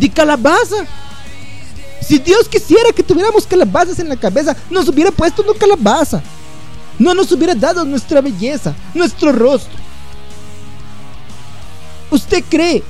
de 0.00 0.10
calabaza? 0.10 0.84
Si 2.02 2.18
Dios 2.18 2.48
quisiera 2.48 2.90
que 2.92 3.04
tuviéramos 3.04 3.46
calabazas 3.46 4.00
en 4.00 4.08
la 4.08 4.16
cabeza, 4.16 4.56
nos 4.68 4.88
hubiera 4.88 5.12
puesto 5.12 5.42
una 5.42 5.54
calabaza 5.56 6.20
no 7.00 7.14
nos 7.14 7.32
hubiera 7.32 7.54
dado 7.54 7.84
nuestra 7.84 8.20
belleza, 8.20 8.74
nuestro 8.92 9.32
rostro. 9.32 9.72
¿Usted 12.10 12.44
cree 12.48 12.82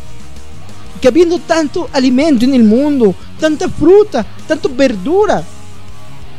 que 1.01 1.07
habiendo 1.07 1.39
tanto 1.39 1.89
alimento 1.93 2.45
en 2.45 2.55
el 2.55 2.65
mundo, 2.65 3.15
tanta 3.39 3.69
fruta, 3.69 4.27
tanta 4.49 4.69
verdura, 4.69 5.45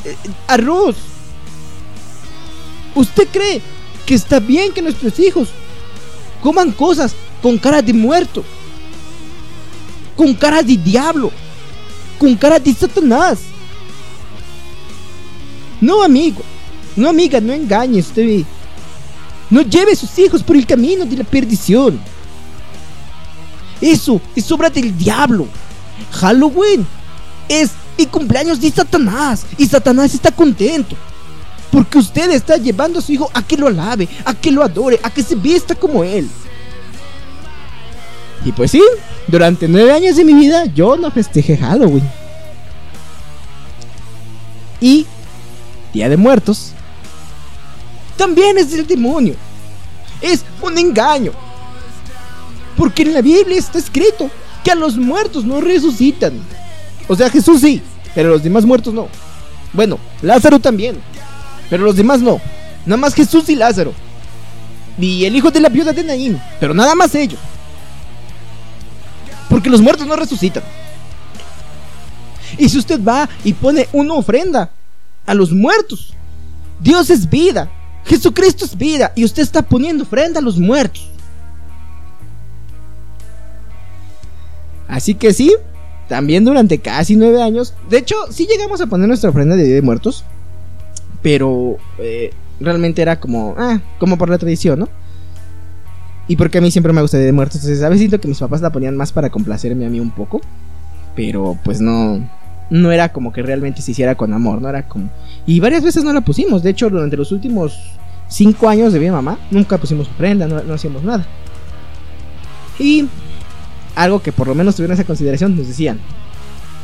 eh, 0.04 0.18
arroz, 0.48 0.98
¿usted 2.94 3.28
cree 3.32 3.62
que 4.06 4.16
está 4.16 4.42
bien 4.42 4.74
que 4.74 4.82
nuestros 4.82 5.18
hijos 5.20 5.48
coman 6.44 6.74
cosas 6.74 7.14
con 7.42 7.58
cara 7.58 7.82
de 7.82 7.94
muerto, 7.94 8.44
con 10.22 10.36
cara 10.36 10.62
de 10.62 10.78
diablo, 10.78 11.32
con 12.20 12.36
cara 12.36 12.60
de 12.60 12.72
Satanás? 12.76 13.40
No, 15.82 16.04
amigo. 16.04 16.44
No, 16.96 17.10
amiga, 17.10 17.42
no 17.42 17.52
engañe 17.52 18.02
usted. 18.02 18.44
No 19.50 19.64
lleve 19.64 19.94
a 19.94 19.96
sus 19.96 20.16
hijos 20.20 20.44
por 20.44 20.56
el 20.56 20.68
camino 20.68 21.06
de 21.06 21.18
la 21.18 21.24
perdición. 21.24 22.00
Eso 23.82 24.22
es 24.36 24.52
obra 24.52 24.70
del 24.70 24.96
diablo. 24.96 25.48
Halloween 26.12 26.86
es 27.50 27.72
el 27.98 28.08
cumpleaños 28.08 28.62
de 28.62 28.70
Satanás. 28.70 29.44
Y 29.58 29.66
Satanás 29.66 30.14
está 30.14 30.30
contento. 30.32 30.96
Porque 31.72 31.98
usted 31.98 32.30
está 32.30 32.58
llevando 32.58 33.00
a 33.00 33.02
su 33.02 33.12
hijo 33.12 33.32
a 33.34 33.42
que 33.42 33.58
lo 33.58 33.66
alabe, 33.66 34.08
a 34.24 34.36
que 34.36 34.52
lo 34.52 34.62
adore, 34.62 35.00
a 35.02 35.10
que 35.10 35.24
se 35.24 35.34
vista 35.34 35.74
como 35.74 36.04
él. 36.04 36.30
Y 38.46 38.52
pues 38.52 38.70
sí, 38.70 38.84
durante 39.28 39.68
nueve 39.68 39.92
años 39.92 40.16
de 40.16 40.26
mi 40.26 40.34
vida 40.34 40.66
yo 40.66 40.98
no 40.98 41.12
festejé 41.12 41.58
Halloween. 41.58 42.08
Y 44.80 45.06
Día 45.94 46.10
de 46.10 46.18
Muertos 46.18 46.72
también 48.18 48.58
es 48.58 48.72
del 48.72 48.86
demonio. 48.86 49.36
Es 50.22 50.44
un 50.62 50.78
engaño. 50.78 51.32
Porque 52.78 53.04
en 53.04 53.14
la 53.14 53.22
Biblia 53.22 53.58
está 53.58 53.80
escrito 53.80 54.30
que 54.64 54.72
a 54.72 54.76
los 54.76 54.98
muertos 54.98 55.44
no 55.44 55.60
resucitan. 55.62 56.34
O 57.08 57.16
sea, 57.16 57.30
Jesús 57.30 57.62
sí, 57.62 57.82
pero 58.14 58.30
los 58.30 58.44
demás 58.44 58.66
muertos 58.66 58.94
no. 58.94 59.08
Bueno, 59.74 59.98
Lázaro 60.22 60.60
también, 60.60 60.98
pero 61.70 61.84
los 61.84 61.96
demás 61.96 62.22
no. 62.22 62.40
Nada 62.86 62.98
más 62.98 63.14
Jesús 63.14 63.50
y 63.50 63.56
Lázaro. 63.56 63.94
Y 65.00 65.26
el 65.26 65.36
hijo 65.36 65.52
de 65.52 65.60
la 65.60 65.70
viuda 65.70 65.94
de 65.94 66.04
Naín, 66.04 66.40
pero 66.60 66.74
nada 66.74 66.96
más 66.96 67.16
ellos. 67.16 67.40
Porque 69.52 69.70
los 69.70 69.82
muertos 69.82 70.08
no 70.08 70.16
resucitan. 70.16 70.64
Y 72.58 72.70
si 72.70 72.78
usted 72.78 73.04
va 73.04 73.30
y 73.44 73.52
pone 73.52 73.90
una 73.92 74.14
ofrenda 74.14 74.72
a 75.26 75.34
los 75.34 75.52
muertos, 75.52 76.14
Dios 76.80 77.10
es 77.10 77.30
vida. 77.30 77.70
Jesucristo 78.06 78.64
es 78.64 78.78
vida 78.78 79.12
y 79.14 79.26
usted 79.26 79.44
está 79.44 79.62
poniendo 79.62 80.06
ofrenda 80.06 80.40
a 80.40 80.42
los 80.42 80.58
muertos. 80.58 81.10
Así 84.88 85.16
que 85.16 85.34
sí, 85.34 85.54
también 86.08 86.46
durante 86.46 86.80
casi 86.80 87.18
nueve 87.18 87.42
años. 87.42 87.74
De 87.90 87.98
hecho, 87.98 88.16
sí 88.32 88.48
llegamos 88.48 88.80
a 88.80 88.88
poner 88.88 89.10
nuestra 89.10 89.32
ofrenda 89.32 89.58
de 89.58 89.66
Día 89.66 89.76
de 89.76 89.82
Muertos. 89.82 90.24
Pero 91.22 91.78
eh, 92.00 92.34
realmente 92.62 93.02
era 93.02 93.20
como, 93.20 93.54
ah, 93.58 93.82
como 94.00 94.18
por 94.18 94.30
la 94.30 94.38
tradición, 94.38 94.80
¿no? 94.80 94.90
Y 96.28 96.36
porque 96.36 96.60
a 96.60 96.62
mí 96.62 96.72
siempre 96.72 96.94
me 96.94 97.02
gusta 97.02 97.18
de 97.18 97.32
Muertos. 97.32 97.62
Entonces 97.62 97.84
a 97.84 97.90
veces 97.90 98.02
siento 98.02 98.20
que 98.20 98.28
mis 98.28 98.40
papás 98.40 98.62
la 98.62 98.72
ponían 98.72 98.96
más 98.96 99.12
para 99.12 99.30
complacerme 99.30 99.86
a 99.86 99.90
mí 99.90 100.00
un 100.00 100.12
poco. 100.12 100.42
Pero 101.16 101.58
pues 101.64 101.82
no, 101.82 102.22
no 102.72 102.92
era 102.92 103.10
como 103.10 103.34
que 103.34 103.42
realmente 103.42 103.82
se 103.82 103.92
hiciera 103.92 104.16
con 104.16 104.34
amor, 104.34 104.62
no 104.62 104.70
era 104.70 104.88
como... 104.88 105.10
Y 105.46 105.60
varias 105.60 105.84
veces 105.84 106.06
no 106.06 106.14
la 106.14 106.22
pusimos, 106.22 106.64
de 106.64 106.70
hecho 106.70 106.90
durante 106.90 107.18
los 107.18 107.32
últimos 107.34 107.78
cinco 108.30 108.70
años 108.70 108.94
de 108.94 109.00
mi 109.00 109.12
mamá 109.12 109.38
nunca 109.52 109.78
pusimos 109.78 110.08
ofrenda, 110.08 110.48
no, 110.48 110.74
hacíamos 110.74 111.04
nada. 111.04 111.26
Y 112.80 113.08
algo 113.94 114.22
que 114.22 114.32
por 114.32 114.48
lo 114.48 114.56
menos 114.56 114.76
tuvieron 114.76 114.94
esa 114.94 115.04
consideración 115.04 115.56
nos 115.56 115.68
decían, 115.68 116.00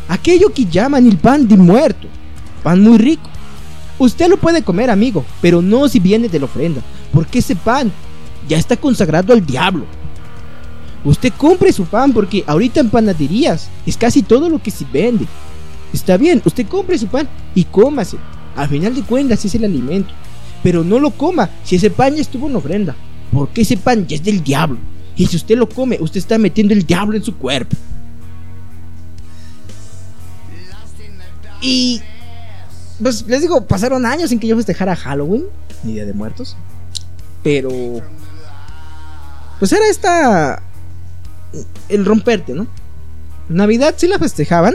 aquello 0.09 0.53
que 0.53 0.65
llaman 0.65 1.07
el 1.07 1.18
pan 1.18 1.47
de 1.47 1.55
muerto, 1.55 2.09
pan 2.64 2.81
muy 2.84 2.97
rico. 2.97 3.30
Usted 3.97 4.27
lo 4.27 4.38
puede 4.38 4.61
comer, 4.61 4.89
amigo, 4.89 5.26
pero 5.41 5.61
no 5.61 5.88
si 5.88 5.99
viene 5.99 6.27
de 6.27 6.39
la 6.39 6.45
ofrenda, 6.45 6.81
porque 7.14 7.39
ese 7.39 7.55
pan 7.55 7.93
ya 8.48 8.57
está 8.57 8.78
consagrado 8.78 9.34
al 9.34 9.45
diablo. 9.45 9.86
Usted 11.03 11.32
compre 11.38 11.72
su 11.72 11.86
pan 11.86 12.11
porque 12.11 12.44
ahorita 12.48 12.80
en 12.80 12.90
panaderías 12.90 13.69
es 13.86 13.98
casi 13.98 14.24
todo 14.24 14.49
lo 14.49 14.61
que 14.61 14.72
se 14.72 14.86
vende. 14.91 15.26
Está 15.94 16.18
bien, 16.18 16.41
usted 16.45 16.68
compre 16.68 16.98
su 16.98 17.07
pan 17.07 17.28
y 17.56 17.64
cómase. 17.64 18.18
Al 18.56 18.68
final 18.68 18.95
de 18.95 19.03
cuentas 19.03 19.45
es 19.45 19.56
el 19.56 19.64
alimento. 19.64 20.10
Pero 20.64 20.84
no 20.84 20.99
lo 20.99 21.11
coma 21.11 21.49
si 21.64 21.76
ese 21.76 21.90
pan 21.90 22.15
ya 22.15 22.22
estuvo 22.22 22.49
en 22.49 22.56
ofrenda. 22.56 22.95
Porque 23.32 23.61
ese 23.61 23.78
pan 23.78 24.07
ya 24.07 24.15
es 24.15 24.24
del 24.24 24.44
diablo. 24.44 24.78
Y 25.15 25.28
si 25.28 25.36
usted 25.36 25.57
lo 25.57 25.69
come, 25.69 25.98
usted 26.02 26.19
está 26.19 26.38
metiendo 26.38 26.74
el 26.74 26.86
diablo 26.86 27.15
en 27.15 27.24
su 27.24 27.36
cuerpo. 27.36 27.76
Y 31.61 32.02
pues 33.02 33.26
les 33.28 33.41
digo, 33.41 33.65
pasaron 33.65 34.06
años 34.06 34.30
sin 34.30 34.40
que 34.40 34.48
yo 34.48 34.56
festejara 34.56 34.95
Halloween, 34.95 35.45
ni 35.84 35.94
Día 35.94 36.06
de 36.06 36.14
Muertos. 36.14 36.56
Pero 37.44 37.72
pues 39.59 39.71
era 39.71 39.88
esta 39.89 40.61
el 41.89 42.05
romperte, 42.05 42.53
¿no? 42.53 42.67
Navidad 43.49 43.95
sí 43.97 44.07
la 44.07 44.19
festejaban 44.19 44.73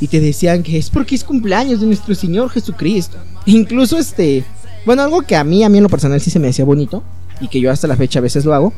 y 0.00 0.08
te 0.08 0.20
decían 0.20 0.62
que 0.62 0.78
es 0.78 0.90
porque 0.90 1.14
es 1.14 1.24
cumpleaños 1.24 1.80
de 1.80 1.86
nuestro 1.86 2.14
Señor 2.14 2.50
Jesucristo. 2.50 3.18
Incluso 3.46 3.98
este, 3.98 4.44
bueno, 4.86 5.02
algo 5.02 5.22
que 5.22 5.36
a 5.36 5.44
mí, 5.44 5.62
a 5.62 5.68
mí 5.68 5.78
en 5.78 5.84
lo 5.84 5.90
personal 5.90 6.20
sí 6.20 6.30
se 6.30 6.38
me 6.38 6.48
decía 6.48 6.64
bonito 6.64 7.02
y 7.40 7.48
que 7.48 7.60
yo 7.60 7.70
hasta 7.70 7.86
la 7.86 7.96
fecha 7.96 8.18
a 8.18 8.22
veces 8.22 8.44
lo 8.44 8.54
hago. 8.54 8.72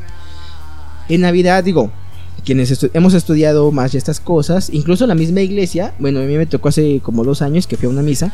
En 1.09 1.21
Navidad, 1.21 1.63
digo, 1.63 1.91
quienes 2.43 2.89
hemos 2.93 3.13
estudiado 3.13 3.71
más 3.71 3.93
de 3.93 3.97
estas 3.97 4.19
cosas, 4.19 4.69
incluso 4.71 5.05
en 5.05 5.09
la 5.09 5.15
misma 5.15 5.41
iglesia, 5.41 5.93
bueno, 5.99 6.19
a 6.19 6.23
mí 6.23 6.35
me 6.37 6.45
tocó 6.45 6.69
hace 6.69 6.99
como 7.01 7.23
dos 7.23 7.41
años 7.41 7.67
que 7.67 7.77
fui 7.77 7.87
a 7.87 7.89
una 7.89 8.01
misa, 8.01 8.33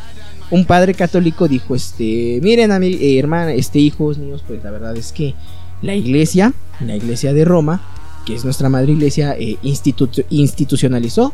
un 0.50 0.64
padre 0.64 0.94
católico 0.94 1.48
dijo, 1.48 1.74
este, 1.74 2.40
miren 2.42 2.70
a 2.70 2.78
mi 2.78 2.94
eh, 2.94 3.18
hermana, 3.18 3.52
este, 3.52 3.78
hijos, 3.78 4.18
niños, 4.18 4.44
pues 4.46 4.62
la 4.62 4.70
verdad 4.70 4.96
es 4.96 5.12
que 5.12 5.34
la 5.82 5.94
iglesia, 5.94 6.52
la 6.80 6.96
iglesia 6.96 7.32
de 7.32 7.44
Roma, 7.44 7.82
que 8.24 8.34
es 8.34 8.44
nuestra 8.44 8.68
madre 8.68 8.92
iglesia, 8.92 9.36
eh, 9.38 9.58
institucionalizó 9.62 11.32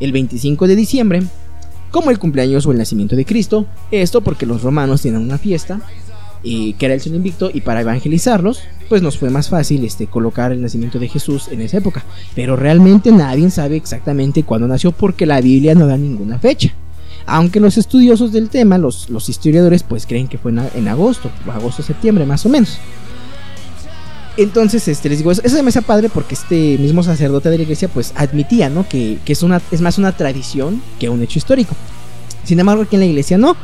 el 0.00 0.12
25 0.12 0.66
de 0.66 0.76
diciembre 0.76 1.22
como 1.90 2.10
el 2.10 2.18
cumpleaños 2.18 2.66
o 2.66 2.72
el 2.72 2.78
nacimiento 2.78 3.14
de 3.14 3.24
Cristo. 3.24 3.66
Esto 3.90 4.20
porque 4.20 4.46
los 4.46 4.62
romanos 4.62 5.02
tienen 5.02 5.20
una 5.20 5.38
fiesta 5.38 5.80
eh, 6.46 6.74
que 6.78 6.84
era 6.84 6.94
el 6.94 7.00
Sol 7.00 7.14
Invicto 7.14 7.50
y 7.52 7.62
para 7.62 7.80
evangelizarlos, 7.80 8.60
pues 8.90 9.00
nos 9.00 9.16
fue 9.16 9.30
más 9.30 9.48
fácil 9.48 9.82
este, 9.82 10.06
colocar 10.06 10.52
el 10.52 10.60
nacimiento 10.60 10.98
de 10.98 11.08
Jesús 11.08 11.48
en 11.48 11.62
esa 11.62 11.78
época. 11.78 12.04
Pero 12.34 12.54
realmente 12.54 13.10
nadie 13.12 13.48
sabe 13.50 13.76
exactamente 13.76 14.42
cuándo 14.42 14.68
nació 14.68 14.92
porque 14.92 15.24
la 15.24 15.40
Biblia 15.40 15.74
no 15.74 15.86
da 15.86 15.96
ninguna 15.96 16.38
fecha. 16.38 16.74
Aunque 17.24 17.60
los 17.60 17.78
estudiosos 17.78 18.30
del 18.32 18.50
tema, 18.50 18.76
los, 18.76 19.08
historiadores, 19.26 19.82
pues 19.84 20.04
creen 20.04 20.28
que 20.28 20.36
fue 20.36 20.50
en, 20.50 20.60
en 20.74 20.88
agosto, 20.88 21.30
agosto-septiembre 21.50 22.26
más 22.26 22.44
o 22.44 22.50
menos. 22.50 22.78
Entonces, 24.36 24.88
este, 24.88 25.08
les 25.08 25.18
digo, 25.18 25.30
eso, 25.30 25.42
se 25.42 25.62
me 25.62 25.68
hace 25.68 25.82
padre 25.82 26.08
porque 26.08 26.34
este 26.34 26.76
mismo 26.78 27.02
sacerdote 27.02 27.50
de 27.50 27.58
la 27.58 27.62
iglesia, 27.62 27.88
pues 27.88 28.12
admitía, 28.16 28.68
¿no? 28.68 28.88
Que, 28.88 29.18
es, 29.24 29.42
una, 29.42 29.60
es 29.70 29.80
más 29.80 29.98
una 29.98 30.12
tradición 30.12 30.82
que 30.98 31.08
un 31.08 31.22
hecho 31.22 31.38
histórico. 31.38 31.74
Sin 32.42 32.58
embargo, 32.58 32.82
aquí 32.82 32.96
en 32.96 33.00
la 33.00 33.06
iglesia 33.06 33.38
no. 33.38 33.56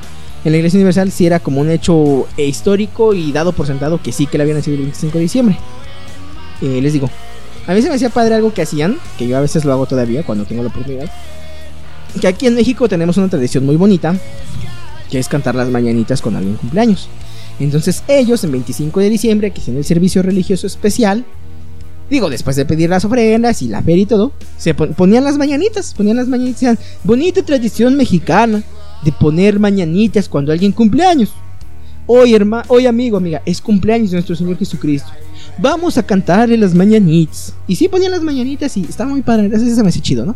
En 0.45 0.53
la 0.53 0.59
iglesia 0.59 0.79
universal 0.79 1.11
sí 1.11 1.27
era 1.27 1.41
como 1.41 1.61
un 1.61 1.71
hecho 1.71 2.27
eh, 2.37 2.47
histórico 2.47 3.13
y 3.15 3.31
dado 3.33 3.53
por 3.53 3.67
sentado 3.67 4.01
que 4.01 4.11
sí 4.11 4.27
que 4.27 4.39
le 4.39 4.43
había 4.43 4.55
nacido 4.55 4.77
el 4.77 4.83
25 4.83 5.19
de 5.19 5.21
diciembre. 5.21 5.59
Eh, 6.63 6.81
les 6.81 6.93
digo, 6.93 7.11
a 7.67 7.75
mí 7.75 7.83
se 7.83 7.89
me 7.89 7.97
hacía 7.97 8.09
padre 8.09 8.37
algo 8.37 8.55
que 8.55 8.63
hacían, 8.63 8.97
que 9.19 9.29
yo 9.29 9.37
a 9.37 9.41
veces 9.41 9.65
lo 9.65 9.73
hago 9.73 9.87
todavía 9.87 10.23
cuando 10.23 10.45
tengo 10.45 10.63
la 10.63 10.69
oportunidad. 10.69 11.11
Que 12.21 12.29
aquí 12.29 12.47
en 12.47 12.55
México 12.55 12.89
tenemos 12.89 13.17
una 13.17 13.29
tradición 13.29 13.67
muy 13.67 13.77
bonita, 13.77 14.15
que 15.11 15.19
es 15.19 15.29
cantar 15.29 15.55
las 15.55 15.69
mañanitas 15.69 16.23
con 16.23 16.37
alguien 16.37 16.57
cumpleaños. 16.57 17.09
Entonces 17.61 18.03
ellos 18.09 18.43
en 18.43 18.53
25 18.53 19.01
de 19.01 19.11
diciembre, 19.11 19.51
que 19.51 19.61
hacían 19.61 19.77
el 19.77 19.85
servicio 19.85 20.23
religioso 20.23 20.67
especial, 20.67 21.25
digo, 22.09 22.31
después 22.31 22.57
de 22.57 22.65
pedir 22.65 22.89
las 22.89 23.05
ofrendas 23.05 23.61
y 23.63 23.69
la 23.69 23.83
feria 23.83 24.03
y 24.03 24.07
todo, 24.07 24.33
se 24.57 24.75
ponían 24.75 25.25
las 25.25 25.37
mañanitas, 25.37 25.95
ponían 25.95 26.17
las 26.17 26.27
mañanitas, 26.27 26.79
bonita 27.05 27.43
tradición 27.43 27.97
mexicana 27.97 28.63
de 29.05 29.13
poner 29.13 29.61
mañanitas 29.61 30.29
cuando 30.29 30.53
alguien 30.53 30.73
cumple 30.73 31.05
años. 31.05 31.33
Hoy, 32.07 32.35
hermano, 32.35 32.65
hoy 32.69 32.87
amigo, 32.87 33.19
amiga, 33.19 33.43
es 33.45 33.61
cumpleaños 33.61 34.11
de 34.11 34.17
nuestro 34.17 34.35
Señor 34.35 34.59
Jesucristo. 34.59 35.11
Vamos 35.59 35.99
a 35.99 36.03
cantarle 36.03 36.57
las 36.57 36.75
mañanitas. 36.75 37.55
Y 37.69 37.77
sí 37.77 37.89
ponían 37.89 38.11
las 38.11 38.23
mañanitas 38.23 38.77
y 38.77 38.83
estaba 38.83 39.11
muy 39.11 39.23
padre, 39.23 39.47
eso 39.47 39.75
se 39.75 39.83
me 39.83 39.91
hace 39.91 40.01
chido, 40.01 40.25
¿no? 40.25 40.35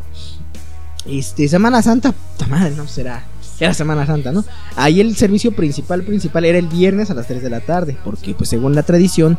Este, 1.06 1.48
Semana 1.48 1.82
Santa, 1.82 2.12
puta 2.12 2.46
madre, 2.46 2.74
no 2.76 2.86
será 2.86 3.26
era 3.64 3.74
Semana 3.74 4.06
Santa, 4.06 4.32
¿no? 4.32 4.44
Ahí 4.76 5.00
el 5.00 5.16
servicio 5.16 5.52
principal, 5.52 6.02
principal 6.02 6.44
era 6.44 6.58
el 6.58 6.68
viernes 6.68 7.10
a 7.10 7.14
las 7.14 7.26
3 7.26 7.42
de 7.42 7.50
la 7.50 7.60
tarde, 7.60 7.96
porque 8.04 8.34
pues 8.34 8.48
según 8.48 8.74
la 8.74 8.82
tradición 8.82 9.38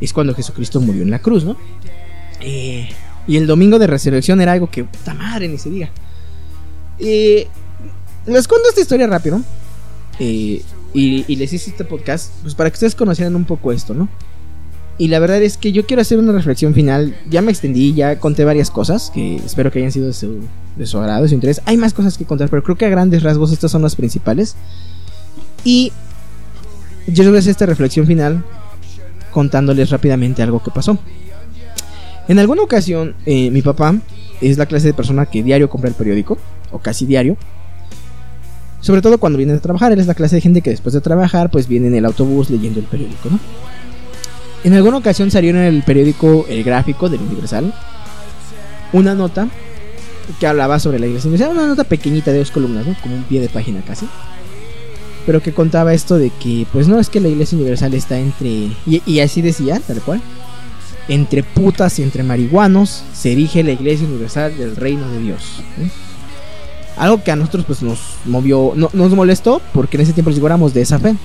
es 0.00 0.12
cuando 0.12 0.34
Jesucristo 0.34 0.80
murió 0.80 1.02
en 1.02 1.10
la 1.10 1.20
cruz, 1.20 1.44
¿no? 1.44 1.56
Eh, 2.40 2.88
y 3.26 3.36
el 3.36 3.46
domingo 3.46 3.78
de 3.78 3.86
resurrección 3.86 4.40
era 4.40 4.52
algo 4.52 4.70
que, 4.70 4.84
puta 4.84 5.14
madre, 5.14 5.48
ni 5.48 5.58
se 5.58 5.70
diga. 5.70 5.90
Eh, 6.98 7.46
les 8.26 8.48
cuento 8.48 8.68
esta 8.68 8.80
historia 8.80 9.06
rápido. 9.06 9.40
Eh, 10.18 10.62
y, 10.92 11.24
y, 11.28 11.36
les 11.36 11.52
hice 11.52 11.70
este 11.70 11.84
podcast, 11.84 12.32
pues 12.42 12.54
para 12.54 12.68
que 12.68 12.74
ustedes 12.74 12.96
conocieran 12.96 13.36
un 13.36 13.44
poco 13.44 13.70
esto, 13.70 13.94
¿no? 13.94 14.08
Y 15.00 15.08
la 15.08 15.18
verdad 15.18 15.40
es 15.40 15.56
que 15.56 15.72
yo 15.72 15.86
quiero 15.86 16.02
hacer 16.02 16.18
una 16.18 16.32
reflexión 16.32 16.74
final. 16.74 17.16
Ya 17.30 17.40
me 17.40 17.50
extendí, 17.50 17.94
ya 17.94 18.18
conté 18.18 18.44
varias 18.44 18.70
cosas 18.70 19.10
que 19.14 19.36
espero 19.36 19.72
que 19.72 19.78
hayan 19.78 19.92
sido 19.92 20.08
de 20.08 20.12
su, 20.12 20.40
de 20.76 20.86
su 20.86 20.98
agrado, 20.98 21.22
de 21.22 21.30
su 21.30 21.34
interés. 21.34 21.62
Hay 21.64 21.78
más 21.78 21.94
cosas 21.94 22.18
que 22.18 22.26
contar, 22.26 22.50
pero 22.50 22.62
creo 22.62 22.76
que 22.76 22.84
a 22.84 22.90
grandes 22.90 23.22
rasgos 23.22 23.50
estas 23.50 23.70
son 23.70 23.80
las 23.80 23.96
principales. 23.96 24.56
Y 25.64 25.90
yo 27.06 27.24
voy 27.24 27.36
a 27.36 27.38
hacer 27.38 27.52
esta 27.52 27.64
reflexión 27.64 28.06
final 28.06 28.44
contándoles 29.30 29.88
rápidamente 29.88 30.42
algo 30.42 30.62
que 30.62 30.70
pasó. 30.70 30.98
En 32.28 32.38
alguna 32.38 32.60
ocasión, 32.60 33.14
eh, 33.24 33.50
mi 33.50 33.62
papá 33.62 33.94
es 34.42 34.58
la 34.58 34.66
clase 34.66 34.88
de 34.88 34.92
persona 34.92 35.24
que 35.24 35.42
diario 35.42 35.70
compra 35.70 35.88
el 35.88 35.94
periódico, 35.94 36.36
o 36.72 36.78
casi 36.78 37.06
diario. 37.06 37.38
Sobre 38.80 39.00
todo 39.00 39.16
cuando 39.16 39.38
viene 39.38 39.54
a 39.54 39.60
trabajar, 39.60 39.92
él 39.92 40.00
es 40.00 40.06
la 40.06 40.14
clase 40.14 40.34
de 40.36 40.42
gente 40.42 40.60
que 40.60 40.68
después 40.68 40.92
de 40.92 41.00
trabajar, 41.00 41.50
pues 41.50 41.68
viene 41.68 41.86
en 41.86 41.94
el 41.94 42.04
autobús 42.04 42.50
leyendo 42.50 42.80
el 42.80 42.86
periódico, 42.86 43.30
¿no? 43.30 43.38
En 44.62 44.74
alguna 44.74 44.98
ocasión 44.98 45.30
salió 45.30 45.50
en 45.50 45.56
el 45.56 45.82
periódico 45.82 46.44
El 46.48 46.62
Gráfico 46.64 47.08
del 47.08 47.20
Universal 47.20 47.72
una 48.92 49.14
nota 49.14 49.48
que 50.38 50.46
hablaba 50.46 50.78
sobre 50.78 50.98
la 50.98 51.06
iglesia 51.06 51.28
universal, 51.28 51.56
una 51.56 51.66
nota 51.66 51.84
pequeñita 51.84 52.30
de 52.30 52.38
dos 52.38 52.50
columnas, 52.50 52.86
¿no? 52.86 52.94
Como 53.02 53.16
un 53.16 53.24
pie 53.24 53.40
de 53.40 53.48
página 53.48 53.80
casi. 53.82 54.06
Pero 55.26 55.42
que 55.42 55.52
contaba 55.52 55.94
esto 55.94 56.18
de 56.18 56.30
que, 56.30 56.66
pues 56.72 56.88
no 56.88 56.98
es 56.98 57.08
que 57.08 57.20
la 57.20 57.28
iglesia 57.28 57.56
universal 57.56 57.94
está 57.94 58.18
entre. 58.18 58.70
Y, 58.86 59.20
así 59.20 59.42
decía, 59.42 59.80
tal 59.86 60.00
cual. 60.02 60.20
Entre 61.08 61.42
putas 61.42 61.98
y 61.98 62.02
entre 62.02 62.22
marihuanos 62.22 63.02
se 63.12 63.32
erige 63.32 63.64
la 63.64 63.72
iglesia 63.72 64.06
universal 64.06 64.56
del 64.56 64.76
reino 64.76 65.08
de 65.08 65.20
Dios. 65.20 65.62
Algo 66.96 67.24
que 67.24 67.32
a 67.32 67.36
nosotros 67.36 67.64
pues 67.66 67.82
nos 67.82 67.98
movió, 68.26 68.72
no, 68.76 68.90
nos 68.92 69.10
molestó 69.12 69.60
porque 69.72 69.96
en 69.96 70.02
ese 70.02 70.12
tiempo 70.12 70.30
éramos 70.30 70.74
de 70.74 70.82
esa 70.82 70.98
fe 70.98 71.16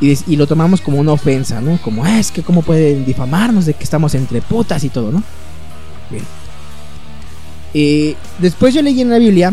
y, 0.00 0.36
lo 0.36 0.46
tomamos 0.46 0.80
como 0.80 0.98
una 0.98 1.12
ofensa, 1.12 1.60
¿no? 1.60 1.78
Como, 1.82 2.04
ah, 2.04 2.18
es 2.18 2.30
que 2.30 2.42
cómo 2.42 2.62
pueden 2.62 3.04
difamarnos 3.04 3.66
de 3.66 3.74
que 3.74 3.84
estamos 3.84 4.14
entre 4.14 4.40
putas 4.40 4.82
y 4.84 4.88
todo, 4.88 5.12
¿no? 5.12 5.22
Bien. 6.10 6.24
Eh, 7.74 8.16
después 8.38 8.74
yo 8.74 8.82
leí 8.82 9.00
en 9.00 9.10
la 9.10 9.18
Biblia 9.18 9.52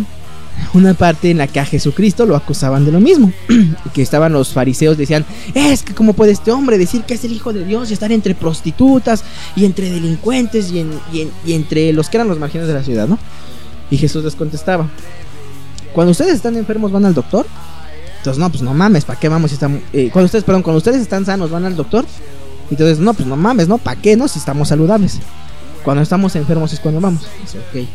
una 0.74 0.94
parte 0.94 1.30
en 1.30 1.38
la 1.38 1.48
que 1.48 1.60
a 1.60 1.66
Jesucristo 1.66 2.26
lo 2.26 2.36
acusaban 2.36 2.86
de 2.86 2.92
lo 2.92 3.00
mismo. 3.00 3.32
que 3.94 4.02
estaban 4.02 4.32
los 4.32 4.54
fariseos, 4.54 4.98
decían, 4.98 5.26
es 5.54 5.84
que 5.84 5.94
cómo 5.94 6.14
puede 6.14 6.32
este 6.32 6.52
hombre 6.52 6.78
decir 6.78 7.04
que 7.04 7.16
es 7.16 7.24
el 7.26 7.34
Hijo 7.34 7.52
de 7.52 7.66
Dios 7.66 7.90
y 7.90 7.94
estar 7.94 8.12
entre 8.12 8.34
prostitutas 8.34 9.24
y 9.56 9.66
entre 9.66 9.90
delincuentes 9.90 10.72
y, 10.72 10.86
y 11.46 11.54
entre 11.54 11.92
los 11.94 12.10
que 12.10 12.18
eran 12.18 12.28
los 12.28 12.40
marginales 12.40 12.70
de 12.70 12.74
la 12.74 12.84
ciudad, 12.84 13.08
¿no? 13.08 13.20
Y 13.92 13.98
Jesús 13.98 14.24
les 14.24 14.36
contestaba, 14.36 14.90
cuando 15.94 16.12
ustedes 16.12 16.36
están 16.36 16.56
enfermos 16.58 16.92
van 16.92 17.06
al 17.06 17.14
doctor 17.14 17.46
no, 18.36 18.50
pues 18.50 18.62
no 18.62 18.74
mames, 18.74 19.06
¿para 19.06 19.20
qué 19.20 19.30
vamos 19.30 19.52
si 19.52 19.56
estamos... 19.56 19.80
Eh, 19.94 20.10
cuando 20.12 20.26
ustedes, 20.26 20.44
perdón, 20.44 20.64
cuando 20.64 20.78
ustedes 20.78 21.02
están 21.02 21.26
sanos 21.26 21.50
van 21.50 21.66
al 21.66 21.76
doctor. 21.76 22.06
Entonces, 22.70 23.00
no, 23.00 23.14
pues 23.14 23.28
no 23.28 23.38
mames, 23.38 23.68
¿no? 23.68 23.78
¿Para 23.78 24.00
qué, 24.02 24.18
no? 24.18 24.28
Si 24.28 24.40
estamos 24.40 24.68
saludables. 24.68 25.20
Cuando 25.84 26.04
estamos 26.04 26.36
enfermos 26.36 26.74
es 26.74 26.80
cuando 26.80 27.00
vamos. 27.00 27.22
Dice, 27.42 27.60
ok. 27.60 27.88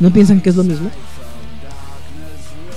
¿No 0.00 0.10
piensan 0.12 0.40
que 0.40 0.50
es 0.50 0.56
lo 0.56 0.64
mismo? 0.64 0.90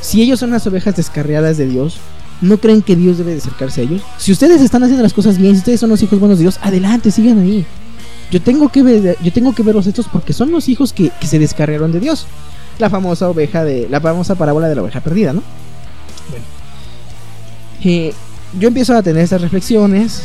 Si 0.01 0.21
ellos 0.21 0.39
son 0.39 0.51
las 0.51 0.67
ovejas 0.67 0.95
descarriadas 0.95 1.57
de 1.57 1.65
Dios, 1.65 1.97
¿no 2.41 2.57
creen 2.57 2.81
que 2.81 2.95
Dios 2.95 3.17
debe 3.17 3.31
de 3.31 3.37
acercarse 3.37 3.81
a 3.81 3.83
ellos? 3.85 4.01
Si 4.17 4.31
ustedes 4.31 4.61
están 4.61 4.83
haciendo 4.83 5.01
las 5.01 5.13
cosas 5.13 5.37
bien, 5.37 5.53
si 5.53 5.59
ustedes 5.59 5.79
son 5.79 5.89
los 5.89 6.03
hijos 6.03 6.19
buenos 6.19 6.37
de 6.37 6.43
Dios, 6.43 6.59
adelante, 6.61 7.09
sigan 7.09 7.39
ahí. 7.39 7.65
Yo 8.29 8.41
tengo 8.41 8.69
que 8.69 9.15
yo 9.21 9.33
tengo 9.33 9.53
que 9.53 9.63
verlos 9.63 9.87
estos 9.87 10.07
porque 10.07 10.33
son 10.33 10.51
los 10.51 10.67
hijos 10.67 10.91
que, 10.91 11.11
que 11.19 11.27
se 11.27 11.39
descarriaron 11.39 11.91
de 11.91 11.99
Dios. 11.99 12.27
La 12.79 12.89
famosa 12.89 13.29
oveja 13.29 13.63
de, 13.63 13.87
la 13.89 14.01
famosa 14.01 14.35
parábola 14.35 14.67
de 14.67 14.75
la 14.75 14.81
oveja 14.81 14.99
perdida, 14.99 15.33
¿no? 15.33 15.43
Bueno 16.29 16.62
yo 18.59 18.67
empiezo 18.67 18.95
a 18.95 19.03
tener 19.03 19.23
estas 19.23 19.41
reflexiones 19.41 20.21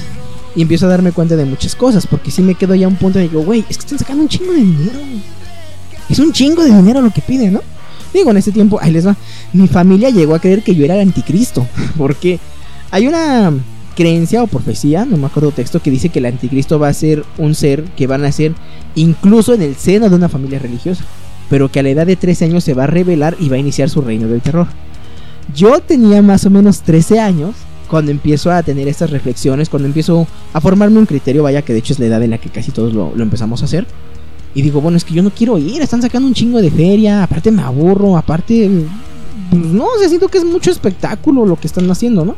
y 0.54 0.62
empiezo 0.62 0.86
a 0.86 0.88
darme 0.88 1.12
cuenta 1.12 1.36
de 1.36 1.44
muchas 1.44 1.74
cosas, 1.74 2.06
porque 2.06 2.30
si 2.30 2.42
me 2.42 2.54
quedo 2.54 2.74
ya 2.74 2.86
a 2.86 2.88
un 2.88 2.96
punto 2.96 3.18
de 3.18 3.28
digo, 3.28 3.42
güey, 3.42 3.64
es 3.68 3.76
que 3.76 3.84
están 3.84 3.98
sacando 3.98 4.22
un 4.22 4.28
chingo 4.28 4.52
de 4.52 4.60
dinero. 4.60 4.98
Es 6.08 6.18
un 6.18 6.32
chingo 6.32 6.62
de 6.62 6.74
dinero 6.74 7.00
lo 7.00 7.10
que 7.10 7.20
piden, 7.20 7.54
¿no? 7.54 7.60
Digo, 8.12 8.30
en 8.30 8.38
ese 8.38 8.52
tiempo, 8.52 8.78
ahí 8.80 8.90
les 8.92 9.06
va. 9.06 9.16
Mi 9.52 9.68
familia 9.68 10.10
llegó 10.10 10.34
a 10.34 10.38
creer 10.38 10.62
que 10.62 10.74
yo 10.74 10.84
era 10.84 10.94
el 10.94 11.02
anticristo. 11.02 11.66
Porque 11.98 12.38
hay 12.90 13.06
una 13.06 13.52
creencia 13.94 14.42
o 14.42 14.46
profecía, 14.46 15.04
no 15.04 15.16
me 15.16 15.26
acuerdo 15.26 15.50
texto, 15.50 15.82
que 15.82 15.90
dice 15.90 16.08
que 16.08 16.20
el 16.20 16.26
anticristo 16.26 16.78
va 16.78 16.88
a 16.88 16.94
ser 16.94 17.24
un 17.36 17.54
ser 17.54 17.84
que 17.84 18.06
va 18.06 18.14
a 18.14 18.18
nacer 18.18 18.54
incluso 18.94 19.54
en 19.54 19.62
el 19.62 19.76
seno 19.76 20.08
de 20.08 20.16
una 20.16 20.28
familia 20.28 20.58
religiosa. 20.58 21.04
Pero 21.50 21.70
que 21.70 21.80
a 21.80 21.82
la 21.82 21.90
edad 21.90 22.06
de 22.06 22.16
13 22.16 22.46
años 22.46 22.64
se 22.64 22.74
va 22.74 22.84
a 22.84 22.86
revelar 22.86 23.36
y 23.38 23.48
va 23.48 23.56
a 23.56 23.60
iniciar 23.60 23.90
su 23.90 24.00
reino 24.00 24.28
del 24.28 24.40
terror. 24.40 24.68
Yo 25.54 25.80
tenía 25.80 26.22
más 26.22 26.44
o 26.46 26.50
menos 26.50 26.82
13 26.82 27.20
años 27.20 27.54
cuando 27.88 28.10
empiezo 28.10 28.52
a 28.52 28.62
tener 28.62 28.86
estas 28.86 29.10
reflexiones, 29.10 29.68
cuando 29.68 29.88
empiezo 29.88 30.26
a 30.52 30.60
formarme 30.60 30.98
un 30.98 31.06
criterio, 31.06 31.42
vaya 31.42 31.62
que 31.62 31.72
de 31.72 31.78
hecho 31.78 31.94
es 31.94 31.98
la 31.98 32.06
edad 32.06 32.22
en 32.22 32.30
la 32.30 32.38
que 32.38 32.50
casi 32.50 32.70
todos 32.70 32.92
lo, 32.92 33.12
empezamos 33.20 33.62
a 33.62 33.64
hacer. 33.64 33.86
Y 34.54 34.62
digo, 34.62 34.80
bueno, 34.80 34.96
es 34.96 35.04
que 35.04 35.14
yo 35.14 35.22
no 35.22 35.30
quiero 35.30 35.58
ir, 35.58 35.80
están 35.82 36.02
sacando 36.02 36.28
un 36.28 36.34
chingo 36.34 36.60
de 36.60 36.70
feria, 36.70 37.22
aparte 37.22 37.50
me 37.50 37.62
aburro, 37.62 38.16
aparte... 38.16 38.70
pues, 39.50 39.62
no, 39.62 39.84
o 39.84 39.98
sea, 39.98 40.08
siento 40.08 40.28
que 40.28 40.38
es 40.38 40.44
mucho 40.44 40.70
espectáculo 40.70 41.46
lo 41.46 41.56
que 41.56 41.66
están 41.66 41.90
haciendo, 41.90 42.24
¿no? 42.24 42.36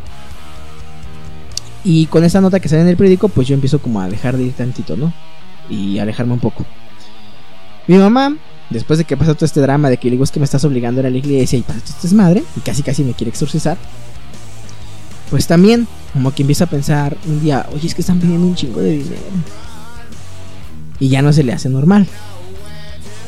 Y 1.83 2.07
con 2.07 2.25
esa 2.25 2.41
nota 2.41 2.61
que 2.61 2.69
sale 2.69 2.83
en 2.83 2.89
el 2.89 2.97
periódico, 2.97 3.29
pues 3.29 3.49
yo 3.49 3.55
empiezo 3.55 3.81
como 3.81 4.01
a 4.01 4.09
dejar 4.09 4.37
de 4.37 4.45
ir 4.45 4.53
tantito, 4.53 4.97
¿no? 4.97 5.13
Y 5.69 5.99
alejarme 5.99 6.35
un 6.35 6.41
poco. 6.41 6.65
Mi 7.87 7.97
mamá, 7.97 8.37
después 8.71 8.99
de 8.99 9.05
que 9.05 9.17
pasa 9.17 9.35
todo 9.35 9.47
este 9.47 9.61
drama 9.61 9.91
de 9.91 9.99
que 9.99 10.07
le 10.07 10.13
digo 10.13 10.25
es 10.25 10.31
que 10.31 10.41
me 10.41 10.45
estás 10.45 10.65
obligando 10.65 11.01
a 11.01 11.03
ir 11.03 11.07
a 11.07 11.11
la 11.11 11.19
iglesia 11.19 11.59
y 11.59 11.63
para 11.63 11.79
esto 11.79 12.07
es 12.07 12.13
madre, 12.13 12.43
y 12.57 12.61
casi 12.61 12.83
casi 12.83 13.05
me 13.05 13.13
quiere 13.13 13.31
exorcizar, 13.31 13.77
pues 15.31 15.47
también, 15.47 15.87
como 16.13 16.35
que 16.35 16.43
empieza 16.43 16.65
a 16.65 16.67
pensar 16.69 17.17
un 17.27 17.41
día, 17.41 17.67
oye, 17.73 17.87
es 17.87 17.95
que 17.95 18.01
están 18.01 18.19
pidiendo 18.19 18.47
un 18.47 18.57
chingo 18.57 18.81
de 18.81 18.91
dinero. 18.93 19.23
Y 20.99 21.09
ya 21.09 21.23
no 21.23 21.33
se 21.33 21.45
le 21.45 21.53
hace 21.53 21.69
normal. 21.69 22.07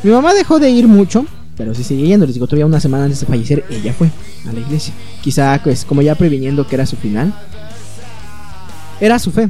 Mi 0.02 0.10
mamá 0.10 0.34
dejó 0.34 0.58
de 0.58 0.68
ir 0.70 0.88
mucho, 0.88 1.24
pero 1.56 1.74
sí 1.74 1.84
sigue 1.84 2.06
yendo. 2.08 2.26
Les 2.26 2.34
digo, 2.34 2.46
todavía 2.46 2.66
una 2.66 2.80
semana 2.80 3.04
antes 3.04 3.20
de 3.20 3.26
fallecer, 3.26 3.64
ella 3.70 3.94
fue 3.94 4.10
a 4.48 4.52
la 4.52 4.60
iglesia. 4.60 4.92
Quizá, 5.22 5.60
pues, 5.62 5.84
como 5.84 6.02
ya 6.02 6.16
previniendo 6.16 6.66
que 6.66 6.74
era 6.74 6.86
su 6.86 6.96
final, 6.96 7.32
era 9.00 9.18
su 9.20 9.30
fe. 9.30 9.48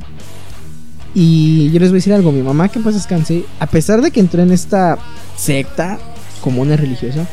Y 1.14 1.70
yo 1.70 1.80
les 1.80 1.90
voy 1.90 1.96
a 1.96 1.98
decir 1.98 2.12
algo, 2.12 2.32
mi 2.32 2.42
mamá 2.42 2.68
que 2.68 2.80
pues 2.80 2.94
descanse, 2.94 3.44
a 3.60 3.66
pesar 3.66 4.00
de 4.00 4.10
que 4.10 4.20
entró 4.20 4.42
en 4.42 4.50
esta 4.50 4.98
secta 5.36 5.98
como 6.40 6.62
una 6.62 6.76
religiosa, 6.76 7.26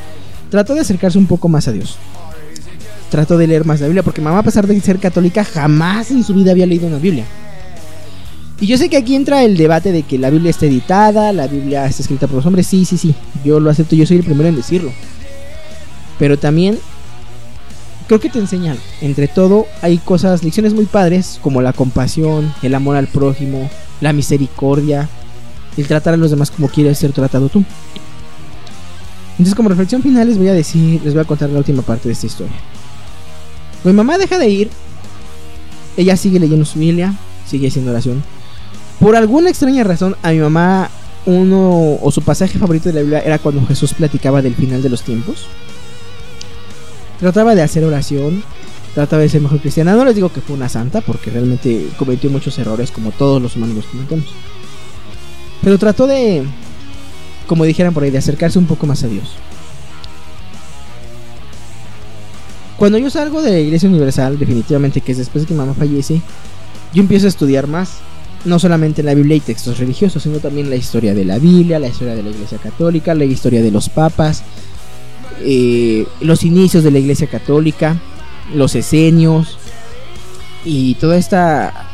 trató 0.50 0.76
de 0.76 0.82
acercarse 0.82 1.18
un 1.18 1.28
poco 1.28 1.48
más 1.48 1.68
a 1.68 1.72
Dios. 1.72 1.98
Trató 3.10 3.38
de 3.38 3.48
leer 3.48 3.66
más 3.66 3.80
la 3.80 3.88
Biblia, 3.88 4.04
porque 4.04 4.22
mamá 4.22 4.40
a 4.40 4.44
pesar 4.44 4.68
de 4.68 4.80
ser 4.82 5.00
católica, 5.00 5.44
jamás 5.44 6.12
en 6.12 6.24
su 6.24 6.34
vida 6.34 6.52
había 6.52 6.66
leído 6.66 6.88
una 6.88 6.98
Biblia. 6.98 7.26
Y 8.62 8.68
yo 8.68 8.78
sé 8.78 8.90
que 8.90 8.98
aquí 8.98 9.16
entra 9.16 9.44
el 9.44 9.56
debate 9.56 9.94
de 9.94 10.04
que 10.04 10.18
la 10.18 10.30
Biblia 10.30 10.50
está 10.50 10.66
editada, 10.66 11.32
la 11.32 11.48
Biblia 11.48 11.86
está 11.86 12.02
escrita 12.02 12.28
por 12.28 12.38
los 12.38 12.46
hombres, 12.46 12.68
sí, 12.68 12.84
sí, 12.84 12.98
sí, 12.98 13.16
yo 13.46 13.62
lo 13.62 13.70
acepto, 13.70 13.96
yo 13.96 14.06
soy 14.06 14.18
el 14.18 14.24
primero 14.24 14.50
en 14.50 14.58
decirlo. 14.58 14.92
Pero 16.20 16.38
también 16.38 16.78
creo 18.10 18.20
que 18.20 18.32
te 18.32 18.40
enseñan, 18.40 18.76
entre 19.02 19.28
todo, 19.28 19.68
hay 19.84 20.00
cosas, 20.00 20.44
lecciones 20.44 20.74
muy 20.74 20.86
padres, 20.86 21.40
como 21.44 21.62
la 21.62 21.74
compasión, 21.74 22.52
el 22.64 22.74
amor 22.74 22.96
al 22.96 23.06
prójimo, 23.06 23.70
la 24.02 24.14
misericordia, 24.14 25.08
el 25.78 25.86
tratar 25.86 26.16
a 26.16 26.18
los 26.18 26.32
demás 26.32 26.50
como 26.50 26.70
quieres 26.70 26.98
ser 26.98 27.12
tratado 27.12 27.50
tú. 27.50 27.64
Entonces, 29.34 29.54
como 29.54 29.70
reflexión 29.70 30.02
final, 30.02 30.28
les 30.28 30.40
voy 30.40 30.48
a 30.48 30.54
decir, 30.54 31.00
les 31.04 31.14
voy 31.14 31.22
a 31.22 31.28
contar 31.28 31.52
la 31.52 31.60
última 31.60 31.84
parte 31.84 32.10
de 32.10 32.14
esta 32.14 32.26
historia. 32.26 32.56
Mi 33.84 33.94
mamá 33.94 34.18
deja 34.18 34.40
de 34.40 34.50
ir, 34.50 34.72
ella 35.96 36.18
sigue 36.18 36.40
leyendo 36.40 36.66
su 36.66 36.80
Biblia, 36.80 37.14
sigue 37.46 37.68
haciendo 37.68 37.92
oración. 37.92 38.24
Por 39.00 39.16
alguna 39.16 39.52
extraña 39.52 39.84
razón, 39.84 40.16
a 40.24 40.32
mi 40.32 40.40
mamá, 40.40 40.90
uno 41.28 42.00
o 42.02 42.12
su 42.12 42.24
pasaje 42.24 42.58
favorito 42.58 42.90
de 42.90 42.96
la 42.96 43.02
Biblia 43.02 43.20
era 43.20 43.38
cuando 43.38 43.64
Jesús 43.68 43.94
platicaba 43.94 44.42
del 44.42 44.56
final 44.56 44.82
de 44.82 44.90
los 44.90 45.04
tiempos. 45.04 45.46
Trataba 47.20 47.54
de 47.56 47.62
hacer 47.62 47.84
oración, 47.84 48.44
trataba 48.94 49.22
de 49.22 49.30
ser 49.30 49.42
mejor 49.42 49.60
cristiana. 49.60 49.94
No 49.94 50.06
les 50.06 50.16
digo 50.16 50.30
que 50.30 50.42
fue 50.42 50.56
una 50.56 50.70
santa, 50.70 51.02
porque 51.02 51.30
realmente 51.30 51.90
cometió 51.98 52.30
muchos 52.30 52.58
errores, 52.60 52.92
como 52.92 53.12
todos 53.12 53.42
los 53.42 53.56
humanos 53.56 53.76
los 53.76 53.86
cometemos. 53.86 54.26
Pero 55.62 55.78
trató 55.78 56.08
de, 56.08 56.44
como 57.48 57.66
dijeran 57.66 57.94
por 57.94 58.04
ahí, 58.04 58.12
de 58.12 58.18
acercarse 58.20 58.58
un 58.58 58.66
poco 58.66 58.88
más 58.88 59.04
a 59.04 59.08
Dios. 59.08 59.36
Cuando 62.78 62.98
yo 62.98 63.10
salgo 63.10 63.42
de 63.42 63.52
la 63.52 63.60
Iglesia 63.60 63.90
Universal, 63.90 64.40
definitivamente 64.40 65.02
que 65.02 65.12
es 65.12 65.18
después 65.18 65.44
de 65.44 65.50
que 65.50 65.54
mamá 65.54 65.74
fallece, 65.74 66.22
yo 66.94 67.02
empiezo 67.02 67.26
a 67.26 67.30
estudiar 67.30 67.68
más. 67.68 67.98
No 68.46 68.58
solamente 68.58 69.04
la 69.04 69.14
Biblia 69.14 69.36
y 69.36 69.42
textos 69.42 69.80
religiosos, 69.80 70.24
sino 70.24 70.40
también 70.40 70.70
la 70.70 70.78
historia 70.78 71.14
de 71.14 71.26
la 71.26 71.40
Biblia, 71.40 71.78
la 71.78 71.90
historia 71.90 72.16
de 72.16 72.24
la 72.24 72.30
Iglesia 72.30 72.58
Católica, 72.58 73.14
la 73.14 73.26
historia 73.26 73.62
de 73.62 73.70
los 73.70 73.90
papas, 73.90 74.44
eh, 75.42 76.06
los 76.22 76.44
inicios 76.44 76.84
de 76.84 76.92
la 76.92 77.00
Iglesia 77.00 77.28
Católica, 77.28 77.98
los 78.54 78.76
esenios 78.76 79.58
y 80.66 80.96
toda 80.96 81.18
esta 81.18 81.86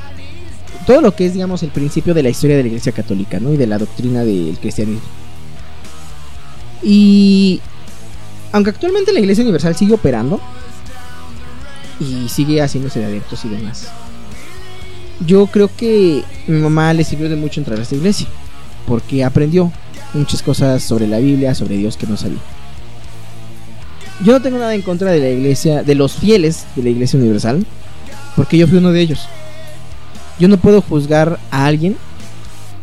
todo 0.88 1.02
lo 1.02 1.16
que 1.16 1.26
es 1.26 1.34
digamos 1.34 1.64
el 1.64 1.70
principio 1.70 2.14
de 2.14 2.24
la 2.24 2.30
historia 2.30 2.58
de 2.58 2.64
la 2.64 2.68
Iglesia 2.68 2.92
Católica, 2.92 3.40
¿no? 3.40 3.54
Y 3.54 3.58
de 3.58 3.68
la 3.68 3.78
doctrina 3.78 4.24
del 4.24 4.58
cristianismo. 4.60 5.08
Y 6.84 7.62
aunque 8.52 8.70
actualmente 8.70 9.12
la 9.12 9.20
Iglesia 9.20 9.44
Universal 9.44 9.76
sigue 9.76 9.94
operando 9.94 10.40
y 12.00 12.30
sigue 12.30 12.62
haciéndose 12.62 13.00
de 13.00 13.06
adeptos 13.06 13.46
y 13.46 13.50
demás. 13.50 13.88
Yo 15.26 15.48
creo 15.48 15.70
que 15.76 16.24
mi 16.48 16.60
mamá 16.60 16.94
le 16.94 17.04
sirvió 17.04 17.30
de 17.30 17.36
mucho 17.36 17.60
entrar 17.60 17.80
a 17.80 17.84
esta 17.84 17.96
iglesia 17.96 18.28
porque 18.86 19.24
aprendió 19.24 19.72
muchas 20.14 20.42
cosas 20.42 20.84
sobre 20.84 21.08
la 21.08 21.20
Biblia, 21.20 21.56
sobre 21.56 21.78
Dios 21.78 21.98
que 21.98 22.08
no 22.08 22.18
sabía. 22.18 22.40
Yo 24.24 24.34
no 24.34 24.42
tengo 24.42 24.58
nada 24.58 24.74
en 24.74 24.82
contra 24.82 25.12
de 25.12 25.20
la 25.20 25.30
iglesia, 25.30 25.84
de 25.84 25.96
los 25.96 26.14
fieles 26.14 26.66
de 26.76 26.84
la 26.84 26.90
iglesia 26.90 27.20
universal, 27.20 27.66
porque 28.36 28.58
yo 28.58 28.68
fui 28.68 28.78
uno 28.78 28.92
de 28.92 29.02
ellos. 29.02 29.28
Yo 30.40 30.48
no 30.48 30.58
puedo 30.58 30.82
juzgar 30.82 31.40
a 31.52 31.66
alguien 31.66 31.98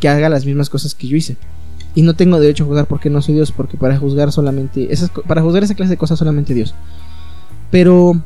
que 0.01 0.09
haga 0.09 0.29
las 0.29 0.45
mismas 0.45 0.69
cosas 0.69 0.95
que 0.95 1.09
yo 1.09 1.17
hice. 1.17 1.37
Y 1.95 2.03
no 2.03 2.15
tengo 2.15 2.41
derecho 2.41 2.65
a 2.65 2.67
juzgar 2.67 2.87
porque 2.87 3.11
no 3.11 3.23
soy 3.23 3.35
Dios, 3.35 3.53
porque 3.53 3.77
para 3.77 3.99
juzgar 3.99 4.33
solamente 4.33 4.89
para 5.27 5.43
juzgar 5.43 5.63
esa 5.63 5.75
clase 5.75 5.91
de 5.91 5.97
cosas 5.99 6.19
solamente 6.19 6.55
Dios. 6.55 6.75
Pero 7.71 8.21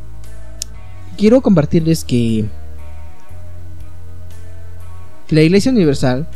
quiero 1.17 1.41
compartirles 1.41 2.05
que 2.05 2.47
la 5.31 5.43
Iglesia 5.43 5.73
Universal 5.73 6.27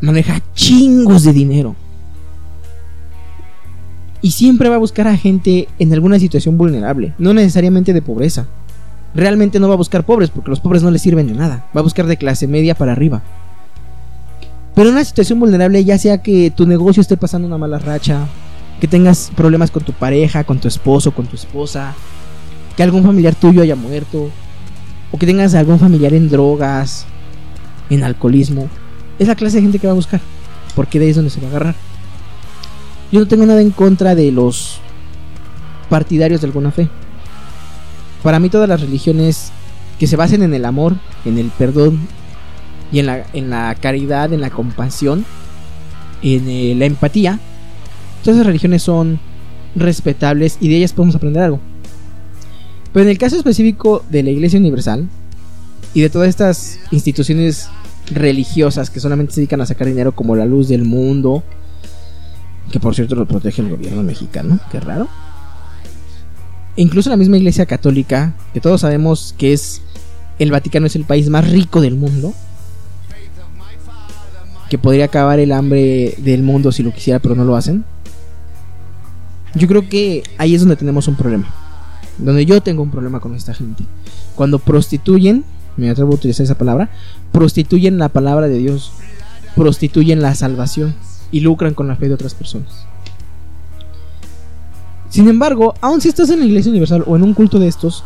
maneja 0.00 0.40
chingos 0.54 1.24
de 1.24 1.32
dinero. 1.32 1.76
Y 4.22 4.30
siempre 4.30 4.68
va 4.68 4.76
a 4.76 4.78
buscar 4.78 5.08
a 5.08 5.16
gente 5.16 5.68
en 5.78 5.92
alguna 5.92 6.18
situación 6.18 6.56
vulnerable, 6.56 7.12
no 7.18 7.34
necesariamente 7.34 7.92
de 7.92 8.02
pobreza. 8.02 8.46
Realmente 9.14 9.60
no 9.60 9.68
va 9.68 9.74
a 9.74 9.76
buscar 9.76 10.06
pobres 10.06 10.30
porque 10.30 10.50
los 10.50 10.60
pobres 10.60 10.82
no 10.82 10.90
le 10.90 10.98
sirven 10.98 11.26
de 11.26 11.34
nada. 11.34 11.66
Va 11.76 11.80
a 11.80 11.84
buscar 11.84 12.06
de 12.06 12.16
clase 12.16 12.46
media 12.46 12.74
para 12.74 12.92
arriba. 12.92 13.22
Pero 14.74 14.88
en 14.88 14.94
una 14.94 15.04
situación 15.04 15.38
vulnerable, 15.38 15.84
ya 15.84 15.98
sea 15.98 16.22
que 16.22 16.50
tu 16.50 16.66
negocio 16.66 17.00
esté 17.00 17.16
pasando 17.16 17.46
una 17.46 17.58
mala 17.58 17.78
racha, 17.78 18.26
que 18.80 18.88
tengas 18.88 19.30
problemas 19.36 19.70
con 19.70 19.82
tu 19.82 19.92
pareja, 19.92 20.44
con 20.44 20.58
tu 20.58 20.68
esposo, 20.68 21.12
con 21.12 21.26
tu 21.26 21.36
esposa, 21.36 21.94
que 22.76 22.82
algún 22.82 23.02
familiar 23.02 23.34
tuyo 23.34 23.60
haya 23.60 23.76
muerto, 23.76 24.30
o 25.10 25.18
que 25.18 25.26
tengas 25.26 25.54
algún 25.54 25.78
familiar 25.78 26.14
en 26.14 26.30
drogas, 26.30 27.04
en 27.90 28.02
alcoholismo, 28.02 28.68
es 29.18 29.28
la 29.28 29.34
clase 29.34 29.56
de 29.56 29.62
gente 29.62 29.78
que 29.78 29.86
va 29.86 29.92
a 29.92 29.96
buscar, 29.96 30.20
porque 30.74 30.98
de 30.98 31.04
ahí 31.04 31.10
es 31.10 31.16
donde 31.16 31.30
se 31.30 31.40
va 31.40 31.48
a 31.48 31.50
agarrar. 31.50 31.74
Yo 33.12 33.20
no 33.20 33.28
tengo 33.28 33.44
nada 33.44 33.60
en 33.60 33.70
contra 33.70 34.14
de 34.14 34.32
los 34.32 34.78
partidarios 35.90 36.40
de 36.40 36.46
alguna 36.46 36.70
fe. 36.70 36.88
Para 38.22 38.38
mí 38.38 38.48
todas 38.48 38.68
las 38.68 38.80
religiones 38.80 39.52
que 39.98 40.06
se 40.06 40.16
basen 40.16 40.42
en 40.42 40.54
el 40.54 40.64
amor, 40.64 40.96
en 41.26 41.36
el 41.36 41.50
perdón 41.50 42.00
y 42.90 43.00
en 43.00 43.06
la, 43.06 43.26
en 43.34 43.50
la 43.50 43.76
caridad, 43.78 44.32
en 44.32 44.40
la 44.40 44.48
compasión, 44.48 45.26
en 46.22 46.48
eh, 46.48 46.74
la 46.74 46.86
empatía, 46.86 47.38
todas 48.22 48.36
esas 48.36 48.46
religiones 48.46 48.82
son 48.82 49.20
respetables 49.74 50.56
y 50.60 50.68
de 50.68 50.76
ellas 50.76 50.94
podemos 50.94 51.14
aprender 51.14 51.42
algo. 51.42 51.60
Pero 52.94 53.04
en 53.04 53.10
el 53.10 53.18
caso 53.18 53.36
específico 53.36 54.04
de 54.08 54.22
la 54.22 54.30
Iglesia 54.30 54.58
Universal 54.58 55.06
y 55.92 56.00
de 56.00 56.08
todas 56.08 56.30
estas 56.30 56.78
instituciones 56.90 57.68
religiosas 58.10 58.88
que 58.88 59.00
solamente 59.00 59.34
se 59.34 59.40
dedican 59.40 59.60
a 59.60 59.66
sacar 59.66 59.86
dinero 59.86 60.12
como 60.12 60.34
la 60.34 60.46
luz 60.46 60.68
del 60.68 60.84
mundo, 60.84 61.42
que 62.70 62.80
por 62.80 62.94
cierto 62.94 63.14
lo 63.14 63.26
protege 63.26 63.62
el 63.62 63.70
gobierno 63.70 64.02
mexicano, 64.02 64.58
qué 64.70 64.80
raro. 64.80 65.08
Incluso 66.76 67.10
la 67.10 67.16
misma 67.16 67.36
Iglesia 67.36 67.66
Católica, 67.66 68.34
que 68.54 68.60
todos 68.60 68.80
sabemos 68.80 69.34
que 69.36 69.52
es 69.52 69.82
el 70.38 70.50
Vaticano 70.50 70.86
es 70.86 70.96
el 70.96 71.04
país 71.04 71.28
más 71.28 71.48
rico 71.50 71.80
del 71.80 71.96
mundo, 71.96 72.32
que 74.70 74.78
podría 74.78 75.04
acabar 75.04 75.38
el 75.38 75.52
hambre 75.52 76.14
del 76.18 76.42
mundo 76.42 76.72
si 76.72 76.82
lo 76.82 76.92
quisiera, 76.92 77.18
pero 77.18 77.34
no 77.34 77.44
lo 77.44 77.56
hacen. 77.56 77.84
Yo 79.54 79.68
creo 79.68 79.86
que 79.86 80.22
ahí 80.38 80.54
es 80.54 80.62
donde 80.62 80.76
tenemos 80.76 81.08
un 81.08 81.16
problema. 81.16 81.46
Donde 82.16 82.46
yo 82.46 82.62
tengo 82.62 82.82
un 82.82 82.90
problema 82.90 83.20
con 83.20 83.34
esta 83.34 83.52
gente. 83.52 83.84
Cuando 84.34 84.58
prostituyen, 84.58 85.44
me 85.76 85.90
atrevo 85.90 86.12
a 86.12 86.14
utilizar 86.14 86.44
esa 86.44 86.56
palabra, 86.56 86.88
prostituyen 87.32 87.98
la 87.98 88.08
palabra 88.08 88.48
de 88.48 88.58
Dios, 88.58 88.92
prostituyen 89.54 90.22
la 90.22 90.34
salvación 90.34 90.94
y 91.32 91.40
lucran 91.40 91.74
con 91.74 91.88
la 91.88 91.96
fe 91.96 92.06
de 92.06 92.14
otras 92.14 92.34
personas. 92.34 92.86
Sin 95.08 95.28
embargo, 95.28 95.74
aun 95.80 96.00
si 96.00 96.08
estás 96.08 96.30
en 96.30 96.38
la 96.38 96.46
iglesia 96.46 96.70
universal 96.70 97.02
o 97.06 97.16
en 97.16 97.22
un 97.22 97.34
culto 97.34 97.58
de 97.58 97.68
estos, 97.68 98.04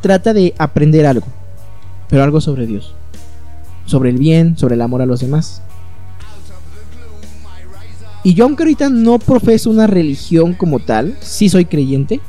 trata 0.00 0.32
de 0.32 0.54
aprender 0.58 1.06
algo, 1.06 1.26
pero 2.08 2.24
algo 2.24 2.40
sobre 2.40 2.66
Dios, 2.66 2.94
sobre 3.86 4.10
el 4.10 4.18
bien, 4.18 4.58
sobre 4.58 4.74
el 4.74 4.82
amor 4.82 5.02
a 5.02 5.06
los 5.06 5.20
demás. 5.20 5.62
Y 8.24 8.34
yo 8.34 8.44
aunque 8.44 8.64
ahorita 8.64 8.90
no 8.90 9.18
profeso 9.18 9.70
una 9.70 9.86
religión 9.86 10.52
como 10.52 10.80
tal, 10.80 11.16
sí 11.20 11.48
soy 11.48 11.64
creyente. 11.64 12.20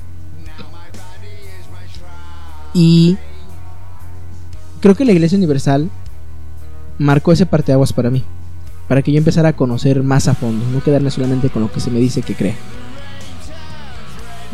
Y 2.73 3.18
creo 4.80 4.95
que 4.95 5.03
la 5.03 5.11
Iglesia 5.11 5.38
Universal 5.38 5.89
marcó 6.97 7.31
ese 7.31 7.45
parteaguas 7.45 7.91
para 7.91 8.10
mí. 8.10 8.23
Para 8.90 9.03
que 9.03 9.11
yo 9.14 9.20
empezara 9.20 9.49
a 9.49 9.56
conocer 9.56 10.03
más 10.03 10.28
a 10.28 10.34
fondo, 10.34 10.66
no 10.66 10.84
quedarme 10.84 11.11
solamente 11.11 11.49
con 11.49 11.61
lo 11.61 11.72
que 11.72 11.80
se 11.80 11.91
me 11.91 11.99
dice 11.99 12.24
que 12.24 12.34
cree. 12.34 12.56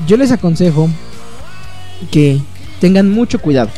Yo 0.05 0.17
les 0.17 0.31
aconsejo 0.31 0.89
que 2.11 2.41
tengan 2.81 3.09
mucho 3.09 3.39
cuidado. 3.39 3.69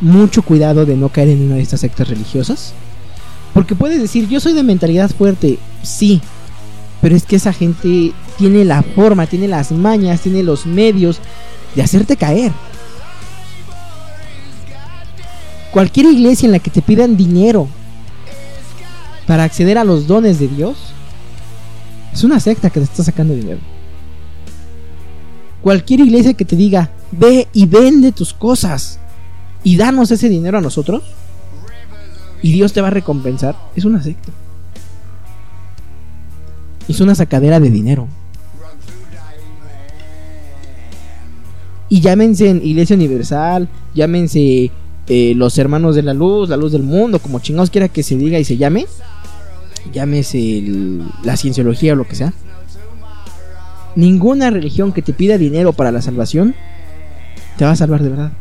Mucho 0.00 0.42
cuidado 0.42 0.84
de 0.84 0.96
no 0.96 1.08
caer 1.08 1.28
en 1.28 1.42
una 1.42 1.54
de 1.54 1.62
estas 1.62 1.80
sectas 1.80 2.08
religiosas. 2.08 2.74
Porque 3.54 3.76
puedes 3.76 4.02
decir, 4.02 4.28
yo 4.28 4.40
soy 4.40 4.52
de 4.52 4.64
mentalidad 4.64 5.10
fuerte. 5.10 5.60
Sí, 5.82 6.20
pero 7.00 7.14
es 7.14 7.22
que 7.22 7.36
esa 7.36 7.52
gente 7.52 8.12
tiene 8.36 8.64
la 8.64 8.82
forma, 8.82 9.26
tiene 9.26 9.46
las 9.46 9.70
mañas, 9.70 10.22
tiene 10.22 10.42
los 10.42 10.66
medios 10.66 11.20
de 11.76 11.82
hacerte 11.82 12.16
caer. 12.16 12.50
Cualquier 15.70 16.06
iglesia 16.06 16.46
en 16.46 16.52
la 16.52 16.58
que 16.58 16.70
te 16.70 16.82
pidan 16.82 17.16
dinero 17.16 17.68
para 19.28 19.44
acceder 19.44 19.76
a 19.76 19.84
los 19.84 20.06
dones 20.06 20.40
de 20.40 20.48
Dios 20.48 20.76
es 22.12 22.24
una 22.24 22.40
secta 22.40 22.70
que 22.70 22.80
te 22.80 22.84
está 22.84 23.04
sacando 23.04 23.34
dinero. 23.34 23.60
Cualquier 25.62 26.00
iglesia 26.00 26.32
que 26.32 26.46
te 26.46 26.56
diga, 26.56 26.90
ve 27.12 27.46
y 27.52 27.66
vende 27.66 28.10
tus 28.10 28.32
cosas 28.32 28.98
y 29.62 29.76
danos 29.76 30.10
ese 30.10 30.30
dinero 30.30 30.56
a 30.56 30.62
nosotros 30.62 31.02
y 32.42 32.52
Dios 32.52 32.72
te 32.72 32.80
va 32.80 32.88
a 32.88 32.90
recompensar, 32.90 33.54
es 33.76 33.84
una 33.84 34.02
secta 34.02 34.32
es 36.88 37.00
una 37.00 37.14
sacadera 37.14 37.60
de 37.60 37.70
dinero. 37.70 38.08
Y 41.90 42.00
llámense 42.00 42.48
en 42.48 42.64
Iglesia 42.64 42.96
Universal, 42.96 43.68
llámense 43.94 44.70
eh, 45.06 45.34
los 45.36 45.58
hermanos 45.58 45.94
de 45.94 46.02
la 46.02 46.14
luz, 46.14 46.48
la 46.48 46.56
luz 46.56 46.72
del 46.72 46.82
mundo, 46.82 47.18
como 47.18 47.40
chingados 47.40 47.70
quiera 47.70 47.88
que 47.88 48.02
se 48.02 48.16
diga 48.16 48.38
y 48.38 48.44
se 48.44 48.56
llame. 48.56 48.86
Llámese 49.92 50.62
la 51.22 51.36
cienciología 51.36 51.92
o 51.92 51.96
lo 51.96 52.06
que 52.06 52.16
sea. 52.16 52.32
Ninguna 53.96 54.50
religión 54.50 54.92
que 54.92 55.02
te 55.02 55.12
pida 55.12 55.38
dinero 55.38 55.72
para 55.72 55.90
la 55.90 56.02
salvación 56.02 56.54
te 57.56 57.64
va 57.64 57.72
a 57.72 57.76
salvar 57.76 58.02
de 58.02 58.10
verdad. 58.10 58.32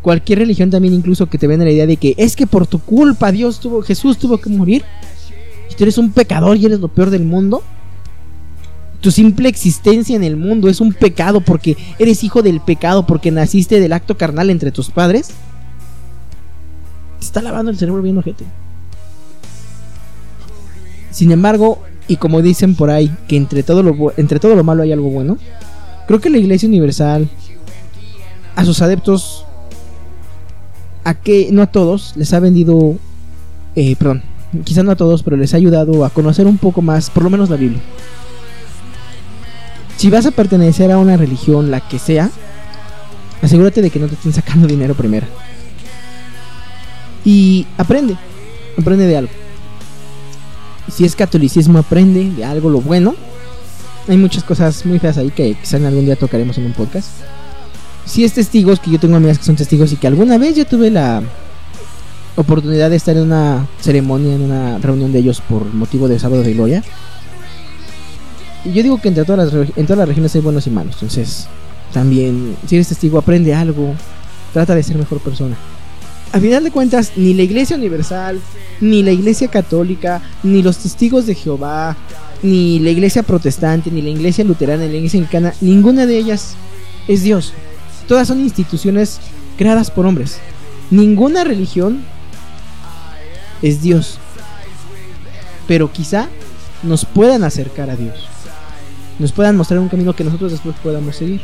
Cualquier 0.00 0.38
religión 0.38 0.70
también 0.70 0.94
incluso 0.94 1.26
que 1.26 1.36
te 1.36 1.46
venda 1.46 1.64
la 1.64 1.72
idea 1.72 1.86
de 1.86 1.96
que 1.96 2.14
es 2.16 2.36
que 2.36 2.46
por 2.46 2.66
tu 2.66 2.78
culpa 2.78 3.32
Dios 3.32 3.58
tuvo, 3.60 3.82
Jesús 3.82 4.18
tuvo 4.18 4.38
que 4.38 4.48
morir 4.48 4.84
tú 5.76 5.84
eres 5.84 5.98
un 5.98 6.10
pecador 6.10 6.56
y 6.56 6.66
eres 6.66 6.80
lo 6.80 6.88
peor 6.88 7.10
del 7.10 7.24
mundo, 7.24 7.62
tu 9.00 9.10
simple 9.10 9.48
existencia 9.48 10.16
en 10.16 10.24
el 10.24 10.36
mundo 10.36 10.68
es 10.68 10.80
un 10.80 10.92
pecado 10.92 11.40
porque 11.40 11.76
eres 11.98 12.24
hijo 12.24 12.42
del 12.42 12.60
pecado, 12.60 13.06
porque 13.06 13.30
naciste 13.30 13.78
del 13.78 13.92
acto 13.92 14.16
carnal 14.16 14.50
entre 14.50 14.72
tus 14.72 14.90
padres, 14.90 15.30
está 17.20 17.42
lavando 17.42 17.70
el 17.70 17.78
cerebro 17.78 18.02
viendo 18.02 18.22
gente. 18.22 18.44
Sin 21.16 21.32
embargo, 21.32 21.78
y 22.08 22.16
como 22.16 22.42
dicen 22.42 22.74
por 22.74 22.90
ahí, 22.90 23.10
que 23.26 23.38
entre 23.38 23.62
todo 23.62 23.82
lo, 23.82 24.12
entre 24.18 24.38
todo 24.38 24.54
lo 24.54 24.62
malo 24.62 24.82
hay 24.82 24.92
algo 24.92 25.08
bueno, 25.08 25.38
creo 26.06 26.20
que 26.20 26.28
la 26.28 26.36
Iglesia 26.36 26.68
Universal, 26.68 27.26
a 28.54 28.64
sus 28.66 28.82
adeptos, 28.82 29.46
a 31.04 31.14
que 31.14 31.48
no 31.52 31.62
a 31.62 31.68
todos, 31.68 32.12
les 32.16 32.34
ha 32.34 32.40
vendido, 32.40 32.96
eh, 33.76 33.96
perdón, 33.96 34.24
quizá 34.62 34.82
no 34.82 34.90
a 34.90 34.96
todos, 34.96 35.22
pero 35.22 35.38
les 35.38 35.54
ha 35.54 35.56
ayudado 35.56 36.04
a 36.04 36.10
conocer 36.10 36.46
un 36.46 36.58
poco 36.58 36.82
más, 36.82 37.08
por 37.08 37.22
lo 37.22 37.30
menos 37.30 37.48
la 37.48 37.56
Biblia. 37.56 37.80
Si 39.96 40.10
vas 40.10 40.26
a 40.26 40.32
pertenecer 40.32 40.92
a 40.92 40.98
una 40.98 41.16
religión, 41.16 41.70
la 41.70 41.80
que 41.80 41.98
sea, 41.98 42.30
asegúrate 43.40 43.80
de 43.80 43.88
que 43.88 44.00
no 44.00 44.08
te 44.08 44.16
estén 44.16 44.34
sacando 44.34 44.66
dinero 44.66 44.94
primero. 44.94 45.26
Y 47.24 47.66
aprende, 47.78 48.18
aprende 48.78 49.06
de 49.06 49.16
algo. 49.16 49.45
Si 50.92 51.04
es 51.04 51.16
catolicismo, 51.16 51.78
aprende 51.78 52.30
de 52.30 52.44
algo 52.44 52.70
lo 52.70 52.80
bueno. 52.80 53.14
Hay 54.08 54.16
muchas 54.16 54.44
cosas 54.44 54.86
muy 54.86 54.98
feas 54.98 55.18
ahí 55.18 55.30
que 55.30 55.54
quizá 55.54 55.78
en 55.78 55.86
algún 55.86 56.04
día 56.04 56.16
tocaremos 56.16 56.56
en 56.58 56.66
un 56.66 56.72
podcast. 56.72 57.08
Si 58.04 58.24
es 58.24 58.34
testigos, 58.34 58.78
que 58.78 58.90
yo 58.90 59.00
tengo 59.00 59.16
amigas 59.16 59.38
que 59.38 59.44
son 59.44 59.56
testigos 59.56 59.92
y 59.92 59.96
que 59.96 60.06
alguna 60.06 60.38
vez 60.38 60.54
yo 60.54 60.64
tuve 60.64 60.90
la, 60.90 61.22
oportunidad 62.36 62.90
de 62.90 62.96
estar 62.96 63.16
en 63.16 63.24
una 63.24 63.66
ceremonia, 63.80 64.34
en 64.34 64.42
una 64.42 64.78
reunión 64.78 65.10
de 65.12 65.18
ellos 65.18 65.40
por 65.40 65.64
motivo 65.72 66.06
de 66.06 66.18
sábado 66.18 66.42
de 66.42 66.52
gloria. 66.52 66.84
Y 68.64 68.72
yo 68.72 68.82
digo 68.82 69.00
que 69.00 69.08
entre 69.08 69.24
todas 69.24 69.52
las, 69.52 69.68
en 69.76 69.86
todas 69.86 69.98
las 69.98 70.08
regiones 70.08 70.34
hay 70.34 70.42
buenos 70.42 70.66
y 70.66 70.70
malos. 70.70 70.94
Entonces, 70.94 71.48
también, 71.92 72.56
si 72.66 72.76
eres 72.76 72.88
testigo, 72.88 73.18
aprende 73.18 73.54
algo. 73.54 73.94
Trata 74.52 74.74
de 74.74 74.82
ser 74.82 74.96
mejor 74.96 75.20
persona. 75.20 75.56
A 76.32 76.40
final 76.40 76.64
de 76.64 76.70
cuentas, 76.70 77.12
ni 77.16 77.34
la 77.34 77.42
Iglesia 77.42 77.76
Universal, 77.76 78.40
ni 78.80 79.02
la 79.02 79.12
Iglesia 79.12 79.48
Católica, 79.48 80.22
ni 80.42 80.62
los 80.62 80.78
testigos 80.78 81.26
de 81.26 81.34
Jehová, 81.34 81.96
ni 82.42 82.78
la 82.80 82.90
Iglesia 82.90 83.22
Protestante, 83.22 83.90
ni 83.90 84.02
la 84.02 84.10
Iglesia 84.10 84.44
Luterana, 84.44 84.84
ni 84.84 84.90
la 84.90 84.96
Iglesia 84.96 85.18
Anglicana, 85.20 85.54
ninguna 85.60 86.06
de 86.06 86.18
ellas 86.18 86.54
es 87.08 87.22
Dios. 87.22 87.52
Todas 88.06 88.28
son 88.28 88.40
instituciones 88.40 89.18
creadas 89.56 89.90
por 89.90 90.06
hombres. 90.06 90.38
Ninguna 90.90 91.44
religión 91.44 92.02
es 93.62 93.82
Dios. 93.82 94.18
Pero 95.66 95.90
quizá 95.90 96.28
nos 96.82 97.04
puedan 97.04 97.44
acercar 97.44 97.90
a 97.90 97.96
Dios. 97.96 98.14
Nos 99.18 99.32
puedan 99.32 99.56
mostrar 99.56 99.80
un 99.80 99.88
camino 99.88 100.14
que 100.14 100.24
nosotros 100.24 100.52
después 100.52 100.76
podamos 100.82 101.16
seguir. 101.16 101.40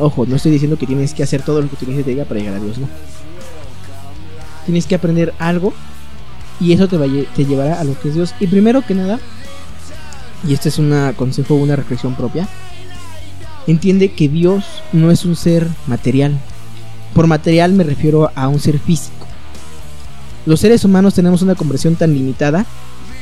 Ojo, 0.00 0.24
no 0.24 0.36
estoy 0.36 0.50
diciendo 0.50 0.78
que 0.78 0.86
tienes 0.86 1.12
que 1.12 1.22
hacer 1.22 1.42
todo 1.42 1.60
lo 1.60 1.68
que 1.68 1.76
tu 1.76 1.84
iglesia 1.84 2.04
te 2.04 2.10
diga 2.10 2.24
para 2.24 2.40
llegar 2.40 2.54
a 2.56 2.58
Dios, 2.58 2.78
no. 2.78 2.88
Tienes 4.64 4.86
que 4.86 4.94
aprender 4.94 5.34
algo 5.38 5.74
y 6.58 6.72
eso 6.72 6.88
te, 6.88 6.96
va, 6.96 7.04
te 7.36 7.44
llevará 7.44 7.78
a 7.78 7.84
lo 7.84 7.98
que 8.00 8.08
es 8.08 8.14
Dios. 8.14 8.34
Y 8.40 8.46
primero 8.46 8.80
que 8.84 8.94
nada, 8.94 9.20
y 10.46 10.54
este 10.54 10.70
es 10.70 10.78
un 10.78 11.12
consejo, 11.16 11.54
una 11.54 11.76
reflexión 11.76 12.14
propia, 12.14 12.48
entiende 13.66 14.12
que 14.12 14.28
Dios 14.28 14.64
no 14.92 15.10
es 15.10 15.26
un 15.26 15.36
ser 15.36 15.68
material. 15.86 16.38
Por 17.14 17.26
material 17.26 17.74
me 17.74 17.84
refiero 17.84 18.30
a 18.34 18.48
un 18.48 18.58
ser 18.58 18.78
físico. 18.78 19.26
Los 20.46 20.60
seres 20.60 20.84
humanos 20.84 21.12
tenemos 21.12 21.42
una 21.42 21.54
conversión 21.54 21.96
tan 21.96 22.14
limitada 22.14 22.64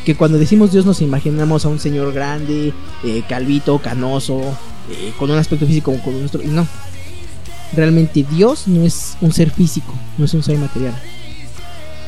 que 0.08 0.14
cuando 0.14 0.38
decimos 0.38 0.72
Dios 0.72 0.86
nos 0.86 1.02
imaginamos 1.02 1.66
a 1.66 1.68
un 1.68 1.78
señor 1.78 2.14
grande, 2.14 2.72
eh, 3.04 3.22
calvito, 3.28 3.78
canoso, 3.78 4.40
eh, 4.90 5.12
con 5.18 5.30
un 5.30 5.36
aspecto 5.36 5.66
físico 5.66 5.90
como 5.90 6.02
con 6.02 6.18
nuestro. 6.18 6.40
No. 6.44 6.66
Realmente 7.74 8.24
Dios 8.24 8.68
no 8.68 8.86
es 8.86 9.18
un 9.20 9.34
ser 9.34 9.50
físico, 9.50 9.92
no 10.16 10.24
es 10.24 10.32
un 10.32 10.42
ser 10.42 10.56
material. 10.56 10.94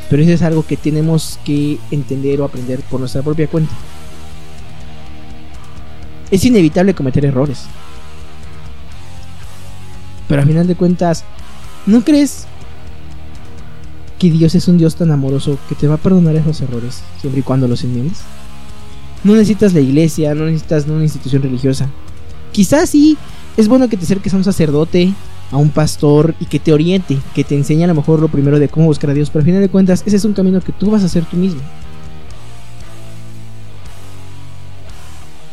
Pero 0.09 0.23
eso 0.23 0.33
es 0.33 0.41
algo 0.41 0.65
que 0.65 0.79
tenemos 0.79 1.39
que 1.45 1.79
entender 1.91 2.41
o 2.41 2.47
aprender 2.47 2.81
por 2.81 3.01
nuestra 3.01 3.21
propia 3.21 3.49
cuenta. 3.49 3.75
Es 6.31 6.43
inevitable 6.47 6.95
cometer 6.95 7.27
errores. 7.27 7.65
Pero 10.27 10.41
a 10.41 10.47
final 10.47 10.67
de 10.67 10.75
cuentas, 10.75 11.23
¿no 11.85 12.03
crees 12.03 12.47
que 14.21 14.31
Dios 14.31 14.55
es 14.55 14.69
un 14.69 14.77
Dios 14.77 14.97
tan 14.97 15.11
amoroso 15.11 15.59
que 15.67 15.75
te 15.75 15.89
va 15.89 15.95
a 15.95 15.99
perdonar 15.99 16.37
esos 16.37 16.61
errores 16.61 17.03
siempre 17.21 17.41
y 17.41 17.43
cuando 17.43 17.67
los 17.67 17.83
enmiendes? 17.83 18.19
No 19.25 19.33
necesitas 19.33 19.73
la 19.73 19.81
iglesia, 19.81 20.35
no 20.35 20.45
necesitas 20.45 20.87
una 20.87 21.03
institución 21.03 21.43
religiosa. 21.43 21.89
Quizás 22.53 22.91
sí 22.91 23.17
es 23.57 23.67
bueno 23.67 23.89
que 23.89 23.97
te 23.97 24.05
acerques 24.05 24.35
a 24.35 24.37
un 24.37 24.45
sacerdote, 24.45 25.15
a 25.51 25.57
un 25.57 25.71
pastor 25.71 26.35
y 26.39 26.45
que 26.45 26.59
te 26.59 26.75
oriente, 26.75 27.17
que 27.35 27.45
te 27.45 27.57
enseñe 27.57 27.85
a 27.85 27.87
lo 27.87 27.95
mejor 27.95 28.21
lo 28.21 28.29
primero 28.29 28.59
de 28.59 28.69
cómo 28.69 28.87
buscar 28.87 29.09
a 29.09 29.15
Dios, 29.15 29.31
pero 29.31 29.41
al 29.41 29.47
final 29.47 29.63
de 29.63 29.71
cuentas 29.71 30.03
ese 30.05 30.17
es 30.17 30.25
un 30.27 30.35
camino 30.35 30.61
que 30.61 30.73
tú 30.73 30.91
vas 30.91 31.03
a 31.03 31.07
hacer 31.07 31.25
tú 31.25 31.39
mismo. 31.39 31.63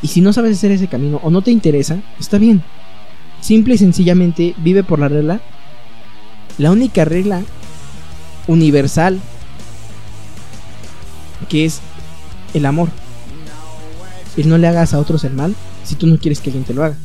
Y 0.02 0.08
si 0.10 0.20
no 0.20 0.34
sabes 0.34 0.58
hacer 0.58 0.72
ese 0.72 0.88
camino 0.88 1.22
o 1.24 1.30
no 1.30 1.42
te 1.42 1.52
interesa, 1.52 2.02
está 2.20 2.38
bien. 2.38 2.62
Simple 3.40 3.76
y 3.76 3.78
sencillamente 3.78 4.56
vive 4.58 4.84
por 4.84 5.00
la 5.00 5.08
regla. 5.08 5.40
La 6.58 6.72
única 6.72 7.06
regla 7.06 7.44
universal 8.48 9.20
que 11.50 11.66
es 11.66 11.80
el 12.54 12.66
amor. 12.66 12.90
Y 14.36 14.44
no 14.44 14.58
le 14.58 14.68
hagas 14.68 14.94
a 14.94 15.00
otros 15.00 15.24
el 15.24 15.34
mal 15.34 15.56
si 15.84 15.96
tú 15.96 16.08
no 16.08 16.18
quieres 16.18 16.40
que 16.40 16.50
alguien 16.50 16.66
te 16.66 16.74
lo 16.74 16.84
haga. 16.84 16.96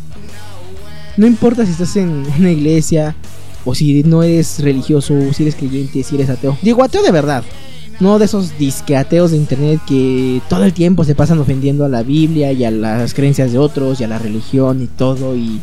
No 1.17 1.27
importa 1.27 1.65
si 1.65 1.73
estás 1.73 1.97
en 1.97 2.27
una 2.39 2.51
iglesia 2.51 3.15
o 3.65 3.75
si 3.75 4.03
no 4.03 4.23
eres 4.23 4.59
religioso, 4.61 5.15
o 5.15 5.33
si 5.33 5.45
eres 5.45 5.55
creyente, 5.55 6.03
si 6.03 6.17
eres 6.17 6.31
ateo. 6.31 6.59
Digo 6.63 6.83
ateo 6.83 7.03
de 7.03 7.13
verdad. 7.13 7.45
No 8.01 8.19
de 8.19 8.25
esos 8.25 8.59
disqueateos 8.59 9.31
de 9.31 9.37
internet 9.37 9.81
que 9.87 10.41
todo 10.49 10.65
el 10.65 10.73
tiempo 10.73 11.05
se 11.05 11.15
pasan 11.15 11.39
ofendiendo 11.39 11.85
a 11.85 11.89
la 11.89 12.03
Biblia 12.03 12.51
y 12.51 12.65
a 12.65 12.71
las 12.71 13.15
creencias 13.15 13.53
de 13.53 13.59
otros 13.59 14.01
y 14.01 14.05
a 14.05 14.09
la 14.09 14.19
religión 14.19 14.83
y 14.83 14.87
todo. 14.87 15.37
Y 15.37 15.61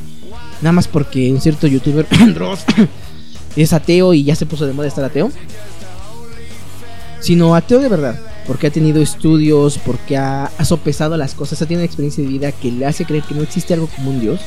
nada 0.61 0.71
más 0.71 0.87
porque 0.87 1.31
un 1.33 1.41
cierto 1.41 1.67
youtuber 1.67 2.07
es 3.55 3.73
ateo 3.73 4.13
y 4.13 4.23
ya 4.23 4.35
se 4.35 4.45
puso 4.45 4.65
de 4.65 4.73
moda 4.73 4.87
estar 4.87 5.03
ateo. 5.03 5.31
Sino 7.19 7.55
ateo 7.55 7.79
de 7.79 7.89
verdad. 7.89 8.19
Porque 8.47 8.67
ha 8.67 8.71
tenido 8.71 9.01
estudios, 9.01 9.77
porque 9.77 10.17
ha, 10.17 10.45
ha 10.45 10.65
sopesado 10.65 11.17
las 11.17 11.35
cosas, 11.35 11.61
ha 11.61 11.65
tenido 11.65 11.81
una 11.81 11.85
experiencia 11.85 12.23
de 12.23 12.29
vida 12.29 12.51
que 12.51 12.71
le 12.71 12.85
hace 12.85 13.05
creer 13.05 13.23
que 13.23 13.35
no 13.35 13.43
existe 13.43 13.73
algo 13.73 13.87
como 13.87 14.09
un 14.09 14.19
Dios. 14.19 14.39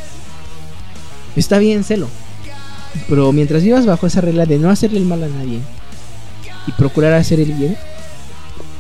Está 1.37 1.59
bien, 1.59 1.85
celo. 1.85 2.09
Pero 3.09 3.33
mientras 3.33 3.63
vivas 3.63 3.87
bajo 3.87 4.07
esa 4.07 4.21
regla 4.21 4.47
de 4.47 4.59
no 4.59 4.71
hacerle 4.71 4.99
el 4.99 5.07
mal 5.07 5.23
a 5.23 5.29
nadie 5.29 5.61
y 6.67 6.73
procurar 6.73 7.13
hacer 7.15 7.41
el 7.41 7.53
bien, 7.53 7.77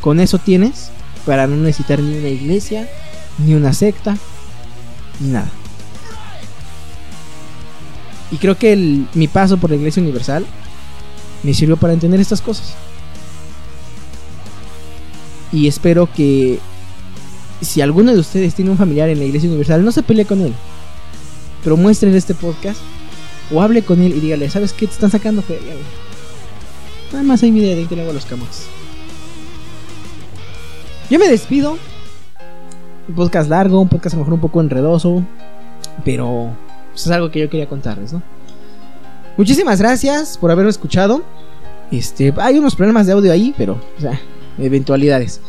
con 0.00 0.20
eso 0.20 0.38
tienes 0.38 0.90
para 1.24 1.46
no 1.46 1.56
necesitar 1.56 2.00
ni 2.00 2.16
una 2.18 2.28
iglesia, 2.28 2.88
ni 3.38 3.54
una 3.54 3.72
secta, 3.72 4.16
ni 5.20 5.30
nada. 5.30 5.50
Y 8.32 8.36
creo 8.38 8.56
que 8.58 8.72
el- 8.72 9.06
mi 9.14 9.28
paso 9.28 9.58
por 9.58 9.70
la 9.70 9.76
iglesia 9.76 10.02
universal 10.02 10.44
me 11.42 11.54
sirvió 11.54 11.76
para 11.76 11.92
entender 11.92 12.18
estas 12.18 12.40
cosas. 12.40 12.74
Y 15.52 15.68
espero 15.68 16.08
que 16.12 16.58
si 17.60 17.80
alguno 17.82 18.12
de 18.12 18.18
ustedes 18.18 18.54
tiene 18.54 18.70
un 18.70 18.78
familiar 18.78 19.08
en 19.10 19.18
la 19.18 19.24
iglesia 19.24 19.48
universal, 19.48 19.84
no 19.84 19.92
se 19.92 20.02
pelee 20.02 20.24
con 20.24 20.40
él. 20.40 20.54
Pero 21.62 21.76
muéstrenle 21.76 22.18
este 22.18 22.34
podcast 22.34 22.80
o 23.52 23.60
hable 23.60 23.82
con 23.82 24.00
él 24.00 24.16
y 24.16 24.20
dígale, 24.20 24.48
¿sabes 24.48 24.72
qué? 24.72 24.86
Te 24.86 24.94
están 24.94 25.10
sacando 25.10 25.42
feria. 25.42 25.74
Nada 27.12 27.22
más 27.24 27.42
hay 27.42 27.52
mi 27.52 27.60
idea 27.60 27.76
de 27.76 27.86
que 27.86 27.94
le 27.94 28.02
hago 28.02 28.10
a 28.12 28.14
los 28.14 28.24
camotes. 28.24 28.62
Yo 31.10 31.18
me 31.18 31.28
despido. 31.28 31.76
Un 33.08 33.14
podcast 33.14 33.50
largo, 33.50 33.80
un 33.80 33.88
podcast 33.88 34.14
a 34.14 34.16
lo 34.16 34.20
mejor 34.20 34.34
un 34.34 34.40
poco 34.40 34.60
enredoso. 34.62 35.22
Pero 36.04 36.56
pues, 36.92 37.06
es 37.06 37.12
algo 37.12 37.30
que 37.30 37.40
yo 37.40 37.50
quería 37.50 37.68
contarles, 37.68 38.12
¿no? 38.12 38.22
Muchísimas 39.36 39.80
gracias 39.80 40.36
por 40.36 40.50
haberme 40.50 40.70
escuchado. 40.70 41.22
Este, 41.90 42.32
hay 42.38 42.58
unos 42.58 42.76
problemas 42.76 43.06
de 43.06 43.12
audio 43.12 43.32
ahí, 43.32 43.54
pero, 43.56 43.80
o 43.96 44.00
sea, 44.00 44.20
eventualidades. 44.58 45.40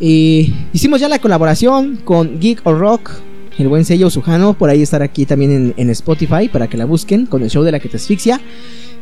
Eh, 0.00 0.52
hicimos 0.72 1.00
ya 1.00 1.08
la 1.08 1.18
colaboración 1.18 1.96
con 2.04 2.38
Geek 2.38 2.60
or 2.64 2.78
Rock, 2.78 3.10
el 3.58 3.68
buen 3.68 3.84
sello 3.84 4.10
Sujano. 4.10 4.54
Por 4.54 4.70
ahí 4.70 4.82
estar 4.82 5.02
aquí 5.02 5.26
también 5.26 5.74
en, 5.76 5.90
Spotify 5.90 6.48
para 6.48 6.68
que 6.68 6.76
la 6.76 6.84
busquen 6.84 7.26
con 7.26 7.42
el 7.42 7.50
show 7.50 7.64
de 7.64 7.72
la 7.72 7.80
que 7.80 7.88
te 7.88 7.96
asfixia. 7.96 8.40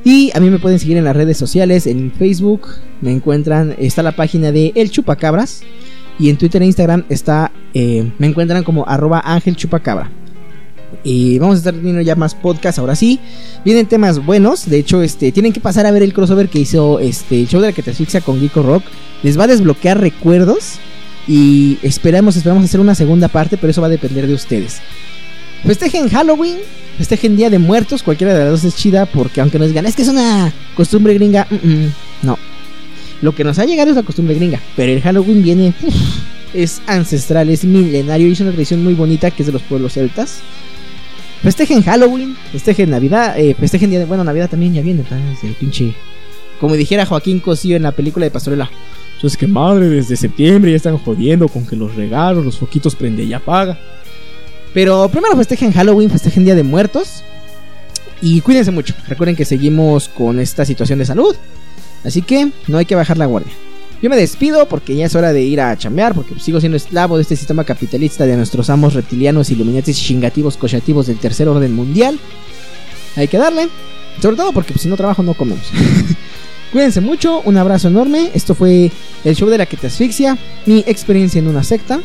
Y 0.05 0.31
a 0.35 0.41
mí 0.41 0.51
me 0.51 0.59
pueden 0.59 0.79
seguir 0.79 0.97
en 0.97 1.05
las 1.05 1.17
redes 1.17 1.39
sociales, 1.39 1.87
en 1.87 2.13
Facebook 2.13 2.69
me 3.01 3.11
encuentran, 3.11 3.75
está 3.79 4.03
la 4.03 4.13
página 4.13 4.53
de 4.53 4.73
El 4.75 4.91
Chupacabras. 4.91 5.63
Y 6.19 6.31
en 6.31 6.37
Twitter 6.37 6.63
e 6.63 6.67
Instagram 6.67 7.05
está, 7.09 7.51
eh, 7.73 8.13
me 8.19 8.27
encuentran 8.27 8.63
como 8.65 8.87
arroba 8.87 9.21
Ángel 9.25 9.57
Chupacabra. 9.57 10.11
Y 11.03 11.39
vamos 11.39 11.57
a 11.57 11.59
estar 11.59 11.75
teniendo 11.75 12.01
ya 12.01 12.15
más 12.15 12.35
podcasts 12.35 12.79
ahora 12.79 12.95
sí. 12.95 13.19
Vienen 13.65 13.87
temas 13.87 14.25
buenos. 14.25 14.69
De 14.69 14.79
hecho, 14.79 15.03
este, 15.03 15.33
tienen 15.33 15.53
que 15.53 15.61
pasar 15.61 15.87
a 15.87 15.91
ver 15.91 16.03
el 16.03 16.13
crossover 16.13 16.49
que 16.49 16.61
hizo 16.61 17.01
este, 17.01 17.47
show 17.47 17.61
de 17.61 17.69
la 17.69 17.73
que 17.73 17.83
te 17.83 17.91
asfixia 17.91 18.21
con 18.21 18.41
Geeko 18.41 18.63
Rock. 18.63 18.85
Les 19.23 19.39
va 19.39 19.45
a 19.45 19.49
desbloquear 19.49 20.01
recuerdos. 20.01 20.75
Y 21.27 21.79
esperamos, 21.83 22.37
esperamos 22.37 22.65
hacer 22.65 22.81
una 22.81 22.95
segunda 22.95 23.29
parte, 23.29 23.57
pero 23.57 23.71
eso 23.71 23.81
va 23.81 23.87
a 23.87 23.91
depender 23.91 24.27
de 24.27 24.35
ustedes. 24.35 24.81
Festejen 25.65 26.11
Halloween, 26.11 26.59
festejen 26.99 27.37
Día 27.37 27.49
de 27.49 27.59
Muertos, 27.59 28.03
cualquiera 28.03 28.35
de 28.35 28.41
las 28.41 28.51
dos 28.51 28.65
es 28.65 28.77
chida, 28.77 29.07
porque 29.07 29.41
aunque 29.41 29.59
nos 29.59 29.69
digan, 29.69 29.87
es 29.87 29.97
que 29.97 30.03
es 30.03 30.09
una 30.09 30.53
costumbre 30.77 31.15
gringa, 31.15 31.47
no. 32.23 32.39
Lo 33.23 33.35
que 33.35 33.45
nos 33.45 33.59
ha 33.59 33.65
llegado 33.65 33.89
es 33.89 33.97
la 33.97 34.03
costumbre 34.03 34.35
gringa, 34.35 34.61
pero 34.77 34.93
el 34.93 35.01
Halloween 35.01 35.43
viene, 35.43 35.73
es 36.53 36.83
ancestral, 36.87 37.49
es 37.49 37.65
milenario 37.65 38.29
y 38.29 38.33
es 38.33 38.41
una 38.41 38.51
tradición 38.51 38.85
muy 38.85 38.93
bonita 38.93 39.31
que 39.31 39.43
es 39.43 39.47
de 39.47 39.53
los 39.53 39.63
pueblos 39.63 39.95
celtas. 39.95 40.41
Festejen 41.45 41.83
Halloween, 41.83 42.35
festejen 42.53 42.89
Navidad, 42.89 43.39
eh, 43.39 43.55
festejen 43.55 43.91
Día 43.91 43.99
de, 43.99 44.07
bueno, 44.07 44.25
Navidad 44.25 44.49
también 44.49 44.73
ya 44.73 44.81
viene, 44.81 45.05
el 45.43 45.53
pinche, 45.53 45.95
como 46.59 46.75
dijera 46.75 47.05
Joaquín 47.05 47.39
Cosío 47.39 47.77
en 47.77 47.83
la 47.83 47.93
película 47.93 48.25
de 48.25 48.31
Pastorela. 48.31 48.71
Entonces, 49.17 49.37
que 49.37 49.47
madre, 49.47 49.91
desde 49.91 50.17
septiembre 50.17 50.71
ya 50.71 50.79
están 50.79 50.97
jodiendo 50.97 51.49
con 51.49 51.67
que 51.67 51.77
los 51.77 51.95
regalos, 51.97 52.47
los 52.47 52.57
foquitos 52.57 52.95
prende 52.95 53.25
y 53.25 53.35
apaga. 53.35 53.79
Pero 54.73 55.07
primero 55.11 55.37
festejen 55.37 55.71
Halloween, 55.71 56.09
festejen 56.09 56.47
Día 56.47 56.55
de 56.55 56.63
Muertos. 56.63 57.23
Y 58.23 58.41
cuídense 58.41 58.71
mucho. 58.71 58.95
Recuerden 59.07 59.37
que 59.37 59.45
seguimos 59.45 60.09
con 60.09 60.41
esta 60.41 60.65
situación 60.65 60.99
de 60.99 61.05
salud. 61.05 61.37
Así 62.05 62.23
que 62.23 62.53
no 62.69 62.79
hay 62.79 62.87
que 62.87 62.95
bajar 62.95 63.19
la 63.19 63.27
guardia. 63.27 63.53
Yo 64.05 64.11
me 64.11 64.17
despido 64.17 64.69
porque 64.69 64.95
ya 64.95 65.07
es 65.07 65.15
hora 65.15 65.33
de 65.33 65.41
ir 65.41 65.63
a 65.63 65.79
chambear. 65.79 66.15
Porque 66.15 66.39
sigo 66.39 66.61
siendo 66.61 66.77
esclavo 66.77 67.17
de 67.17 67.23
este 67.23 67.37
sistema 67.37 67.65
capitalista 67.65 68.27
de 68.27 68.37
nuestros 68.37 68.69
amos 68.69 68.93
reptilianos, 68.93 69.49
iluminatis, 69.49 69.99
chingativos, 69.99 70.59
cochativos 70.59 71.07
del 71.07 71.17
tercer 71.17 71.49
orden 71.49 71.73
mundial. 71.75 72.21
Hay 73.17 73.29
que 73.29 73.39
darle. 73.39 73.71
Sobre 74.21 74.37
todo 74.37 74.53
porque 74.53 74.75
si 74.75 74.89
no 74.89 74.99
trabajo 74.99 75.23
no 75.23 75.33
comemos. 75.33 75.71
Cuídense 76.73 77.01
mucho, 77.01 77.41
un 77.47 77.57
abrazo 77.57 77.89
enorme. 77.89 78.31
Esto 78.35 78.55
fue 78.55 78.93
el 79.25 79.35
show 79.35 79.49
de 79.49 79.57
la 79.57 79.65
que 79.65 79.79
te 79.79 79.87
asfixia, 79.87 80.37
mi 80.67 80.85
experiencia 80.87 81.39
en 81.39 81.49
una 81.49 81.65
secta. 81.65 82.03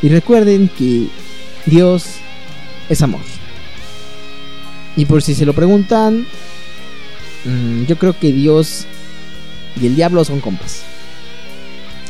Y 0.00 0.10
recuerden 0.10 0.68
que 0.68 1.08
Dios 1.66 2.10
es 2.88 3.02
amor. 3.02 3.22
Y 4.94 5.04
por 5.06 5.20
si 5.22 5.34
se 5.34 5.46
lo 5.46 5.52
preguntan, 5.52 6.28
mm, 7.44 7.86
yo 7.86 7.98
creo 7.98 8.16
que 8.16 8.30
Dios 8.30 8.86
y 9.82 9.86
el 9.88 9.96
diablo 9.96 10.24
son 10.24 10.40
compas. 10.40 10.84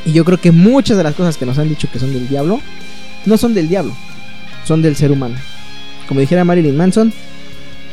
Y 0.09 0.13
yo 0.15 0.25
creo 0.25 0.41
que 0.41 0.53
muchas 0.53 0.97
de 0.97 1.03
las 1.03 1.15
cosas 1.15 1.37
que 1.37 1.45
nos 1.45 1.59
han 1.59 1.69
dicho 1.69 1.87
que 1.93 1.99
son 1.99 2.15
del 2.15 2.27
diablo, 2.29 2.63
no 3.27 3.37
son 3.37 3.53
del 3.53 3.69
diablo, 3.69 3.95
son 4.65 4.81
del 4.81 4.97
ser 4.97 5.13
humano. 5.13 5.35
Como 6.09 6.21
dijera 6.21 6.47
Marilyn 6.47 6.79
Manson, 6.79 7.13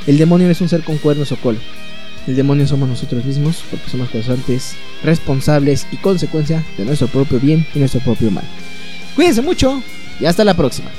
el 0.08 0.18
demonio 0.18 0.50
es 0.50 0.62
un 0.62 0.70
ser 0.70 0.82
con 0.84 0.98
cuernos 0.98 1.34
o 1.34 1.36
cola. 1.36 1.60
El 2.26 2.38
demonio 2.38 2.66
somos 2.68 2.88
nosotros 2.88 3.26
mismos 3.26 3.66
porque 3.70 3.90
somos 3.90 4.10
causantes, 4.12 4.76
responsables 5.04 5.88
y 5.92 5.98
consecuencia 5.98 6.64
de 6.78 6.86
nuestro 6.86 7.10
propio 7.10 7.38
bien 7.38 7.68
y 7.76 7.80
nuestro 7.80 8.00
propio 8.00 8.32
mal. 8.32 8.46
Cuídense 9.14 9.42
mucho 9.42 9.84
y 10.18 10.26
hasta 10.26 10.46
la 10.46 10.54
próxima. 10.54 10.92